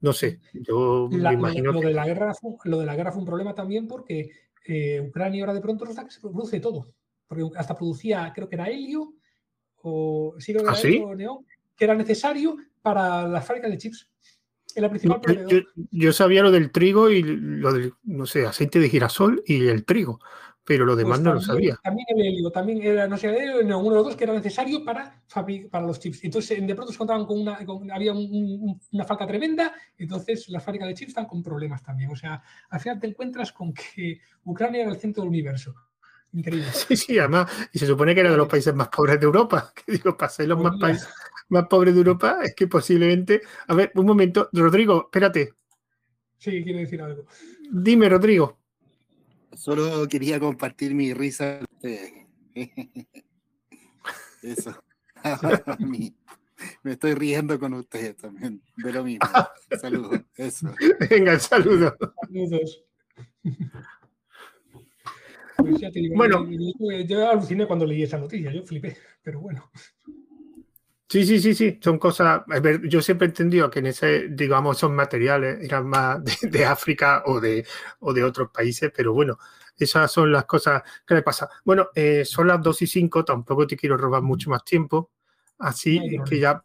no 0.00 0.14
sé, 0.14 0.40
yo 0.54 1.08
me 1.10 1.32
imagino 1.32 1.72
lo, 1.72 1.80
de 1.80 1.92
la 1.92 2.06
guerra 2.06 2.32
fue, 2.32 2.52
lo 2.64 2.78
de 2.78 2.86
la 2.86 2.96
guerra 2.96 3.12
fue 3.12 3.20
un 3.20 3.26
problema 3.26 3.54
también 3.54 3.86
porque 3.86 4.30
eh, 4.66 5.00
Ucrania 5.00 5.42
ahora 5.42 5.54
de 5.54 5.60
pronto 5.60 5.84
resulta 5.84 6.04
que 6.04 6.12
se 6.12 6.20
produce 6.20 6.60
todo 6.60 6.94
porque 7.30 7.44
hasta 7.56 7.76
producía, 7.76 8.32
creo 8.34 8.48
que 8.48 8.56
era 8.56 8.68
helio, 8.68 9.14
o 9.82 10.34
sí, 10.38 10.52
creo 10.52 10.64
que 10.64 10.70
¿Ah, 10.70 10.76
era 10.76 10.88
helio, 10.88 11.06
o 11.06 11.14
neón, 11.14 11.46
que 11.76 11.84
era 11.84 11.94
necesario 11.94 12.56
para 12.82 13.28
la 13.28 13.40
fábrica 13.40 13.68
de 13.68 13.78
chips. 13.78 14.10
Era 14.74 14.88
principal 14.88 15.20
yo, 15.92 16.12
sabía 16.12 16.42
lo 16.42 16.50
del 16.50 16.72
trigo 16.72 17.08
y 17.08 17.22
lo 17.22 17.72
del, 17.72 17.92
no 18.02 18.26
sé, 18.26 18.46
aceite 18.46 18.80
de 18.80 18.88
girasol 18.88 19.44
y 19.46 19.68
el 19.68 19.84
trigo, 19.84 20.18
pero 20.64 20.84
lo 20.84 20.94
demás 20.94 21.18
pues 21.18 21.24
no 21.24 21.34
lo 21.34 21.40
sabía. 21.40 21.78
También 21.82 22.06
el 22.10 22.20
helio, 22.20 22.50
también 22.50 22.82
era, 22.82 23.08
no 23.08 23.16
sé, 23.16 23.28
uno 23.62 23.90
de 23.90 23.96
los 23.96 24.04
dos 24.04 24.16
que 24.16 24.24
era 24.24 24.32
necesario 24.32 24.84
para, 24.84 25.22
para 25.70 25.86
los 25.86 25.98
chips. 25.98 26.24
Entonces, 26.24 26.64
de 26.64 26.74
pronto 26.74 26.92
se 26.92 26.98
contaban 26.98 27.26
con 27.26 27.40
una, 27.40 27.58
había 27.92 28.12
una 28.12 29.04
falta 29.04 29.26
tremenda, 29.26 29.74
entonces 29.98 30.48
la 30.48 30.60
fábrica 30.60 30.86
de 30.86 30.94
chips 30.94 31.10
están 31.10 31.26
con 31.26 31.42
problemas 31.42 31.82
también. 31.82 32.10
O 32.10 32.16
sea, 32.16 32.42
al 32.68 32.80
final 32.80 33.00
te 33.00 33.06
encuentras 33.06 33.52
con 33.52 33.72
que 33.72 34.20
Ucrania 34.44 34.82
era 34.82 34.90
el 34.90 34.98
centro 34.98 35.22
del 35.22 35.30
universo. 35.30 35.74
Increíble. 36.32 36.68
Sí, 36.72 36.96
sí, 36.96 37.18
además, 37.18 37.50
y 37.72 37.78
se 37.78 37.86
supone 37.86 38.14
que 38.14 38.20
era 38.20 38.30
de 38.30 38.36
los 38.36 38.48
países 38.48 38.74
más 38.74 38.88
pobres 38.88 39.18
de 39.18 39.26
Europa. 39.26 39.72
Que 39.84 39.92
digo, 39.92 40.16
para 40.16 40.30
ser 40.30 40.46
los 40.46 40.60
más, 40.60 40.78
países, 40.78 41.08
más 41.48 41.66
pobres 41.66 41.94
de 41.94 42.00
Europa, 42.00 42.38
es 42.44 42.54
que 42.54 42.68
posiblemente. 42.68 43.42
A 43.66 43.74
ver, 43.74 43.90
un 43.96 44.06
momento, 44.06 44.48
Rodrigo, 44.52 45.06
espérate. 45.06 45.54
Sí, 46.38 46.62
quiero 46.62 46.78
decir 46.78 47.02
algo. 47.02 47.24
Dime, 47.70 48.08
Rodrigo. 48.08 48.59
Solo 49.56 50.06
quería 50.08 50.38
compartir 50.40 50.94
mi 50.94 51.12
risa. 51.12 51.60
Eso. 54.42 54.82
me 56.82 56.92
estoy 56.92 57.14
riendo 57.14 57.58
con 57.58 57.74
ustedes 57.74 58.16
también, 58.16 58.62
de 58.76 58.92
lo 58.92 59.04
mismo. 59.04 59.28
Saludos. 59.80 60.20
Eso. 60.36 60.72
Venga, 61.10 61.38
saludos. 61.38 61.94
Saludos. 62.22 62.84
Pues 65.62 65.78
bueno, 66.14 66.48
yo, 67.06 67.28
aluciné 67.28 67.66
cuando 67.66 67.84
leí 67.84 68.02
esa 68.02 68.16
noticia, 68.16 68.50
yo 68.50 68.62
flipé, 68.62 68.96
pero 69.22 69.40
bueno. 69.40 69.70
Sí, 71.10 71.26
sí, 71.26 71.40
sí, 71.40 71.56
sí, 71.56 71.80
son 71.82 71.98
cosas. 71.98 72.42
Yo 72.84 73.02
siempre 73.02 73.26
he 73.26 73.30
entendido 73.30 73.68
que 73.68 73.80
en 73.80 73.86
ese, 73.86 74.28
digamos, 74.28 74.76
esos 74.76 74.92
materiales 74.92 75.58
eran 75.60 75.88
más 75.88 76.20
de, 76.40 76.64
África 76.64 77.24
o 77.26 77.40
de, 77.40 77.66
o 77.98 78.12
de 78.12 78.22
otros 78.22 78.50
países, 78.52 78.92
pero 78.96 79.12
bueno, 79.12 79.36
esas 79.76 80.12
son 80.12 80.30
las 80.30 80.44
cosas 80.44 80.84
que 81.04 81.14
le 81.14 81.22
pasa. 81.22 81.48
Bueno, 81.64 81.88
eh, 81.96 82.24
son 82.24 82.46
las 82.46 82.62
2 82.62 82.82
y 82.82 82.86
5, 82.86 83.24
tampoco 83.24 83.66
te 83.66 83.76
quiero 83.76 83.96
robar 83.96 84.22
mucho 84.22 84.50
más 84.50 84.62
tiempo, 84.64 85.10
así 85.58 86.00
que 86.28 86.38
ya 86.38 86.62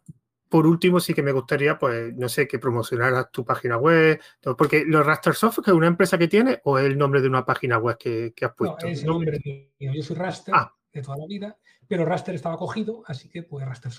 por 0.48 0.64
último, 0.64 1.00
sí 1.00 1.12
que 1.12 1.24
me 1.24 1.32
gustaría, 1.32 1.76
pues, 1.76 2.14
no 2.14 2.28
sé, 2.28 2.46
que 2.46 2.60
promocionaras 2.60 3.32
tu 3.32 3.44
página 3.44 3.76
web, 3.78 4.20
porque 4.56 4.84
los 4.86 5.04
Raster 5.04 5.34
Soft 5.34 5.58
es 5.66 5.72
una 5.72 5.88
empresa 5.88 6.16
que 6.16 6.28
tiene 6.28 6.60
o 6.62 6.78
es 6.78 6.84
el 6.84 6.96
nombre 6.96 7.20
de 7.20 7.26
una 7.28 7.44
página 7.44 7.78
web 7.78 7.98
que, 7.98 8.32
has 8.40 8.54
puesto. 8.54 8.86
No, 8.86 8.92
es 8.92 9.00
el 9.00 9.06
nombre 9.06 9.40
mío. 9.44 9.92
Yo 9.92 10.02
soy 10.04 10.14
Raster 10.14 10.54
ah. 10.56 10.72
de 10.92 11.02
toda 11.02 11.18
la 11.18 11.26
vida, 11.26 11.58
pero 11.88 12.04
Raster 12.04 12.36
estaba 12.36 12.56
cogido, 12.56 13.02
así 13.06 13.28
que 13.28 13.42
pues 13.42 13.66
Raster 13.66 13.90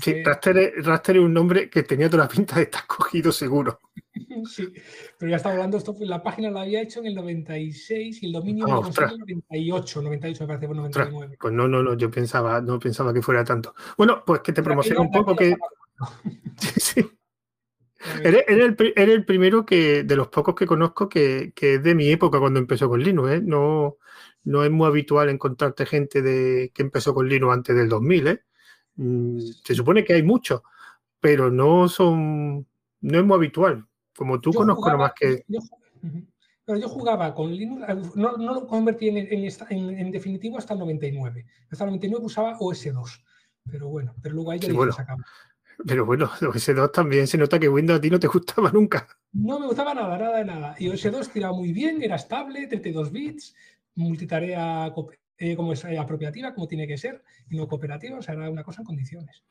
Sí, 0.00 0.22
Raster, 0.22 1.16
es 1.16 1.22
un 1.22 1.32
nombre 1.32 1.68
que 1.68 1.82
tenía 1.82 2.08
toda 2.08 2.24
la 2.24 2.28
pinta 2.28 2.56
de 2.56 2.62
estar 2.62 2.84
cogido 2.86 3.32
seguro. 3.32 3.80
sí, 4.48 4.72
pero 5.18 5.30
ya 5.30 5.36
estaba 5.36 5.54
hablando, 5.54 5.76
esto, 5.76 5.94
la 6.00 6.22
página 6.22 6.50
la 6.50 6.62
había 6.62 6.82
hecho 6.82 7.00
en 7.00 7.06
el 7.06 7.14
96 7.14 8.22
y 8.22 8.26
el 8.26 8.32
dominio 8.32 8.66
en 8.66 8.74
el 8.74 9.18
98, 9.18 10.02
98 10.02 10.42
me 10.42 10.46
parece, 10.46 10.66
por 10.66 10.76
99. 10.76 11.36
Pues 11.40 11.54
no, 11.54 11.68
no, 11.68 11.82
no, 11.82 11.94
yo 11.94 12.10
pensaba, 12.10 12.60
no 12.60 12.78
pensaba 12.78 13.12
que 13.12 13.22
fuera 13.22 13.44
tanto. 13.44 13.74
Bueno, 13.96 14.22
pues 14.24 14.40
que 14.40 14.52
te 14.52 14.62
promocione 14.62 15.00
un 15.00 15.10
poco 15.10 15.36
que... 15.36 15.56
sí. 16.76 17.04
Eres, 18.24 18.44
el, 18.48 19.24
primero 19.24 19.64
que, 19.64 20.02
de 20.02 20.16
los 20.16 20.28
pocos 20.28 20.54
que 20.56 20.66
conozco 20.66 21.08
que, 21.08 21.52
que, 21.54 21.74
es 21.74 21.82
de 21.82 21.94
mi 21.94 22.10
época 22.10 22.40
cuando 22.40 22.58
empezó 22.58 22.88
con 22.88 23.00
Linux. 23.00 23.30
¿eh? 23.30 23.40
No, 23.40 23.98
no 24.44 24.64
es 24.64 24.70
muy 24.70 24.86
habitual 24.86 25.28
encontrarte 25.28 25.86
gente 25.86 26.20
de, 26.20 26.72
que 26.74 26.82
empezó 26.82 27.14
con 27.14 27.28
Linux 27.28 27.52
antes 27.54 27.76
del 27.76 27.88
2000. 27.88 28.26
¿eh? 28.26 28.42
Mm, 28.96 29.38
se 29.64 29.74
supone 29.74 30.04
que 30.04 30.14
hay 30.14 30.22
muchos, 30.22 30.62
pero 31.20 31.50
no 31.50 31.88
son, 31.88 32.66
no 33.00 33.18
es 33.18 33.24
muy 33.24 33.36
habitual. 33.36 33.86
Como 34.16 34.40
tú 34.40 34.52
conozco 34.52 34.90
nomás 34.90 35.12
que... 35.18 35.44
Yo, 35.48 35.60
Pero 36.64 36.78
yo 36.78 36.88
jugaba 36.88 37.34
con 37.34 37.54
Linux, 37.54 38.14
no, 38.14 38.36
lo 38.36 38.66
convertí 38.66 39.08
en, 39.08 39.16
en, 39.16 40.10
definitivo 40.10 40.58
hasta 40.58 40.74
el 40.74 40.80
99. 40.80 41.46
Hasta 41.70 41.84
el 41.84 41.90
99 41.90 42.24
usaba 42.24 42.58
OS2. 42.58 43.22
Pero 43.70 43.88
bueno, 43.88 44.14
pero 44.22 44.34
luego 44.34 44.50
ahí 44.50 44.58
ya 44.58 44.72
bueno. 44.72 44.92
sacamos. 44.92 45.26
Pero 45.86 46.06
bueno, 46.06 46.28
OS2 46.40 46.92
también 46.92 47.26
se 47.26 47.38
nota 47.38 47.58
que 47.58 47.68
Windows 47.68 47.98
a 47.98 48.00
ti 48.00 48.10
no 48.10 48.20
te 48.20 48.26
gustaba 48.28 48.70
nunca. 48.70 49.08
No 49.32 49.58
me 49.58 49.66
gustaba 49.66 49.94
nada, 49.94 50.18
nada 50.18 50.38
de 50.38 50.44
nada. 50.44 50.74
Y 50.78 50.88
OS2 50.88 51.32
tiraba 51.32 51.54
muy 51.56 51.72
bien, 51.72 52.02
era 52.02 52.16
estable, 52.16 52.66
32 52.66 53.10
bits, 53.10 53.54
multitarea 53.94 54.92
eh, 55.42 55.56
como 55.56 55.72
es 55.72 55.84
eh, 55.84 55.98
apropiativa, 55.98 56.54
como 56.54 56.68
tiene 56.68 56.86
que 56.86 56.96
ser, 56.96 57.20
y 57.50 57.56
no 57.56 57.66
cooperativa, 57.66 58.16
o 58.16 58.22
sea, 58.22 58.34
era 58.34 58.48
una 58.48 58.62
cosa 58.62 58.82
en 58.82 58.86
condiciones. 58.86 59.42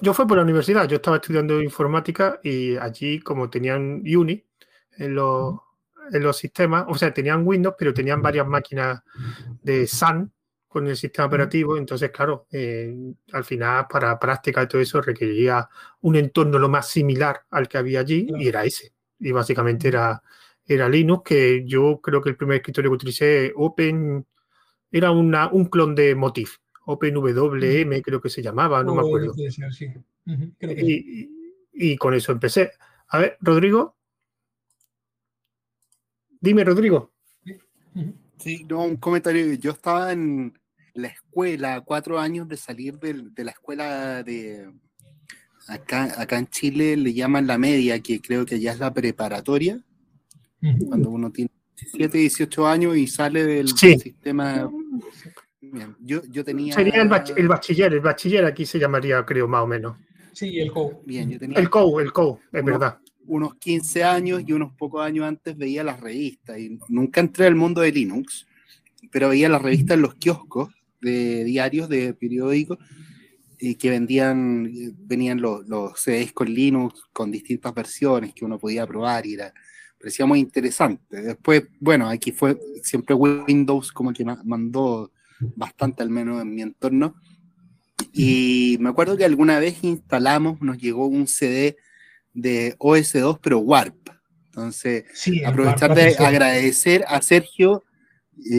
yo 0.00 0.14
fui 0.14 0.24
por 0.24 0.38
la 0.38 0.42
universidad, 0.42 0.88
yo 0.88 0.96
estaba 0.96 1.18
estudiando 1.18 1.60
informática 1.60 2.40
y 2.42 2.74
allí, 2.78 3.20
como 3.20 3.50
tenían 3.50 4.02
Uni 4.02 4.42
en 4.96 5.14
los, 5.14 5.60
en 6.10 6.22
los 6.22 6.38
sistemas, 6.38 6.86
o 6.88 6.94
sea, 6.94 7.12
tenían 7.12 7.46
Windows, 7.46 7.74
pero 7.78 7.92
tenían 7.92 8.22
varias 8.22 8.46
máquinas 8.46 9.02
de 9.62 9.86
Sun 9.86 10.32
con 10.66 10.86
el 10.86 10.96
sistema 10.96 11.26
operativo, 11.26 11.76
entonces, 11.76 12.10
claro, 12.10 12.46
eh, 12.50 12.96
al 13.32 13.44
final 13.44 13.86
para 13.90 14.18
práctica 14.18 14.62
y 14.62 14.68
todo 14.68 14.80
eso 14.80 15.02
requería 15.02 15.68
un 16.00 16.16
entorno 16.16 16.58
lo 16.58 16.70
más 16.70 16.88
similar 16.88 17.42
al 17.50 17.68
que 17.68 17.76
había 17.76 18.00
allí 18.00 18.26
y 18.38 18.48
era 18.48 18.64
ese. 18.64 18.94
Y 19.18 19.32
básicamente 19.32 19.88
era, 19.88 20.22
era 20.64 20.88
Linux, 20.88 21.24
que 21.24 21.62
yo 21.66 22.00
creo 22.00 22.22
que 22.22 22.30
el 22.30 22.36
primer 22.36 22.56
escritorio 22.56 22.90
que 22.90 22.94
utilicé, 22.94 23.52
Open, 23.54 24.26
era 24.90 25.10
una, 25.10 25.48
un 25.48 25.66
clon 25.66 25.94
de 25.94 26.14
Motif, 26.14 26.58
OpenWM 26.86 28.00
creo 28.02 28.20
que 28.20 28.30
se 28.30 28.42
llamaba, 28.42 28.82
no 28.82 28.94
me 28.94 29.00
acuerdo. 29.00 29.34
y, 30.60 31.30
y 31.72 31.96
con 31.96 32.14
eso 32.14 32.32
empecé. 32.32 32.72
A 33.08 33.18
ver, 33.18 33.36
Rodrigo. 33.40 33.96
Dime, 36.40 36.64
Rodrigo. 36.64 37.12
Sí, 38.38 38.64
no, 38.68 38.84
un 38.84 38.96
comentario. 38.96 39.54
Yo 39.54 39.72
estaba 39.72 40.12
en, 40.12 40.52
la 40.96 41.08
escuela, 41.08 41.82
cuatro 41.82 42.18
años 42.18 42.48
de 42.48 42.56
salir 42.56 42.98
de, 42.98 43.44
la 43.44 43.50
escuela 43.50 44.22
de... 44.22 44.72
Acá, 45.68 46.20
acá 46.20 46.38
en 46.38 46.46
Chile 46.46 46.96
le 46.96 47.12
llaman 47.12 47.46
la 47.46 47.58
media, 47.58 48.00
que 48.00 48.20
creo 48.20 48.46
que 48.46 48.60
ya 48.60 48.72
es 48.72 48.78
la 48.78 48.94
preparatoria, 48.94 49.82
cuando 50.86 51.10
uno 51.10 51.32
tiene 51.32 51.50
17, 51.76 52.18
18 52.18 52.66
años 52.66 52.96
y 52.96 53.06
sale 53.06 53.44
del, 53.44 53.68
sistema... 53.68 54.70
yo, 56.00 56.22
yo, 56.30 56.44
tenía... 56.44 56.74
Sería 56.74 57.02
el, 57.02 57.08
bachiller, 57.48 57.92
el 57.92 58.00
bachiller 58.00 58.44
aquí 58.44 58.64
se 58.64 58.78
llamaría, 58.78 59.24
creo, 59.24 59.46
más 59.46 59.62
o 59.62 59.66
menos. 59.66 59.96
Sí, 60.32 60.58
el 60.58 60.72
COU. 60.72 61.02
Bien, 61.04 61.30
yo 61.30 61.38
tenía... 61.38 61.58
El 61.58 61.68
COU, 61.68 62.00
el 62.00 62.12
COU, 62.12 62.40
es 62.52 62.64
verdad. 62.64 62.98
Unos 63.26 63.56
15 63.56 64.04
años 64.04 64.42
y 64.46 64.52
unos 64.52 64.72
pocos 64.74 65.04
años 65.04 65.26
antes 65.26 65.56
veía 65.56 65.82
las 65.84 66.00
revistas 66.00 66.58
y 66.58 66.78
nunca 66.88 67.20
entré 67.20 67.46
al 67.46 67.56
mundo 67.56 67.80
de 67.80 67.92
Linux, 67.92 68.46
pero 69.10 69.28
veía 69.28 69.48
las 69.48 69.62
revistas 69.62 69.96
en 69.96 70.02
los 70.02 70.14
kioscos 70.14 70.72
de 71.00 71.44
diarios, 71.44 71.88
de 71.88 72.14
periódicos, 72.14 72.78
y 73.58 73.74
que 73.74 73.90
vendían, 73.90 74.70
venían 74.98 75.40
los, 75.40 75.66
los 75.66 75.98
CDs 75.98 76.32
con 76.32 76.52
Linux, 76.52 77.02
con 77.12 77.30
distintas 77.30 77.74
versiones 77.74 78.34
que 78.34 78.44
uno 78.44 78.58
podía 78.58 78.86
probar 78.86 79.26
y 79.26 79.34
era, 79.34 79.52
parecía 79.98 80.26
muy 80.26 80.40
interesante. 80.40 81.22
Después, 81.22 81.64
bueno, 81.80 82.08
aquí 82.08 82.32
fue 82.32 82.58
siempre 82.82 83.14
Windows 83.14 83.92
como 83.92 84.12
que 84.12 84.24
mandó 84.24 85.10
bastante, 85.54 86.02
al 86.02 86.10
menos 86.10 86.42
en 86.42 86.54
mi 86.54 86.62
entorno. 86.62 87.14
Y 88.12 88.76
me 88.80 88.88
acuerdo 88.88 89.16
que 89.16 89.24
alguna 89.24 89.58
vez 89.58 89.82
instalamos, 89.82 90.60
nos 90.60 90.78
llegó 90.78 91.06
un 91.06 91.26
CD 91.26 91.76
de 92.32 92.76
OS2, 92.78 93.40
pero 93.42 93.58
Warp. 93.58 93.96
Entonces, 94.46 95.04
aprovechar 95.44 95.94
de 95.94 96.16
agradecer 96.18 97.04
a 97.08 97.20
Sergio 97.20 97.84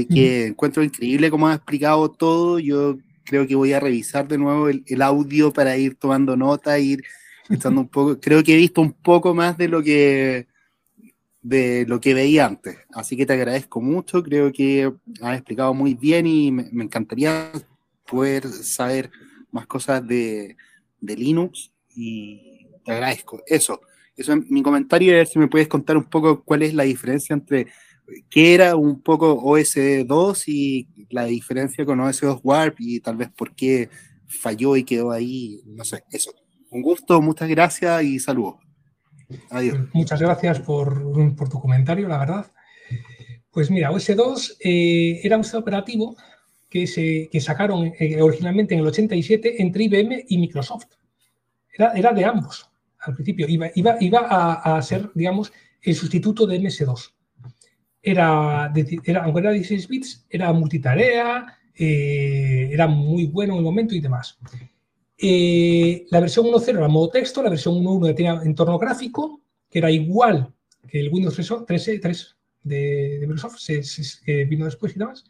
que 0.10 0.48
encuentro 0.48 0.84
increíble 0.84 1.30
cómo 1.30 1.48
ha 1.48 1.56
explicado 1.56 2.12
todo. 2.12 2.60
Yo 2.60 2.98
creo 3.24 3.48
que 3.48 3.56
voy 3.56 3.74
a 3.74 3.80
revisar 3.80 4.28
de 4.28 4.38
nuevo 4.38 4.70
el, 4.70 5.02
audio 5.02 5.52
para 5.52 5.78
ir 5.78 5.96
tomando 5.96 6.36
nota, 6.36 6.78
ir 6.80 7.04
echando 7.50 7.82
un 7.82 7.88
poco. 7.88 8.20
Creo 8.20 8.44
que 8.44 8.54
he 8.54 8.58
visto 8.58 8.82
un 8.82 8.94
poco 8.94 9.34
más 9.34 9.58
de 9.58 9.68
lo 9.68 9.82
que 9.82 10.48
de 11.48 11.86
lo 11.88 12.02
que 12.02 12.14
veía 12.14 12.46
antes. 12.46 12.78
Así 12.94 13.16
que 13.16 13.26
te 13.26 13.34
agradezco 13.34 13.80
mucho. 13.82 14.22
Creo 14.22 14.52
que 14.52 14.92
has 15.22 15.36
explicado 15.36 15.74
muy 15.74 15.94
bien 15.94 16.28
y 16.28 16.52
me, 16.52 16.84
encantaría 16.84 17.52
poder 18.06 18.48
saber 18.48 19.10
más 19.52 19.66
cosas 19.66 20.06
de, 20.06 20.56
Linux 21.00 21.72
y 21.96 22.68
te 22.84 22.92
agradezco. 22.92 23.42
Eso, 23.48 23.80
eso 24.16 24.34
es 24.34 24.50
mi 24.50 24.62
comentario. 24.62 25.14
A 25.14 25.18
ver 25.18 25.28
si 25.28 25.40
me 25.40 25.48
puedes 25.48 25.70
contar 25.70 25.96
un 25.96 26.04
poco 26.04 26.44
cuál 26.44 26.64
es 26.64 26.74
la 26.74 26.84
diferencia 26.84 27.34
entre 27.34 27.68
qué 28.30 28.54
era 28.54 28.76
un 28.76 29.02
poco 29.02 29.42
OS2 29.42 30.44
y 30.48 30.88
la 31.10 31.26
diferencia 31.26 31.86
con 31.86 32.00
OS2 32.00 32.42
Warp 32.44 32.76
y 32.80 33.00
tal 33.00 33.16
vez 33.16 33.30
por 33.30 33.56
qué 33.56 33.90
falló 34.28 34.76
y 34.76 34.84
quedó 34.84 35.12
ahí, 35.12 35.62
no 35.66 35.86
sé, 35.86 36.04
eso. 36.12 36.34
Un 36.70 36.82
gusto, 36.82 37.22
muchas 37.22 37.48
gracias 37.48 38.04
y 38.04 38.20
saludos. 38.20 38.67
Muchas 39.94 40.22
gracias 40.22 40.60
por, 40.60 41.14
tu 41.50 41.60
comentario, 41.60 42.08
la 42.08 42.18
verdad. 42.18 42.52
Pues 43.52 43.72
mira, 43.72 43.92
OS2 43.92 44.58
eh, 44.64 45.20
era 45.24 45.38
un 45.38 45.44
sistema 45.44 45.62
operativo 45.62 46.16
que, 46.70 46.88
se, 46.88 47.30
sacaron 47.40 47.92
eh, 48.00 48.22
originalmente 48.22 48.74
en 48.74 48.82
el 48.82 48.88
87 48.88 49.62
entre 49.62 49.84
IBM 49.86 50.26
y 50.28 50.38
Microsoft. 50.38 50.88
Era, 51.74 51.94
era 51.94 52.14
de 52.14 52.26
ambos 52.26 52.70
al 53.00 53.14
principio. 53.14 53.48
Iba, 53.48 53.70
iba, 53.76 53.96
iba 54.00 54.20
a, 54.20 54.78
a, 54.78 54.82
ser, 54.82 55.10
digamos, 55.14 55.52
el 55.82 55.96
sustituto 55.96 56.46
de 56.46 56.60
MS2 56.60 57.12
era, 58.12 58.72
era, 59.04 59.24
aunque 59.24 59.40
era 59.42 59.52
16 59.52 59.88
bits, 59.88 60.26
era 60.30 60.54
multitarea, 60.54 61.58
eh, 61.76 62.70
era 62.72 62.88
muy 62.88 63.26
bueno 63.26 63.54
en 63.54 63.60
el 63.60 63.66
momento 63.66 63.96
y 63.96 64.00
demás. 64.00 64.38
Eh, 65.18 66.06
la 66.10 66.20
versión 66.20 66.46
1.0 66.46 66.78
era 66.78 66.88
modo 66.88 67.10
texto, 67.10 67.42
la 67.42 67.50
versión 67.50 67.76
1.1 67.76 68.16
tenía 68.16 68.42
entorno 68.44 68.78
gráfico, 68.78 69.42
que 69.70 69.80
era 69.80 69.90
igual 69.90 70.54
que 70.88 71.00
el 71.00 71.12
Windows 71.12 71.36
3, 71.36 72.00
3 72.02 72.38
de, 72.64 73.18
Microsoft, 73.22 73.58
que 74.26 74.46
vino 74.46 74.66
después 74.66 74.96
y 74.96 75.00
demás. 75.00 75.26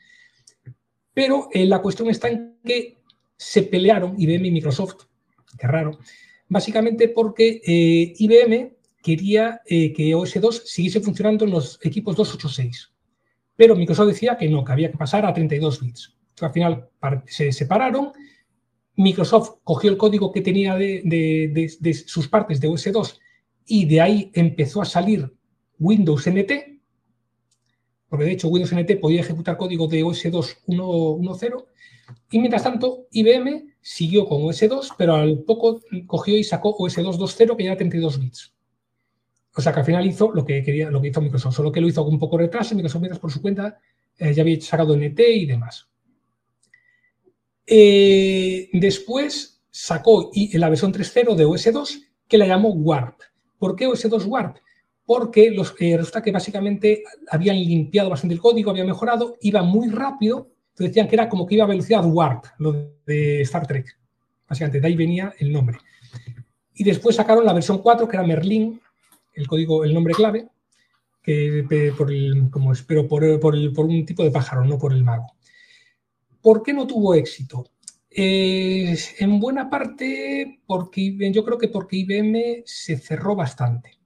Pero 1.14 1.50
eh, 1.52 1.66
la 1.66 1.82
cuestión 1.82 2.10
está 2.10 2.30
en 2.30 2.58
que 2.64 2.98
se 3.36 3.64
pelearon 3.64 4.16
IBM 4.20 4.48
y 4.48 4.52
Microsoft, 4.52 5.06
qué 5.58 5.68
raro, 5.68 5.98
básicamente 6.48 7.10
porque 7.10 7.62
IBM 8.18 8.78
quería 9.08 9.62
eh, 9.66 9.94
que 9.94 10.14
OS2 10.14 10.64
siguiese 10.66 11.00
funcionando 11.00 11.46
en 11.46 11.52
los 11.52 11.80
equipos 11.82 12.18
286. 12.18 12.92
Pero 13.56 13.74
Microsoft 13.74 14.10
decía 14.10 14.38
que 14.38 14.50
no, 14.50 14.66
que 14.66 14.72
había 14.74 14.92
que 14.92 14.98
pasar 14.98 15.26
a 15.26 15.34
32 15.34 15.82
bits. 15.82 16.18
al 16.42 16.52
final 16.52 16.90
se 17.26 17.54
separaron. 17.54 18.12
Microsoft 18.98 19.60
cogió 19.64 19.92
el 19.92 19.98
código 19.98 20.32
que 20.32 20.42
tenía 20.42 20.76
de, 20.76 22.04
sus 22.06 22.28
partes 22.28 22.60
de 22.60 22.68
OS2 22.68 23.20
y 23.66 23.86
de 23.86 24.02
ahí 24.02 24.32
empezó 24.34 24.82
a 24.82 24.86
salir 24.86 25.32
Windows 25.80 26.28
NT, 26.28 26.52
porque 28.10 28.26
de 28.26 28.32
hecho 28.32 28.48
Windows 28.48 28.74
NT 28.74 29.00
podía 29.00 29.22
ejecutar 29.22 29.56
código 29.56 29.88
de 29.88 30.04
OS2 30.04 30.64
1.0, 30.66 31.66
y 32.32 32.40
mientras 32.40 32.64
tanto 32.64 33.08
IBM 33.12 33.76
siguió 33.82 34.26
con 34.26 34.42
OS2, 34.42 34.96
pero 34.98 35.16
al 35.16 35.44
poco 35.44 35.82
cogió 36.08 36.36
y 36.36 36.44
sacó 36.44 36.76
OS2 36.76 37.18
2.0 37.18 37.56
que 37.56 37.64
ya 37.64 37.72
era 37.72 37.78
32 37.78 38.20
bits. 38.20 38.54
O 39.56 39.62
sea 39.62 39.74
que 39.74 39.80
al 39.80 39.86
final 39.86 40.06
hizo 40.06 40.32
lo 40.32 40.44
que 40.46 40.64
quería, 40.64 40.90
lo 40.90 41.02
que 41.02 41.10
hizo 41.10 41.22
Microsoft, 41.22 41.56
solo 41.56 41.72
que 41.72 41.82
lo 41.82 41.88
hizo 41.88 42.04
con 42.04 42.14
un 42.14 42.20
poco 42.20 42.38
de 42.38 42.46
retraso. 42.46 42.76
Microsoft 42.76 43.02
mientras 43.02 43.20
por 43.20 43.32
su 43.32 43.42
cuenta 43.42 43.80
eh, 44.18 44.34
ya 44.34 44.44
había 44.44 44.60
sacado 44.62 44.96
NT 44.96 45.20
y 45.20 45.46
demás. 45.46 45.88
Eh, 47.68 48.70
después 48.72 49.62
sacó 49.70 50.32
la 50.54 50.70
versión 50.70 50.94
3.0 50.94 51.36
de 51.36 51.46
OS2 51.46 52.08
que 52.28 52.38
la 52.38 52.48
llamó 52.48 52.70
Warp. 52.70 53.20
¿Por 53.60 53.76
qué 53.76 53.88
OS2 53.88 54.26
Warp? 54.26 54.58
Porque 55.06 55.52
los, 55.52 55.76
eh, 55.80 55.98
resulta 55.98 56.22
que 56.22 56.32
básicamente 56.32 57.04
habían 57.30 57.58
limpiado 57.58 58.10
bastante 58.10 58.34
el 58.34 58.42
código, 58.42 58.72
había 58.72 58.86
mejorado, 58.86 59.36
iba 59.42 59.62
muy 59.64 59.90
rápido. 59.90 60.50
Entonces 60.70 60.92
decían 60.92 61.08
que 61.08 61.16
era 61.16 61.30
como 61.30 61.46
que 61.46 61.56
iba 61.56 61.66
a 61.66 61.68
velocidad 61.68 62.06
Warp, 62.06 62.46
lo 62.60 62.92
de 63.06 63.42
Star 63.42 63.68
Trek. 63.68 63.98
Básicamente, 64.48 64.80
de 64.80 64.88
ahí 64.88 64.96
venía 64.96 65.34
el 65.40 65.52
nombre. 65.52 65.78
Y 66.76 66.84
después 66.84 67.16
sacaron 67.16 67.46
la 67.46 67.54
versión 67.54 67.80
4, 67.80 68.08
que 68.08 68.16
era 68.16 68.26
Merlin, 68.26 68.80
el 69.34 69.48
código, 69.48 69.84
el 69.84 69.94
nombre 69.94 70.14
clave, 70.14 70.48
que 71.24 71.94
por 71.98 72.12
el, 72.12 72.50
como 72.50 72.72
espero, 72.72 73.08
por, 73.08 73.40
por, 73.40 73.56
un 73.56 74.06
tipo 74.06 74.24
de 74.24 74.32
pájaro, 74.32 74.64
no 74.64 74.78
por 74.78 74.94
el 74.94 75.04
mago. 75.04 75.34
¿Por 76.42 76.64
qué 76.64 76.74
no 76.74 76.88
tuvo 76.88 77.14
éxito? 77.16 77.66
en 78.20 79.40
buena 79.40 79.70
parte 79.70 80.62
porque 80.66 81.16
yo 81.32 81.46
creo 81.46 81.60
que 81.60 81.68
porque 81.68 81.98
IBM 81.98 82.64
se 82.66 82.98
cerró 82.98 83.36
bastante. 83.36 84.00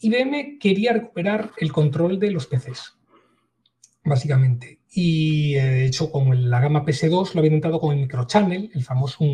IBM 0.00 0.58
quería 0.58 0.92
recuperar 0.92 1.52
el 1.58 1.72
control 1.72 2.18
de 2.18 2.30
los 2.30 2.46
PCs, 2.46 2.98
básicamente. 4.04 4.80
Y 4.90 5.54
eh, 5.54 5.62
de 5.62 5.86
hecho, 5.86 6.10
como 6.10 6.34
la 6.34 6.60
gama 6.60 6.84
PS2 6.84 7.34
lo 7.34 7.38
había 7.38 7.48
intentado 7.48 7.80
con 7.80 7.94
el 7.94 8.02
microchannel, 8.02 8.70
el 8.74 8.84
famoso, 8.84 9.24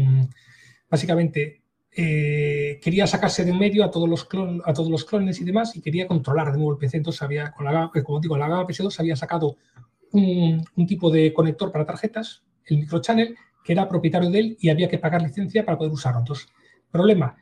básicamente 0.89 1.62
eh, 1.93 2.78
quería 2.82 3.06
sacarse 3.06 3.44
de 3.44 3.51
en 3.51 3.59
medio 3.59 3.85
a 3.85 3.90
todos, 3.90 4.09
los 4.09 5.05
clones 5.05 5.40
y 5.40 5.44
demás 5.44 5.74
y 5.74 5.81
quería 5.81 6.06
controlar 6.06 6.52
de 6.52 6.59
nuevo 6.59 6.72
el 6.72 6.78
PC. 6.78 6.98
Entonces, 6.98 7.22
había, 7.22 7.51
con 7.52 7.66
como 8.05 8.20
digo, 8.20 8.36
la 8.36 8.48
gama 8.48 8.66
PS2 8.66 9.01
había 9.01 9.16
sacado 9.16 9.56
un, 10.12 10.87
tipo 10.87 11.11
de 11.11 11.32
conector 11.32 11.73
para 11.73 11.87
tarjetas, 11.87 12.43
el 12.65 12.78
microchannel, 12.78 13.37
que 13.65 13.73
era 13.73 13.89
propietario 13.89 14.31
de 14.31 14.39
él 14.39 14.57
y 14.61 14.70
había 14.70 14.89
que 14.89 14.99
pagar 14.99 15.23
licencia 15.23 15.65
para 15.65 15.78
poder 15.78 15.93
usarlo. 15.93 16.20
Entonces, 16.20 16.49
problema, 16.91 17.37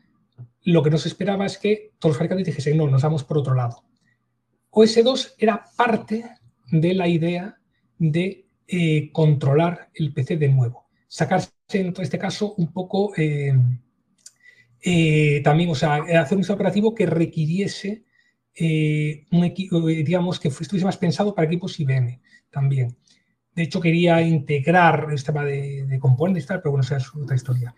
lo 0.64 0.82
que 0.82 0.90
no 0.90 0.98
se 0.98 1.08
esperaba 1.08 1.46
es 1.46 1.58
que 1.58 1.92
todos 1.98 2.10
los 2.10 2.18
fabricantes 2.18 2.46
dijesen, 2.46 2.76
no, 2.76 2.88
nos 2.88 3.02
vamos 3.02 3.24
por 3.24 3.38
otro 3.38 3.54
lado. 3.54 3.84
OS2 4.70 5.34
era 5.38 5.64
parte 5.76 6.24
de 6.70 6.94
la 6.94 7.08
idea 7.08 7.58
de 7.98 8.46
eh, 8.66 9.10
controlar 9.12 9.88
el 9.94 10.12
PC 10.12 10.36
de 10.36 10.48
nuevo. 10.48 10.88
Sacarse, 11.06 11.50
en 11.72 11.94
este 11.98 12.18
caso, 12.18 12.54
un 12.56 12.72
poco 12.72 13.12
eh, 13.16 13.54
eh, 14.82 15.40
también, 15.42 15.70
o 15.70 15.74
sea, 15.74 15.96
hacer 16.20 16.36
un 16.36 16.50
operativo 16.50 16.94
que 16.94 17.06
requiriese 17.06 18.04
un 18.60 19.44
equipo, 19.44 19.80
digamos, 19.86 20.40
que 20.40 20.48
estuviese 20.48 20.84
más 20.84 20.96
pensado 20.96 21.34
para 21.34 21.46
equipos 21.46 21.78
IBM 21.78 22.20
también. 22.50 22.96
De 23.54 23.64
hecho, 23.64 23.80
quería 23.80 24.20
integrar 24.22 25.08
el 25.10 25.18
sistema 25.18 25.44
de, 25.44 25.98
componentes 26.00 26.44
y 26.44 26.46
tal, 26.46 26.60
pero 26.60 26.72
bueno, 26.72 26.84
esa 26.84 26.96
es 26.96 27.14
otra 27.14 27.36
historia. 27.36 27.74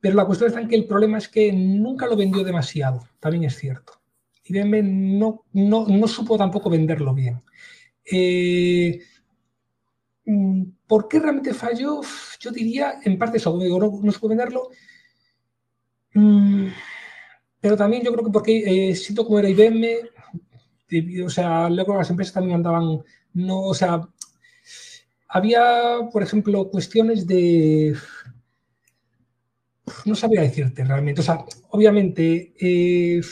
Pero 0.00 0.16
la 0.16 0.24
cuestión 0.26 0.48
está 0.48 0.60
en 0.60 0.68
que 0.68 0.74
el 0.74 0.86
problema 0.86 1.18
es 1.18 1.28
que 1.28 1.52
nunca 1.52 2.06
lo 2.06 2.16
vendió 2.16 2.42
demasiado, 2.44 3.08
también 3.20 3.44
es 3.44 3.56
cierto. 3.56 4.00
IBM 4.44 4.82
no, 5.18 5.44
no, 5.52 5.86
no 5.86 6.08
supo 6.08 6.36
tampoco 6.36 6.68
venderlo 6.68 7.14
bien. 7.14 7.40
Eh, 8.04 9.00
mm, 10.26 10.62
¿Por 10.86 11.08
qué 11.08 11.20
realmente 11.20 11.54
falló? 11.54 12.00
Yo 12.40 12.50
diría, 12.50 13.00
en 13.04 13.16
parte 13.18 13.38
eso, 13.38 13.56
no, 13.56 14.00
no 14.02 14.12
supo 14.12 14.28
venderlo. 14.28 14.68
Mm, 16.14 16.66
pero 17.64 17.78
también 17.78 18.02
yo 18.02 18.12
creo 18.12 18.26
que 18.26 18.30
porque 18.30 18.90
eh, 18.90 18.94
siento 18.94 19.24
como 19.24 19.38
era 19.38 19.48
IBM, 19.48 20.00
o 21.24 21.30
sea, 21.30 21.70
luego 21.70 21.96
las 21.96 22.10
empresas 22.10 22.34
también 22.34 22.56
andaban, 22.56 23.02
no, 23.32 23.62
o 23.62 23.72
sea, 23.72 24.06
había, 25.28 26.00
por 26.12 26.22
ejemplo, 26.22 26.68
cuestiones 26.68 27.26
de, 27.26 27.96
no 30.04 30.14
sabría 30.14 30.42
decirte 30.42 30.84
realmente, 30.84 31.22
o 31.22 31.24
sea, 31.24 31.42
obviamente, 31.70 32.52
eh, 32.60 33.22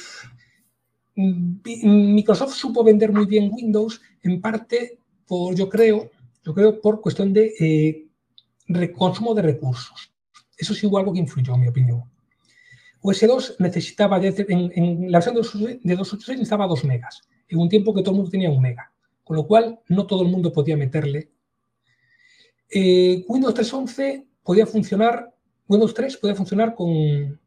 Microsoft 1.15 2.55
supo 2.55 2.83
vender 2.83 3.13
muy 3.13 3.27
bien 3.27 3.51
Windows, 3.53 4.01
en 4.23 4.41
parte 4.41 4.99
por, 5.27 5.55
yo 5.55 5.69
creo, 5.69 6.11
yo 6.43 6.55
creo 6.55 6.81
por 6.81 7.03
cuestión 7.03 7.35
de 7.35 7.53
eh, 7.61 8.93
consumo 8.93 9.35
de 9.35 9.43
recursos. 9.43 10.11
Eso 10.57 10.73
sí 10.73 10.87
hubo 10.87 10.97
algo 10.97 11.13
que 11.13 11.19
influyó, 11.19 11.53
en 11.55 11.61
mi 11.61 11.69
opinión. 11.69 12.12
OS2 13.03 13.57
necesitaba, 13.59 14.21
en, 14.23 15.11
la 15.11 15.19
versión 15.19 15.35
de 15.35 15.97
286 15.97 16.39
necesitaba 16.39 16.67
2 16.67 16.85
megas, 16.85 17.23
en 17.49 17.59
un 17.59 17.69
tiempo 17.69 17.93
que 17.93 18.03
todo 18.03 18.13
el 18.13 18.17
mundo 18.19 18.31
tenía 18.31 18.51
1 18.51 18.61
mega, 18.61 18.93
con 19.25 19.37
lo 19.37 19.47
cual 19.47 19.81
no 19.89 20.07
todo 20.07 20.23
el 20.23 20.29
mundo 20.29 20.53
podía 20.53 20.77
meterle. 20.77 21.33
Eh, 22.71 23.25
Windows 23.27 23.55
3.11 23.55 24.27
podía 24.43 24.67
funcionar, 24.67 25.35
Windows 25.67 25.95
3 25.95 26.17
podía 26.17 26.35
funcionar 26.35 26.75
con, 26.75 27.41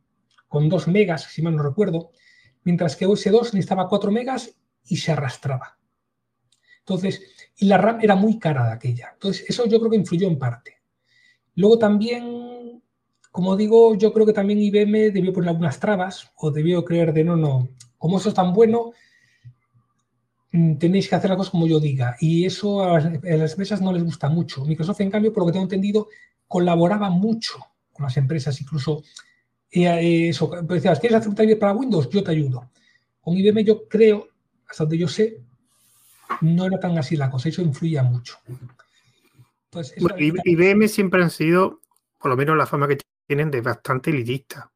con 0.47 0.69
2 0.69 0.87
megas, 0.89 1.23
si 1.23 1.41
mal 1.41 1.55
no 1.55 1.63
recuerdo, 1.63 2.11
mientras 2.63 2.95
que 2.95 3.07
OS2 3.07 3.53
necesitaba 3.53 3.87
4 3.87 4.11
megas 4.11 4.55
y 4.87 4.97
se 4.97 5.13
arrastraba. 5.13 5.77
Entonces, 6.79 7.21
y 7.57 7.65
la 7.65 7.77
RAM 7.77 7.99
era 8.01 8.15
muy 8.15 8.37
cara 8.37 8.67
de 8.67 8.73
aquella. 8.73 9.11
Entonces, 9.13 9.45
eso 9.47 9.65
yo 9.65 9.79
creo 9.79 9.89
que 9.89 9.97
influyó 9.97 10.27
en 10.27 10.37
parte. 10.37 10.81
Luego 11.55 11.79
también, 11.79 12.23
como 13.35 13.57
digo, 13.57 13.95
yo 13.95 14.13
creo 14.13 14.25
que 14.25 14.31
también 14.31 14.59
IBM 14.59 15.11
debió 15.11 15.33
poner 15.33 15.49
algunas 15.49 15.77
trabas 15.77 16.31
o 16.37 16.51
debió 16.51 16.85
creer 16.85 17.11
de 17.11 17.25
no, 17.25 17.35
no, 17.35 17.67
como 17.97 18.17
eso 18.17 18.29
es 18.29 18.35
tan 18.35 18.53
bueno, 18.53 18.93
mm, 20.53 20.77
tenéis 20.77 21.09
que 21.09 21.15
hacer 21.15 21.31
las 21.31 21.35
cosas 21.39 21.51
como 21.51 21.67
yo 21.67 21.81
diga. 21.81 22.15
Y 22.21 22.45
eso 22.45 22.81
a 22.81 22.97
las, 23.01 23.51
empresas 23.51 23.81
no 23.81 23.91
les 23.91 24.05
gusta 24.05 24.29
mucho. 24.29 24.63
Microsoft, 24.63 25.01
en 25.01 25.11
cambio, 25.11 25.33
por 25.33 25.43
lo 25.43 25.47
que 25.47 25.51
tengo 25.51 25.65
entendido, 25.65 26.07
colaboraba 26.47 27.09
mucho 27.09 27.57
con 27.91 28.05
las 28.05 28.15
empresas, 28.15 28.61
incluso 28.61 29.03
eh, 29.69 30.29
eso, 30.29 30.49
pues 30.49 30.81
decías, 30.81 31.01
¿quieres 31.01 31.17
hacer 31.17 31.27
un 31.27 31.35
taller 31.35 31.59
para 31.59 31.73
Windows? 31.73 32.09
Yo 32.09 32.23
te 32.23 32.31
ayudo. 32.31 32.71
Con 33.19 33.35
IBM 33.35 33.65
yo 33.65 33.85
creo, 33.89 34.29
hasta 34.65 34.85
donde 34.85 34.97
yo 34.97 35.09
sé, 35.09 35.41
no 36.39 36.67
era 36.67 36.79
tan 36.79 36.97
así 36.97 37.17
la 37.17 37.29
cosa, 37.29 37.49
eso 37.49 37.61
influía 37.61 38.01
mucho. 38.01 38.37
IBM 40.45 40.87
siempre 40.87 41.21
han 41.21 41.31
sido, 41.31 41.81
por 42.17 42.31
lo 42.31 42.37
menos 42.37 42.55
la 42.55 42.65
fama 42.65 42.87
que 42.87 42.95
tienen, 43.27 43.51
de 43.51 43.61
bastante 43.61 44.11
elitista. 44.11 44.71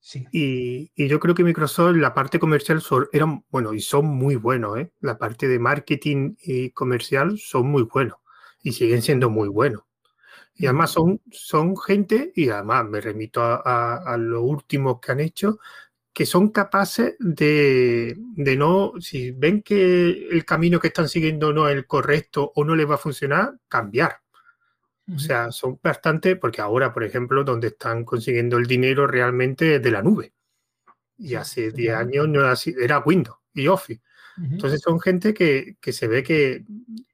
Sí. 0.00 0.26
Y, 0.32 1.08
yo 1.08 1.18
creo 1.18 1.34
que 1.34 1.44
Microsoft, 1.44 1.96
la 1.96 2.12
parte 2.12 2.38
comercial, 2.38 2.82
eran, 3.12 3.44
bueno, 3.50 3.72
y 3.72 3.80
son 3.80 4.06
muy 4.06 4.36
buenos, 4.36 4.78
¿eh? 4.78 4.92
La 5.00 5.18
parte 5.18 5.48
de 5.48 5.58
marketing 5.58 6.34
y 6.42 6.70
comercial 6.70 7.38
son 7.38 7.68
muy 7.68 7.84
buenos 7.84 8.18
y 8.62 8.72
siguen 8.72 9.02
siendo 9.02 9.30
muy 9.30 9.48
buenos. 9.48 9.82
Y 10.56 10.66
además 10.66 10.92
son, 10.92 11.20
son 11.32 11.76
gente, 11.76 12.32
y 12.36 12.48
además 12.48 12.84
me 12.86 13.00
remito 13.00 13.42
a, 13.42 13.96
a, 13.96 14.16
lo 14.16 14.42
último 14.42 15.00
que 15.00 15.12
han 15.12 15.20
hecho, 15.20 15.58
que 16.12 16.26
son 16.26 16.50
capaces 16.50 17.16
de, 17.18 18.16
de, 18.36 18.56
no, 18.56 18.92
si 19.00 19.32
ven 19.32 19.62
que 19.62 20.28
el 20.30 20.44
camino 20.44 20.78
que 20.78 20.88
están 20.88 21.08
siguiendo 21.08 21.52
no 21.52 21.68
es 21.68 21.74
el 21.74 21.86
correcto 21.86 22.52
o 22.54 22.64
no 22.64 22.76
les 22.76 22.88
va 22.88 22.94
a 22.94 22.98
funcionar, 22.98 23.58
cambiar. 23.68 24.23
O 25.12 25.18
sea, 25.18 25.50
son 25.50 25.78
bastante, 25.82 26.36
porque 26.36 26.62
ahora, 26.62 26.92
por 26.92 27.04
ejemplo, 27.04 27.44
donde 27.44 27.68
están 27.68 28.04
consiguiendo 28.04 28.56
el 28.56 28.66
dinero 28.66 29.06
realmente 29.06 29.76
es 29.76 29.82
de 29.82 29.90
la 29.90 30.02
nube. 30.02 30.32
Y 31.18 31.34
hace 31.34 31.72
10 31.72 31.94
años 31.94 32.28
no 32.28 32.40
era, 32.40 32.54
era 32.80 32.98
Windows 33.00 33.38
y 33.52 33.68
Office. 33.68 34.00
Entonces 34.36 34.80
son 34.80 34.98
gente 34.98 35.32
que, 35.32 35.76
que 35.80 35.92
se 35.92 36.08
ve 36.08 36.22
que 36.22 36.64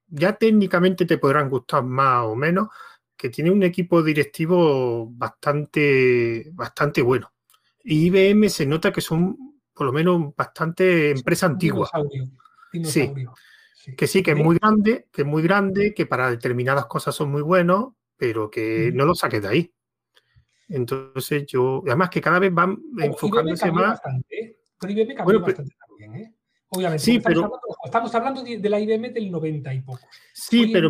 ya 0.09 0.35
técnicamente 0.35 1.05
te 1.05 1.19
podrán 1.19 1.51
gustar 1.51 1.85
más 1.85 2.25
o 2.25 2.35
menos, 2.35 2.69
que 3.17 3.29
tiene 3.29 3.51
un 3.51 3.62
equipo 3.62 4.03
directivo 4.03 5.11
bastante, 5.11 6.51
bastante 6.53 7.03
bueno. 7.03 7.33
Y 7.85 8.07
IBM 8.07 8.49
se 8.49 8.67
nota 8.67 8.93
que 8.93 9.01
son, 9.01 9.37
por 9.75 9.87
lo 9.87 9.93
menos, 9.93 10.35
bastante 10.35 11.11
empresa 11.11 11.47
antigua. 11.47 11.91
Sí. 12.85 13.12
Que 13.97 14.07
sí, 14.07 14.23
que 14.23 14.32
es 14.32 14.36
muy 14.36 14.59
grande, 14.59 15.09
que 15.12 15.23
es 15.23 15.28
muy 15.28 15.43
grande, 15.43 15.94
que 15.94 16.07
para 16.07 16.31
determinadas 16.31 16.86
cosas 16.86 17.15
son 17.15 17.31
muy 17.31 17.43
buenos, 17.43 17.94
pero 18.16 18.51
que 18.51 18.93
no 18.93 19.07
lo 19.07 19.15
saques 19.15 19.43
de 19.43 19.48
ahí. 19.48 19.74
Entonces 20.69 21.47
yo, 21.47 21.82
además 21.86 22.11
que 22.11 22.20
cada 22.20 22.39
vez 22.39 22.52
van 22.52 22.78
enfocándose 22.98 23.73
más. 23.73 23.93
Bastante, 23.93 24.61
pero 24.78 24.93
IBM 24.93 25.15
cambió 25.15 25.40
bastante 25.40 25.74
también, 25.89 26.15
¿eh? 26.15 26.35
Obviamente, 26.73 27.05
sí, 27.05 27.16
estamos, 27.16 27.35
pero, 27.35 27.44
hablando, 27.47 27.77
estamos, 27.85 28.15
hablando, 28.15 28.43
de 28.44 28.69
la 28.69 28.78
IBM 28.78 29.11
del 29.12 29.31
90 29.32 29.74
y 29.74 29.81
poco. 29.81 30.07
Sí, 30.32 30.70
pero, 30.73 30.89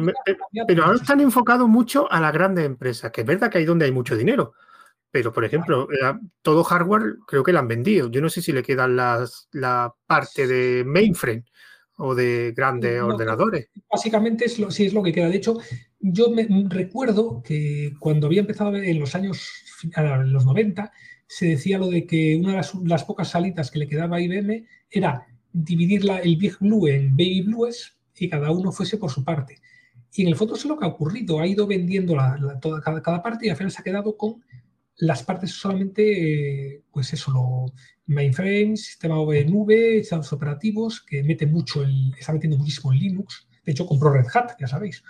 pero 0.68 0.84
ahora 0.84 0.96
están 0.96 1.20
enfocados 1.20 1.66
mucho 1.66 2.10
a 2.12 2.20
las 2.20 2.34
grandes 2.34 2.66
empresas, 2.66 3.10
que 3.10 3.22
es 3.22 3.26
verdad 3.26 3.50
que 3.50 3.58
ahí 3.58 3.64
donde 3.64 3.86
hay 3.86 3.92
mucho 3.92 4.14
dinero. 4.14 4.52
Pero, 5.10 5.32
por 5.32 5.44
ejemplo, 5.44 5.88
todo 6.42 6.64
hardware 6.64 7.16
creo 7.26 7.42
que 7.42 7.52
lo 7.52 7.58
han 7.60 7.66
vendido. 7.66 8.10
Yo 8.10 8.20
no 8.20 8.28
sé 8.28 8.42
si 8.42 8.52
le 8.52 8.62
quedan 8.62 8.94
las, 8.94 9.48
la 9.52 9.92
parte 10.06 10.46
de 10.46 10.84
mainframe 10.84 11.44
o 12.00 12.14
de 12.14 12.52
grandes 12.56 13.00
ordenadores. 13.02 13.68
Básicamente 13.90 14.46
es 14.46 14.58
lo, 14.58 14.70
sí 14.70 14.86
es 14.86 14.94
lo 14.94 15.02
que 15.02 15.12
queda. 15.12 15.28
De 15.28 15.36
hecho, 15.36 15.58
yo 16.00 16.30
me 16.30 16.46
recuerdo 16.68 17.42
que 17.42 17.92
cuando 17.98 18.26
había 18.26 18.40
empezado 18.40 18.74
en 18.74 18.98
los 18.98 19.14
años, 19.14 19.50
en 19.96 20.32
los 20.32 20.46
90, 20.46 20.90
se 21.26 21.46
decía 21.46 21.78
lo 21.78 21.88
de 21.88 22.06
que 22.06 22.36
una 22.36 22.50
de 22.50 22.56
las, 22.56 22.74
las 22.84 23.04
pocas 23.04 23.28
salitas 23.28 23.70
que 23.70 23.78
le 23.78 23.86
quedaba 23.86 24.16
a 24.16 24.20
IBM 24.20 24.66
era 24.90 25.26
dividir 25.52 26.02
el 26.22 26.36
Big 26.36 26.58
Blue 26.58 26.88
en 26.88 27.16
Baby 27.16 27.42
Blues 27.42 27.96
y 28.16 28.28
cada 28.28 28.50
uno 28.50 28.72
fuese 28.72 28.96
por 28.96 29.10
su 29.10 29.24
parte. 29.24 29.56
Y 30.12 30.22
en 30.22 30.28
el 30.28 30.36
fondo 30.36 30.54
es 30.54 30.64
lo 30.64 30.76
que 30.76 30.84
ha 30.84 30.88
ocurrido, 30.88 31.38
ha 31.38 31.46
ido 31.46 31.66
vendiendo 31.66 32.16
la, 32.16 32.58
toda, 32.60 32.80
cada, 32.80 33.22
parte 33.22 33.46
y 33.46 33.50
al 33.50 33.56
final 33.56 33.70
se 33.70 33.80
ha 33.80 33.84
quedado 33.84 34.16
con 34.16 34.42
las 35.00 35.22
partes 35.22 35.52
solamente, 35.52 36.74
eh, 36.74 36.84
pues 36.90 37.12
eso, 37.12 37.32
lo, 37.32 37.72
mainframe, 38.10 38.76
sistema 38.76 39.14
de 39.32 39.44
nube, 39.44 40.00
sistemas 40.00 40.32
operativos, 40.32 41.00
que 41.00 41.22
mete 41.22 41.46
mucho, 41.46 41.82
el, 41.82 42.12
está 42.18 42.32
metiendo 42.32 42.58
muchísimo 42.58 42.92
en 42.92 42.98
Linux. 42.98 43.48
De 43.64 43.72
hecho, 43.72 43.86
compró 43.86 44.12
Red 44.12 44.26
Hat, 44.34 44.52
ya 44.58 44.66
sabéis. 44.66 45.02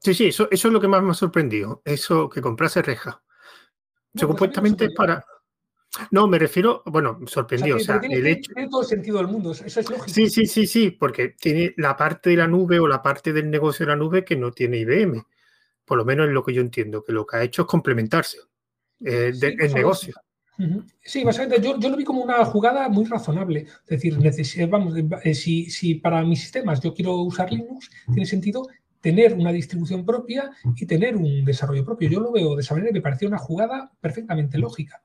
Sí, 0.00 0.14
sí, 0.14 0.26
eso, 0.26 0.48
eso 0.50 0.68
es 0.68 0.74
lo 0.74 0.80
que 0.80 0.88
más 0.88 1.02
me 1.02 1.10
ha 1.10 1.14
sorprendido, 1.14 1.82
eso 1.84 2.28
que 2.28 2.40
comprase 2.40 2.82
Red 2.82 2.98
Hat. 3.04 3.20
supuestamente 4.14 4.86
es 4.86 4.94
para... 4.94 5.24
No, 6.10 6.26
me 6.26 6.38
refiero, 6.38 6.82
bueno, 6.86 7.18
sorprendió. 7.26 7.76
O 7.76 7.80
sea, 7.80 7.98
tiene, 7.98 8.16
el 8.16 8.26
hecho... 8.26 8.52
tiene, 8.52 8.68
todo 8.68 8.82
el 8.82 8.86
sentido 8.88 9.18
del 9.18 9.28
mundo, 9.28 9.52
eso 9.52 9.64
es 9.64 9.90
lógico. 9.90 10.08
Sí, 10.08 10.28
sí, 10.28 10.46
sí, 10.46 10.66
sí, 10.66 10.90
porque 10.90 11.30
tiene 11.30 11.72
la 11.76 11.96
parte 11.96 12.30
de 12.30 12.36
la 12.36 12.46
nube 12.46 12.78
o 12.78 12.86
la 12.86 13.00
parte 13.00 13.32
del 13.32 13.50
negocio 13.50 13.86
de 13.86 13.92
la 13.92 13.96
nube 13.96 14.24
que 14.24 14.36
no 14.36 14.52
tiene 14.52 14.78
IBM. 14.78 15.24
Por 15.88 15.98
lo 15.98 16.04
menos 16.04 16.28
es 16.28 16.32
lo 16.32 16.44
que 16.44 16.52
yo 16.52 16.60
entiendo, 16.60 17.02
que 17.02 17.12
lo 17.12 17.26
que 17.26 17.38
ha 17.38 17.42
hecho 17.42 17.62
es 17.62 17.68
complementarse 17.68 18.38
eh, 19.04 19.32
sí, 19.34 19.46
el 19.58 19.74
negocio. 19.74 20.14
Sí, 21.02 21.22
básicamente 21.22 21.62
yo, 21.62 21.78
yo, 21.78 21.88
lo 21.88 21.96
vi 21.96 22.04
como 22.04 22.22
una 22.22 22.44
jugada 22.44 22.88
muy 22.88 23.04
razonable. 23.04 23.66
Es 23.86 24.02
decir, 24.02 24.68
vamos, 24.68 24.94
eh, 25.22 25.34
si, 25.34 25.70
si, 25.70 25.94
para 25.94 26.22
mis 26.24 26.40
sistemas 26.40 26.80
yo 26.80 26.92
quiero 26.92 27.14
usar 27.22 27.50
Linux, 27.52 27.88
tiene 28.06 28.26
sentido 28.26 28.68
tener 29.00 29.34
una 29.34 29.52
distribución 29.52 30.04
propia 30.04 30.50
y 30.76 30.84
tener 30.84 31.16
un 31.16 31.44
desarrollo 31.44 31.84
propio. 31.84 32.08
Yo 32.08 32.20
lo 32.20 32.32
veo 32.32 32.56
de 32.56 32.62
esa 32.62 32.74
manera 32.74 32.90
y 32.90 32.94
me 32.94 33.00
pareció 33.00 33.28
una 33.28 33.38
jugada 33.38 33.92
perfectamente 34.00 34.58
lógica. 34.58 35.02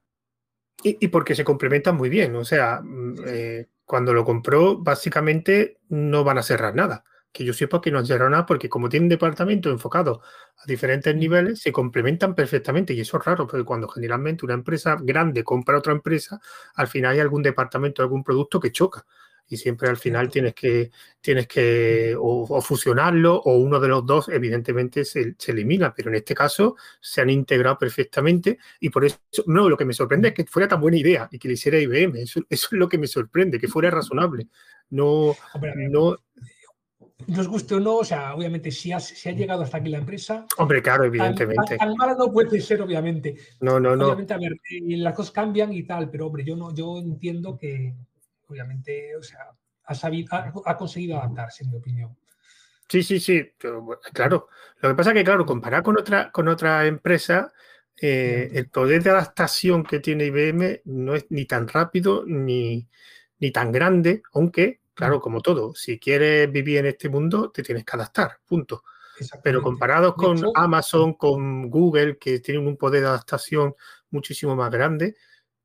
Y, 0.83 1.07
porque 1.07 1.35
se 1.35 1.45
complementan 1.45 1.95
muy 1.95 2.09
bien. 2.09 2.35
O 2.35 2.43
sea, 2.43 2.81
mm, 2.83 3.15
eh, 3.27 3.67
cuando 3.85 4.13
lo 4.13 4.25
compró, 4.25 4.79
básicamente 4.79 5.77
no 5.87 6.23
van 6.23 6.39
a 6.39 6.43
cerrar 6.43 6.75
nada. 6.75 7.05
Que 7.33 7.43
yo 7.43 7.53
sepa 7.53 7.81
que 7.81 7.91
no 7.91 7.99
han 7.99 8.05
cerrado 8.05 8.29
nada 8.29 8.45
porque 8.45 8.69
como 8.69 8.87
tienen 8.87 9.09
departamento 9.09 9.69
enfocado 9.69 10.21
a 10.57 10.65
diferentes 10.65 11.13
niveles, 11.15 11.59
se 11.59 11.71
complementan 11.71 12.35
perfectamente. 12.35 12.93
Y 12.93 13.01
eso 13.01 13.17
es 13.17 13.25
raro, 13.25 13.47
porque 13.47 13.65
cuando 13.65 13.87
generalmente 13.89 14.45
una 14.45 14.53
empresa 14.53 14.97
grande 15.01 15.43
compra 15.43 15.77
otra 15.79 15.93
empresa, 15.93 16.39
al 16.75 16.87
final 16.87 17.13
hay 17.13 17.19
algún 17.19 17.43
departamento, 17.43 18.01
algún 18.01 18.23
producto 18.23 18.59
que 18.59 18.71
choca. 18.71 19.05
Y 19.49 19.57
siempre 19.57 19.89
al 19.89 19.97
final 19.97 20.29
tienes 20.29 20.53
que, 20.53 20.91
tienes 21.19 21.47
que 21.47 22.15
o, 22.17 22.61
fusionarlo 22.61 23.35
o 23.35 23.57
uno 23.57 23.79
de 23.79 23.87
los 23.87 24.05
dos 24.05 24.29
evidentemente 24.29 25.03
se, 25.03 25.35
elimina, 25.47 25.93
pero 25.93 26.09
en 26.09 26.15
este 26.15 26.33
caso 26.33 26.75
se 27.01 27.21
han 27.21 27.29
integrado 27.29 27.77
perfectamente 27.77 28.57
y 28.79 28.89
por 28.89 29.03
eso, 29.03 29.17
no, 29.47 29.69
lo 29.69 29.75
que 29.75 29.85
me 29.85 29.93
sorprende 29.93 30.29
es 30.29 30.33
que 30.33 30.45
fuera 30.45 30.67
tan 30.67 30.79
buena 30.79 30.97
idea 30.97 31.27
y 31.29 31.39
que 31.39 31.49
le 31.49 31.55
hiciera 31.55 31.77
IBM, 31.77 32.21
eso, 32.21 32.41
es 32.49 32.67
lo 32.71 32.87
que 32.87 32.97
me 32.97 33.07
sorprende, 33.07 33.59
que 33.59 33.67
fuera 33.67 33.89
razonable, 33.89 34.47
no... 34.89 35.35
no 35.89 36.17
nos 37.27 37.47
guste 37.47 37.75
o 37.75 37.79
no, 37.79 37.97
o 37.97 38.03
sea, 38.03 38.35
obviamente 38.35 38.71
si 38.71 38.91
ha, 38.91 38.97
ha 38.97 39.31
llegado 39.31 39.63
hasta 39.63 39.77
aquí 39.77 39.89
la 39.89 39.97
empresa. 39.97 40.45
Hombre, 40.57 40.81
claro, 40.81 41.05
evidentemente. 41.05 41.77
Tan, 41.77 41.95
mala 41.95 42.15
no 42.15 42.31
puede 42.31 42.59
ser, 42.61 42.81
obviamente. 42.81 43.35
No, 43.61 43.79
no, 43.79 43.95
no. 43.95 44.05
Obviamente, 44.05 44.33
a 44.33 44.37
ver, 44.37 44.53
eh, 44.53 44.97
las 44.97 45.13
cosas 45.13 45.31
cambian 45.31 45.73
y 45.73 45.83
tal, 45.83 46.09
pero 46.09 46.27
hombre, 46.27 46.43
yo 46.43 46.55
no, 46.55 46.73
yo 46.73 46.97
entiendo 46.97 47.57
que, 47.57 47.93
obviamente, 48.47 49.15
o 49.15 49.23
sea, 49.23 49.39
ha, 49.85 49.95
sabido, 49.95 50.29
ha, 50.65 50.77
conseguido 50.77 51.17
adaptarse, 51.17 51.63
en 51.63 51.71
mi 51.71 51.77
opinión. 51.77 52.17
Sí, 52.87 53.01
sí, 53.01 53.19
sí, 53.19 53.51
claro. 54.13 54.47
Lo 54.81 54.89
que 54.89 54.95
pasa 54.95 55.11
es 55.11 55.15
que, 55.15 55.23
claro, 55.23 55.45
comparar 55.45 55.83
con 55.83 55.97
otra, 55.97 56.31
con 56.31 56.47
otra 56.47 56.85
empresa, 56.85 57.51
eh, 57.99 58.49
el 58.53 58.69
poder 58.69 59.03
de 59.03 59.11
adaptación 59.11 59.83
que 59.83 59.99
tiene 59.99 60.25
IBM 60.25 60.81
no 60.85 61.15
es 61.15 61.25
ni 61.29 61.45
tan 61.45 61.67
rápido 61.67 62.23
ni, 62.25 62.87
ni 63.39 63.51
tan 63.51 63.71
grande, 63.71 64.23
aunque, 64.33 64.81
claro, 64.93 65.19
como 65.19 65.41
todo, 65.41 65.73
si 65.75 65.99
quieres 65.99 66.51
vivir 66.51 66.77
en 66.79 66.87
este 66.87 67.09
mundo, 67.09 67.51
te 67.51 67.63
tienes 67.63 67.83
que 67.83 67.95
adaptar, 67.95 68.39
punto. 68.45 68.83
Pero 69.43 69.61
comparados 69.61 70.15
con 70.15 70.39
Amazon, 70.55 71.13
con 71.13 71.69
Google, 71.69 72.17
que 72.17 72.39
tienen 72.39 72.67
un 72.67 72.77
poder 72.77 73.01
de 73.01 73.07
adaptación 73.09 73.75
muchísimo 74.09 74.55
más 74.55 74.71
grande, 74.71 75.15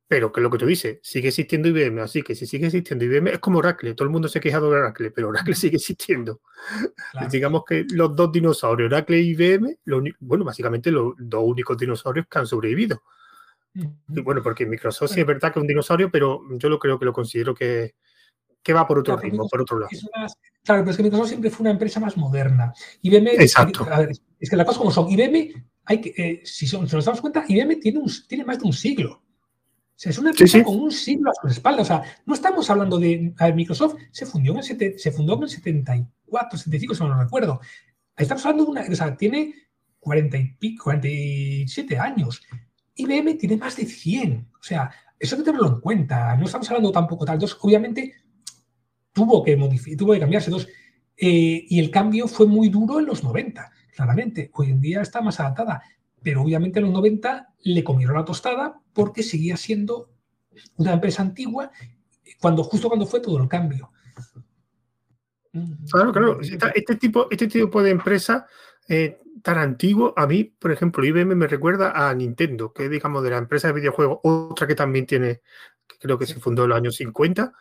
pero 0.07 0.31
que 0.31 0.41
lo 0.41 0.49
que 0.49 0.57
tú 0.57 0.65
dices, 0.65 0.99
sigue 1.03 1.27
existiendo 1.27 1.67
IBM, 1.67 2.01
así 2.01 2.23
que 2.23 2.33
si 2.33 2.47
sigue 2.47 2.65
existiendo 2.65 3.05
IBM 3.05 3.29
es 3.33 3.39
como 3.39 3.59
Oracle, 3.59 3.93
todo 3.93 4.05
el 4.05 4.11
mundo 4.11 4.27
se 4.27 4.39
queja 4.39 4.59
de 4.59 4.65
Oracle, 4.65 5.11
pero 5.11 5.29
Oracle 5.29 5.53
sigue 5.53 5.77
existiendo. 5.77 6.41
Digamos 7.31 7.63
que 7.63 7.85
los 7.91 8.15
dos 8.15 8.31
dinosaurios, 8.31 8.91
Oracle 8.91 9.19
y 9.19 9.29
IBM, 9.31 9.77
bueno, 10.19 10.43
básicamente 10.43 10.91
los 10.91 11.13
dos 11.17 11.43
únicos 11.43 11.77
dinosaurios 11.77 12.25
que 12.27 12.39
han 12.39 12.47
sobrevivido. 12.47 13.03
bueno, 14.07 14.41
porque 14.41 14.65
Microsoft 14.65 15.11
sí 15.11 15.19
es 15.19 15.27
verdad 15.27 15.53
que 15.53 15.59
es 15.59 15.61
un 15.61 15.67
dinosaurio, 15.67 16.09
pero 16.09 16.41
yo 16.57 16.69
lo 16.69 16.79
creo 16.79 16.97
que 16.97 17.05
lo 17.05 17.13
considero 17.13 17.53
que, 17.53 17.93
que 18.61 18.73
va 18.73 18.87
por 18.87 18.99
otro 18.99 19.17
ritmo, 19.17 19.47
por 19.47 19.61
otro 19.61 19.79
lado. 19.79 19.89
claro, 20.63 20.81
pero 20.81 20.91
es 20.91 20.97
que 20.97 21.03
Microsoft 21.03 21.29
siempre 21.29 21.49
fue 21.49 21.63
una 21.63 21.71
empresa 21.71 21.99
más 21.99 22.17
moderna. 22.17 22.73
IBM, 23.01 23.29
Exacto. 23.39 23.87
es 24.39 24.49
que 24.49 24.55
las 24.55 24.65
cosas 24.65 24.79
como 24.79 24.91
son, 24.91 25.09
IBM, 25.09 25.65
hay 25.85 26.01
que, 26.01 26.13
eh, 26.17 26.41
si, 26.43 26.67
si, 26.67 26.77
nos 26.77 27.05
damos 27.05 27.21
cuenta, 27.21 27.45
IBM 27.47 27.79
tiene, 27.79 27.99
un, 27.99 28.11
tiene 28.27 28.43
más 28.43 28.59
de 28.59 28.65
un 28.65 28.73
siglo 28.73 29.23
sea, 29.99 30.11
es 30.11 30.17
una 30.17 30.29
empresa 30.29 30.63
con 30.63 30.79
un 30.79 30.91
siglo 30.91 31.29
a 31.29 31.33
su 31.41 31.47
espalda. 31.47 31.81
O 31.81 31.85
sea, 31.85 32.01
no 32.25 32.33
estamos 32.33 32.69
hablando 32.69 32.97
de. 32.97 33.33
Microsoft 33.53 33.95
se, 34.11 34.25
fundió 34.25 34.53
en 34.53 34.59
el 34.59 34.97
se 34.97 35.11
fundó 35.11 35.35
en 35.35 35.43
el 35.43 35.49
74, 35.49 36.57
75, 36.57 36.95
si 36.95 37.03
no 37.03 37.09
lo 37.09 37.21
recuerdo. 37.21 37.59
Ahí 38.15 38.23
estamos 38.23 38.45
hablando 38.45 38.63
de 38.63 38.71
una. 38.71 38.81
O 38.89 38.95
sea, 38.95 39.17
tiene 39.17 39.53
40 39.99 40.37
y 40.37 40.53
pico, 40.53 40.85
47 40.85 41.99
años. 41.99 42.41
IBM 42.95 43.37
tiene 43.37 43.57
más 43.57 43.75
de 43.75 43.85
100. 43.85 44.47
O 44.57 44.63
sea, 44.63 44.89
eso 45.19 45.35
hay 45.35 45.41
que 45.41 45.45
tenerlo 45.45 45.67
en 45.67 45.81
cuenta. 45.81 46.33
No 46.37 46.45
estamos 46.45 46.69
hablando 46.69 46.93
tampoco 46.93 47.25
tal. 47.25 47.35
Entonces, 47.35 47.57
obviamente, 47.59 48.13
tuvo 49.19 49.43
que 49.43 49.57
modificar, 49.57 49.97
tuvo 49.97 50.13
que 50.13 50.19
cambiarse. 50.19 50.49
Entonces, 50.49 50.73
eh, 51.17 51.65
y 51.67 51.79
el 51.79 51.91
cambio 51.91 52.27
fue 52.27 52.47
muy 52.47 52.69
duro 52.69 52.99
en 52.99 53.05
los 53.05 53.23
90, 53.23 53.71
claramente. 53.95 54.49
Hoy 54.53 54.71
en 54.71 54.79
día 54.79 55.01
está 55.01 55.21
más 55.21 55.39
adaptada 55.39 55.81
pero 56.21 56.41
obviamente 56.41 56.79
en 56.79 56.85
los 56.85 56.93
90 56.93 57.53
le 57.63 57.83
comieron 57.83 58.15
la 58.15 58.25
tostada 58.25 58.79
porque 58.93 59.23
seguía 59.23 59.57
siendo 59.57 60.11
una 60.77 60.93
empresa 60.93 61.21
antigua 61.21 61.71
cuando 62.39 62.63
justo 62.63 62.87
cuando 62.87 63.05
fue 63.05 63.19
todo 63.19 63.41
el 63.41 63.47
cambio. 63.47 63.91
Claro, 65.91 66.11
claro. 66.11 66.39
Este 66.41 66.95
tipo, 66.95 67.27
este 67.31 67.47
tipo 67.47 67.81
de 67.81 67.91
empresa 67.91 68.45
eh, 68.87 69.19
tan 69.41 69.57
antiguo, 69.57 70.13
a 70.15 70.27
mí, 70.27 70.43
por 70.43 70.71
ejemplo, 70.71 71.03
IBM 71.03 71.35
me 71.35 71.47
recuerda 71.47 71.91
a 72.09 72.13
Nintendo, 72.13 72.71
que 72.71 72.85
es, 72.85 72.91
digamos, 72.91 73.23
de 73.23 73.31
la 73.31 73.37
empresa 73.37 73.67
de 73.67 73.73
videojuegos, 73.73 74.19
otra 74.23 74.67
que 74.67 74.75
también 74.75 75.05
tiene, 75.05 75.41
creo 75.99 76.17
que 76.17 76.25
se 76.25 76.39
fundó 76.39 76.63
en 76.63 76.69
los 76.69 76.77
años 76.77 76.95
50, 76.95 77.51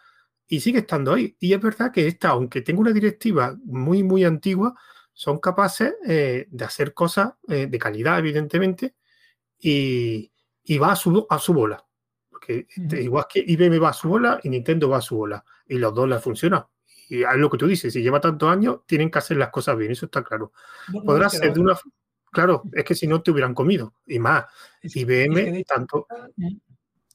y 0.49 0.61
sigue 0.61 0.79
estando 0.79 1.13
ahí. 1.13 1.37
Y 1.39 1.53
es 1.53 1.61
verdad 1.61 1.93
que 1.93 2.07
esta, 2.07 2.31
aunque 2.31 2.63
tenga 2.63 2.81
una 2.81 2.93
directiva 2.93 3.57
muy, 3.65 4.03
muy 4.03 4.25
antigua, 4.25 4.75
son 5.13 5.39
capaces 5.39 5.95
eh, 6.07 6.47
de 6.51 6.65
hacer 6.65 6.95
cosas 6.95 7.35
eh, 7.49 7.67
de 7.67 7.79
calidad, 7.79 8.19
evidentemente, 8.19 8.95
y, 9.59 10.31
va 10.81 10.93
a 10.93 10.97
su, 10.97 11.27
a 11.29 11.39
su 11.39 11.53
bola. 11.53 11.85
Porque 12.31 12.67
este, 12.75 13.03
igual 13.03 13.27
que 13.29 13.45
IBM 13.47 13.79
va 13.79 13.91
a 13.91 13.93
su 13.93 14.09
bola 14.09 14.41
y 14.43 14.49
Nintendo 14.49 14.89
va 14.89 14.99
a 14.99 15.03
su 15.03 15.17
bola, 15.17 15.45
y 15.67 15.77
los 15.77 15.95
dos 15.95 16.09
las 16.09 16.23
funcionan. 16.23 16.65
Y 17.09 17.23
es 17.23 17.37
lo 17.37 17.51
que 17.51 17.59
tú 17.59 17.67
dices, 17.67 17.93
si 17.93 18.03
lleva 18.03 18.21
tantos 18.21 18.49
años, 18.51 18.81
tienen 18.87 19.11
que 19.11 19.19
hacer 19.19 19.37
las 19.37 19.51
cosas 19.51 19.77
bien, 19.77 19.93
eso 19.93 20.07
está 20.07 20.23
claro. 20.23 20.53
Podrá 21.05 21.29
ser 21.29 21.53
de 21.53 21.61
una... 21.61 21.77
Claro, 22.31 22.63
es 22.73 22.85
que 22.85 22.95
si 22.95 23.07
no 23.07 23.23
te 23.23 23.31
hubieran 23.31 23.55
comido, 23.55 23.95
y 24.07 24.19
más. 24.19 24.45
IBM, 24.83 25.65
tanto... 25.65 26.07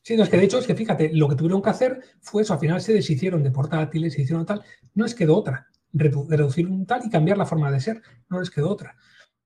Sí, 0.03 0.15
no, 0.15 0.23
es 0.23 0.29
que 0.29 0.37
de 0.37 0.43
hecho 0.43 0.59
es 0.59 0.67
que 0.67 0.75
fíjate, 0.75 1.11
lo 1.13 1.27
que 1.27 1.35
tuvieron 1.35 1.61
que 1.61 1.71
hacer 1.71 2.01
fue 2.21 2.43
eso, 2.43 2.53
al 2.53 2.59
final 2.59 2.79
se 2.81 2.93
deshicieron 2.93 3.41
de 3.41 3.49
portátiles, 3.49 4.13
se 4.13 4.21
hicieron 4.21 4.45
tal, 4.45 4.61
no 4.93 5.05
es 5.05 5.15
quedó 5.15 5.37
otra 5.37 5.69
reducir 5.93 6.67
un 6.67 6.85
tal 6.85 7.05
y 7.05 7.09
cambiar 7.09 7.37
la 7.37 7.45
forma 7.45 7.71
de 7.71 7.79
ser. 7.79 8.01
No 8.29 8.39
les 8.39 8.49
quedó 8.49 8.69
otra. 8.69 8.95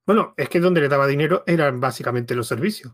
Bueno, 0.05 0.33
es 0.37 0.49
que 0.49 0.59
donde 0.59 0.81
le 0.81 0.87
daba 0.87 1.07
dinero 1.07 1.43
eran 1.45 1.79
básicamente 1.79 2.35
los 2.35 2.47
servicios. 2.47 2.93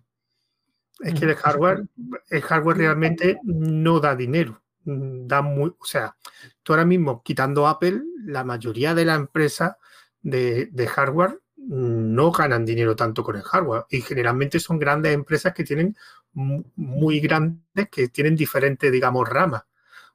Es 1.00 1.20
que 1.20 1.26
el 1.26 1.36
hardware, 1.36 1.86
el 2.30 2.42
hardware 2.42 2.78
realmente 2.78 3.40
no 3.44 4.00
da 4.00 4.16
dinero. 4.16 4.64
Da 4.86 5.42
muy, 5.42 5.70
o 5.80 5.86
sea, 5.86 6.16
tú 6.62 6.74
ahora 6.74 6.86
mismo 6.86 7.24
quitando 7.24 7.68
Apple, 7.68 8.02
la 8.26 8.44
mayoría 8.44 8.94
de 8.94 9.06
las 9.06 9.18
empresas 9.18 9.76
de, 10.22 10.68
de 10.68 10.88
hardware 10.88 11.40
no 11.68 12.32
ganan 12.32 12.66
dinero 12.66 12.96
tanto 12.96 13.24
con 13.24 13.36
el 13.36 13.42
hardware 13.42 13.86
y 13.90 14.02
generalmente 14.02 14.60
son 14.60 14.80
grandes 14.80 15.14
empresas 15.14 15.54
que 15.54 15.64
tienen 15.64 15.96
muy 16.34 17.20
grandes, 17.20 17.90
que 17.90 18.10
tienen 18.10 18.36
diferentes, 18.36 18.92
digamos, 18.92 19.28
ramas. 19.28 19.64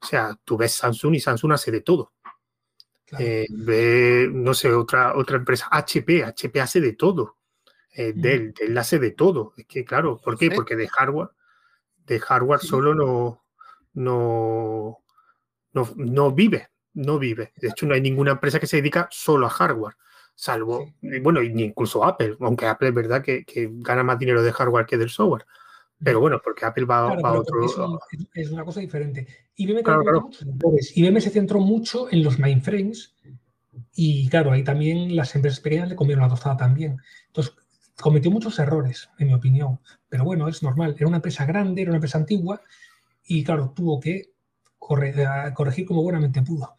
O 0.01 0.07
sea, 0.07 0.39
tú 0.45 0.57
ves 0.57 0.73
Samsung 0.73 1.15
y 1.15 1.21
Samsung 1.21 1.53
hace 1.53 1.71
de 1.71 1.81
todo. 1.81 2.13
Eh, 3.19 3.47
ve, 3.51 4.29
no 4.31 4.53
sé, 4.53 4.73
otra, 4.73 5.17
otra 5.17 5.37
empresa, 5.37 5.69
HP, 5.71 6.25
HP 6.25 6.61
hace 6.61 6.81
de 6.81 6.93
todo. 6.93 7.37
Eh, 7.95 8.13
Dell, 8.15 8.53
Dell 8.53 8.77
hace 8.77 8.99
de 8.99 9.13
todo. 9.13 9.55
Es 9.57 9.67
que, 9.67 9.85
claro, 9.85 10.21
¿por 10.23 10.39
qué? 10.39 10.51
Porque 10.51 10.77
de 10.77 10.89
hardware, 10.89 11.31
de 12.07 12.21
hardware 12.21 12.61
solo 12.61 12.95
no, 12.95 13.45
no, 13.95 15.03
no, 15.73 16.33
vive, 16.33 16.69
no 16.95 17.19
vive. 17.19 17.53
De 17.57 17.69
hecho, 17.69 17.87
no 17.87 17.95
hay 17.95 18.01
ninguna 18.01 18.33
empresa 18.33 18.61
que 18.61 18.67
se 18.67 18.77
dedica 18.77 19.09
solo 19.11 19.47
a 19.47 19.51
hardware, 19.51 19.97
salvo, 20.39 20.95
bueno, 21.21 21.43
ni 21.43 21.65
incluso 21.65 22.05
Apple, 22.05 22.37
aunque 22.39 22.67
Apple 22.67 22.91
es 22.91 22.95
verdad 22.95 23.23
que, 23.23 23.45
que, 23.45 23.69
gana 23.73 24.05
más 24.05 24.21
dinero 24.21 24.41
de 24.41 24.53
hardware 24.53 24.87
que 24.87 24.97
del 24.97 25.11
software. 25.11 25.45
Pero 26.01 26.21
bueno, 26.21 26.41
porque 26.43 26.65
Apple 26.65 26.85
va 26.85 27.09
a 27.09 27.33
otro. 27.33 27.67
Es, 28.35 28.51
una 28.51 28.65
cosa 28.65 28.79
diferente. 28.79 29.27
IBM, 29.57 29.83
IBM 30.95 31.21
se 31.21 31.31
centró 31.31 31.59
mucho 31.59 32.09
en 32.13 32.23
los 32.23 32.39
mainframes 32.39 33.17
y 33.97 34.29
claro, 34.29 34.53
ahí 34.53 34.63
también 34.63 35.17
las 35.17 35.35
empresas 35.35 35.59
pequeñas 35.59 35.89
le 35.89 35.97
comieron 35.97 36.23
la 36.23 36.29
tostada 36.29 36.57
también. 36.57 36.99
Entonces, 37.27 37.55
cometió 38.01 38.31
muchos 38.31 38.61
errores, 38.61 39.11
en 39.19 39.27
mi 39.27 39.35
opinión. 39.35 39.81
Pero 40.09 40.23
bueno, 40.23 40.47
es 40.47 40.63
normal. 40.63 40.95
Era 40.97 41.09
una 41.09 41.17
empresa 41.17 41.47
grande, 41.47 41.83
era 41.83 41.91
una 41.91 41.97
empresa 41.97 42.19
antigua 42.19 42.63
y 43.25 43.43
claro, 43.43 43.73
tuvo 43.75 43.99
que 43.99 44.15
eh, 44.17 45.53
corregir 45.53 45.85
como 45.85 46.05
buenamente 46.05 46.43
pudo. 46.43 46.77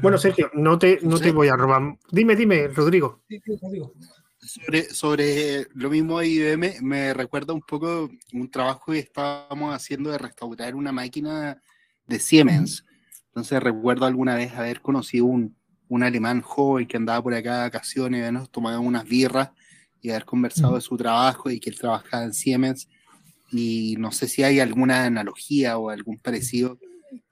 Bueno, 0.00 0.18
Sergio, 0.18 0.50
no 0.54 0.78
te, 0.78 0.98
no 1.02 1.18
te 1.18 1.30
voy 1.30 1.48
a 1.48 1.56
robar. 1.56 1.96
Dime, 2.10 2.36
dime, 2.36 2.68
Rodrigo. 2.68 3.22
Sí, 3.28 3.40
Rodrigo 3.60 3.92
sobre, 4.46 4.94
sobre 4.94 5.66
lo 5.74 5.90
mismo 5.90 6.20
de 6.20 6.28
IBM, 6.28 6.80
me 6.82 7.12
recuerda 7.12 7.52
un 7.52 7.60
poco 7.60 8.08
un 8.32 8.50
trabajo 8.50 8.92
que 8.92 9.00
estábamos 9.00 9.74
haciendo 9.74 10.10
de 10.10 10.18
restaurar 10.18 10.74
una 10.74 10.92
máquina 10.92 11.60
de 12.06 12.18
Siemens. 12.18 12.84
Entonces 13.28 13.62
recuerdo 13.62 14.06
alguna 14.06 14.36
vez 14.36 14.52
haber 14.54 14.80
conocido 14.80 15.26
un, 15.26 15.56
un 15.88 16.02
alemán 16.02 16.40
joven 16.40 16.86
que 16.86 16.96
andaba 16.96 17.22
por 17.22 17.34
acá 17.34 17.56
de 17.56 17.60
vacaciones, 17.62 18.32
nos 18.32 18.50
tomábamos 18.50 18.86
unas 18.86 19.04
birras 19.04 19.50
y 20.00 20.10
haber 20.10 20.24
conversado 20.24 20.76
de 20.76 20.80
su 20.80 20.96
trabajo 20.96 21.50
y 21.50 21.58
que 21.58 21.70
él 21.70 21.78
trabajaba 21.78 22.24
en 22.24 22.32
Siemens. 22.32 22.88
Y 23.52 23.96
no 23.98 24.12
sé 24.12 24.28
si 24.28 24.42
hay 24.42 24.60
alguna 24.60 25.04
analogía 25.04 25.78
o 25.78 25.90
algún 25.90 26.18
parecido 26.18 26.78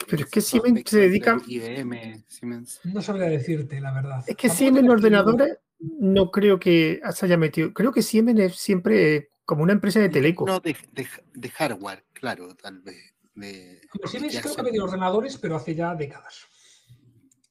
Pero 0.09 0.25
es 0.25 0.31
que 0.31 0.41
Siemens 0.41 0.83
se 0.87 0.99
dedica. 1.01 1.41
IBM, 1.47 2.25
Siemens. 2.29 2.81
No 2.85 3.03
sabría 3.03 3.27
decirte, 3.27 3.81
la 3.81 3.93
verdad. 3.93 4.25
Es 4.27 4.37
que 4.37 4.49
Siemens 4.49 4.89
ordenadores 4.89 5.59
no 5.79 6.31
creo 6.31 6.59
que 6.61 7.01
se 7.13 7.27
haya 7.27 7.37
metido. 7.37 7.73
Creo 7.73 7.93
que 7.93 8.03
Siemens 8.03 8.41
es 8.41 8.57
siempre 8.57 9.31
como 9.45 9.63
una 9.63 9.73
empresa 9.73 10.01
de 10.01 10.09
teleco. 10.09 10.47
No, 10.47 10.61
de, 10.61 10.77
de- 10.93 11.07
de 11.35 11.49
hardware, 11.51 12.05
claro, 12.13 12.55
tal 12.55 12.81
vez. 12.81 13.15
De, 13.35 13.81
Como 13.91 14.07
Siemens 14.09 14.41
creo 14.41 14.55
que 14.55 14.61
ha 14.61 14.65
vendido 14.65 14.85
ordenadores, 14.85 15.37
pero 15.39 15.57
hace 15.57 15.75
ya 15.75 15.95
décadas. 15.95 16.47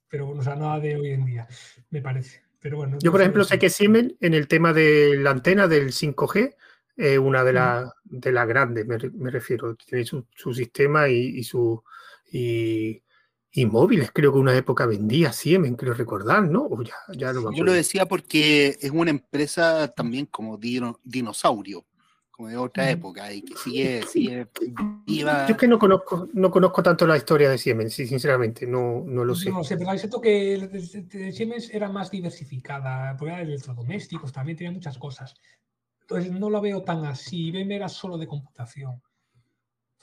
Pero 0.10 0.28
bueno, 0.28 0.41
o 0.41 0.44
sea, 0.44 0.56
nada 0.56 0.80
de 0.80 0.95
hoy 0.95 1.10
en 1.12 1.26
día, 1.26 1.48
me 1.90 2.02
parece. 2.02 2.44
Pero 2.60 2.78
bueno, 2.78 2.98
Yo, 3.00 3.08
no 3.08 3.12
por 3.12 3.22
ejemplo, 3.22 3.44
sé 3.44 3.60
que 3.60 3.70
Siemens 3.70 4.14
en 4.22 4.34
el 4.34 4.48
tema 4.48 4.72
de 4.74 5.18
la 5.18 5.32
antena 5.32 5.68
del 5.68 5.91
5G, 5.91 6.56
eh, 6.95 7.18
una 7.18 7.44
de 7.44 7.54
las 7.54 7.91
de 8.04 8.32
las 8.32 8.48
grandes, 8.48 8.86
me, 8.86 8.98
re- 8.98 9.10
me 9.12 9.32
refiero. 9.32 9.76
Tiene 9.76 10.06
su, 10.06 10.26
su 10.34 10.54
sistema 10.54 11.10
y, 11.10 11.16
y 11.40 11.44
su. 11.44 11.84
Y, 12.34 13.03
y 13.51 13.65
móviles, 13.68 14.11
creo 14.11 14.34
que 14.34 14.39
una 14.39 14.55
época 14.57 14.85
vendía 14.88 15.31
Siemens, 15.31 15.77
creo 15.77 15.93
recordar, 15.93 16.43
¿no? 16.49 16.64
O 16.65 16.81
ya, 16.81 16.95
ya 17.15 17.27
no 17.31 17.41
me 17.41 17.45
Yo 17.45 17.49
acuerdo. 17.49 17.65
lo 17.65 17.72
decía 17.73 18.05
porque 18.07 18.77
es 18.81 18.89
una 18.91 19.11
empresa 19.11 19.88
también 19.93 20.26
como 20.26 20.57
dino- 20.57 20.99
dinosaurio, 21.03 21.85
como 22.31 22.49
de 22.49 22.57
otra 22.57 22.89
época, 22.89 23.31
y 23.31 23.43
que 23.43 23.55
sigue, 23.55 24.01
sigue 24.07 24.47
viva. 25.05 25.45
Yo 25.47 25.53
es 25.53 25.57
que 25.57 25.68
no 25.68 25.77
conozco, 25.77 26.27
no 26.34 26.49
conozco 26.49 26.81
tanto 26.81 27.05
la 27.05 27.15
historia 27.18 27.49
de 27.51 27.60
Siemens, 27.60 27.93
sinceramente, 27.93 28.65
no, 28.65 29.03
no 29.05 29.23
lo 29.23 29.34
Yo 29.35 29.39
sé. 29.39 29.49
no 29.51 29.64
sé, 29.64 29.77
pero 29.77 29.91
hay 29.91 29.99
cierto 29.99 30.19
que 30.19 30.55
el 30.55 30.72
de- 31.07 31.31
Siemens 31.31 31.69
era 31.72 31.89
más 31.89 32.10
diversificada, 32.10 33.15
porque 33.15 33.34
era 33.34 33.43
de 33.43 33.53
electrodomésticos, 33.53 34.34
también 34.34 34.57
tenía 34.57 34.72
muchas 34.72 34.97
cosas. 34.97 35.35
Entonces 36.01 36.31
no 36.31 36.49
lo 36.49 36.60
veo 36.60 36.81
tan 36.84 37.05
así. 37.05 37.47
IBM 37.49 37.76
era 37.76 37.88
solo 37.88 38.18
de 38.18 38.26
computación. 38.27 39.01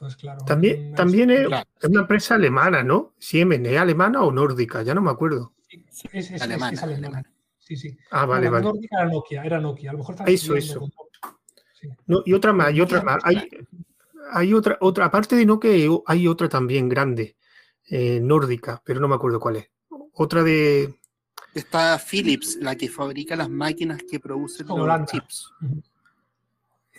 Entonces, 0.01 0.19
claro. 0.19 0.43
También, 0.47 0.95
también 0.95 1.31
es, 1.31 1.47
Claro. 1.47 1.69
es 1.79 1.89
una 1.91 2.01
empresa 2.01 2.35
alemana, 2.37 2.83
¿no? 2.83 3.13
Siemens, 3.19 3.69
¿es 3.69 3.79
alemana 3.79 4.23
o 4.23 4.33
nórdica? 4.33 4.83
Ya 4.83 4.95
no 4.95 5.03
me 5.03 5.11
acuerdo. 5.11 5.53
Es, 5.69 6.05
es- 6.11 6.31
es- 6.31 6.43
Alemana, 6.43 6.73
es 6.73 6.83
alemana. 6.83 7.07
alemana. 7.19 7.33
Sí, 7.59 7.77
sí. 7.77 7.99
Ah, 8.11 8.25
vale, 8.25 8.47
la 8.47 8.51
vale. 8.53 8.65
nórdica 8.65 8.97
era 9.03 9.11
Nokia, 9.11 9.45
era 9.45 9.61
Nokia. 9.61 9.91
A 9.91 9.93
lo 9.93 9.99
mejor 9.99 10.17
Eso, 10.27 10.57
eso. 10.57 10.89
Sí. 11.79 11.89
No, 12.07 12.23
y 12.25 12.33
otra 12.33 12.55
más, 12.55 12.73
y 12.73 12.81
otra 12.81 13.03
más. 13.03 13.19
Hay, 13.25 13.47
hay 14.33 14.55
otra, 14.55 14.79
otra, 14.81 15.05
aparte 15.05 15.37
de 15.37 15.45
Nokia, 15.45 15.71
hay 16.07 16.27
otra 16.27 16.49
también 16.49 16.89
grande, 16.89 17.37
eh, 17.91 18.21
nórdica, 18.23 18.83
pero 18.83 19.01
no 19.01 19.09
me 19.09 19.17
acuerdo 19.17 19.39
cuál 19.39 19.57
es. 19.57 19.71
Otra 20.15 20.43
de. 20.43 20.95
Está 21.55 21.99
Philips, 21.99 22.57
la 22.57 22.75
que 22.75 22.89
fabrica 22.89 23.37
las 23.37 23.51
máquinas 23.51 24.01
que 24.11 24.19
producen 24.19 24.67
los 24.67 25.07
chips. 25.11 25.53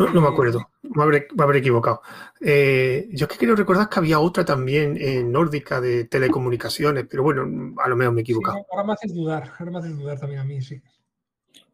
No, 0.02 0.14
no 0.14 0.22
me 0.22 0.28
Eh, 0.28 0.32
acuerdo, 0.32 0.70
me 0.84 1.04
habré, 1.04 1.28
me 1.36 1.44
habré 1.44 1.60
equivocado. 1.60 2.02
Eh, 2.40 3.08
yo 3.12 3.26
es 3.26 3.32
que 3.32 3.38
quiero 3.38 3.56
recordar 3.56 3.88
que 3.90 4.00
había 4.00 4.20
otra 4.20 4.44
también 4.44 4.98
eh, 5.00 5.24
nórdica 5.24 5.80
de 5.80 6.06
telecomunicaciones, 6.06 7.06
pero 7.10 7.24
bueno, 7.24 7.76
a 7.82 7.88
lo 7.88 7.96
mejor 7.96 8.14
me 8.14 8.22
he 8.22 8.26
Sí, 8.26 8.32
equivocado. 8.32 8.66
ahora 8.72 8.84
me 8.84 8.94
haces 8.94 9.14
dudar, 9.14 9.54
ahora 9.60 9.72
me 9.72 9.78
haces 9.80 9.98
dudar 9.98 10.20
también 10.20 10.42
a 10.42 10.44
mí, 10.44 10.62
sí. 10.62 10.82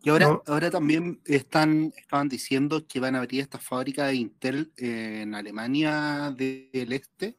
Y 0.03 0.09
ahora, 0.09 0.27
No. 0.27 0.43
ahora 0.45 0.69
también 0.69 1.21
están, 1.25 1.93
estaban 1.97 2.29
diciendo 2.29 2.85
que 2.87 2.99
van 2.99 3.15
a 3.15 3.19
abrir 3.19 3.41
esta 3.41 3.59
fábrica 3.59 4.07
de 4.07 4.15
Intel 4.15 4.71
en 4.77 5.33
Alemania 5.35 6.33
del 6.35 6.91
Este. 6.93 7.37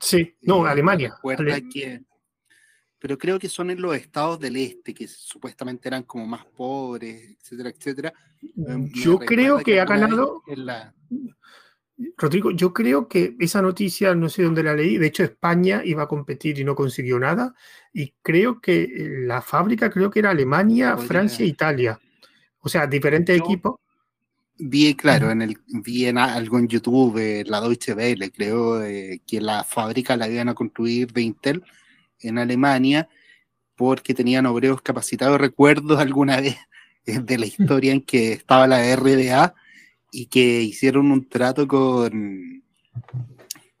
Sí, 0.00 0.36
no, 0.42 0.66
Eh, 0.66 0.70
Alemania. 0.70 1.14
recuerda 1.16 1.54
Ale- 1.54 1.68
que, 1.68 2.02
pero 2.98 3.16
creo 3.16 3.38
que 3.38 3.48
son 3.48 3.70
en 3.70 3.80
los 3.80 3.94
estados 3.96 4.38
del 4.40 4.56
este, 4.56 4.92
que 4.94 5.06
supuestamente 5.06 5.88
eran 5.88 6.02
como 6.02 6.26
más 6.26 6.44
pobres, 6.44 7.36
etcétera, 7.40 7.70
etcétera. 7.70 8.12
Eh, 8.42 8.50
me 8.56 8.90
Yo 8.90 9.18
creo 9.18 9.58
recuerda 9.58 9.64
que 9.64 9.80
ha 9.80 9.84
ganado. 9.84 10.42
la- 10.56 10.94
Rodrigo, 12.16 12.52
yo 12.52 12.72
creo 12.72 13.08
que 13.08 13.34
esa 13.40 13.60
noticia, 13.60 14.14
no 14.14 14.28
sé 14.28 14.44
dónde 14.44 14.62
la 14.62 14.74
leí, 14.74 14.98
de 14.98 15.08
hecho 15.08 15.24
España 15.24 15.82
iba 15.84 16.04
a 16.04 16.08
competir 16.08 16.56
y 16.60 16.64
no 16.64 16.76
consiguió 16.76 17.18
nada, 17.18 17.54
y 17.92 18.14
creo 18.22 18.60
que 18.60 18.82
eh, 18.84 19.08
la 19.26 19.42
fábrica 19.42 19.90
creo 19.90 20.08
que 20.08 20.20
era 20.20 20.30
Alemania, 20.30 20.96
Francia 20.96 21.44
e 21.44 21.48
Italia. 21.48 21.98
O 22.60 22.68
sea, 22.68 22.86
diferentes 22.86 23.36
equipos. 23.36 23.76
Vi, 24.60 24.94
claro, 24.94 25.30
en 25.30 25.42
el, 25.42 25.56
vi 25.66 26.06
en 26.06 26.18
algo 26.18 26.58
en 26.58 26.68
YouTube, 26.68 27.16
eh, 27.18 27.44
la 27.46 27.60
Deutsche 27.60 27.94
Welle, 27.94 28.30
creo, 28.32 28.82
eh, 28.84 29.20
que 29.26 29.40
la 29.40 29.62
fábrica 29.64 30.16
la 30.16 30.28
iban 30.28 30.48
a 30.48 30.54
construir 30.54 31.12
de 31.12 31.22
Intel 31.22 31.62
en 32.20 32.38
Alemania 32.38 33.08
porque 33.74 34.14
tenían 34.14 34.46
obreros 34.46 34.82
capacitados. 34.82 35.40
Recuerdo 35.40 35.98
alguna 35.98 36.40
vez 36.40 36.56
de 37.04 37.38
la 37.38 37.46
historia 37.46 37.92
en 37.92 38.02
que 38.02 38.32
estaba 38.32 38.66
la 38.66 38.94
RDA 38.96 39.54
y 40.10 40.26
que 40.26 40.62
hicieron 40.62 41.12
un 41.12 41.28
trato 41.28 41.68
con, 41.68 42.62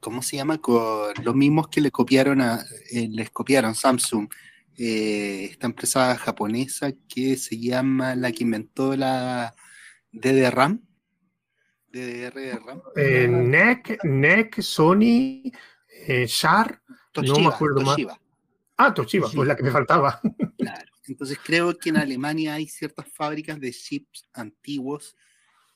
¿cómo 0.00 0.22
se 0.22 0.36
llama? 0.36 0.58
Con 0.58 1.12
los 1.22 1.34
mismos 1.34 1.68
que 1.68 1.80
le 1.80 1.90
copiaron 1.90 2.40
a, 2.40 2.64
eh, 2.90 3.08
les 3.10 3.30
copiaron 3.30 3.74
Samsung, 3.74 4.28
eh, 4.76 5.48
esta 5.50 5.66
empresa 5.66 6.16
japonesa 6.16 6.92
que 7.08 7.36
se 7.36 7.58
llama 7.58 8.14
la 8.14 8.30
que 8.30 8.44
inventó 8.44 8.96
la 8.96 9.54
DDRAM. 10.12 10.80
DDR-RAM. 11.90 12.82
eh, 12.94 13.26
NEC, 13.28 14.04
NEC, 14.04 14.60
Sony, 14.60 15.50
eh, 16.06 16.26
Sharp. 16.28 16.80
No 17.16 17.38
me 17.40 17.46
acuerdo 17.48 17.80
más. 17.80 17.96
Ah, 18.78 18.94
Toshiba, 18.94 19.26
Toshiba. 19.26 19.40
pues 19.40 19.48
la 19.48 19.56
que 19.56 19.62
me 19.64 19.70
faltaba. 19.70 20.20
claro. 20.56 20.90
Entonces 21.06 21.38
creo 21.44 21.76
que 21.76 21.88
en 21.90 21.96
Alemania 21.96 22.54
hay 22.54 22.66
ciertas 22.66 23.06
fábricas 23.12 23.58
de 23.60 23.70
chips 23.72 24.28
antiguos 24.34 25.16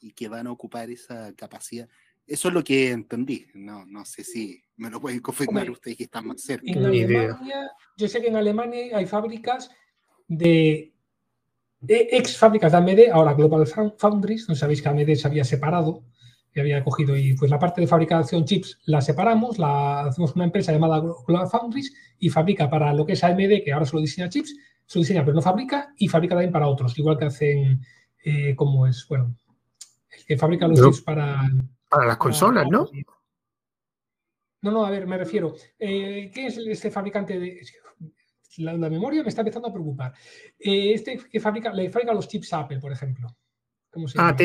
y 0.01 0.13
que 0.13 0.29
van 0.29 0.47
a 0.47 0.53
ocupar 0.53 0.91
esa 0.91 1.33
capacidad. 1.35 1.89
Eso 2.27 2.49
es 2.49 2.55
lo 2.55 2.63
que 2.63 2.91
entendí. 2.91 3.47
No, 3.55 3.85
no 3.87 4.05
sé 4.05 4.23
si 4.25 4.63
me 4.77 4.91
lo 4.91 5.01
pueden 5.01 5.21
confirmar 5.21 5.69
ustedes 5.71 5.97
que 5.97 6.05
están 6.05 6.27
más 6.27 6.41
cerca. 6.43 6.71
En. 6.71 6.85
Alemania, 6.85 7.71
yo 7.97 8.09
sé 8.09 8.21
que 8.21 8.29
en 8.29 8.37
Alemania 8.37 8.97
hay 8.97 9.07
fábricas 9.07 9.71
de, 10.29 10.93
de 11.81 12.09
ex 12.13 12.37
fábricas 12.37 12.71
de 12.73 12.79
AMD, 12.79 13.01
ahora 13.13 13.35
Global 13.35 13.67
Found- 13.67 13.97
Foundries, 13.99 14.49
no 14.49 14.55
sabéis 14.55 14.81
que 14.83 14.89
AMD 14.89 15.15
se 15.15 15.27
había 15.27 15.45
separado 15.45 16.05
y 16.55 16.61
había 16.61 16.85
cogido 16.85 17.17
y 17.17 17.35
pues 17.35 17.51
la 17.51 17.59
parte 17.59 17.81
de 17.81 17.87
fabricación 17.87 18.45
chips 18.45 18.79
la 18.87 19.01
separamos, 19.01 19.59
la 19.59 20.05
hacemos 20.07 20.35
una 20.37 20.45
empresa 20.45 20.73
llamada 20.73 21.01
Global 21.27 21.49
Foundries 21.49 21.93
y 22.19 22.29
fabrica 22.29 22.69
para 22.69 22.93
lo 22.93 23.07
que 23.07 23.15
es 23.15 23.25
AMD, 23.25 23.63
que 23.65 23.73
ahora 23.73 23.87
solo 23.87 24.03
diseña 24.03 24.29
chips, 24.29 24.55
solo 24.87 25.03
diseña 25.03 25.25
pero 25.25 25.35
no 25.35 25.43
fabrica 25.43 25.93
y 25.97 26.09
fabrica 26.09 26.35
también 26.35 26.53
para 26.53 26.69
otros, 26.69 26.99
igual 26.99 27.17
que 27.19 27.25
hacen, 27.27 27.81
eh, 28.25 28.55
como 28.55 28.87
es, 28.87 29.07
bueno, 29.09 29.35
el 30.11 30.25
que 30.27 30.37
fabrica 30.37 30.69
los 30.69 30.81
chips 30.81 31.01
para, 31.01 31.51
Para 31.89 32.07
las 32.07 32.17
consolas, 32.19 32.67
¿no? 32.71 32.89
No, 34.63 34.71
no, 34.71 34.85
a 34.85 34.91
ver, 34.91 35.07
me 35.07 35.19
refiero. 35.19 35.55
eh, 35.79 36.31
¿Qué 36.33 36.47
es 36.47 36.57
este 36.59 36.91
fabricante 36.91 37.39
de.? 37.39 37.57
que 38.55 38.63
La, 38.63 38.75
la 38.75 38.89
memoria 38.91 39.23
me 39.23 39.29
está 39.31 39.41
empezando 39.41 39.69
a 39.69 39.73
preocupar. 39.73 40.13
Eh, 40.59 40.93
este 40.93 41.17
que 41.19 41.41
fabrica, 41.41 41.73
le 41.73 41.91
fabrica 41.91 42.15
los 42.15 42.29
chips 42.29 42.53
Apple, 42.53 42.79
por 42.79 42.93
ejemplo. 42.93 43.35
¿Cómo 43.91 44.07
se 44.07 44.19
Ah, 44.19 44.27
llama? 44.27 44.37
Te- 44.37 44.45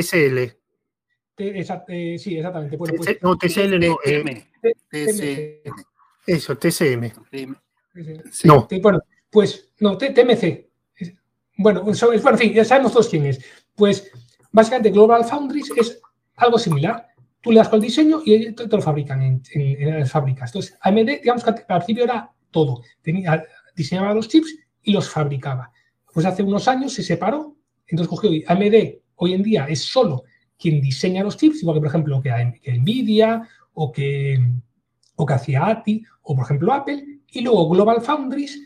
esa- 1.38 1.85
eh, 1.88 2.18
sí, 2.18 2.38
exactamente. 2.38 2.77
Bueno, 2.77 2.95
pues, 2.97 3.18
no, 3.22 3.38
TCL 3.38 3.80
no. 3.80 3.97
eh, 4.05 5.64
eso, 6.26 6.57
TCM. 6.57 7.11
Sí. 7.31 7.47
No. 8.43 8.68
Bueno, 8.81 8.99
pues 9.30 9.72
no, 9.80 9.97
T- 9.97 10.11
TMC. 10.11 10.68
Bueno, 11.57 11.89
es- 11.89 11.99
bueno, 12.01 12.30
en 12.31 12.38
fin, 12.38 12.53
ya 12.53 12.65
sabemos 12.65 12.91
todos 12.91 13.09
quién 13.09 13.26
es. 13.26 13.43
Pues 13.76 14.11
básicamente 14.51 14.91
Global 14.91 15.23
Foundries 15.26 15.72
es 15.76 15.99
algo 16.35 16.59
similar. 16.59 17.07
Tú 17.41 17.51
le 17.51 17.57
das 17.59 17.69
con 17.69 17.77
el 17.77 17.84
diseño 17.84 18.22
y 18.26 18.34
ellos 18.35 18.55
te, 18.55 18.68
te 18.68 18.76
lo 18.76 18.81
fabrican 18.81 19.22
en, 19.22 19.41
en- 19.53 19.81
en 19.88 19.99
las 19.99 20.11
fábricas. 20.11 20.49
Entonces, 20.49 20.77
AMD, 20.81 21.19
digamos 21.22 21.43
que 21.43 21.49
al 21.49 21.80
principio 21.80 22.03
era 22.03 22.31
todo. 22.51 22.81
Tenía, 23.01 23.43
diseñaba 23.76 24.14
los 24.14 24.27
chips 24.27 24.55
y 24.84 24.91
los 24.93 25.09
fabricaba. 25.09 25.72
Pues 26.14 26.26
hace 26.26 26.43
unos 26.43 26.68
años 26.68 26.93
se 26.93 27.03
separó, 27.03 27.55
entonces 27.88 28.09
cogió 28.09 28.31
y 28.34 28.43
AMD 28.47 29.01
hoy 29.15 29.34
en 29.34 29.43
día 29.43 29.65
es 29.68 29.81
solo 29.84 30.23
quien 30.58 30.82
diseña 30.82 31.24
los 31.24 31.38
chips, 31.38 31.62
igual 31.62 31.76
que 31.76 31.82
por 31.82 31.88
ejemplo 31.90 32.22
que, 32.22 32.60
que 32.62 32.78
Nvidia 32.78 33.48
o 33.74 33.92
que, 33.92 34.40
o 35.16 35.26
que 35.26 35.34
hacía 35.34 35.66
ATI 35.68 36.04
o 36.24 36.36
por 36.36 36.46
ejemplo 36.46 36.74
Apple, 36.74 37.22
y 37.32 37.42
luego 37.42 37.70
Global 37.70 38.02
Foundries, 38.02 38.60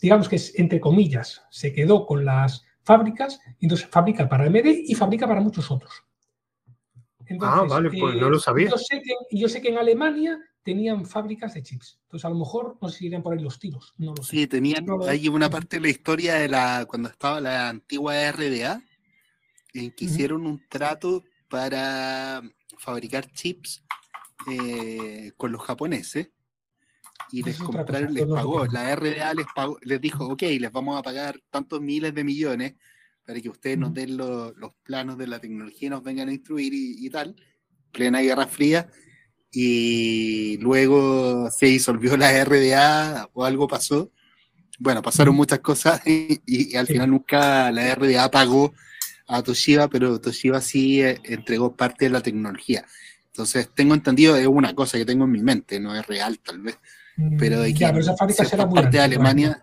digamos 0.00 0.28
que 0.28 0.36
es 0.36 0.58
entre 0.58 0.80
comillas, 0.80 1.42
se 1.50 1.72
quedó 1.72 2.06
con 2.06 2.24
las 2.24 2.64
fábricas, 2.84 3.38
y 3.60 3.66
entonces 3.66 3.86
fabrica 3.88 4.28
para 4.28 4.44
AMD 4.44 4.66
y 4.66 4.94
fabrica 4.94 5.26
para 5.28 5.40
muchos 5.40 5.70
otros. 5.70 5.92
Ah, 7.40 7.64
vale, 7.68 7.88
pues 7.90 8.16
no 8.16 8.28
lo 8.28 8.38
sabía. 8.38 8.68
Yo 8.68 8.76
sé, 8.76 9.00
que, 9.00 9.12
y 9.30 9.40
yo 9.40 9.48
sé 9.48 9.62
que 9.62 9.68
en 9.68 9.78
Alemania 9.78 10.38
tenían 10.62 11.06
fábricas 11.06 11.54
de 11.54 11.62
chips. 11.62 11.98
Entonces, 12.02 12.24
a 12.24 12.28
lo 12.28 12.34
mejor 12.36 12.76
no 12.82 12.88
sé 12.88 12.98
si 12.98 13.06
irían 13.06 13.22
por 13.22 13.32
ahí 13.32 13.42
los 13.42 13.58
tiros. 13.58 13.94
No 13.96 14.12
lo 14.14 14.22
sé. 14.22 14.30
Sí, 14.36 14.46
tenían 14.46 14.84
No 14.84 14.98
lo- 14.98 15.06
hay 15.06 15.28
una 15.28 15.48
parte 15.48 15.76
de 15.76 15.82
la 15.82 15.88
historia 15.88 16.34
de 16.34 16.48
la 16.48 16.84
cuando 16.86 17.08
estaba 17.08 17.40
la 17.40 17.68
antigua 17.68 18.16
RDA 18.16 18.82
en 19.74 19.90
que 19.92 20.04
Ujú. 20.04 20.14
hicieron 20.14 20.46
un 20.46 20.62
trato 20.68 21.24
para 21.48 22.42
fabricar 22.78 23.30
chips 23.32 23.84
eh, 24.50 25.32
con 25.36 25.52
los 25.52 25.62
japoneses 25.62 26.30
y 27.30 27.42
les 27.42 27.58
compraron, 27.58 28.12
les 28.12 28.26
pagó, 28.26 28.66
la 28.66 28.90
RDA 28.94 29.34
les 29.34 29.46
pagó, 29.54 29.78
les 29.82 30.00
dijo, 30.00 30.26
ok, 30.26 30.42
les 30.42 30.72
vamos 30.72 30.98
a 30.98 31.02
pagar 31.02 31.40
tantos 31.50 31.80
miles 31.80 32.14
de 32.14 32.24
millones 32.24 32.74
para 33.24 33.40
que 33.40 33.48
ustedes 33.48 33.78
nos 33.78 33.94
den 33.94 34.16
lo- 34.16 34.52
los 34.52 34.74
planos 34.82 35.16
de 35.16 35.26
la 35.26 35.38
tecnología 35.38 35.86
y 35.86 35.90
nos 35.90 36.02
vengan 36.02 36.28
a 36.28 36.32
instruir 36.32 36.74
y, 36.74 37.06
y 37.06 37.10
tal, 37.10 37.36
plena 37.92 38.20
Guerra 38.20 38.46
Fría, 38.46 38.90
y 39.50 40.56
luego 40.58 41.50
se 41.50 41.66
disolvió 41.66 42.16
la 42.16 42.32
RDA 42.32 43.28
o 43.34 43.44
algo 43.44 43.68
pasó. 43.68 44.10
Bueno, 44.78 45.02
pasaron 45.02 45.34
muchas 45.34 45.60
cosas 45.60 46.00
y, 46.06 46.74
al 46.74 46.86
final 46.86 47.10
nunca 47.10 47.70
la 47.70 47.94
RDA 47.94 48.30
pagó 48.30 48.72
a 49.26 49.42
Toshiba, 49.42 49.88
pero 49.88 50.20
Toshiba 50.20 50.60
sí 50.60 51.02
eh, 51.02 51.20
entregó 51.24 51.74
parte 51.74 52.06
de 52.06 52.10
la 52.10 52.20
tecnología. 52.20 52.84
Entonces, 53.26 53.70
tengo 53.74 53.94
entendido, 53.94 54.36
es 54.36 54.46
una 54.46 54.74
cosa 54.74 54.98
que 54.98 55.06
tengo 55.06 55.24
en 55.24 55.30
mi 55.30 55.42
mente, 55.42 55.80
no 55.80 55.94
es 55.94 56.06
real 56.06 56.38
tal 56.38 56.60
vez, 56.60 56.78
mm, 57.16 57.38
pero 57.38 57.60
de 57.60 57.72
que 57.72 57.84
esa 57.84 58.68
parte 58.68 58.98
de 58.98 59.00
Alemania, 59.00 59.62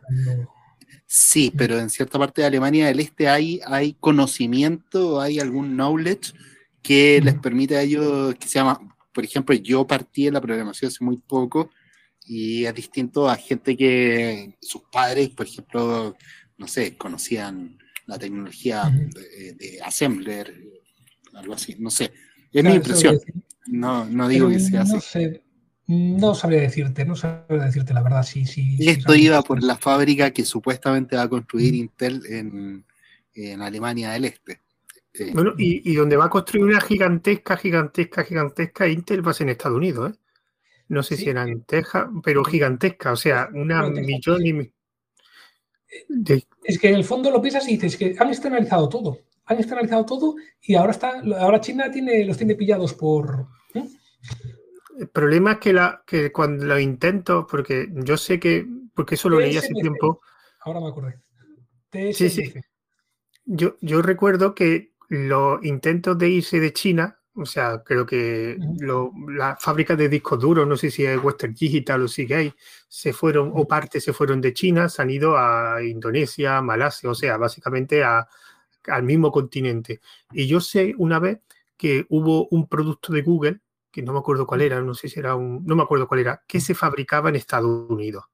sí, 1.06 1.54
pero 1.56 1.78
en 1.80 1.90
cierta 1.90 2.18
parte 2.18 2.42
de 2.42 2.48
Alemania 2.48 2.88
del 2.88 3.00
Este 3.00 3.30
hay, 3.30 3.62
hay 3.66 3.94
conocimiento, 4.00 5.22
hay 5.22 5.40
algún 5.40 5.76
knowledge 5.76 6.34
que 6.82 7.22
les 7.24 7.36
permite 7.36 7.78
a 7.78 7.82
ellos, 7.82 8.34
que 8.36 8.48
se 8.48 8.56
llama, 8.56 8.80
por 9.14 9.24
ejemplo, 9.24 9.54
yo 9.54 9.86
partí 9.86 10.28
en 10.28 10.34
la 10.34 10.42
programación 10.42 10.90
hace 10.90 11.04
muy 11.04 11.18
poco 11.18 11.70
y 12.26 12.66
es 12.66 12.74
distinto 12.74 13.30
a 13.30 13.36
gente 13.36 13.76
que 13.76 14.56
sus 14.62 14.84
padres, 14.92 15.30
por 15.30 15.46
ejemplo, 15.46 16.16
no 16.58 16.68
sé, 16.68 16.96
conocían 16.98 17.78
la 18.10 18.18
tecnología 18.18 18.92
de, 18.92 19.80
Assembler, 19.86 20.52
algo 21.36 21.54
así, 21.54 21.76
no 21.78 21.92
sé. 21.92 22.12
Es 22.52 22.64
mi 22.64 22.74
impresión. 22.74 23.20
No, 23.68 24.06
no 24.06 24.28
digo 24.28 24.50
que 24.50 24.60
sea 24.60 24.82
así. 24.82 25.40
no 25.86 26.34
sabría 26.34 26.62
decirte, 26.62 27.06
no 27.06 27.16
sabría 27.16 27.66
decirte 27.66 27.94
la 27.94 28.02
verdad. 28.02 28.24
Sí, 28.24 28.46
sí, 28.46 28.78
y 28.80 28.90
esto 28.90 29.14
iba 29.14 29.42
por 29.44 29.62
la 29.62 29.78
fábrica 29.78 30.32
que 30.32 30.44
supuestamente 30.44 31.16
va 31.16 31.24
a 31.24 31.30
construir 31.30 31.76
Intel 31.76 32.24
en, 32.28 32.84
en 33.36 33.62
Alemania 33.62 34.10
del 34.12 34.26
Este. 34.26 34.60
Bueno, 35.34 35.54
y, 35.58 35.94
donde 35.94 36.18
va 36.18 36.26
a 36.26 36.30
construir 36.30 36.66
una 36.66 36.82
gigantesca, 36.82 37.58
gigantesca, 37.58 38.24
gigantesca 38.24 38.88
Intel 38.88 39.26
va 39.26 39.32
a 39.32 39.34
ser 39.36 39.46
en 39.46 39.52
Estados 39.52 39.78
Unidos, 39.78 40.12
¿eh? 40.12 40.20
No 40.88 41.04
sé 41.04 41.16
si 41.16 41.30
era 41.30 41.44
en 41.44 41.62
Texas, 41.66 42.08
pero 42.24 42.44
gigantesca, 42.44 43.12
o 43.12 43.16
sea, 43.16 43.50
una 43.54 43.88
millón 43.88 44.44
y... 44.44 44.72
Es 46.64 46.80
que 46.80 46.90
en 46.90 46.96
el 46.96 47.04
fondo 47.04 47.32
lo 47.32 47.42
piensas 47.42 47.68
y 47.68 47.78
dices 47.78 47.98
que 47.98 48.16
han 48.18 48.30
externalizado 48.30 48.90
todo. 48.90 49.20
Han 49.46 49.58
externalizado 49.58 50.06
todo 50.06 50.36
y 50.62 50.76
ahora 50.76 50.92
está, 50.92 51.22
ahora 51.40 51.62
China 51.62 51.90
tiene, 51.92 52.24
los 52.26 52.38
tiene 52.38 52.56
pillados 52.56 52.94
por. 52.94 53.48
¿eh? 53.74 53.86
El 55.00 55.08
problema 55.08 55.54
es 55.54 55.58
que, 55.60 55.74
la, 55.74 56.04
que 56.06 56.32
cuando 56.32 56.66
lo 56.66 56.80
intento, 56.80 57.48
porque 57.50 57.88
yo 57.92 58.18
sé 58.18 58.40
que, 58.40 58.66
porque 58.94 59.16
eso 59.16 59.30
lo 59.30 59.40
leí 59.40 59.58
hace 59.58 59.74
tiempo. 59.74 60.22
Ahora 60.62 60.82
me 60.82 60.90
acordé. 60.90 61.20
Sí, 62.14 62.30
sí. 62.30 62.54
Yo, 63.46 63.78
yo 63.82 64.02
recuerdo 64.02 64.54
que 64.54 64.94
los 65.08 65.64
intentos 65.66 66.18
de 66.18 66.30
irse 66.30 66.60
de 66.60 66.72
China, 66.72 67.19
o 67.40 67.46
sea, 67.46 67.82
creo 67.84 68.06
que 68.06 68.58
las 69.30 69.62
fábricas 69.62 69.98
de 69.98 70.10
discos 70.10 70.40
duros, 70.40 70.68
no 70.68 70.76
sé 70.76 70.92
si 70.92 71.06
es 71.06 71.22
Western 71.24 71.54
Digital 71.54 72.04
o 72.04 72.08
hay, 72.36 72.54
se 72.88 73.14
fueron, 73.14 73.52
o 73.56 73.68
parte 73.68 74.02
se 74.02 74.12
fueron 74.12 74.42
de 74.42 74.54
China, 74.54 74.90
se 74.90 75.02
han 75.02 75.10
ido 75.10 75.38
a 75.38 75.82
Indonesia, 75.82 76.62
Malasia, 76.62 77.10
o 77.10 77.16
sea, 77.16 77.38
básicamente 77.38 78.04
al 78.04 79.04
mismo 79.04 79.32
continente. 79.32 80.02
Y 80.32 80.48
yo 80.48 80.60
sé 80.60 80.94
una 80.98 81.20
vez 81.20 81.40
que 81.78 82.06
hubo 82.10 82.48
un 82.50 82.68
producto 82.68 83.14
de 83.14 83.22
Google, 83.22 83.62
que 83.90 84.04
no 84.04 84.12
me 84.14 84.20
acuerdo 84.20 84.46
cuál 84.46 84.62
era, 84.62 84.82
no 84.82 84.94
sé 84.94 85.08
si 85.08 85.20
era 85.20 85.36
un, 85.36 85.66
no 85.66 85.76
me 85.76 85.84
acuerdo 85.84 86.08
cuál 86.08 86.20
era, 86.20 86.44
que 86.46 86.60
se 86.60 86.76
fabricaba 86.76 87.30
en 87.30 87.38
Estados 87.38 87.90
Unidos. 87.90 88.26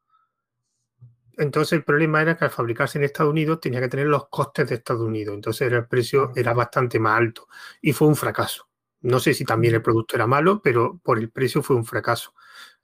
Entonces 1.37 1.73
el 1.73 1.83
problema 1.83 2.21
era 2.21 2.37
que 2.37 2.45
al 2.45 2.51
fabricarse 2.51 2.97
en 2.97 3.03
Estados 3.03 3.31
Unidos 3.31 3.59
tenía 3.59 3.81
que 3.81 3.89
tener 3.89 4.07
los 4.07 4.29
costes 4.29 4.69
de 4.69 4.75
Estados 4.75 5.03
Unidos. 5.03 5.35
Entonces 5.35 5.71
el 5.71 5.85
precio 5.85 6.31
era 6.35 6.53
bastante 6.53 6.99
más 6.99 7.19
alto 7.19 7.47
y 7.81 7.93
fue 7.93 8.07
un 8.07 8.15
fracaso. 8.15 8.67
No 9.05 9.19
sé 9.19 9.35
si 9.35 9.45
también 9.45 9.75
el 9.75 9.83
producto 9.83 10.15
era 10.15 10.25
malo, 10.25 10.61
pero 10.63 10.99
por 11.03 11.19
el 11.19 11.29
precio 11.29 11.61
fue 11.61 11.75
un 11.75 11.85
fracaso. 11.85 12.33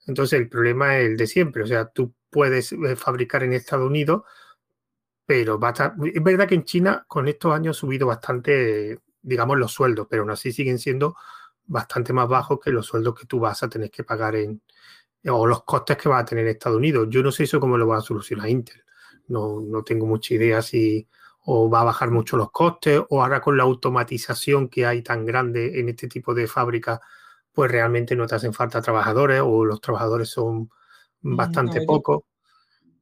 Entonces 0.06 0.38
el 0.38 0.48
problema 0.48 0.96
es 0.98 1.06
el 1.06 1.16
de 1.16 1.26
siempre. 1.26 1.64
O 1.64 1.66
sea, 1.66 1.86
tú 1.86 2.14
puedes 2.30 2.72
eh, 2.72 2.94
fabricar 2.96 3.42
en 3.42 3.52
Estados 3.52 3.88
Unidos, 3.88 4.22
pero 5.26 5.58
va 5.58 5.72
es 6.14 6.22
verdad 6.22 6.48
que 6.48 6.54
en 6.54 6.64
China 6.64 7.04
con 7.08 7.26
estos 7.26 7.52
años 7.52 7.76
ha 7.76 7.80
subido 7.80 8.06
bastante, 8.06 9.00
digamos, 9.20 9.58
los 9.58 9.72
sueldos, 9.72 10.06
pero 10.08 10.22
aún 10.22 10.30
así 10.30 10.52
siguen 10.52 10.78
siendo 10.78 11.16
bastante 11.64 12.12
más 12.12 12.28
bajos 12.28 12.60
que 12.62 12.70
los 12.70 12.86
sueldos 12.86 13.18
que 13.18 13.26
tú 13.26 13.40
vas 13.40 13.62
a 13.64 13.68
tener 13.68 13.90
que 13.90 14.04
pagar 14.04 14.36
en, 14.36 14.62
o 15.26 15.46
los 15.46 15.64
costes 15.64 15.96
que 15.96 16.08
va 16.08 16.20
a 16.20 16.24
tener 16.24 16.46
Estados 16.46 16.78
Unidos. 16.78 17.08
Yo 17.10 17.22
no 17.22 17.32
sé 17.32 17.44
eso 17.44 17.58
cómo 17.58 17.76
lo 17.76 17.88
va 17.88 17.98
a 17.98 18.00
solucionar 18.00 18.48
Intel. 18.48 18.84
No, 19.26 19.60
no 19.60 19.82
tengo 19.82 20.06
mucha 20.06 20.34
idea 20.34 20.62
si 20.62 21.08
o 21.44 21.68
va 21.68 21.80
a 21.80 21.84
bajar 21.84 22.10
mucho 22.10 22.36
los 22.36 22.50
costes 22.50 23.00
o 23.08 23.22
ahora 23.22 23.40
con 23.40 23.56
la 23.56 23.64
automatización 23.64 24.68
que 24.68 24.86
hay 24.86 25.02
tan 25.02 25.24
grande 25.24 25.80
en 25.80 25.88
este 25.88 26.06
tipo 26.06 26.34
de 26.34 26.46
fábricas, 26.46 27.00
pues 27.52 27.70
realmente 27.70 28.14
no 28.14 28.26
te 28.26 28.36
hacen 28.36 28.54
falta 28.54 28.80
trabajadores 28.80 29.42
o 29.44 29.64
los 29.64 29.80
trabajadores 29.80 30.28
son 30.28 30.70
mm, 31.22 31.36
bastante 31.36 31.82
pocos. 31.82 32.22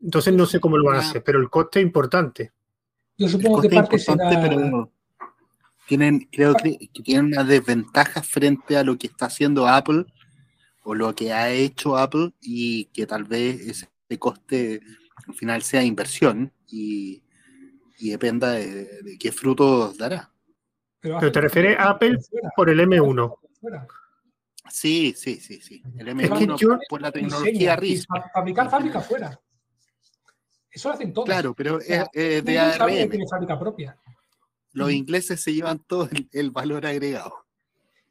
Entonces 0.02 0.32
no 0.34 0.46
sé 0.46 0.60
cómo 0.60 0.78
lo 0.78 0.86
van 0.86 0.96
a 0.96 1.00
hacer, 1.00 1.22
pero 1.22 1.38
el 1.38 1.50
coste 1.50 1.80
es 1.80 1.86
importante. 1.86 2.52
Yo 3.18 3.28
supongo 3.28 3.60
que 3.60 3.68
parte 3.68 3.98
será... 3.98 4.30
pero 4.30 4.90
tienen, 5.86 6.28
creo 6.32 6.54
que 6.54 6.88
tienen 7.04 7.26
una 7.26 7.44
desventaja 7.44 8.22
frente 8.22 8.78
a 8.78 8.84
lo 8.84 8.96
que 8.96 9.08
está 9.08 9.26
haciendo 9.26 9.66
Apple 9.66 10.06
o 10.84 10.94
lo 10.94 11.14
que 11.14 11.32
ha 11.32 11.50
hecho 11.50 11.98
Apple 11.98 12.32
y 12.40 12.86
que 12.86 13.06
tal 13.06 13.24
vez 13.24 13.60
ese 13.60 14.18
coste 14.18 14.80
al 15.26 15.34
final 15.34 15.62
sea 15.62 15.82
inversión 15.84 16.52
y, 16.66 17.22
dependa 18.08 18.52
de, 18.52 19.18
qué 19.20 19.30
frutos 19.30 19.98
dará. 19.98 20.32
Pero, 21.00 21.30
te 21.30 21.40
refieres 21.40 21.78
a 21.78 21.90
Apple 21.90 22.18
por 22.56 22.70
el 22.70 22.80
M1. 22.80 23.38
Sí, 24.70 25.12
sí, 25.14 25.36
sí, 25.36 25.60
sí. 25.60 25.82
El 25.98 26.08
M1 26.08 26.80
por 26.88 27.02
la 27.02 27.12
tecnología 27.12 27.76
RIS. 27.76 28.06
Fabricar 28.32 28.70
fábrica 28.70 29.00
fuera. 29.00 29.38
Eso 30.70 30.88
lo 30.88 30.94
hacen 30.94 31.12
todos. 31.12 31.26
Claro, 31.26 31.54
pero 31.54 31.78
es, 31.80 32.04
de 32.12 32.58
ARM. 32.58 33.58
propia. 33.58 33.98
Los 34.72 34.92
ingleses 34.92 35.42
se 35.42 35.52
llevan 35.52 35.80
todo 35.80 36.08
el 36.32 36.50
valor 36.50 36.86
agregado. 36.86 37.44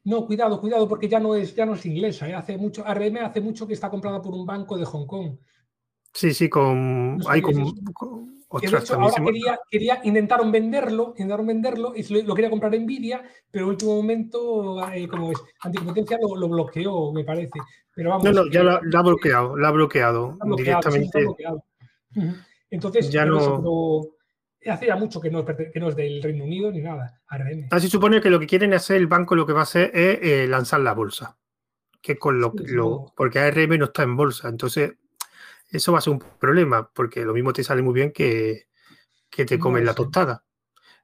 No, 0.04 0.26
cuidado, 0.26 0.60
cuidado, 0.60 0.88
porque 0.88 1.08
ya 1.08 1.20
no 1.20 1.36
es, 1.36 1.56
ya 1.56 1.66
no 1.66 1.76
es 1.76 1.86
inglesa. 1.86 2.28
¿eh? 2.28 2.34
Hace 2.34 2.58
mucho, 2.58 2.86
ARM 2.86 3.18
hace 3.18 3.42
mucho 3.42 3.68
que 3.68 3.74
está 3.74 3.90
comprada 3.90 4.22
por 4.22 4.34
un 4.34 4.46
banco 4.46 4.78
de 4.78 4.86
Hong 4.86 5.06
Kong. 5.06 5.38
Sí, 6.14 6.34
sí, 6.34 6.50
con. 6.50 7.20
hay 7.28 7.42
con, 7.42 8.39
de 8.52 8.68
hecho, 8.68 8.96
ahora 8.96 9.24
quería, 9.24 9.60
quería, 9.70 10.02
intentaron 10.04 10.52
venderlo, 10.52 11.10
intentaron 11.10 11.46
venderlo 11.46 11.94
y 11.96 12.04
lo, 12.24 12.34
quería 12.34 12.50
comprar 12.50 12.78
Nvidia, 12.78 13.24
pero 13.52 13.66
en 13.66 13.70
último 13.70 13.96
momento, 13.96 14.90
eh, 14.92 15.08
como 15.08 15.32
es 15.32 15.40
anticompetencia, 15.62 16.18
lo, 16.22 16.36
lo, 16.36 16.50
bloqueó, 16.50 17.12
me 17.12 17.24
parece. 17.24 17.60
Pero 17.94 18.10
vamos, 18.12 18.26
no, 18.26 18.32
no, 18.32 18.50
ya 18.50 18.64
lo, 18.64 18.72
ha 18.72 19.02
bloqueado, 19.04 19.56
lo 19.56 19.68
ha 19.68 19.72
bloqueado, 19.72 20.38
directamente. 20.58 21.28
Entonces, 22.72 23.12
ya 23.12 23.26
no 23.26 23.62
hace 24.68 24.88
ya 24.88 24.96
mucho 24.96 25.22
que 25.22 25.30
no, 25.30 25.46
que 25.46 25.80
no, 25.80 25.90
es 25.90 25.96
del 25.96 26.22
Reino 26.22 26.44
Unido 26.44 26.72
ni 26.72 26.82
nada. 26.82 27.22
ARM. 27.28 27.68
Así 27.72 27.88
supone 27.88 28.22
que 28.22 28.30
lo 28.30 28.40
que 28.40 28.48
quieren 28.48 28.74
hacer 28.74 28.98
el 28.98 29.08
banco, 29.08 29.36
lo 29.36 29.46
que 29.46 29.54
va 29.54 29.62
a 29.62 29.64
hacer 29.64 29.92
es 29.94 30.20
eh, 30.22 30.48
lanzar 30.48 30.82
la 30.82 30.94
bolsa. 30.94 31.38
Que 32.02 32.18
con 32.18 32.40
lo, 32.40 32.54
lo, 32.56 33.14
porque 33.16 33.40
ARM 33.40 33.78
no 33.78 33.86
está 33.86 34.04
en 34.04 34.16
bolsa. 34.16 34.50
Entonces, 34.50 34.94
eso 35.70 35.92
va 35.92 36.00
a 36.00 36.02
ser 36.02 36.14
un 36.14 36.24
problema, 36.40 36.90
porque 36.94 37.24
lo 37.24 37.34
mismo 37.34 37.54
te 37.54 37.64
sale 37.64 37.82
muy 37.82 37.94
bien 37.94 38.12
que, 38.12 38.68
que 39.30 39.46
te 39.46 39.60
comen 39.60 39.86
la 39.86 39.94
tostada. 39.94 40.44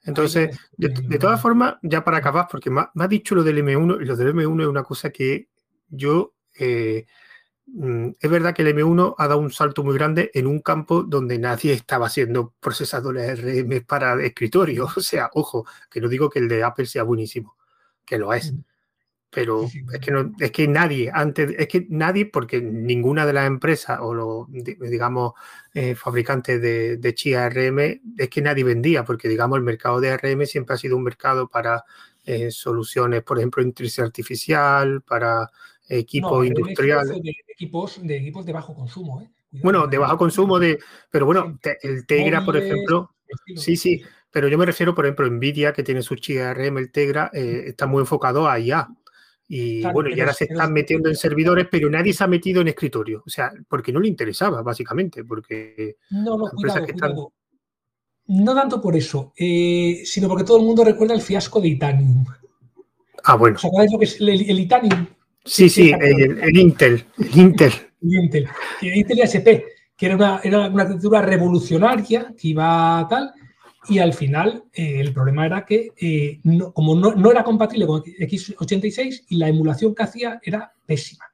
Entonces, 0.03 0.57
de, 0.77 1.19
todas 1.19 1.41
formas, 1.41 1.75
ya 1.81 2.03
para 2.03 2.17
acabar, 2.17 2.47
porque 2.49 2.69
me 2.69 2.81
ha, 2.95 3.07
dicho 3.07 3.33
lo 3.33 3.43
del 3.43 3.57
M1, 3.63 4.01
y 4.01 4.05
lo 4.05 4.15
del 4.15 4.35
M1 4.35 4.61
es 4.61 4.67
una 4.67 4.83
cosa 4.83 5.09
que 5.09 5.49
yo 5.87 6.35
eh, 6.57 7.05
Mm, 7.67 8.11
es 8.19 8.29
verdad 8.29 8.53
que 8.53 8.61
el 8.61 8.75
M1 8.75 9.15
ha 9.17 9.27
dado 9.27 9.39
un 9.39 9.51
salto 9.51 9.83
muy 9.83 9.95
grande 9.95 10.29
en 10.33 10.45
un 10.45 10.59
campo 10.61 11.03
donde 11.03 11.39
nadie 11.39 11.73
estaba 11.73 12.07
haciendo 12.07 12.53
procesadores 12.59 13.41
RM 13.41 13.85
para 13.85 14.23
escritorio. 14.23 14.87
O 14.97 15.01
sea, 15.01 15.29
ojo, 15.33 15.65
que 15.89 16.01
no 16.01 16.07
digo 16.07 16.29
que 16.29 16.39
el 16.39 16.47
de 16.47 16.63
Apple 16.63 16.85
sea 16.85 17.03
buenísimo, 17.03 17.57
que 18.05 18.17
lo 18.17 18.33
es. 18.33 18.53
Pero 19.29 19.65
es 19.65 19.99
que, 19.99 20.11
no, 20.11 20.31
es 20.39 20.51
que 20.51 20.65
nadie, 20.67 21.11
antes, 21.13 21.53
es 21.57 21.67
que 21.67 21.85
nadie, 21.89 22.25
porque 22.25 22.61
ninguna 22.61 23.25
de 23.25 23.33
las 23.33 23.47
empresas 23.47 23.99
o 24.01 24.13
los, 24.13 24.47
digamos, 24.49 25.33
eh, 25.73 25.93
fabricantes 25.93 26.61
de, 26.61 26.95
de 26.95 27.13
chía 27.13 27.49
RM, 27.49 28.01
es 28.17 28.29
que 28.29 28.41
nadie 28.41 28.63
vendía, 28.63 29.03
porque, 29.03 29.27
digamos, 29.27 29.57
el 29.57 29.63
mercado 29.63 29.99
de 29.99 30.15
RM 30.15 30.45
siempre 30.45 30.75
ha 30.75 30.77
sido 30.77 30.95
un 30.95 31.03
mercado 31.03 31.49
para 31.49 31.83
eh, 32.23 32.49
soluciones, 32.49 33.23
por 33.23 33.37
ejemplo, 33.37 33.61
inteligencia 33.61 34.05
artificial, 34.05 35.01
para 35.01 35.51
equipos 35.89 36.45
industriales. 36.45 37.21
De 37.21 37.35
equipos, 37.49 37.99
de 38.01 38.17
equipos 38.17 38.45
de 38.45 38.53
bajo 38.53 38.73
consumo. 38.73 39.21
¿eh? 39.21 39.29
bueno, 39.61 39.85
de 39.87 39.97
bajo 39.97 40.17
consumo, 40.17 40.59
de, 40.59 40.79
pero 41.11 41.25
bueno, 41.25 41.59
el 41.81 42.05
Tegra, 42.05 42.45
por 42.45 42.55
ejemplo, 42.55 43.11
sí, 43.57 43.75
sí, 43.75 44.01
pero 44.31 44.47
yo 44.47 44.57
me 44.57 44.65
refiero, 44.65 44.95
por 44.95 45.05
ejemplo, 45.05 45.29
Nvidia, 45.29 45.73
que 45.73 45.83
tiene 45.83 46.01
su 46.01 46.15
chip 46.15 46.39
ARM, 46.39 46.77
el 46.77 46.91
Tegra, 46.91 47.29
está 47.33 47.85
muy 47.85 47.99
enfocado 47.99 48.47
a 48.47 48.59
IA. 48.59 48.89
Y 49.47 49.83
bueno, 49.91 50.09
y 50.09 50.19
ahora 50.19 50.33
se 50.33 50.45
están 50.45 50.73
metiendo 50.73 51.07
en 51.07 51.15
servidores, 51.15 51.67
pero 51.69 51.89
nadie 51.89 52.13
se 52.13 52.23
ha 52.23 52.27
metido 52.27 52.61
en 52.61 52.69
escritorio. 52.69 53.23
O 53.25 53.29
sea, 53.29 53.51
porque 53.67 53.91
no 53.91 53.99
le 53.99 54.07
interesaba, 54.07 54.61
básicamente, 54.63 55.23
porque 55.23 55.97
no, 56.09 56.37
no, 56.37 56.49
cuidado, 56.49 57.31
No 58.27 58.55
tanto 58.55 58.81
por 58.81 58.95
eso, 58.95 59.33
eh, 59.37 60.01
sino 60.03 60.27
porque 60.27 60.43
todo 60.43 60.57
el 60.57 60.65
mundo 60.65 60.83
recuerda 60.83 61.13
el 61.13 61.21
fiasco 61.21 61.61
de 61.61 61.67
Itanium. 61.69 62.25
Ah, 63.23 63.35
bueno. 63.35 63.55
¿Os 63.55 63.65
acordáis 63.65 63.91
lo 63.91 63.99
que 63.99 64.05
es 64.05 64.19
el, 64.19 64.29
el 64.29 64.59
Itanium? 64.59 65.07
Sí, 65.45 65.69
sí, 65.69 65.91
el, 65.91 66.57
Intel. 66.57 67.05
El 67.19 67.37
Intel. 67.39 67.71
El 68.01 68.13
Intel. 68.15 68.49
El 68.81 68.97
Intel 68.97 69.19
SP, 69.21 69.61
que 69.95 70.05
era 70.07 70.15
una, 70.15 70.41
era 70.43 70.67
una 70.67 70.83
arquitectura 70.83 71.21
revolucionaria 71.21 72.33
que 72.35 72.47
iba 72.47 73.05
tal, 73.07 73.31
y 73.87 73.99
al 73.99 74.13
final 74.13 74.63
eh, 74.73 74.99
el 74.99 75.13
problema 75.13 75.45
era 75.45 75.65
que 75.65 75.91
eh, 75.97 76.39
como 76.73 76.95
no, 76.95 77.31
era 77.31 77.43
compatible 77.43 77.85
con 77.85 78.03
x86 78.03 79.25
y 79.29 79.37
la 79.37 79.49
emulación 79.49 79.93
que 79.93 80.03
hacía 80.03 80.39
era 80.43 80.73
pésima. 80.85 81.25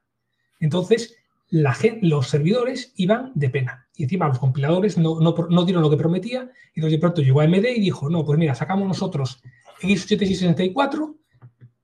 Entonces, 0.60 1.16
los 1.50 2.28
servidores 2.28 2.92
iban 2.96 3.32
de 3.34 3.50
pena. 3.50 3.86
Y 3.96 4.04
encima 4.04 4.28
los 4.28 4.38
compiladores 4.38 4.96
no, 4.96 5.20
no, 5.20 5.64
dieron 5.64 5.82
lo 5.82 5.90
que 5.90 5.96
prometía. 5.96 6.50
Y 6.74 6.80
entonces 6.80 6.92
de 6.92 7.00
pronto 7.00 7.22
llegó 7.22 7.40
AMD 7.40 7.64
y 7.76 7.80
dijo, 7.80 8.08
no, 8.08 8.24
pues 8.24 8.38
mira, 8.38 8.54
sacamos 8.54 8.88
nosotros 8.88 9.42
x86-64, 9.82 11.16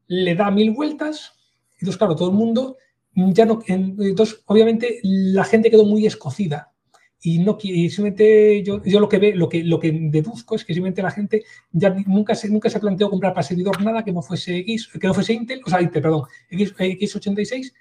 le 0.06 0.34
da 0.34 0.50
mil 0.50 0.70
vueltas. 0.70 1.32
Y 1.72 1.80
entonces, 1.80 1.98
claro, 1.98 2.16
todo 2.16 2.30
el 2.30 2.36
mundo 2.36 2.76
ya 3.14 3.44
no... 3.44 3.60
Entonces, 3.66 4.42
obviamente, 4.46 5.00
la 5.02 5.44
gente 5.44 5.70
quedó 5.70 5.84
muy 5.84 6.06
escocida 6.06 6.72
y 7.20 7.40
no 7.40 7.58
y 7.60 7.90
simplemente 7.90 8.62
yo, 8.62 8.82
yo, 8.84 9.00
lo 9.00 9.08
que 9.08 9.18
ve, 9.18 9.34
lo 9.34 9.48
que 9.48 9.64
lo 9.64 9.80
que 9.80 9.90
deduzco 9.92 10.54
es 10.54 10.64
que 10.64 10.72
simplemente 10.72 11.02
la 11.02 11.10
gente 11.10 11.44
ya 11.72 11.90
nunca 12.06 12.34
se 12.34 12.48
nunca 12.48 12.70
se 12.70 12.78
planteó 12.78 13.10
comprar 13.10 13.34
para 13.34 13.42
servidor 13.42 13.82
nada 13.82 14.04
que 14.04 14.12
no 14.12 14.22
fuese 14.22 14.58
X, 14.58 14.90
que 15.00 15.06
no 15.06 15.14
fuese 15.14 15.32
Intel, 15.32 15.60
o 15.64 15.70
sea, 15.70 15.82
Intel, 15.82 16.02
perdón, 16.02 16.24
X, 16.50 16.76
X86 16.76 17.72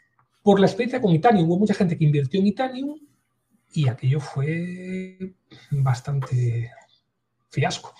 por 0.41 0.59
la 0.59 0.65
experiencia 0.65 1.01
con 1.01 1.13
Itanium. 1.13 1.47
Hubo 1.49 1.59
mucha 1.59 1.75
gente 1.75 1.97
que 1.97 2.05
invirtió 2.05 2.39
en 2.39 2.47
Itanium 2.47 2.99
y 3.73 3.87
aquello 3.87 4.19
fue 4.19 5.35
bastante 5.69 6.71
fiasco. 7.49 7.93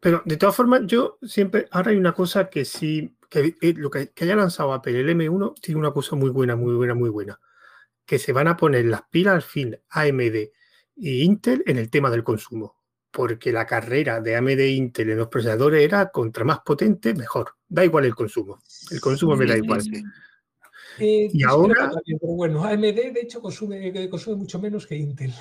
Pero 0.00 0.20
de 0.24 0.36
todas 0.36 0.56
formas, 0.56 0.80
yo 0.86 1.18
siempre, 1.22 1.68
ahora 1.70 1.92
hay 1.92 1.96
una 1.96 2.12
cosa 2.12 2.50
que 2.50 2.64
sí, 2.64 3.14
que, 3.30 3.54
eh, 3.60 3.74
lo 3.76 3.88
que, 3.88 4.08
que 4.08 4.24
haya 4.24 4.34
lanzado 4.34 4.72
Apple, 4.72 4.98
el 4.98 5.08
M1, 5.10 5.54
tiene 5.60 5.78
una 5.78 5.92
cosa 5.92 6.16
muy 6.16 6.30
buena, 6.30 6.56
muy 6.56 6.74
buena, 6.74 6.94
muy 6.94 7.08
buena, 7.08 7.38
que 8.04 8.18
se 8.18 8.32
van 8.32 8.48
a 8.48 8.56
poner 8.56 8.86
las 8.86 9.02
pilas 9.02 9.34
al 9.34 9.42
fin 9.42 9.78
AMD 9.90 10.50
y 10.96 11.22
Intel 11.22 11.62
en 11.66 11.78
el 11.78 11.90
tema 11.90 12.10
del 12.10 12.24
consumo, 12.24 12.76
porque 13.10 13.52
la 13.52 13.66
carrera 13.66 14.20
de 14.20 14.36
AMD 14.36 14.60
e 14.60 14.70
Intel 14.72 15.10
en 15.10 15.18
los 15.18 15.28
procesadores 15.28 15.82
era 15.82 16.10
contra 16.10 16.44
más 16.44 16.60
potente, 16.60 17.14
mejor. 17.14 17.54
Da 17.68 17.84
igual 17.84 18.04
el 18.04 18.14
consumo. 18.14 18.60
El 18.90 19.00
consumo 19.00 19.36
me 19.36 19.46
da 19.46 19.56
igual. 19.56 19.82
Eh, 20.98 21.30
y 21.32 21.42
ahora. 21.42 21.90
pero 22.04 22.32
bueno, 22.34 22.64
AMD 22.64 22.82
de 22.82 23.20
hecho 23.22 23.40
consume, 23.40 23.88
eh, 23.88 24.10
consume 24.10 24.36
mucho 24.36 24.58
menos 24.58 24.86
que 24.86 24.96
Intel. 24.96 25.32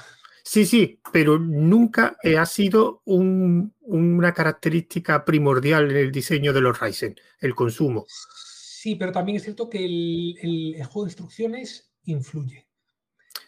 Sí, 0.44 0.66
sí, 0.66 1.00
pero 1.14 1.38
nunca 1.38 2.18
ha 2.38 2.46
sido 2.46 3.04
una 3.06 4.34
característica 4.34 5.24
primordial 5.24 5.92
en 5.92 5.98
el 5.98 6.12
diseño 6.12 6.52
de 6.52 6.62
los 6.62 6.80
Ryzen, 6.80 7.16
el 7.40 7.54
consumo. 7.54 8.06
Sí, 8.08 8.96
pero 8.96 9.12
también 9.12 9.38
es 9.38 9.44
cierto 9.44 9.70
que 9.70 9.86
el, 9.86 10.38
el, 10.42 10.84
juego 10.86 11.06
de 11.06 11.12
instrucciones 11.12 11.94
influye. 12.06 12.68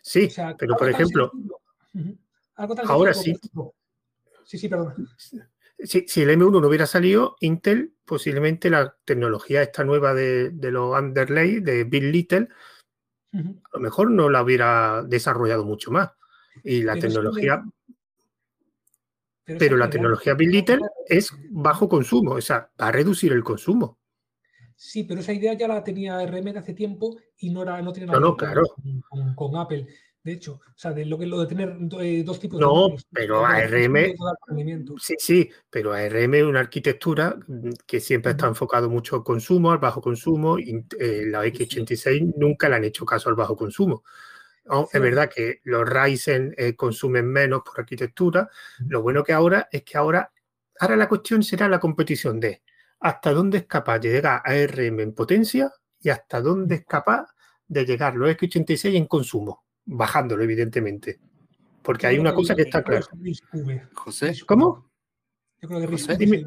Sí, 0.01 0.29
pero 0.57 0.77
por 0.77 0.89
ejemplo, 0.89 1.31
Ahora 2.55 3.13
sí. 3.13 3.35
Sí, 4.45 4.57
sí, 4.57 4.69
perdón. 4.69 5.07
Si, 5.79 6.21
el 6.21 6.29
M1 6.29 6.61
no 6.61 6.67
hubiera 6.67 6.85
salido, 6.85 7.35
Intel, 7.41 7.93
posiblemente 8.05 8.69
la 8.69 8.95
tecnología 9.03 9.61
esta 9.61 9.83
nueva 9.83 10.13
de, 10.13 10.51
los 10.61 10.97
underlay, 10.97 11.59
de 11.59 11.83
Bill 11.83 12.11
Little, 12.11 12.47
a 13.33 13.37
lo 13.73 13.79
mejor 13.79 14.11
no 14.11 14.29
la 14.29 14.43
hubiera 14.43 15.03
desarrollado 15.03 15.65
mucho 15.65 15.91
más. 15.91 16.11
Y 16.63 16.83
la 16.83 16.95
tecnología. 16.95 17.63
pero, 19.43 19.75
la 19.75 19.89
tecnología 19.89 20.35
Bill 20.35 20.51
Little 20.51 20.79
es 21.07 21.31
bajo 21.49 21.89
consumo, 21.89 22.33
o 22.33 22.41
sea, 22.41 22.71
va 22.79 22.87
a 22.87 22.91
reducir 22.91 23.33
el 23.33 23.43
consumo. 23.43 23.99
Sí, 24.75 25.03
pero 25.03 25.21
esa 25.21 25.33
idea 25.33 25.53
ya 25.53 25.67
la 25.67 25.83
tenía 25.83 26.25
RM 26.25 26.57
hace 26.57 26.73
tiempo 26.73 27.17
y 27.37 27.51
no, 27.51 27.63
era, 27.63 27.81
no 27.81 27.93
tiene 27.93 28.07
nada 28.07 28.19
no, 28.19 28.35
claro. 28.35 28.63
con, 29.35 29.55
Apple 29.55 29.87
de 30.23 30.31
hecho. 30.31 30.53
O 30.53 30.73
sea, 30.75 30.91
de 30.91 31.05
lo 31.05 31.17
que 31.19 31.25
lo 31.25 31.41
de 31.41 31.47
tener 31.47 31.77
eh, 31.99 32.23
dos 32.23 32.39
tipos 32.39 32.59
de. 32.59 32.65
No, 32.65 32.95
pero 33.11 33.45
ARM. 33.45 34.15
Sí, 34.97 35.15
sí, 35.17 35.49
pero 35.69 35.93
ARM 35.93 36.33
es 36.35 36.43
una 36.43 36.61
arquitectura 36.61 37.37
que 37.85 37.99
siempre 37.99 38.31
está 38.31 38.47
enfocado 38.47 38.89
mucho 38.89 39.17
al 39.17 39.23
consumo, 39.23 39.71
al 39.71 39.79
bajo 39.79 40.01
consumo. 40.01 40.57
Y, 40.57 40.85
eh, 40.99 41.23
la 41.27 41.45
X86 41.45 42.35
nunca 42.37 42.69
le 42.69 42.75
han 42.75 42.85
hecho 42.85 43.05
caso 43.05 43.29
al 43.29 43.35
bajo 43.35 43.55
consumo. 43.55 44.03
es 44.91 45.01
verdad 45.01 45.29
que 45.33 45.59
los 45.63 45.87
Ryzen 45.87 46.55
eh, 46.57 46.75
consumen 46.75 47.27
menos 47.27 47.61
por 47.63 47.81
arquitectura. 47.81 48.49
Lo 48.87 49.01
bueno 49.01 49.23
que 49.23 49.33
ahora 49.33 49.67
es 49.71 49.83
que 49.83 49.97
ahora, 49.97 50.31
ahora 50.79 50.95
la 50.95 51.09
cuestión 51.09 51.43
será 51.43 51.67
la 51.67 51.79
competición 51.79 52.39
de 52.39 52.63
hasta 53.01 53.33
dónde 53.33 53.57
es 53.57 53.65
capaz 53.65 53.99
de 53.99 54.09
llegar 54.09 54.41
ARM 54.45 55.01
en 55.01 55.13
potencia 55.13 55.69
y 55.99 56.09
hasta 56.09 56.39
dónde 56.39 56.75
es 56.75 56.85
capaz 56.85 57.25
de 57.67 57.85
llegar 57.85 58.15
los 58.15 58.29
X86 58.29 58.95
en 58.95 59.07
consumo 59.07 59.63
bajándolo, 59.85 60.43
evidentemente. 60.43 61.19
Porque 61.81 62.07
hay 62.07 62.17
una 62.17 62.33
cosa 62.33 62.55
que 62.55 62.63
está 62.63 62.83
clara. 62.83 63.05
José. 63.93 64.33
¿Cómo? 64.45 64.89
Yo 65.61 65.67
creo 65.67 65.81
que 65.81 65.87
José, 65.87 66.17
dime, 66.17 66.45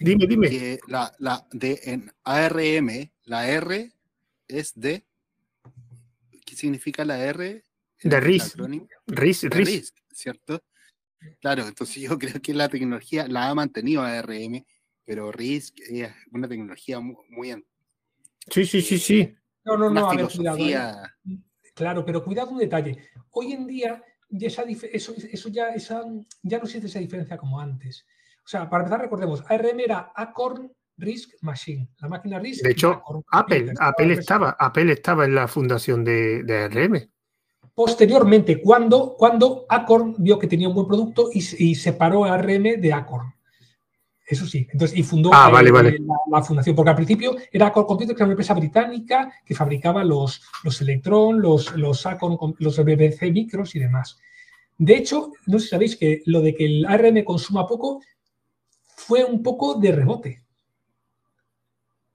dime, 0.00 0.26
dime. 0.26 0.48
Que 0.48 0.80
la, 0.86 1.12
la, 1.18 1.46
de, 1.52 1.80
en 1.84 2.12
ARM, 2.24 3.10
la 3.24 3.48
R 3.48 3.92
es 4.48 4.72
de. 4.74 5.06
¿Qué 6.44 6.56
significa 6.56 7.04
la 7.04 7.22
R? 7.24 7.64
De 8.02 8.20
RIS. 8.20 8.56
RIS, 9.06 9.44
RIS. 9.44 9.94
¿cierto? 10.12 10.62
Claro, 11.40 11.66
entonces 11.66 12.02
yo 12.02 12.18
creo 12.18 12.40
que 12.40 12.54
la 12.54 12.68
tecnología 12.68 13.26
la 13.28 13.48
ha 13.48 13.54
mantenido 13.54 14.02
ARM, 14.02 14.64
pero 15.04 15.32
RIS 15.32 15.72
es 15.88 16.10
una 16.32 16.48
tecnología 16.48 17.00
muy. 17.00 17.16
muy 17.28 17.64
sí, 18.50 18.66
sí, 18.66 18.82
sí, 18.82 18.98
sí. 18.98 19.34
No, 19.64 19.78
no, 19.78 19.90
no, 19.90 20.10
a 20.10 20.14
ver, 20.14 20.28
cuidado. 20.28 20.58
¿eh? 20.58 21.38
Claro, 21.74 22.04
pero 22.04 22.24
cuidado 22.24 22.50
un 22.50 22.58
detalle. 22.58 22.98
Hoy 23.30 23.52
en 23.52 23.66
día 23.66 24.02
eso, 24.40 25.14
eso 25.32 25.48
ya, 25.48 25.68
esa, 25.68 26.04
ya 26.42 26.58
no 26.58 26.64
existe 26.64 26.86
esa 26.86 26.98
diferencia 26.98 27.36
como 27.36 27.60
antes. 27.60 28.04
O 28.44 28.48
sea, 28.48 28.68
para 28.68 28.84
empezar, 28.84 29.00
recordemos, 29.00 29.42
ARM 29.48 29.80
era 29.80 30.12
Acorn 30.14 30.70
Risk 30.96 31.30
Machine, 31.40 31.88
la 31.98 32.08
máquina 32.08 32.38
RISC. 32.38 32.62
De 32.62 32.70
hecho, 32.70 33.02
Apple, 33.32 33.72
Apple, 33.78 34.12
estaba, 34.12 34.56
Apple 34.58 34.92
estaba 34.92 35.24
en 35.24 35.34
la 35.34 35.48
fundación 35.48 36.04
de, 36.04 36.42
de 36.44 36.58
ARM. 36.58 37.10
Posteriormente, 37.74 38.60
cuando, 38.60 39.14
cuando 39.16 39.66
Acorn 39.68 40.14
vio 40.18 40.38
que 40.38 40.46
tenía 40.46 40.68
un 40.68 40.74
buen 40.74 40.86
producto 40.86 41.30
y, 41.32 41.38
y 41.58 41.74
separó 41.74 42.24
a 42.24 42.34
ARM 42.34 42.80
de 42.80 42.92
Acorn. 42.92 43.33
Eso 44.26 44.46
sí, 44.46 44.66
entonces, 44.72 44.96
y 44.98 45.02
fundó 45.02 45.30
ah, 45.34 45.52
eh, 45.62 45.98
La, 46.30 46.42
fundación, 46.42 46.74
porque 46.74 46.90
al 46.90 46.96
principio 46.96 47.36
era 47.52 47.70
Core 47.70 47.86
Computer, 47.86 48.16
que 48.16 48.22
era 48.22 48.26
una 48.26 48.32
empresa 48.32 48.54
británica 48.54 49.30
que 49.44 49.54
fabricaba 49.54 50.02
los, 50.02 50.40
los 50.62 50.80
Electron, 50.80 51.42
los, 51.42 51.76
los 51.76 52.06
los 52.58 52.84
BBC 52.84 53.30
micros 53.30 53.74
y 53.74 53.80
demás. 53.80 54.18
De 54.78 54.96
hecho, 54.96 55.32
no 55.46 55.58
sé 55.58 55.64
si 55.64 55.70
sabéis 55.70 55.96
que 55.96 56.22
lo 56.24 56.40
de 56.40 56.54
que 56.54 56.64
el 56.64 56.86
ARM 56.86 57.22
consuma 57.22 57.66
poco 57.66 58.00
fue 58.96 59.24
un 59.24 59.42
poco 59.42 59.74
de 59.74 59.92
rebote. 59.92 60.42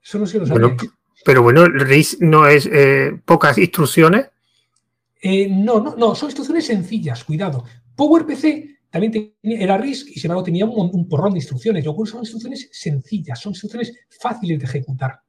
Eso 0.02 0.18
no 0.18 0.26
sé 0.26 0.34
si 0.34 0.40
lo 0.40 0.46
sabéis. 0.48 0.82
pero 1.24 1.44
bueno, 1.44 1.66
RIS 1.66 2.18
no 2.22 2.48
es 2.48 2.68
eh, 2.72 3.20
pocas 3.24 3.58
instrucciones. 3.60 4.32
Eh, 5.22 5.48
no, 5.48 5.80
no, 5.80 5.96
no, 5.96 6.16
son 6.16 6.30
instrucciones 6.30 6.66
sencillas, 6.66 7.24
cuidado. 7.24 7.66
PowerPC 7.96 8.79
también 8.90 9.12
tenía, 9.12 9.64
era 9.64 9.78
RISC 9.78 10.10
y 10.10 10.20
sin 10.20 10.32
embargo 10.32 10.44
tenía 10.44 10.66
un, 10.66 11.08
porrón 11.08 11.34
de 11.34 11.40
instrucciones. 11.40 11.86
Lo 11.86 11.96
cual 11.96 12.08
son 12.08 12.22
instrucciones 12.22 12.70
sencillas, 12.72 13.40
son 13.40 13.52
instrucciones 13.52 13.94
fáciles 14.22 14.60
de 14.60 14.66
ejecutar. 14.66 15.20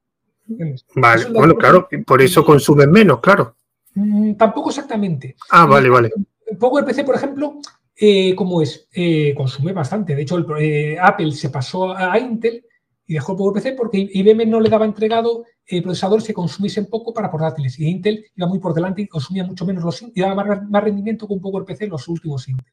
Vale, 0.96 1.26
bueno, 1.26 1.54
claro, 1.54 1.88
por 2.04 2.20
eso 2.22 2.44
consumen 2.44 2.90
menos, 2.90 3.20
claro. 3.20 3.56
Mm, 3.94 4.34
tampoco 4.34 4.70
exactamente. 4.70 5.36
Ah, 5.50 5.66
vale, 5.66 5.88
vale. 5.88 6.10
PowerPC, 6.58 7.04
por 7.04 7.14
ejemplo, 7.14 7.60
eh, 7.96 8.34
¿cómo 8.34 8.62
es? 8.62 8.88
Eh, 8.92 9.34
consume 9.36 9.72
bastante. 9.72 10.14
De 10.14 10.22
hecho, 10.22 10.44
eh, 10.58 10.96
Apple 11.00 11.32
se 11.32 11.50
pasó 11.50 11.94
a, 11.96 12.18
Intel 12.18 12.64
y 13.06 13.14
dejó 13.14 13.32
el 13.32 13.38
PowerPC 13.38 13.76
porque 13.76 14.08
IBM 14.12 14.46
no 14.46 14.60
le 14.60 14.70
daba 14.70 14.84
entregado 14.84 15.44
procesadores 15.84 16.26
que 16.26 16.34
consumiesen 16.34 16.86
poco 16.86 17.14
para 17.14 17.30
portátiles. 17.30 17.78
Y 17.78 17.86
Intel 17.88 18.24
iba 18.34 18.48
muy 18.48 18.58
por 18.58 18.74
delante 18.74 19.02
y 19.02 19.06
consumía 19.06 19.44
mucho 19.44 19.64
menos 19.64 19.84
los 19.84 20.02
y 20.02 20.20
daba 20.20 20.34
más, 20.34 20.68
más 20.68 20.82
rendimiento 20.82 21.28
con 21.28 21.40
PowerPC 21.40 21.82
en 21.82 21.90
los 21.90 22.08
últimos 22.08 22.48
Intel. 22.48 22.72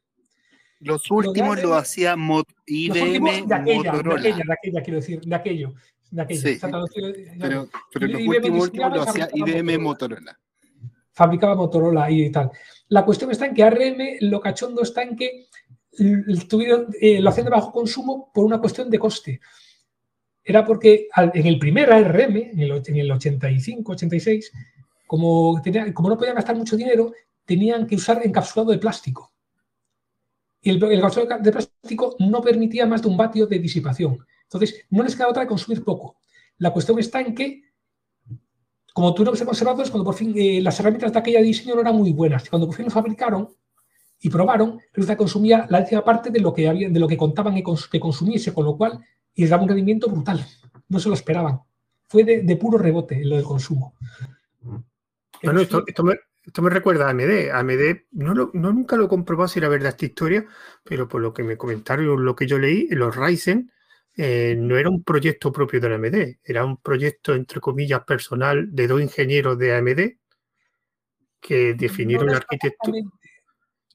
Los 0.79 1.09
últimos 1.09 1.61
lo, 1.61 1.75
hacía 1.75 2.15
IBM 2.65 3.47
de 3.47 3.55
aquella, 3.55 3.91
Motorola. 3.91 4.21
De 4.21 4.29
aquella, 4.29 4.43
de 4.45 4.53
aquella, 4.53 4.83
quiero 4.83 4.99
decir, 4.99 5.21
de 5.21 5.35
aquello. 5.35 5.73
De 6.11 6.21
aquello. 6.21 6.41
Sí, 6.41 6.59
pero, 7.39 7.69
pero 7.91 8.07
los 8.07 8.21
últimos, 8.21 8.63
últimos 8.63 8.93
lo 8.93 9.01
hacía 9.01 9.29
IBM 9.33 9.79
Motorola. 9.79 10.39
Fabricaba 11.13 11.55
Motorola 11.55 12.11
y 12.11 12.31
tal. 12.31 12.51
La 12.89 13.03
cuestión 13.03 13.31
está 13.31 13.47
en 13.47 13.55
que 13.55 13.63
ARM, 13.63 13.97
lo 14.21 14.39
cachondo 14.39 14.83
está 14.83 15.01
en 15.01 15.15
que 15.15 15.47
tuvieron, 16.47 16.87
eh, 17.01 17.19
lo 17.19 17.29
hacían 17.29 17.45
de 17.45 17.51
bajo 17.51 17.71
consumo 17.71 18.31
por 18.31 18.45
una 18.45 18.59
cuestión 18.59 18.89
de 18.89 18.99
coste. 18.99 19.41
Era 20.43 20.63
porque 20.63 21.07
en 21.15 21.45
el 21.45 21.59
primer 21.59 21.91
ARM, 21.91 22.37
en 22.37 22.59
el, 22.59 22.71
en 22.85 22.95
el 22.97 23.11
85, 23.11 23.91
86, 23.93 24.51
como, 25.07 25.59
tenía, 25.61 25.91
como 25.93 26.09
no 26.09 26.17
podían 26.17 26.35
gastar 26.35 26.55
mucho 26.55 26.77
dinero, 26.77 27.11
tenían 27.45 27.87
que 27.87 27.95
usar 27.95 28.21
encapsulado 28.23 28.71
de 28.71 28.77
plástico 28.77 29.33
y 30.67 30.69
el, 30.69 30.83
el 30.83 31.01
de 31.43 31.51
plástico 31.53 32.17
no 32.19 32.41
permitía 32.41 32.85
más 32.85 33.01
de 33.01 33.07
un 33.07 33.15
vatio 33.15 33.47
de 33.47 33.57
disipación. 33.57 34.17
Entonces, 34.43 34.85
no 34.89 35.01
les 35.01 35.15
queda 35.15 35.29
otra 35.29 35.43
que 35.43 35.47
consumir 35.47 35.81
poco. 35.81 36.17
La 36.57 36.71
cuestión 36.71 36.99
está 36.99 37.21
en 37.21 37.33
que 37.33 37.61
como 38.93 39.13
tuvieron 39.13 39.33
que 39.33 39.37
ser 39.37 39.47
conservadores, 39.47 39.91
cuando 39.91 40.03
por 40.03 40.15
fin 40.15 40.33
eh, 40.35 40.59
las 40.61 40.77
herramientas 40.79 41.13
de 41.13 41.19
aquella 41.19 41.39
diseño 41.39 41.75
no 41.75 41.81
eran 41.81 41.95
muy 41.95 42.11
buenas. 42.11 42.45
Y 42.45 42.49
cuando 42.49 42.65
por 42.65 42.75
fin 42.75 42.85
lo 42.85 42.91
fabricaron 42.91 43.47
y 44.19 44.29
probaron, 44.29 44.81
resulta 44.91 45.13
que 45.13 45.19
consumía 45.19 45.67
la 45.69 45.79
décima 45.81 46.03
parte 46.03 46.31
de 46.31 46.41
lo 46.41 46.53
que, 46.53 46.67
había, 46.67 46.89
de 46.89 46.99
lo 46.99 47.07
que 47.07 47.15
contaban 47.15 47.55
que, 47.55 47.99
consumiese, 47.99 48.53
con 48.53 48.65
lo 48.65 48.75
cual 48.75 48.99
y 49.35 49.41
les 49.43 49.51
daba 49.51 49.63
un 49.63 49.69
rendimiento 49.69 50.09
brutal. 50.09 50.45
No 50.89 50.99
se 50.99 51.07
lo 51.07 51.15
esperaban. 51.15 51.61
Fue 52.07 52.23
de, 52.23 52.55
puro 52.57 52.77
rebote 52.77 53.23
lo 53.23 53.37
del 53.37 53.45
consumo. 53.45 53.93
Bueno, 55.43 55.61
esto, 55.61 55.85
me, 56.03 56.15
recuerda 56.55 57.07
a 57.07 57.09
AMD. 57.09 57.51
AMD 57.51 58.05
no, 58.11 58.33
no 58.33 58.73
nunca 58.73 58.95
lo 58.95 59.07
comprobado 59.07 59.47
si 59.47 59.59
era 59.59 59.69
verdad 59.69 59.89
esta 59.89 60.05
historia, 60.05 60.45
pero 60.83 61.07
por 61.07 61.21
lo 61.21 61.33
que 61.33 61.43
me 61.43 61.57
comentaron, 61.57 62.23
lo 62.23 62.35
que 62.35 62.47
yo 62.47 62.57
leí, 62.57 62.87
los 62.89 63.15
Ryzen 63.15 63.71
eh, 64.15 64.55
no 64.57 64.77
era 64.77 64.89
un 64.89 65.03
proyecto 65.03 65.51
propio 65.51 65.79
de 65.79 65.89
la 65.89 65.95
AMD, 65.95 66.39
era 66.43 66.65
un 66.65 66.77
proyecto, 66.77 67.35
entre 67.35 67.59
comillas, 67.59 68.03
personal 68.03 68.73
de 68.73 68.87
dos 68.87 69.01
ingenieros 69.01 69.57
de 69.59 69.75
AMD 69.75 69.99
que 71.39 71.75
definieron 71.75 72.27
la 72.27 72.37
arquitectura. 72.37 72.99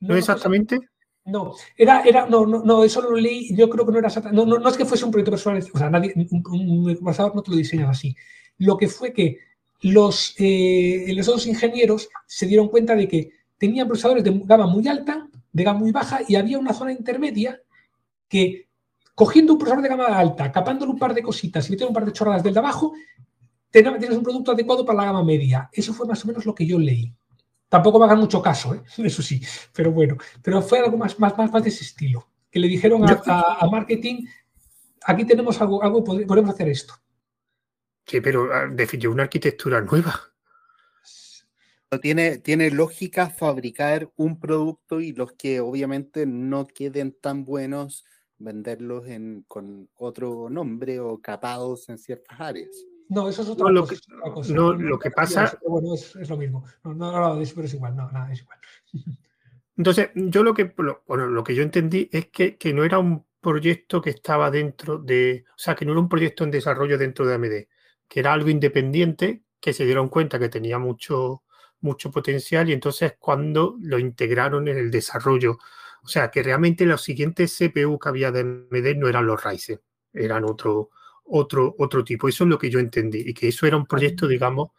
¿No, 0.00 0.16
exactamente? 0.16 0.78
No, 1.24 1.54
era, 1.76 2.02
era, 2.02 2.26
no, 2.26 2.46
no, 2.46 2.64
no, 2.64 2.82
eso 2.82 3.00
lo 3.02 3.16
leí, 3.16 3.54
yo 3.56 3.68
creo 3.68 3.86
que 3.86 3.92
no 3.92 3.98
era 3.98 4.08
exactamente, 4.08 4.44
no, 4.44 4.58
no, 4.58 4.68
es 4.68 4.76
que 4.76 4.84
fuese 4.84 5.04
un 5.04 5.12
proyecto 5.12 5.30
personal, 5.30 5.64
o 5.72 5.78
sea, 5.78 5.88
nadie, 5.88 6.12
un, 6.30 6.98
procesador 7.00 7.36
no 7.36 7.42
te 7.42 7.50
lo 7.52 7.56
diseñas 7.56 7.90
así. 7.90 8.16
Lo 8.58 8.76
que 8.76 8.88
fue 8.88 9.12
que 9.12 9.38
los, 9.82 10.34
eh, 10.38 11.06
ingenieros 11.46 12.08
se 12.26 12.46
dieron 12.46 12.68
cuenta 12.68 12.94
de 12.94 13.08
que 13.08 13.30
tenían 13.58 13.88
procesadores 13.88 14.24
de 14.24 14.40
gama 14.44 14.66
muy 14.66 14.86
alta, 14.88 15.28
de 15.52 15.64
gama 15.64 15.80
muy 15.80 15.92
baja, 15.92 16.20
y 16.26 16.36
había 16.36 16.58
una 16.58 16.72
zona 16.72 16.92
intermedia 16.92 17.60
que 18.28 18.68
cogiendo 19.14 19.52
un 19.52 19.58
procesador 19.58 19.82
de 19.82 19.88
gama 19.88 20.18
alta, 20.18 20.50
capándole 20.50 20.92
un 20.92 20.98
par 20.98 21.14
de 21.14 21.22
cositas 21.22 21.68
y 21.68 21.72
metiendo 21.72 21.90
un 21.90 21.94
par 21.94 22.06
de 22.06 22.12
chorradas 22.12 22.42
del 22.42 22.54
de 22.54 22.60
abajo, 22.60 22.94
tienes 23.70 24.16
un 24.16 24.22
producto 24.22 24.52
adecuado 24.52 24.84
para 24.84 24.98
la 24.98 25.04
gama 25.06 25.24
media. 25.24 25.68
Eso 25.72 25.92
fue 25.92 26.06
más 26.06 26.24
o 26.24 26.28
menos 26.28 26.46
lo 26.46 26.54
que 26.54 26.66
yo 26.66 26.78
leí. 26.78 27.12
Tampoco 27.68 27.98
me 27.98 28.04
hagan 28.04 28.18
mucho 28.18 28.42
caso, 28.42 28.74
¿eh? 28.74 28.82
eso 28.98 29.22
sí, 29.22 29.40
pero 29.74 29.90
bueno, 29.90 30.16
pero 30.42 30.62
fue 30.62 30.78
algo 30.78 30.96
más, 30.96 31.18
más, 31.18 31.36
más, 31.36 31.62
de 31.62 31.70
ese 31.70 31.84
estilo, 31.84 32.28
que 32.50 32.60
le 32.60 32.68
dijeron 32.68 33.02
a, 33.08 33.66
marketing, 33.70 34.26
aquí 35.04 35.24
tenemos 35.24 35.60
algo, 35.60 35.82
algo 35.82 36.04
podemos 36.04 36.50
hacer 36.50 36.68
esto. 36.68 36.94
Sí, 38.06 38.20
pero 38.20 38.52
ah, 38.52 38.68
definió 38.70 39.10
una 39.10 39.24
arquitectura 39.24 39.80
nueva. 39.80 40.20
Tiene, 42.00 42.38
tiene 42.38 42.70
lógica 42.70 43.28
fabricar 43.28 44.10
un 44.16 44.40
producto 44.40 45.00
y 45.00 45.12
los 45.12 45.32
que 45.32 45.60
obviamente 45.60 46.24
no 46.24 46.66
queden 46.66 47.14
tan 47.20 47.44
buenos 47.44 48.04
venderlos 48.38 49.06
en, 49.08 49.44
con 49.46 49.90
otro 49.96 50.48
nombre 50.48 51.00
o 51.00 51.20
capados 51.20 51.88
en 51.90 51.98
ciertas 51.98 52.40
áreas. 52.40 52.70
No, 53.10 53.28
eso 53.28 53.42
es 53.42 53.48
otra 53.48 53.70
no, 53.70 53.82
cosa. 53.82 53.94
Lo 54.08 54.42
que, 54.42 54.52
No, 54.54 54.72
lo 54.72 54.98
que 54.98 55.10
pasa. 55.10 55.58
Bueno, 55.66 55.94
es, 55.94 56.16
es, 56.16 56.30
lo 56.30 56.38
mismo. 56.38 56.64
No, 56.82 56.94
no, 56.94 57.12
no, 57.12 57.42
pero 57.54 57.66
es 57.66 57.74
igual. 57.74 57.94
No, 57.94 58.10
nada, 58.10 58.32
es 58.32 58.40
igual. 58.40 58.58
Entonces, 59.76 60.10
yo 60.14 60.42
lo 60.42 60.54
que, 60.54 60.74
bueno, 61.06 61.26
lo 61.26 61.44
que 61.44 61.54
yo 61.54 61.62
entendí 61.62 62.08
es 62.12 62.28
que, 62.28 62.56
que, 62.56 62.72
no 62.72 62.84
era 62.84 62.98
un 62.98 63.26
proyecto 63.40 64.00
que 64.00 64.10
estaba 64.10 64.50
dentro 64.50 64.98
de. 64.98 65.44
O 65.50 65.58
sea, 65.58 65.74
que 65.74 65.84
no 65.84 65.92
era 65.92 66.00
un 66.00 66.08
proyecto 66.08 66.44
en 66.44 66.50
desarrollo 66.50 66.96
dentro 66.96 67.26
de 67.26 67.34
AMD, 67.34 67.66
que 68.12 68.20
era 68.20 68.34
algo 68.34 68.50
independiente, 68.50 69.42
que 69.58 69.72
se 69.72 69.86
dieron 69.86 70.10
cuenta 70.10 70.38
que 70.38 70.50
tenía 70.50 70.78
mucho, 70.78 71.44
mucho 71.80 72.10
potencial 72.10 72.68
y 72.68 72.74
entonces 72.74 73.14
cuando 73.18 73.78
lo 73.80 73.98
integraron 73.98 74.68
en 74.68 74.76
el 74.76 74.90
desarrollo 74.90 75.56
o 76.04 76.08
sea, 76.08 76.30
que 76.30 76.42
realmente 76.42 76.84
los 76.84 77.02
siguientes 77.02 77.56
CPU 77.56 77.98
que 77.98 78.08
había 78.08 78.32
de 78.32 78.40
AMD 78.40 78.96
no 78.96 79.08
eran 79.08 79.26
los 79.26 79.42
Ryzen, 79.42 79.80
eran 80.12 80.44
otro, 80.44 80.90
otro, 81.24 81.74
otro 81.78 82.02
tipo. 82.02 82.28
Eso 82.28 82.44
es 82.44 82.50
lo 82.50 82.58
que 82.58 82.70
yo 82.70 82.80
entendí. 82.80 83.22
Y 83.24 83.32
que 83.32 83.48
eso 83.48 83.66
era 83.66 83.76
un 83.76 83.86
proyecto, 83.86 84.26
digamos, 84.26 84.70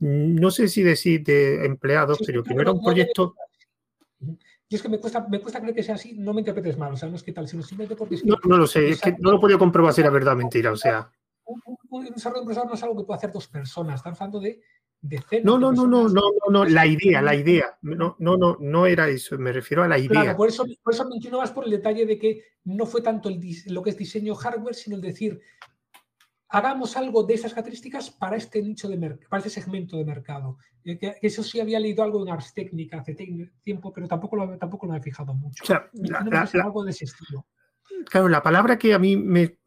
no 0.00 0.50
sé 0.50 0.66
si 0.66 0.82
decir 0.82 1.22
de 1.22 1.64
empleados, 1.64 2.18
pero 2.26 2.42
que 2.42 2.54
no 2.54 2.62
era 2.62 2.72
un 2.72 2.82
proyecto. 2.82 3.36
Y 4.68 4.74
es 4.74 4.82
que 4.82 4.88
me 4.88 4.98
cuesta, 4.98 5.24
me 5.28 5.40
cuesta 5.40 5.60
creer 5.60 5.74
que 5.74 5.82
sea 5.82 5.94
así, 5.94 6.14
no 6.14 6.32
me 6.32 6.40
interpretes 6.40 6.78
mal, 6.78 6.92
o 6.94 6.96
sea, 6.96 7.08
no 7.08 7.16
es 7.16 7.22
que 7.22 7.32
tal, 7.32 7.46
sino 7.46 7.62
simplemente 7.62 7.94
porque... 7.94 8.18
no, 8.24 8.36
no 8.42 8.56
lo 8.56 8.66
sé, 8.66 8.88
es 8.88 9.00
que 9.00 9.12
no 9.18 9.30
lo 9.30 9.36
he 9.36 9.40
podido 9.40 9.58
comprobar 9.58 9.92
si 9.92 10.00
era 10.00 10.10
verdad 10.10 10.34
o 10.34 10.36
mentira, 10.36 10.72
o 10.72 10.76
sea... 10.76 11.10
Un, 11.90 12.04
desarrollo 12.06 12.44
de 12.44 12.54
no 12.54 12.74
es 12.74 12.82
algo 12.82 12.96
que 12.96 13.04
pueda 13.04 13.18
hacer 13.18 13.32
dos 13.32 13.48
personas, 13.48 13.96
están 13.96 14.14
hablando 14.14 14.40
de 14.40 14.60
no, 15.42 15.58
no, 15.58 15.72
no, 15.72 15.86
no, 15.86 16.08
no, 16.08 16.22
no, 16.48 16.64
la 16.64 16.86
idea, 16.86 17.20
la 17.20 17.34
idea. 17.34 17.76
No, 17.82 18.14
no, 18.20 18.36
no, 18.36 18.56
no 18.60 18.86
era 18.86 19.08
eso, 19.08 19.36
me 19.36 19.52
refiero 19.52 19.82
a 19.82 19.88
la 19.88 19.98
idea. 19.98 20.22
Claro, 20.22 20.36
por 20.36 20.48
eso, 20.48 20.64
por 20.82 20.94
eso 20.94 21.08
me 21.08 21.36
más 21.36 21.50
por 21.50 21.64
el 21.64 21.72
detalle 21.72 22.06
de 22.06 22.18
que 22.18 22.44
no 22.64 22.86
fue 22.86 23.02
tanto 23.02 23.28
el, 23.28 23.40
lo 23.66 23.82
que 23.82 23.90
es 23.90 23.98
diseño 23.98 24.36
hardware, 24.36 24.76
sino 24.76 24.94
el 24.94 25.02
decir, 25.02 25.40
hagamos 26.50 26.96
algo 26.96 27.24
de 27.24 27.34
esas 27.34 27.52
características 27.52 28.10
para 28.10 28.36
este 28.36 28.62
nicho 28.62 28.88
de 28.88 28.96
mercado, 28.96 29.28
para 29.28 29.44
este 29.44 29.60
segmento 29.60 29.96
de 29.96 30.04
mercado. 30.04 30.58
Eh, 30.84 30.96
que, 30.96 31.16
eso 31.20 31.42
sí 31.42 31.58
había 31.58 31.80
leído 31.80 32.04
algo 32.04 32.22
en 32.22 32.32
Ars 32.32 32.54
Técnica 32.54 33.00
hace 33.00 33.16
tiempo, 33.60 33.92
pero 33.92 34.06
tampoco 34.06 34.36
lo, 34.36 34.56
tampoco 34.56 34.86
lo 34.86 34.94
he 34.94 35.02
fijado 35.02 35.34
mucho. 35.34 35.64
O 35.64 35.66
sea, 35.66 35.90
algo 36.62 36.84
de 36.84 36.92
ese 36.92 37.06
estilo. 37.06 37.44
Claro, 38.10 38.28
la 38.28 38.42
palabra 38.42 38.78
que 38.78 38.94
a 38.94 38.98
mí 38.98 39.16
me, 39.16 39.58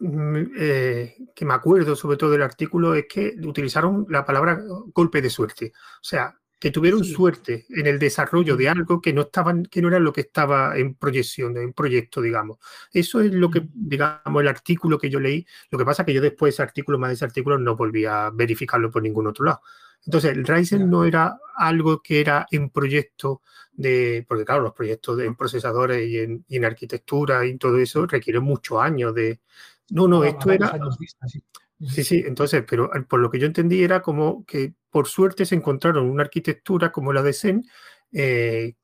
eh, 0.57 1.15
que 1.34 1.45
me 1.45 1.53
acuerdo 1.53 1.95
sobre 1.95 2.18
todo 2.18 2.31
del 2.31 2.41
artículo 2.41 2.93
es 2.95 3.06
que 3.10 3.35
utilizaron 3.43 4.06
la 4.10 4.26
palabra 4.26 4.61
golpe 4.93 5.22
de 5.22 5.30
suerte. 5.30 5.73
O 5.76 6.03
sea, 6.03 6.35
que 6.60 6.72
tuvieron 6.72 7.03
suerte 7.03 7.65
en 7.69 7.85
el 7.85 7.99
desarrollo 7.99 8.56
de 8.56 8.69
algo 8.69 9.02
que 9.02 9.14
no 9.14 9.23
estaban, 9.23 9.65
que 9.65 9.81
no 9.81 9.89
era 9.89 9.99
lo 9.99 10.14
que 10.14 10.22
estaba 10.22 10.77
en 10.77 10.95
proyección, 10.95 11.57
en 11.57 11.73
proyecto, 11.73 12.22
digamos. 12.22 12.57
Eso 12.91 13.22
es 13.22 13.31
lo 13.34 13.52
que, 13.52 13.68
digamos, 13.73 14.41
el 14.41 14.47
artículo 14.47 14.97
que 14.97 15.10
yo 15.10 15.19
leí. 15.19 15.45
Lo 15.69 15.77
que 15.77 15.85
pasa 15.85 16.02
es 16.02 16.06
que 16.07 16.14
yo 16.14 16.22
después 16.22 16.52
de 16.52 16.56
ese 16.56 16.64
artículo, 16.64 16.97
más 16.97 17.10
de 17.10 17.15
ese 17.15 17.26
artículo, 17.26 17.57
no 17.60 17.76
volví 17.76 18.06
a 18.06 18.31
verificarlo 18.34 18.89
por 18.89 19.03
ningún 19.03 19.27
otro 19.27 19.45
lado. 19.45 19.61
Entonces, 20.06 20.32
el 20.32 20.46
Ryzen 20.46 20.90
no 20.90 21.06
era 21.06 21.38
algo 21.56 22.02
que 22.02 22.22
era 22.22 22.46
en 22.52 22.70
proyecto 22.70 23.42
de, 23.74 24.26
porque 24.28 24.46
claro, 24.46 24.64
los 24.64 24.74
proyectos 24.74 25.20
en 25.20 25.36
procesadores 25.36 26.08
y 26.08 26.20
en, 26.56 26.66
arquitectura 26.66 27.46
y 27.46 27.58
todo 27.58 27.78
eso 27.78 28.06
requieren 28.06 28.44
muchos 28.44 28.82
años 28.82 29.14
de... 29.14 29.40
No, 29.90 30.08
no, 30.08 30.24
esto 30.24 30.52
era... 30.52 30.78
Sí, 31.88 32.06
sí, 32.06 32.24
entonces, 32.26 32.64
pero 32.68 32.90
por 33.08 33.20
lo 33.20 33.30
que 33.30 33.38
yo 33.38 33.48
entendí 33.48 33.84
era 33.84 34.02
como 34.02 34.46
que 34.46 34.74
por 34.90 35.08
suerte 35.08 35.46
se 35.46 35.56
encontraron 35.56 36.10
una 36.10 36.24
arquitectura 36.24 36.92
como 36.92 37.12
la 37.12 37.22
de 37.22 37.34
Zen, 37.34 37.66
eh, 38.14 38.76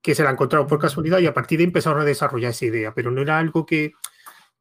que 0.00 0.14
se 0.14 0.22
la 0.22 0.30
encontraron 0.30 0.68
por 0.68 0.78
casualidad 0.78 1.18
y 1.18 1.26
a 1.26 1.34
partir 1.34 1.58
de 1.58 1.64
ahí 1.64 1.66
empezaron 1.66 2.00
a 2.00 2.04
desarrollar 2.04 2.52
esa 2.52 2.66
idea, 2.66 2.94
pero 2.94 3.10
no 3.10 3.20
era 3.20 3.38
algo 3.38 3.66
que, 3.66 3.92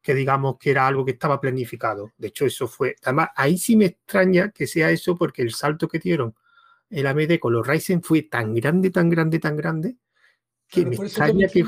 que 0.02 0.14
digamos 0.14 0.58
que 0.58 0.72
era 0.72 0.88
algo 0.88 1.06
que 1.06 1.12
estaba 1.12 1.40
planificado. 1.40 2.12
De 2.18 2.28
hecho, 2.28 2.46
eso 2.46 2.68
fue. 2.68 2.96
Además, 3.04 3.30
ahí 3.36 3.58
sí 3.58 3.76
me 3.76 3.86
extraña 3.86 4.52
que 4.52 4.68
sea 4.68 4.92
eso 4.92 5.18
porque 5.18 5.42
el 5.42 5.54
salto 5.54 5.88
que 5.88 6.00
dieron 6.00 6.36
el 6.90 7.06
AMD 7.06 7.40
con 7.40 7.54
los 7.54 7.68
Ryzen 7.68 8.02
fue 8.02 8.24
tan 8.24 8.54
grande, 8.56 8.90
tan 8.90 9.10
grande, 9.10 9.40
tan 9.40 9.56
grande 9.56 9.98
que 10.68 10.86
me 10.86 10.96
extraña 10.96 11.48
que. 11.48 11.64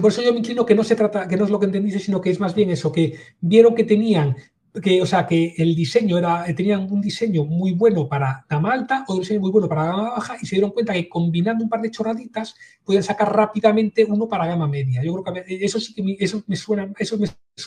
por 0.00 0.10
eso 0.10 0.22
yo 0.22 0.32
me 0.32 0.40
inclino 0.40 0.66
que 0.66 0.74
no 0.74 0.84
se 0.84 0.96
trata, 0.96 1.28
que 1.28 1.36
no 1.36 1.44
es 1.44 1.50
lo 1.50 1.60
que 1.60 1.66
entendiste, 1.66 2.00
sino 2.00 2.20
que 2.20 2.30
es 2.30 2.40
más 2.40 2.54
bien 2.54 2.70
eso, 2.70 2.90
que 2.90 3.18
vieron 3.40 3.74
que 3.74 3.84
tenían 3.84 4.36
que, 4.82 5.00
o 5.00 5.06
sea, 5.06 5.26
que 5.26 5.54
el 5.56 5.74
diseño 5.74 6.18
era, 6.18 6.44
tenían 6.54 6.90
un 6.90 7.00
diseño 7.00 7.44
muy 7.44 7.72
bueno 7.72 8.08
para 8.08 8.44
gama 8.48 8.72
alta, 8.72 9.04
o 9.08 9.14
un 9.14 9.20
diseño 9.20 9.40
muy 9.40 9.50
bueno 9.50 9.68
para 9.68 9.84
gama 9.84 10.10
baja, 10.10 10.36
y 10.40 10.46
se 10.46 10.56
dieron 10.56 10.70
cuenta 10.70 10.92
que 10.92 11.08
combinando 11.08 11.64
un 11.64 11.70
par 11.70 11.80
de 11.80 11.90
chorraditas 11.90 12.54
pueden 12.84 13.02
sacar 13.02 13.34
rápidamente 13.34 14.04
uno 14.04 14.28
para 14.28 14.46
gama 14.46 14.68
media. 14.68 15.02
Yo 15.02 15.14
creo 15.14 15.34
que 15.34 15.64
eso 15.64 15.80
sí 15.80 15.94
que 15.94 16.02
me, 16.02 16.16
eso 16.18 16.42
me 16.46 16.56
suena, 16.56 16.92
eso, 16.98 17.18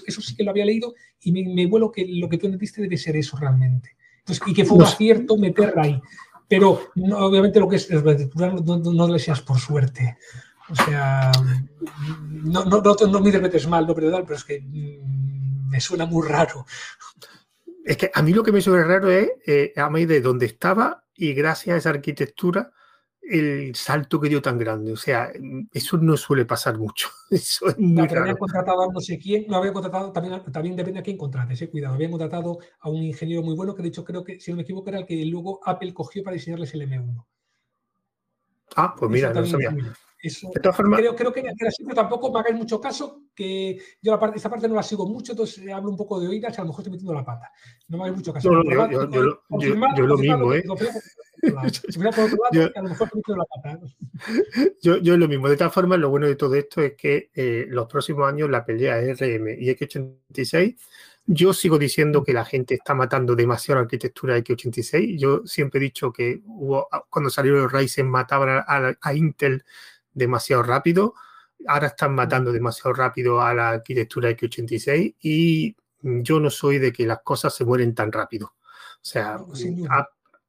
eso 0.05 0.21
sí 0.21 0.35
que 0.35 0.43
lo 0.43 0.51
había 0.51 0.65
leído 0.65 0.93
y 1.21 1.31
me, 1.31 1.43
me 1.53 1.65
vuelo 1.65 1.91
que 1.91 2.05
lo 2.07 2.29
que 2.29 2.37
tú 2.37 2.45
entendiste 2.45 2.81
debe 2.81 2.97
ser 2.97 3.15
eso 3.15 3.37
realmente. 3.37 3.95
Entonces, 4.19 4.43
y 4.47 4.53
que 4.53 4.65
fue 4.65 4.77
un 4.77 4.83
acierto 4.83 5.37
meterla 5.37 5.83
ahí. 5.83 6.01
Pero 6.47 6.79
obviamente 6.95 7.59
lo 7.59 7.69
que 7.69 7.75
es, 7.75 7.89
no, 7.91 8.77
no, 8.77 9.07
le 9.07 9.19
seas 9.19 9.41
por 9.41 9.59
suerte. 9.59 10.17
O 10.69 10.75
sea, 10.75 11.31
no, 12.43 12.65
no, 12.65 12.81
no, 12.81 12.95
no 13.07 13.19
me 13.19 13.27
interpretes 13.27 13.67
mal, 13.67 13.85
no, 13.87 13.95
pero 13.95 14.35
es 14.35 14.43
que 14.43 14.61
mm, 14.61 15.28
me 15.69 15.79
suena 15.79 16.05
muy 16.05 16.27
raro. 16.27 16.65
Es 17.85 17.97
que 17.97 18.11
a 18.13 18.21
mí 18.21 18.33
lo 18.33 18.43
que 18.43 18.51
me 18.51 18.61
suena 18.61 18.83
raro 18.83 19.09
es 19.09 19.29
eh, 19.45 19.73
a 19.77 19.89
mí 19.89 20.05
de 20.05 20.21
dónde 20.21 20.45
estaba 20.45 21.05
y 21.15 21.33
gracias 21.33 21.75
a 21.75 21.77
esa 21.77 21.89
arquitectura 21.89 22.71
el 23.29 23.75
salto 23.75 24.19
que 24.19 24.29
dio 24.29 24.41
tan 24.41 24.57
grande. 24.57 24.91
O 24.91 24.97
sea, 24.97 25.31
eso 25.71 25.97
no 25.97 26.17
suele 26.17 26.45
pasar 26.45 26.77
mucho. 26.77 27.09
Eso 27.29 27.69
es 27.69 27.77
muy 27.77 28.07
no, 28.07 28.19
habían 28.19 28.37
contratado 28.37 28.81
a 28.81 28.91
no 28.91 28.99
sé 28.99 29.19
quién, 29.19 29.45
no 29.47 29.57
había 29.57 29.71
contratado, 29.71 30.11
también, 30.11 30.41
también 30.51 30.75
depende 30.75 30.99
a 30.99 31.03
quién 31.03 31.15
contrates, 31.17 31.61
eh, 31.61 31.69
cuidado. 31.69 31.93
Habían 31.93 32.09
contratado 32.09 32.57
a 32.79 32.89
un 32.89 33.03
ingeniero 33.03 33.43
muy 33.43 33.55
bueno 33.55 33.75
que 33.75 33.83
de 33.83 33.89
hecho 33.89 34.03
creo 34.03 34.23
que, 34.23 34.39
si 34.39 34.49
no 34.49 34.57
me 34.57 34.63
equivoco, 34.63 34.89
era 34.89 34.99
el 34.99 35.05
que 35.05 35.23
luego 35.25 35.59
Apple 35.63 35.93
cogió 35.93 36.23
para 36.23 36.33
diseñarles 36.33 36.73
el 36.73 36.89
M1. 36.89 37.25
Ah, 38.75 38.95
pues 38.97 39.11
mira, 39.11 39.31
no 39.31 39.45
sabía. 39.45 39.75
Eso, 40.21 40.49
de 40.53 40.59
todas 40.59 40.75
formas, 40.75 40.99
creo, 40.99 41.15
creo 41.15 41.31
que 41.31 41.43
tampoco 41.95 42.31
me 42.31 42.39
hagáis 42.39 42.57
mucho 42.57 42.81
caso, 42.81 43.23
que 43.39 43.79
yo 44.01 44.11
la 44.11 44.19
parte, 44.19 44.37
esta 44.37 44.49
parte 44.49 44.67
no 44.67 44.75
la 44.75 44.83
sigo 44.83 45.07
mucho, 45.07 45.31
entonces 45.31 45.67
hablo 45.71 45.89
un 45.89 45.97
poco 45.97 46.19
de 46.19 46.27
oídas 46.27 46.57
y 46.57 46.61
a 46.61 46.63
lo 46.63 46.69
mejor 46.69 46.81
estoy 46.81 46.91
metiendo 46.91 47.13
la 47.13 47.25
pata. 47.25 47.51
No 47.87 47.97
me 47.97 48.03
hagáis 48.03 48.17
mucho 48.17 48.33
caso. 48.33 48.51
No, 48.51 48.63
no, 48.63 48.91
yo, 48.91 49.09
yo, 49.09 49.39
yo, 49.95 50.05
lo 50.05 50.17
mismo, 50.17 50.53
¿eh? 50.53 50.63
Yo, 54.81 54.97
yo 54.97 55.15
lo 55.15 55.27
mismo. 55.29 55.47
De 55.47 55.55
todas 55.55 55.73
formas, 55.73 55.97
lo 55.99 56.09
bueno 56.09 56.27
de 56.27 56.35
todo 56.35 56.55
esto 56.55 56.81
es 56.81 56.95
que 56.95 57.31
eh, 57.33 57.65
los 57.69 57.87
próximos 57.87 58.27
años 58.27 58.49
la 58.49 58.65
pelea 58.65 58.99
es 58.99 59.19
RM 59.19 59.47
y 59.57 59.69
X86 59.69 60.75
yo 61.31 61.53
sigo 61.53 61.77
diciendo 61.77 62.23
que 62.23 62.33
la 62.33 62.43
gente 62.43 62.73
está 62.73 62.95
matando 62.95 63.35
demasiado 63.35 63.79
la 63.79 63.83
arquitectura 63.83 64.35
X86. 64.39 65.19
Yo 65.19 65.45
siempre 65.45 65.77
he 65.77 65.83
dicho 65.83 66.11
que 66.11 66.41
hubo, 66.47 66.87
cuando 67.07 67.29
salieron 67.29 67.61
los 67.61 67.71
Ryzen 67.71 68.09
mataban 68.09 68.65
a, 68.99 69.13
Intel 69.13 69.63
demasiado 70.11 70.63
rápido. 70.63 71.13
Ahora 71.69 71.87
están 71.87 72.15
matando 72.15 72.51
demasiado 72.51 72.93
rápido 72.93 73.41
a 73.41 73.53
la 73.53 73.69
arquitectura 73.69 74.31
X86 74.31 75.17
y 75.21 75.75
yo 76.01 76.39
no 76.39 76.49
soy 76.49 76.79
de 76.79 76.91
que 76.91 77.05
las 77.05 77.21
cosas 77.21 77.53
se 77.53 77.63
mueren 77.63 77.93
tan 77.93 78.11
rápido. 78.11 78.55
O 79.01 79.05
sea, 79.05 79.37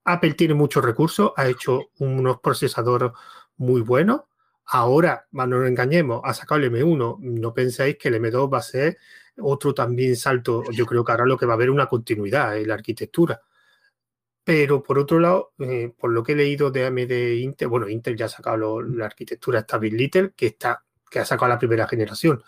Apple 0.04 0.32
tiene 0.32 0.54
muchos 0.54 0.82
recursos, 0.82 1.32
ha 1.36 1.46
hecho 1.46 1.90
unos 1.98 2.40
procesadores 2.40 3.10
muy 3.58 3.82
buenos. 3.82 4.22
Ahora, 4.64 5.26
no 5.32 5.46
nos 5.46 5.68
engañemos, 5.68 6.22
ha 6.24 6.32
sacado 6.32 6.58
el 6.62 6.72
M1. 6.72 7.18
No 7.20 7.52
penséis 7.52 7.98
que 7.98 8.08
el 8.08 8.14
M2 8.14 8.50
va 8.50 8.58
a 8.58 8.62
ser 8.62 8.96
otro 9.36 9.74
también 9.74 10.16
salto, 10.16 10.62
yo 10.72 10.86
creo 10.86 11.04
que 11.04 11.12
ahora 11.12 11.26
lo 11.26 11.36
que 11.36 11.44
va 11.44 11.52
a 11.52 11.56
haber 11.56 11.70
una 11.70 11.86
continuidad 11.86 12.56
en 12.56 12.68
la 12.68 12.74
arquitectura. 12.74 13.42
Pero 14.42 14.82
por 14.82 14.98
otro 14.98 15.20
lado, 15.20 15.52
eh, 15.58 15.92
por 15.98 16.12
lo 16.12 16.22
que 16.22 16.32
he 16.32 16.36
leído 16.36 16.70
de 16.70 16.86
AMD 16.86 17.12
Intel, 17.42 17.68
bueno, 17.68 17.90
Intel 17.90 18.16
ya 18.16 18.24
ha 18.24 18.28
sacado 18.30 18.80
la 18.80 19.04
arquitectura 19.04 19.60
Stable 19.60 19.90
Little, 19.90 20.32
que, 20.34 20.46
está, 20.46 20.82
que 21.10 21.18
ha 21.18 21.24
sacado 21.24 21.48
la 21.48 21.58
primera 21.58 21.86
generación. 21.86 22.42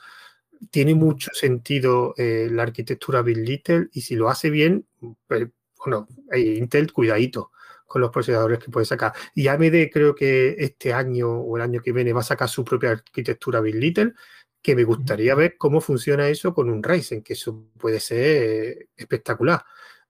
Tiene 0.71 0.95
mucho 0.95 1.31
sentido 1.35 2.15
eh, 2.17 2.49
la 2.51 2.63
arquitectura 2.63 3.23
Bill 3.23 3.45
Little 3.45 3.89
y 3.93 4.03
si 4.03 4.15
lo 4.15 4.29
hace 4.29 4.49
bien, 4.49 4.87
pues, 5.27 5.49
bueno, 5.85 6.07
Intel, 6.33 6.93
cuidadito 6.93 7.51
con 7.87 8.01
los 8.01 8.11
procesadores 8.11 8.59
que 8.61 8.71
puede 8.71 8.87
sacar. 8.87 9.13
Y 9.35 9.49
AMD 9.49 9.91
creo 9.93 10.15
que 10.15 10.55
este 10.59 10.95
año 10.95 11.31
o 11.31 11.57
el 11.57 11.63
año 11.63 11.83
que 11.83 11.93
viene 11.93 12.13
va 12.13 12.21
a 12.21 12.25
sacar 12.25 12.49
su 12.49 12.65
propia 12.65 12.93
arquitectura 12.93 13.61
Bill 13.61 13.81
Little 13.81 14.15
que 14.63 14.77
me 14.77 14.85
gustaría 14.85 15.35
ver 15.35 15.57
cómo 15.59 15.81
funciona 15.81 16.29
eso 16.29 16.55
con 16.55 16.71
un 16.71 16.83
Ryzen, 16.83 17.23
que 17.23 17.33
eso 17.33 17.67
puede 17.79 17.99
ser 17.99 18.89
espectacular. 18.97 19.65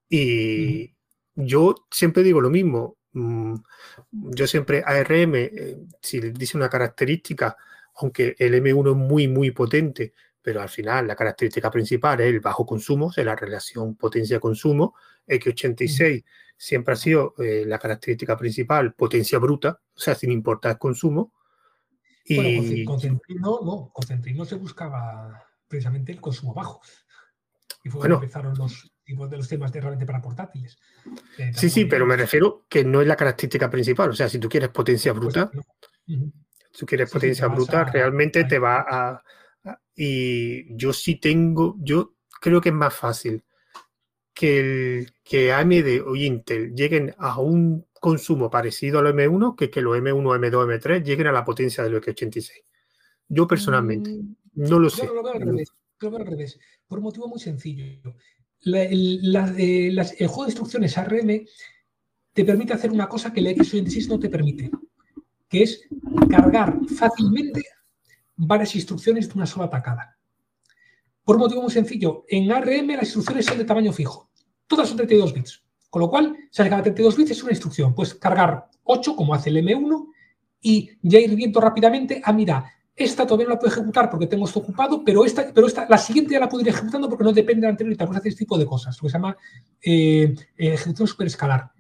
Y 0.09 0.95
yo 1.35 1.75
siempre 1.91 2.23
digo 2.23 2.41
lo 2.41 2.51
mismo. 2.51 2.99
Mm, 3.13 3.55
yo 4.11 4.47
siempre 4.47 4.83
ARM, 4.85 5.35
eh, 5.37 5.79
si 6.03 6.21
dice 6.21 6.57
una 6.59 6.69
característica, 6.69 7.57
aunque 7.97 8.35
el 8.39 8.55
M1 8.55 8.91
es 8.91 8.97
muy, 8.97 9.29
muy 9.29 9.51
potente, 9.51 10.15
pero 10.41 10.61
al 10.61 10.69
final 10.69 11.07
la 11.07 11.17
característica 11.17 11.71
principal 11.71 12.21
es 12.21 12.29
el 12.29 12.41
bajo 12.41 12.67
consumo, 12.67 13.13
es 13.17 13.25
la 13.25 13.37
relación 13.37 13.95
potencia-consumo. 13.97 14.95
X86 15.27 16.25
siempre 16.57 16.95
ha 16.95 16.97
sido 16.97 17.35
eh, 17.39 17.65
la 17.67 17.79
característica 17.79 18.37
principal, 18.37 18.95
potencia 18.95 19.39
bruta, 19.39 19.81
o 19.95 20.01
sea, 20.01 20.15
sin 20.15 20.33
importar 20.33 20.73
el 20.73 20.79
consumo. 20.79 21.33
Y... 22.25 22.85
con 22.85 23.01
Centrino, 23.01 23.61
no, 23.65 23.91
con 23.93 24.07
Centrino 24.07 24.45
se 24.45 24.57
buscaba 24.57 25.45
precisamente 25.69 26.13
el 26.13 26.21
consumo 26.21 26.55
bajo. 26.55 26.81
Y 27.85 27.89
fue 27.89 28.01
cuando 28.01 28.17
empezaron 28.17 28.55
los 28.57 28.93
tipos 29.05 29.29
de 29.29 29.37
los 29.37 29.49
temas 29.49 29.73
de 29.73 29.81
realmente 29.81 30.07
para 30.07 30.23
portátiles. 30.23 30.79
Eh, 31.39 31.53
sí, 31.55 31.69
sí, 31.69 31.85
pero 31.85 32.07
me 32.07 32.17
refiero 32.17 32.65
que 32.69 32.85
no 32.85 33.01
es 33.01 33.07
la 33.09 33.17
característica 33.17 33.69
principal. 33.69 34.11
O 34.11 34.15
sea, 34.15 34.29
si 34.29 34.39
tú 34.39 34.49
quieres 34.49 34.69
potencia 34.69 35.13
pues 35.13 35.21
bruta, 35.21 35.51
si 36.07 36.33
tú 36.77 36.87
quieres 36.87 37.11
potencia 37.11 37.47
bruta, 37.49 37.85
realmente 37.85 38.45
te 38.45 38.59
va 38.59 38.85
a, 38.89 39.23
Y 39.95 40.75
yo 40.77 40.93
sí 40.93 41.17
tengo, 41.17 41.77
yo 41.79 42.15
creo 42.41 42.61
que 42.61 42.71
es 42.71 42.75
más 42.75 42.95
fácil 42.95 43.45
que, 44.35 44.61
el, 44.61 45.13
que 45.23 45.53
AMD 45.53 46.07
o 46.07 46.17
Intel 46.17 46.75
lleguen 46.75 47.15
a 47.19 47.39
un 47.41 47.87
consumo 48.01 48.51
parecido 48.51 48.99
al 48.99 49.15
M1 49.15 49.55
que 49.55 49.71
que 49.71 49.81
los 49.81 49.97
M1, 49.97 50.41
M2, 50.41 50.81
M3 50.81 51.05
lleguen 51.05 51.29
a 51.29 51.33
la 51.33 51.45
potencia 51.45 51.85
del 51.85 52.01
X86. 52.01 52.51
Yo 53.29 53.47
personalmente 53.47 54.11
mm, 54.11 54.35
no 54.55 54.79
lo 54.79 54.91
sé. 54.91 55.07
Lo 55.07 55.23
veo 55.23 55.33
al 56.17 56.27
revés, 56.27 56.59
por 56.87 56.99
un 56.99 57.05
motivo 57.05 57.29
muy 57.29 57.39
sencillo. 57.39 58.01
el, 58.65 59.19
juego 60.27 60.45
de 60.45 60.51
instrucciones 60.51 60.99
ARM 60.99 61.47
te 62.33 62.45
permite 62.45 62.73
hacer 62.73 62.91
una 62.91 63.09
cosa 63.09 63.33
que 63.33 63.41
el 63.41 63.47
X86 63.47 64.09
no 64.09 64.19
te 64.19 64.29
permite, 64.29 64.71
que 65.53 65.65
es 65.65 65.87
cargar 66.31 66.79
fácilmente 66.97 67.63
varias 68.35 68.75
instrucciones 68.75 69.29
de 69.29 69.35
una 69.35 69.45
sola 69.45 69.67
atacada. 69.67 70.17
Por 71.23 71.37
un 71.37 71.43
motivo 71.43 71.61
muy 71.61 71.71
sencillo, 71.71 72.25
en 72.27 72.51
ARM 72.51 72.89
las 72.89 73.05
instrucciones 73.05 73.45
son 73.45 73.59
de 73.59 73.67
tamaño 73.67 73.93
fijo. 73.93 74.31
Todas 74.67 74.89
son 74.89 74.97
32 74.97 75.35
bits. 75.35 75.63
Con 75.91 76.01
lo 76.01 76.09
cual, 76.09 76.35
si 76.51 76.63
cada 76.63 76.83
32 76.83 77.19
bits 77.19 77.33
es 77.33 77.43
una 77.43 77.53
instrucción. 77.53 77.95
Puedes 77.95 78.15
cargar 78.15 78.71
8, 78.85 79.15
como 79.15 79.35
hace 79.35 79.51
el 79.51 79.59
M1, 79.59 80.07
y 80.63 80.91
ya 81.03 81.21
ir 81.21 81.37
viendo 81.37 81.61
rápidamente, 81.61 82.23
ah, 82.25 82.33
mira, 82.33 82.73
esta 82.97 83.27
todavía 83.27 83.49
no 83.49 83.55
la 83.55 83.59
puedo 83.59 83.75
ejecutar 83.75 84.09
porque 84.09 84.27
tengo 84.27 84.47
esto 84.47 84.61
ocupado, 84.61 85.05
pero 85.05 85.27
esta, 85.27 85.53
pero 85.53 85.67
esta, 85.67 85.87
la 85.87 85.99
siguiente 85.99 86.33
ya 86.33 86.41
la 86.41 86.49
puedo 86.49 86.63
ir 86.63 86.69
ejecutando 86.69 87.11
porque 87.11 87.25
no 87.25 87.33
depende 87.33 87.61
de 87.61 87.67
la 87.67 87.71
anterior 87.71 87.93
y 87.93 87.97
tal. 87.99 88.07
Puedes 88.07 88.21
hacer 88.21 88.33
este 88.33 88.45
tipo 88.45 88.57
de 88.57 88.65
cosas, 88.65 88.97
lo 88.97 89.03
que 89.03 89.11
se 89.11 89.19
llama 89.19 89.37
eh, 89.83 90.35
eh, 90.57 90.73
ejecución 90.73 91.07
superescalar. 91.07 91.72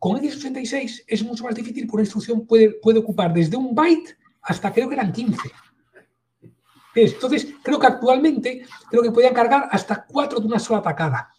Con 0.00 0.16
x86 0.20 1.04
es 1.06 1.22
mucho 1.22 1.44
más 1.44 1.54
difícil 1.54 1.86
porque 1.86 1.94
una 1.94 2.02
instrucción 2.02 2.46
puede, 2.46 2.70
puede 2.70 2.98
ocupar 2.98 3.32
desde 3.32 3.56
un 3.56 3.74
byte 3.74 4.16
hasta 4.42 4.72
creo 4.72 4.88
que 4.88 4.94
eran 4.96 5.12
15. 5.12 5.38
Entonces, 6.94 7.48
creo 7.62 7.78
que 7.78 7.86
actualmente 7.86 8.62
creo 8.90 9.02
que 9.02 9.12
podían 9.12 9.34
cargar 9.34 9.68
hasta 9.70 10.04
4 10.06 10.40
de 10.40 10.46
una 10.46 10.58
sola 10.58 10.80
atacada. 10.80 11.32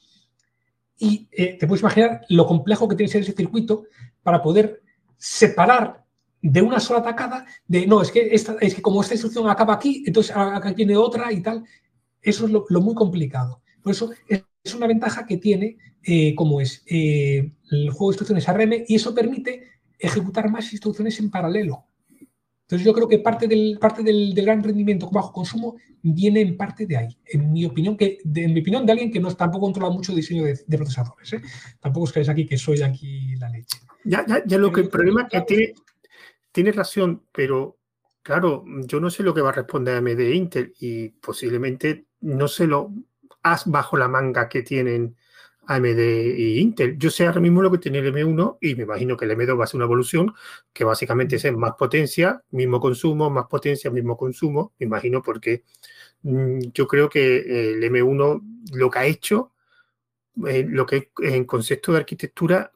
Y 0.97 1.27
eh, 1.31 1.57
te 1.59 1.67
puedes 1.67 1.81
imaginar 1.81 2.21
lo 2.29 2.45
complejo 2.45 2.87
que 2.87 2.95
tiene 2.95 3.09
que 3.09 3.13
ser 3.13 3.21
ese 3.23 3.33
circuito 3.33 3.85
para 4.23 4.41
poder 4.41 4.81
separar 5.17 6.05
de 6.41 6.61
una 6.61 6.79
sola 6.79 6.99
atacada 6.99 7.45
de, 7.67 7.85
no, 7.85 8.01
es 8.01 8.11
que, 8.11 8.29
esta, 8.33 8.55
es 8.61 8.75
que 8.75 8.81
como 8.81 9.01
esta 9.01 9.13
instrucción 9.15 9.49
acaba 9.49 9.73
aquí, 9.73 10.03
entonces 10.05 10.35
acá 10.35 10.73
tiene 10.73 10.95
otra 10.95 11.31
y 11.31 11.41
tal. 11.41 11.63
Eso 12.21 12.45
es 12.45 12.51
lo, 12.51 12.81
muy 12.81 12.93
complicado. 12.93 13.60
Por 13.81 13.91
eso 13.91 14.11
es, 14.27 14.43
una 14.75 14.87
ventaja 14.87 15.25
que 15.25 15.37
tiene, 15.37 15.77
eh, 16.03 16.35
como 16.35 16.61
es 16.61 16.83
eh, 16.87 17.51
el 17.71 17.89
juego 17.89 18.11
de 18.11 18.13
instrucciones 18.13 18.47
ARM, 18.47 18.85
y 18.87 18.95
eso 18.95 19.13
permite 19.13 19.63
ejecutar 19.97 20.49
más 20.49 20.71
instrucciones 20.71 21.19
en 21.19 21.29
paralelo. 21.29 21.85
Entonces 22.71 22.85
yo 22.85 22.93
creo 22.93 23.07
que 23.07 23.19
parte 23.19 23.47
del, 23.47 23.77
parte 23.81 24.01
del, 24.01 24.33
gran 24.33 24.63
rendimiento 24.63 25.05
con 25.05 25.15
bajo 25.15 25.33
consumo 25.33 25.75
viene 26.01 26.39
en 26.39 26.55
parte 26.55 26.85
de 26.85 26.95
ahí, 26.95 27.17
en 27.25 27.51
mi 27.51 27.65
opinión, 27.65 27.97
que 27.97 28.19
de, 28.23 28.45
en 28.45 28.53
mi 28.53 28.61
opinión 28.61 28.85
de 28.85 28.93
alguien 28.93 29.11
que 29.11 29.19
no 29.19 29.35
tampoco 29.35 29.65
controla 29.65 29.93
mucho 29.93 30.15
diseño 30.15 30.45
de, 30.45 30.77
procesadores. 30.77 31.33
¿eh? 31.33 31.41
Tampoco 31.81 32.09
que 32.11 32.21
es 32.21 32.29
aquí 32.29 32.45
que 32.45 32.57
soy 32.57 32.81
aquí 32.81 33.35
la 33.35 33.49
leche. 33.49 33.77
Ya, 34.05 34.25
ya, 34.25 34.41
ya 34.45 34.57
lo 34.57 34.71
que 34.71 34.81
el 34.81 34.89
problema 34.89 35.23
es 35.23 35.29
que 35.29 35.41
tiene, 35.41 35.73
tiene 36.53 36.71
razón, 36.71 37.23
pero 37.33 37.77
claro, 38.23 38.63
yo 38.87 39.01
no 39.01 39.09
sé 39.09 39.23
lo 39.23 39.33
que 39.33 39.41
va 39.41 39.49
a 39.49 39.53
responder 39.53 39.97
AMD 39.97 40.19
e 40.19 40.35
Intel 40.35 40.73
y 40.79 41.09
posiblemente 41.09 42.05
no 42.21 42.47
sé 42.47 42.67
lo 42.67 42.93
as 43.43 43.65
bajo 43.65 43.97
la 43.97 44.07
manga 44.07 44.49
que 44.49 44.63
tienen 44.63 45.15
AMD 45.67 45.99
e 45.99 46.59
Intel. 46.59 46.97
Yo 46.97 47.09
sé 47.09 47.25
ahora 47.25 47.39
mismo 47.39 47.61
lo 47.61 47.71
que 47.71 47.77
tiene 47.77 47.99
el 47.99 48.13
M1 48.13 48.57
y 48.61 48.75
me 48.75 48.83
imagino 48.83 49.15
que 49.15 49.25
el 49.25 49.31
M2 49.31 49.59
va 49.59 49.63
a 49.63 49.67
ser 49.67 49.77
una 49.77 49.85
evolución 49.85 50.33
que 50.73 50.83
básicamente 50.83 51.35
es 51.35 51.53
más 51.53 51.73
potencia, 51.77 52.43
mismo 52.51 52.79
consumo, 52.79 53.29
más 53.29 53.45
potencia, 53.47 53.91
mismo 53.91 54.17
consumo, 54.17 54.73
me 54.79 54.85
imagino 54.85 55.21
porque 55.21 55.63
mm, 56.23 56.59
yo 56.73 56.87
creo 56.87 57.09
que 57.09 57.73
el 57.73 57.83
M1 57.83 58.41
lo 58.73 58.89
que 58.89 58.99
ha 58.99 59.05
hecho, 59.05 59.53
eh, 60.47 60.65
lo 60.67 60.85
que 60.85 61.11
en 61.19 61.45
concepto 61.45 61.91
de 61.91 61.99
arquitectura, 61.99 62.71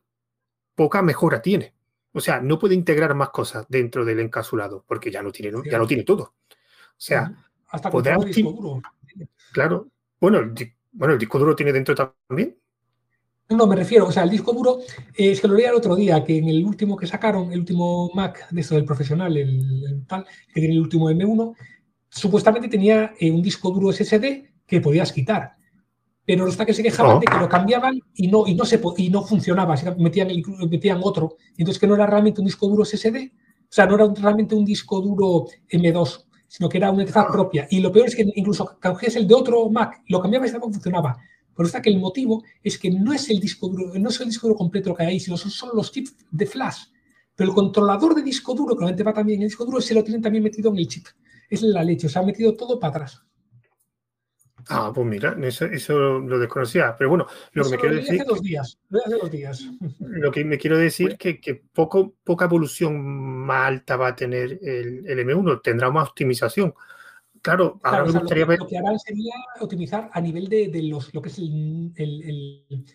poca 0.76 1.02
mejora 1.02 1.42
tiene. 1.42 1.74
O 2.14 2.22
sea, 2.22 2.40
no 2.40 2.58
puede 2.58 2.76
integrar 2.76 3.14
más 3.14 3.30
cosas 3.30 3.66
dentro 3.68 4.06
del 4.06 4.20
encapsulado 4.22 4.86
porque 4.88 5.12
ya 5.12 5.22
lo 5.22 5.32
tiene, 5.32 5.58
ya 5.70 5.78
lo 5.78 5.88
tiene 5.88 6.04
todo. 6.04 6.36
O 6.54 6.98
sea, 6.98 7.34
hasta 7.68 7.92
podrá 7.92 8.16
el 8.16 8.26
disco 8.26 8.52
duro. 8.54 8.82
Claro. 9.52 9.90
Bueno, 10.20 10.40
bueno, 10.92 11.14
el 11.14 11.20
disco 11.20 11.40
duro 11.40 11.56
tiene 11.56 11.74
dentro 11.74 11.96
también. 11.96 12.58
No, 13.50 13.68
me 13.68 13.76
refiero, 13.76 14.08
o 14.08 14.12
sea, 14.12 14.24
el 14.24 14.32
disco 14.32 14.54
duro, 14.54 14.80
eh, 15.16 15.32
es 15.32 15.40
que 15.40 15.48
lo 15.48 15.54
leí 15.54 15.66
el 15.66 15.76
otro 15.76 15.96
día, 15.96 16.24
que 16.24 16.38
en 16.38 16.50
el 16.50 16.66
último 16.66 16.98
que 16.98 17.06
sacaron, 17.06 17.52
el 17.52 17.60
último 17.60 18.10
Mac 18.16 18.50
de 18.50 18.62
esto 18.62 18.74
del 18.74 18.86
profesional, 18.86 19.38
el, 19.38 20.04
tal, 20.08 20.26
que 20.52 20.62
tiene 20.62 20.74
el 20.74 20.82
último 20.82 21.12
M1, 21.12 21.56
supuestamente 22.10 22.68
tenía 22.68 23.14
eh, 23.20 23.30
un 23.30 23.44
disco 23.44 23.70
duro 23.70 23.92
SSD 23.92 24.46
que 24.66 24.82
podías 24.82 25.12
quitar. 25.12 25.58
Pero 26.26 26.48
está 26.48 26.66
que 26.66 26.74
se 26.74 26.82
quejaban 26.82 27.18
oh. 27.18 27.20
de 27.20 27.28
que 27.28 27.38
lo 27.38 27.48
cambiaban 27.48 28.00
y 28.16 28.28
no, 28.30 28.48
y 28.48 28.56
no, 28.56 28.66
se, 28.66 28.82
y 28.98 29.10
no 29.12 29.22
funcionaba, 29.22 29.76
metían, 30.00 30.30
metían 30.72 31.02
otro. 31.04 31.36
Entonces 31.56 31.80
que 31.80 31.86
no 31.86 31.94
era 31.94 32.08
realmente 32.08 32.42
un 32.42 32.48
disco 32.48 32.68
duro 32.68 32.84
SSD, 32.84 33.32
o 33.66 33.74
sea, 33.76 33.86
no 33.86 33.94
era 33.94 34.12
realmente 34.20 34.56
un 34.56 34.66
disco 34.66 35.02
duro 35.02 35.46
M2, 35.70 36.26
sino 36.48 36.70
que 36.70 36.78
era 36.78 36.92
una 36.92 37.04
interfaz 37.04 37.28
propia. 37.32 37.68
Y 37.70 37.80
lo 37.80 37.92
peor 37.92 38.08
es 38.08 38.16
que 38.16 38.26
incluso 38.36 38.78
cogías 38.82 39.16
el 39.16 39.28
de 39.28 39.34
otro 39.34 39.70
Mac, 39.70 40.02
lo 40.08 40.22
cambiabas 40.22 40.50
y 40.50 40.52
tampoco 40.54 40.74
funcionaba. 40.74 41.18
Pero 41.56 41.68
está 41.68 41.82
que 41.82 41.90
el 41.90 42.00
motivo 42.00 42.44
es 42.62 42.78
que 42.78 42.92
no 42.92 43.14
es 43.14 43.30
el 43.30 43.40
disco 43.40 43.70
duro, 43.70 43.94
no 43.98 44.10
es 44.10 44.20
el 44.20 44.28
disco 44.28 44.48
duro 44.48 44.58
completo 44.58 44.90
lo 44.90 44.96
que 44.96 45.04
hay 45.04 45.10
ahí, 45.10 45.20
sino 45.20 45.38
son, 45.38 45.70
los 45.74 45.92
chips 45.92 46.16
de 46.30 46.46
flash. 46.46 46.86
Pero 47.36 47.50
el 47.50 47.56
controlador 47.56 48.16
de 48.16 48.22
disco 48.22 48.54
duro, 48.54 48.76
que 48.76 48.82
normalmente 48.82 49.04
va 49.04 49.14
también 49.14 49.40
en 49.40 49.44
el 49.44 49.50
disco 49.50 49.66
duro, 49.66 49.80
se 49.82 49.94
lo 49.94 50.04
tienen 50.04 50.22
también 50.22 50.44
metido 50.44 50.72
en 50.72 50.78
el 50.78 50.88
chip. 50.88 51.06
Es 51.50 51.62
la 51.62 51.84
leche, 51.84 52.08
o 52.08 52.10
sea, 52.10 52.22
ha 52.22 52.26
metido 52.26 52.56
todo 52.56 52.80
para 52.80 52.96
atrás. 52.96 53.22
Ah, 54.70 54.92
pues 54.94 55.06
mira, 55.08 55.36
eso, 55.42 56.20
lo 56.20 56.40
desconocía. 56.40 56.96
Pero 56.98 57.10
bueno, 57.10 57.28
lo 57.54 57.64
que 57.64 57.70
me 57.72 57.78
quiero 57.78 57.96
decir. 57.96 58.22
Hace 58.22 58.30
dos 58.30 58.42
días, 58.42 58.80
hace 59.06 59.16
dos 59.16 59.32
días. 59.32 59.70
Lo 60.00 60.32
que 60.32 60.44
me 60.44 60.58
quiero 60.58 60.78
decir 60.78 61.12
es 61.12 61.18
que, 61.18 61.40
que 61.40 61.56
poco, 61.56 62.16
poca 62.24 62.46
evolución 62.46 63.02
más 63.46 63.68
alta 63.68 63.96
va 63.96 64.10
a 64.10 64.16
tener 64.16 64.60
el, 64.62 65.06
el 65.06 65.20
M1, 65.20 65.62
tendrá 65.62 65.90
más 65.92 66.10
optimización. 66.10 66.74
Claro, 67.42 67.80
ahora 67.84 68.06
me 68.06 68.12
gustaría 68.20 68.46
ver. 68.46 68.60
Lo 68.60 68.68
que 68.68 68.78
harán 68.78 68.98
sería 68.98 69.34
optimizar 69.60 70.10
a 70.12 70.20
nivel 70.20 70.48
de, 70.50 70.68
de 70.70 70.82
los, 70.84 71.14
lo 71.14 71.22
que 71.22 71.30
es 71.30 71.38
el, 71.38 71.94
el, 71.96 72.64
el 72.70 72.86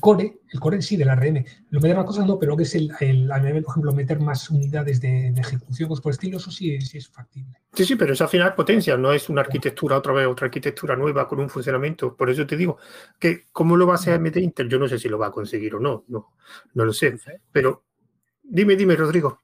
core, 0.00 0.40
el 0.52 0.60
core 0.60 0.76
en 0.76 0.82
sí 0.82 0.96
del 0.96 1.08
ARM, 1.08 1.44
lo 1.70 1.80
meter 1.80 1.96
más 1.96 2.06
cosas 2.06 2.26
no, 2.26 2.38
pero 2.38 2.52
lo 2.52 2.56
que 2.56 2.64
es 2.64 2.74
el, 2.74 2.90
el 3.00 3.28
por 3.28 3.70
ejemplo, 3.70 3.92
meter 3.92 4.20
más 4.20 4.50
unidades 4.50 5.00
de, 5.00 5.28
ejecución, 5.28 5.88
pues 5.88 6.00
por 6.00 6.12
estilo, 6.12 6.38
eso 6.38 6.50
sí, 6.50 6.80
sí, 6.80 6.98
es 6.98 7.08
factible. 7.08 7.54
Sí, 7.72 7.84
sí, 7.84 7.96
pero 7.96 8.12
eso 8.12 8.24
al 8.24 8.30
final 8.30 8.48
es 8.48 8.54
potencia, 8.54 8.96
no 8.96 9.12
es 9.12 9.28
una 9.28 9.42
arquitectura 9.42 9.98
otra 9.98 10.12
vez, 10.12 10.26
otra 10.26 10.46
arquitectura 10.46 10.96
nueva 10.96 11.28
con 11.28 11.38
un 11.38 11.48
funcionamiento. 11.48 12.16
Por 12.16 12.28
eso 12.28 12.44
te 12.46 12.56
digo 12.56 12.78
que 13.18 13.46
cómo 13.52 13.76
lo 13.76 13.86
va 13.86 13.92
a 13.92 13.96
hacer 13.96 14.14
AMD 14.14 14.36
Intel, 14.38 14.68
yo 14.68 14.78
no 14.78 14.88
sé 14.88 14.98
si 14.98 15.08
lo 15.08 15.18
va 15.18 15.28
a 15.28 15.32
conseguir 15.32 15.76
o 15.76 15.80
no, 15.80 16.04
no, 16.08 16.34
no 16.74 16.84
lo 16.84 16.92
sé. 16.92 17.16
Pero 17.52 17.84
dime, 18.42 18.74
dime, 18.74 18.96
Rodrigo. 18.96 19.40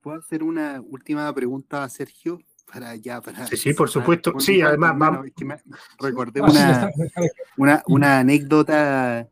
¿Puedo 0.00 0.18
hacer 0.18 0.44
una 0.44 0.80
última 0.80 1.32
pregunta 1.34 1.82
a 1.82 1.88
Sergio? 1.88 2.38
Para 2.72 2.94
ya, 2.96 3.20
para 3.20 3.46
sí, 3.46 3.56
sí, 3.56 3.74
por 3.74 3.88
supuesto. 3.88 4.38
Sí, 4.38 4.60
además, 4.60 4.94
vamos. 4.96 5.26
recordé 5.98 6.40
una, 6.40 6.90
una, 7.56 7.82
una 7.86 8.18
anécdota 8.20 9.28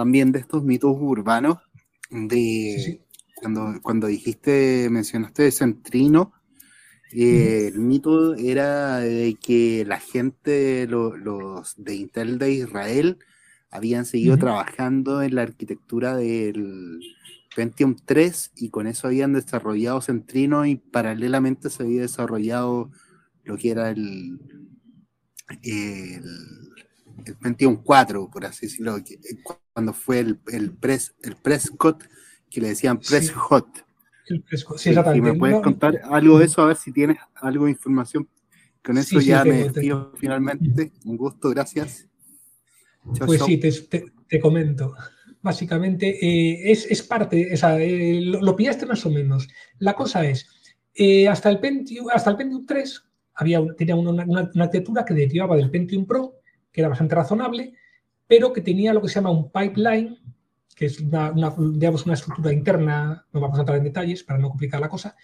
también 0.00 0.32
de 0.32 0.38
estos 0.38 0.64
mitos 0.64 0.96
urbanos, 0.98 1.58
de 2.10 3.02
Cuando, 3.34 3.74
cuando 3.82 4.06
dijiste, 4.06 4.88
mencionaste 4.88 5.42
de 5.42 5.52
Centrino, 5.52 6.32
eh, 7.12 7.66
el 7.66 7.80
mito 7.80 8.34
era 8.34 9.00
de 9.00 9.36
que 9.38 9.84
la 9.86 10.00
gente, 10.00 10.86
los 10.86 11.74
de 11.76 11.96
Intel 11.96 12.38
de 12.38 12.50
Israel, 12.50 13.18
habían 13.70 14.06
seguido 14.06 14.38
trabajando 14.38 15.20
en 15.20 15.34
la 15.34 15.42
arquitectura 15.42 16.16
del 16.16 17.00
Pentium 17.54 17.94
3 18.02 18.52
y 18.56 18.70
con 18.70 18.86
eso 18.86 19.06
habían 19.06 19.34
desarrollado 19.34 20.00
Centrino 20.00 20.64
y 20.64 20.76
paralelamente 20.76 21.68
se 21.68 21.82
había 21.82 22.00
desarrollado 22.00 22.90
lo 23.44 23.58
que 23.58 23.70
era 23.70 23.90
el, 23.90 24.40
el, 25.62 26.24
el 27.26 27.36
Pentium 27.36 27.82
4, 27.82 28.30
por 28.30 28.46
así 28.46 28.66
decirlo, 28.66 28.96
cuando 29.80 29.94
fue 29.94 30.18
el, 30.18 30.38
el, 30.52 30.72
press, 30.72 31.14
el 31.22 31.36
Prescott, 31.36 32.04
que 32.50 32.60
le 32.60 32.68
decían. 32.68 33.00
El 33.00 33.06
sí, 33.06 34.90
exactamente. 34.90 35.16
¿Y 35.16 35.20
me 35.22 35.32
puedes 35.32 35.58
contar 35.62 36.02
algo 36.04 36.38
de 36.38 36.44
eso? 36.44 36.60
A 36.60 36.66
ver 36.66 36.76
si 36.76 36.92
tienes 36.92 37.16
algo 37.36 37.64
de 37.64 37.70
información. 37.70 38.28
Con 38.84 38.98
eso 38.98 39.20
ya 39.20 39.42
me 39.42 39.64
despido 39.64 40.12
finalmente. 40.18 40.92
Un 41.06 41.16
gusto, 41.16 41.48
gracias. 41.48 42.06
pues 43.24 43.42
sí, 43.42 43.56
te, 43.56 43.72
te, 44.28 44.38
comento. 44.38 44.94
Básicamente 45.40 46.18
eh, 46.20 46.70
es, 46.70 46.84
es, 46.90 47.02
parte, 47.02 47.54
o 47.54 47.56
sea, 47.56 47.80
eh, 47.80 48.20
lo, 48.20 48.54
pillaste 48.54 48.84
más 48.84 49.06
o 49.06 49.10
menos. 49.10 49.48
La 49.78 49.94
cosa 49.94 50.26
es, 50.26 50.46
eh, 50.94 51.26
hasta, 51.26 51.48
el 51.48 51.58
Pentium, 51.58 52.08
hasta 52.12 52.28
el 52.28 52.36
Pentium 52.36 52.66
3 52.66 53.02
había, 53.36 53.60
tenía 53.78 53.96
una, 53.96 54.10
una, 54.10 54.50
una 54.54 54.64
arquitectura 54.64 55.06
que 55.06 55.14
derivaba 55.14 55.56
del 55.56 55.70
Pentium 55.70 56.04
Pro, 56.04 56.34
que 56.70 56.82
era 56.82 56.90
bastante 56.90 57.14
razonable, 57.14 57.72
pero 58.30 58.52
que 58.52 58.60
tenía 58.60 58.94
lo 58.94 59.02
que 59.02 59.08
se 59.08 59.16
llama 59.16 59.32
un 59.32 59.50
pipeline, 59.50 60.16
que 60.76 60.86
es 60.86 61.00
una, 61.00 61.32
digamos, 61.32 62.04
una 62.04 62.14
estructura 62.14 62.52
interna, 62.52 63.26
no 63.32 63.40
vamos 63.40 63.58
a 63.58 63.62
entrar 63.62 63.78
en 63.78 63.82
detalles 63.82 64.22
para 64.22 64.38
no 64.38 64.50
complicar 64.50 64.80
la 64.80 64.88
cosa, 64.88 65.16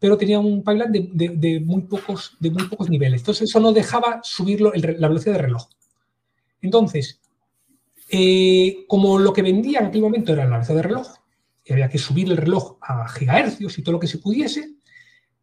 pero 0.00 0.18
tenía 0.18 0.40
un 0.40 0.64
pipeline 0.64 1.12
de, 1.14 1.60
muy, 1.60 1.82
pocos, 1.82 2.36
de 2.40 2.50
muy 2.50 2.66
pocos 2.66 2.90
niveles. 2.90 3.20
Entonces 3.20 3.48
eso 3.48 3.60
no 3.60 3.72
dejaba 3.72 4.18
subirlo 4.24 4.72
la 4.74 5.06
velocidad 5.06 5.34
de 5.34 5.42
reloj. 5.42 5.68
Entonces, 6.60 7.20
eh, 8.08 8.84
como 8.88 9.20
lo 9.20 9.32
que 9.32 9.42
vendía 9.42 9.78
en 9.78 9.86
aquel 9.86 10.02
momento 10.02 10.32
era 10.32 10.44
la 10.44 10.56
velocidad 10.56 10.78
de 10.78 10.82
reloj, 10.82 11.06
y 11.64 11.72
había 11.72 11.88
que 11.88 11.98
subir 11.98 12.28
el 12.32 12.36
reloj 12.36 12.78
a 12.80 13.06
gigahercios 13.10 13.78
y 13.78 13.82
todo 13.82 13.92
lo 13.92 14.00
que 14.00 14.08
se 14.08 14.18
pudiese, 14.18 14.74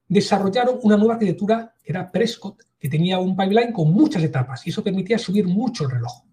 desarrollaron 0.10 0.80
una 0.84 0.98
nueva 0.98 1.14
arquitectura 1.14 1.74
que 1.82 1.94
era 1.94 2.12
Prescott, 2.12 2.64
que 2.78 2.90
tenía 2.90 3.18
un 3.18 3.38
pipeline 3.38 3.72
con 3.72 3.94
muchas 3.94 4.22
etapas 4.24 4.68
y 4.68 4.72
eso 4.72 4.84
permitía 4.84 5.18
subir 5.18 5.48
mucho 5.48 5.86
el 5.86 5.92
reloj. 5.92 6.27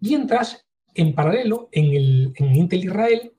Mientras, 0.00 0.66
en 0.94 1.14
paralelo, 1.14 1.68
en, 1.72 1.84
el, 1.94 2.56
Intel 2.56 2.84
Israel, 2.84 3.32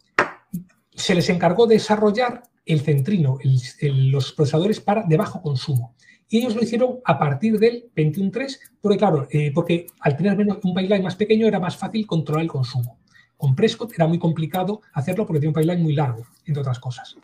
se 0.91 1.15
les 1.15 1.29
encargó 1.29 1.67
de 1.67 1.75
desarrollar 1.75 2.43
el 2.65 2.81
centrino, 2.81 3.37
los 3.81 4.33
procesadores 4.33 4.79
para 4.79 5.03
de 5.03 5.17
bajo 5.17 5.41
consumo. 5.41 5.95
Y 6.27 6.37
ellos 6.37 6.55
lo 6.55 6.61
hicieron 6.61 6.99
a 7.05 7.17
partir 7.17 7.57
del 7.57 7.89
21.3, 7.95 8.59
porque 8.81 8.97
claro, 8.97 9.27
eh, 9.31 9.51
porque 9.53 9.87
al 10.01 10.15
tener 10.15 10.37
menos, 10.37 10.59
un 10.63 10.75
pipeline 10.75 11.03
más 11.03 11.15
pequeño 11.15 11.47
era 11.47 11.59
más 11.59 11.75
fácil 11.75 12.05
controlar 12.05 12.43
el 12.43 12.49
consumo. 12.49 12.99
Con 13.35 13.55
Prescott 13.55 13.93
era 13.93 14.05
muy 14.05 14.19
complicado 14.19 14.81
hacerlo 14.93 15.25
porque 15.25 15.39
tenía 15.39 15.49
un 15.49 15.55
pipeline 15.55 15.81
muy 15.81 15.95
largo, 15.95 16.27
entre 16.45 16.61
otras 16.61 16.77
cosas. 16.77 17.15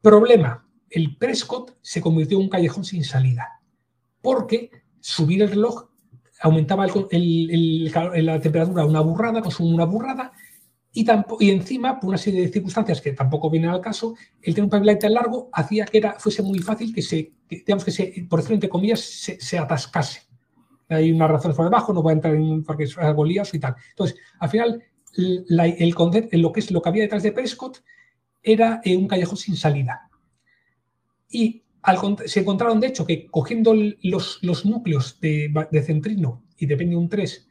Problema, 0.00 0.68
el 0.90 1.16
Prescott 1.16 1.76
se 1.80 2.00
convirtió 2.00 2.38
en 2.38 2.44
un 2.44 2.50
callejón 2.50 2.84
sin 2.84 3.02
salida, 3.02 3.60
porque 4.20 4.70
subir 5.00 5.42
el 5.42 5.48
reloj 5.48 5.88
aumentaba 6.44 6.86
la 6.86 8.40
temperatura 8.40 8.84
una 8.84 9.00
burrada, 9.00 9.40
consumo 9.40 9.70
una 9.70 9.86
burrada, 9.86 10.32
y, 10.92 11.06
y 11.40 11.50
encima, 11.50 11.98
por 11.98 12.10
una 12.10 12.18
serie 12.18 12.42
de 12.42 12.52
circunstancias 12.52 13.00
que 13.00 13.12
tampoco 13.12 13.48
vienen 13.48 13.70
al 13.70 13.80
caso, 13.80 14.14
el 14.42 14.54
tener 14.54 14.64
un 14.64 14.70
pipeline 14.70 15.12
largo 15.12 15.48
hacía 15.52 15.86
que 15.86 15.98
era, 15.98 16.16
fuese 16.18 16.42
muy 16.42 16.58
fácil 16.58 16.94
que 16.94 17.00
se, 17.00 17.32
digamos 17.48 17.82
que 17.82 17.90
se, 17.90 18.26
por 18.28 18.40
decirlo 18.40 18.56
entre 18.56 18.68
comillas, 18.68 19.00
se, 19.00 19.58
atascase. 19.58 20.20
Hay 20.90 21.10
unas 21.10 21.30
razones 21.30 21.56
por 21.56 21.64
debajo, 21.64 21.94
no 21.94 22.02
voy 22.02 22.10
a 22.10 22.16
entrar 22.16 22.34
en 22.34 22.62
porque 22.62 22.84
es 22.84 22.98
algo 22.98 23.24
líos 23.24 23.54
y 23.54 23.58
tal. 23.58 23.74
Entonces, 23.88 24.18
al 24.38 24.50
final, 24.50 24.82
el 25.16 25.94
concepto, 25.94 26.36
lo 26.36 26.52
que 26.52 26.60
es 26.60 26.70
lo 26.70 26.82
que 26.82 26.88
había 26.90 27.04
detrás 27.04 27.22
de 27.22 27.32
Prescott 27.32 27.78
era 28.42 28.82
eh, 28.84 28.98
un 28.98 29.08
callejón 29.08 29.38
sin 29.38 29.56
salida. 29.56 30.10
Y 31.30 31.63
se 32.26 32.40
encontraron, 32.40 32.80
de 32.80 32.88
hecho, 32.88 33.06
que 33.06 33.26
cogiendo 33.26 33.74
los, 34.02 34.64
núcleos 34.64 35.20
de, 35.20 35.82
Centrino 35.84 36.44
y 36.56 36.66
de 36.66 36.76
Pentium 36.76 37.08
3 37.08 37.48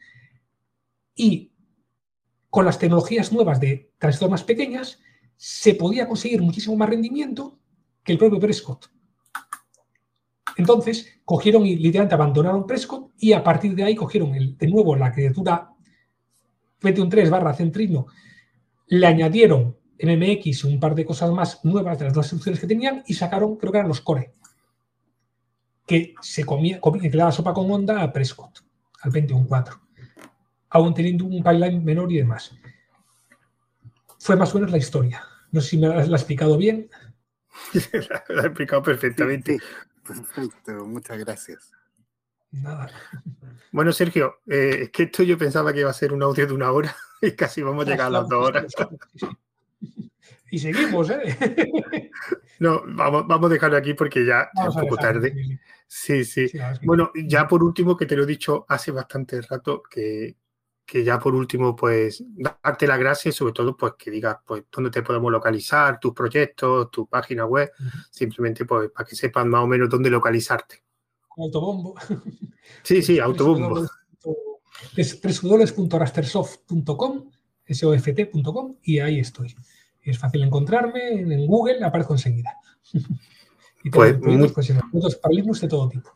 y 1.15 1.51
con 2.49 2.65
las 2.65 2.79
tecnologías 2.79 3.31
nuevas 3.31 3.59
de 3.59 3.91
transistoras 3.97 4.31
más 4.31 4.43
pequeñas, 4.43 4.99
se 5.35 5.75
podía 5.75 6.07
conseguir 6.07 6.41
muchísimo 6.41 6.75
más 6.75 6.89
rendimiento 6.89 7.59
que 8.03 8.11
el 8.11 8.17
propio 8.17 8.39
Prescott. 8.39 8.89
Entonces, 10.57 11.07
cogieron 11.25 11.65
y 11.65 11.75
literalmente 11.75 12.15
abandonaron 12.15 12.67
Prescott 12.67 13.11
y 13.17 13.33
a 13.33 13.43
partir 13.43 13.75
de 13.75 13.83
ahí 13.83 13.95
cogieron 13.95 14.31
de 14.31 14.67
nuevo 14.67 14.95
la 14.95 15.11
criatura 15.11 15.73
Pentium 16.79 17.09
3 17.09 17.29
barra 17.29 17.53
Centrino, 17.53 18.07
le 18.87 19.07
añadieron 19.07 19.77
MMX 20.01 20.63
un 20.65 20.79
par 20.79 20.95
de 20.95 21.05
cosas 21.05 21.31
más 21.31 21.63
nuevas 21.63 21.97
de 21.99 22.05
las 22.05 22.13
dos 22.13 22.25
instrucciones 22.25 22.59
que 22.59 22.67
tenían 22.67 23.03
y 23.07 23.13
sacaron, 23.13 23.55
creo 23.57 23.71
que 23.71 23.77
eran 23.77 23.87
los 23.87 24.01
Core, 24.01 24.33
que 25.85 26.15
se 26.21 26.45
comía, 26.45 26.79
que 26.81 27.09
le 27.09 27.17
daba 27.17 27.31
sopa 27.31 27.53
con 27.53 27.69
onda 27.71 28.01
a 28.01 28.11
Prescott, 28.11 28.59
al 29.01 29.11
21.4, 29.11 29.79
aún 30.69 30.93
teniendo 30.93 31.25
un 31.25 31.43
pipeline 31.43 31.83
menor 31.83 32.11
y 32.11 32.17
demás. 32.17 32.51
Fue 34.19 34.35
más 34.35 34.53
o 34.53 34.55
menos 34.55 34.71
la 34.71 34.77
historia. 34.77 35.23
No 35.51 35.61
sé 35.61 35.71
si 35.71 35.77
me 35.77 35.87
la, 35.87 36.01
he 36.01 36.07
explicado 36.07 36.57
bien. 36.57 36.89
la, 38.29 38.43
he 38.43 38.45
explicado 38.45 38.81
perfectamente. 38.81 39.59
Perfecto, 40.05 40.85
muchas 40.85 41.17
gracias. 41.19 41.71
Nada. 42.51 42.89
Bueno, 43.71 43.91
Sergio, 43.91 44.41
eh, 44.47 44.83
es 44.83 44.89
que 44.91 45.03
esto 45.03 45.23
yo 45.23 45.37
pensaba 45.37 45.73
que 45.73 45.79
iba 45.81 45.89
a 45.89 45.93
ser 45.93 46.13
un 46.13 46.23
audio 46.23 46.45
de 46.45 46.53
una 46.53 46.71
hora 46.71 46.95
y 47.21 47.31
casi 47.31 47.61
vamos 47.61 47.85
a 47.85 47.89
llegar 47.89 48.07
a 48.07 48.11
las 48.11 48.29
dos 48.29 48.47
horas. 48.47 48.73
Y 50.51 50.59
seguimos, 50.59 51.09
¿eh? 51.09 51.37
No, 52.59 52.83
vamos, 52.85 53.27
vamos 53.27 53.49
a 53.49 53.53
dejarlo 53.53 53.75
aquí 53.75 53.93
porque 53.93 54.25
ya 54.25 54.49
es 54.53 54.75
un 54.75 54.81
poco 54.81 54.97
tarde. 54.97 55.59
Sí, 55.87 56.23
sí. 56.23 56.49
bueno, 56.83 57.11
ya 57.25 57.47
por 57.47 57.63
último, 57.63 57.97
que 57.97 58.05
te 58.05 58.15
lo 58.15 58.23
he 58.23 58.27
dicho 58.27 58.65
hace 58.69 58.91
bastante 58.91 59.41
rato, 59.41 59.81
que, 59.83 60.37
ya 61.03 61.19
por 61.19 61.35
último, 61.35 61.75
pues, 61.75 62.23
darte 62.35 62.87
las 62.87 62.99
gracias 62.99 63.35
y 63.35 63.37
sobre 63.37 63.53
todo, 63.53 63.75
pues, 63.75 63.93
que 63.97 64.11
digas, 64.11 64.37
pues, 64.45 64.63
dónde 64.71 64.91
te 64.91 65.01
podemos 65.01 65.31
localizar, 65.31 65.99
tus 65.99 66.13
proyectos, 66.13 66.89
tu 66.91 67.07
página 67.07 67.45
web, 67.45 67.71
simplemente, 68.11 68.63
pues, 68.63 68.91
para 68.91 69.09
que 69.09 69.15
sepan 69.15 69.49
más 69.49 69.63
o 69.63 69.67
menos 69.67 69.89
dónde 69.89 70.09
localizarte. 70.09 70.83
Autobombo. 71.37 71.95
Sí, 72.83 73.01
sí, 73.01 73.19
autobombo. 73.19 73.85
Es 74.95 75.19
www.rastersoft.com, 75.21 77.29
soft.com, 77.69 78.75
y 78.83 78.99
ahí 78.99 79.19
estoy 79.19 79.53
es 80.11 80.19
fácil 80.19 80.43
encontrarme, 80.43 81.21
en 81.21 81.47
Google 81.47 81.83
aparezco 81.83 82.13
enseguida. 82.13 82.55
y 83.83 83.89
pues, 83.89 84.17
pues 84.53 85.15
para 85.15 85.33
Linux 85.33 85.61
de 85.61 85.67
todo 85.67 85.89
tipo. 85.89 86.11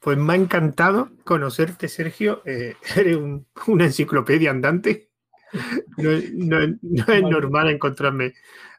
Pues 0.00 0.18
me 0.18 0.32
ha 0.32 0.36
encantado 0.36 1.10
conocerte, 1.24 1.88
Sergio. 1.88 2.42
Eh, 2.44 2.74
eres 2.96 3.18
una 3.66 3.84
enciclopedia 3.84 4.50
andante. 4.50 5.10
No, 5.96 6.10
es 6.10 6.32
normal 7.22 7.70
encontrarme 7.70 8.34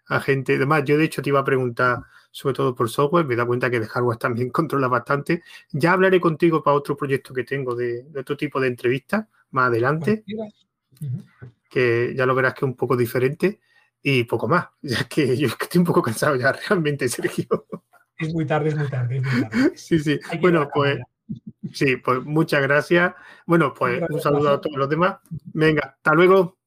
a 0.07 0.19
gente. 0.19 0.55
Además, 0.55 0.83
yo 0.85 0.97
de 0.97 1.05
hecho 1.05 1.21
te 1.21 1.29
iba 1.29 1.39
a 1.39 1.45
preguntar 1.45 1.99
sobre 2.29 2.55
todo 2.55 2.73
por 2.73 2.89
software, 2.89 3.25
me 3.25 3.35
da 3.35 3.45
cuenta 3.45 3.69
que 3.69 3.79
de 3.79 3.85
hardware 3.85 4.17
también 4.17 4.49
controla 4.49 4.87
bastante. 4.87 5.43
Ya 5.71 5.93
hablaré 5.93 6.19
contigo 6.19 6.63
para 6.63 6.75
otro 6.75 6.97
proyecto 6.97 7.31
que 7.31 7.43
tengo 7.43 7.75
de, 7.75 8.07
otro 8.17 8.35
tipo 8.35 8.59
de 8.59 8.69
entrevistas 8.69 9.27
más 9.51 9.67
adelante, 9.67 10.25
que 11.69 12.13
ya 12.17 12.25
lo 12.25 12.33
verás 12.33 12.55
que 12.55 12.65
es 12.65 12.69
un 12.69 12.75
poco 12.75 12.97
diferente 12.97 13.59
y 14.03 14.25
poco 14.25 14.47
más. 14.47 14.67
Ya 14.81 15.05
que 15.05 15.35
yo 15.37 15.47
estoy 15.47 15.79
un 15.79 15.85
poco 15.85 16.01
cansado 16.01 16.35
ya 16.35 16.51
realmente, 16.69 17.09
Sergio. 17.09 17.65
Es 18.17 18.33
muy 18.33 18.45
tarde, 18.45 18.69
es 18.69 18.75
muy 18.75 18.89
tarde. 18.89 19.21
Sí, 19.75 19.99
sí. 19.99 20.19
Bueno, 20.39 20.69
pues... 20.71 20.99
Sí, 21.71 21.95
pues 21.95 22.23
muchas 22.23 22.61
gracias. 22.61 23.13
Bueno, 23.47 23.73
pues 23.73 24.03
un 24.07 24.21
saludo 24.21 24.49
a 24.49 24.61
todos 24.61 24.75
los 24.77 24.89
demás. 24.89 25.15
Venga, 25.53 25.95
hasta 25.95 26.13
luego. 26.13 26.57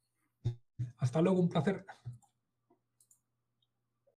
Hasta 0.98 1.20
luego, 1.22 1.38
un 1.38 1.48
placer. 1.48 1.84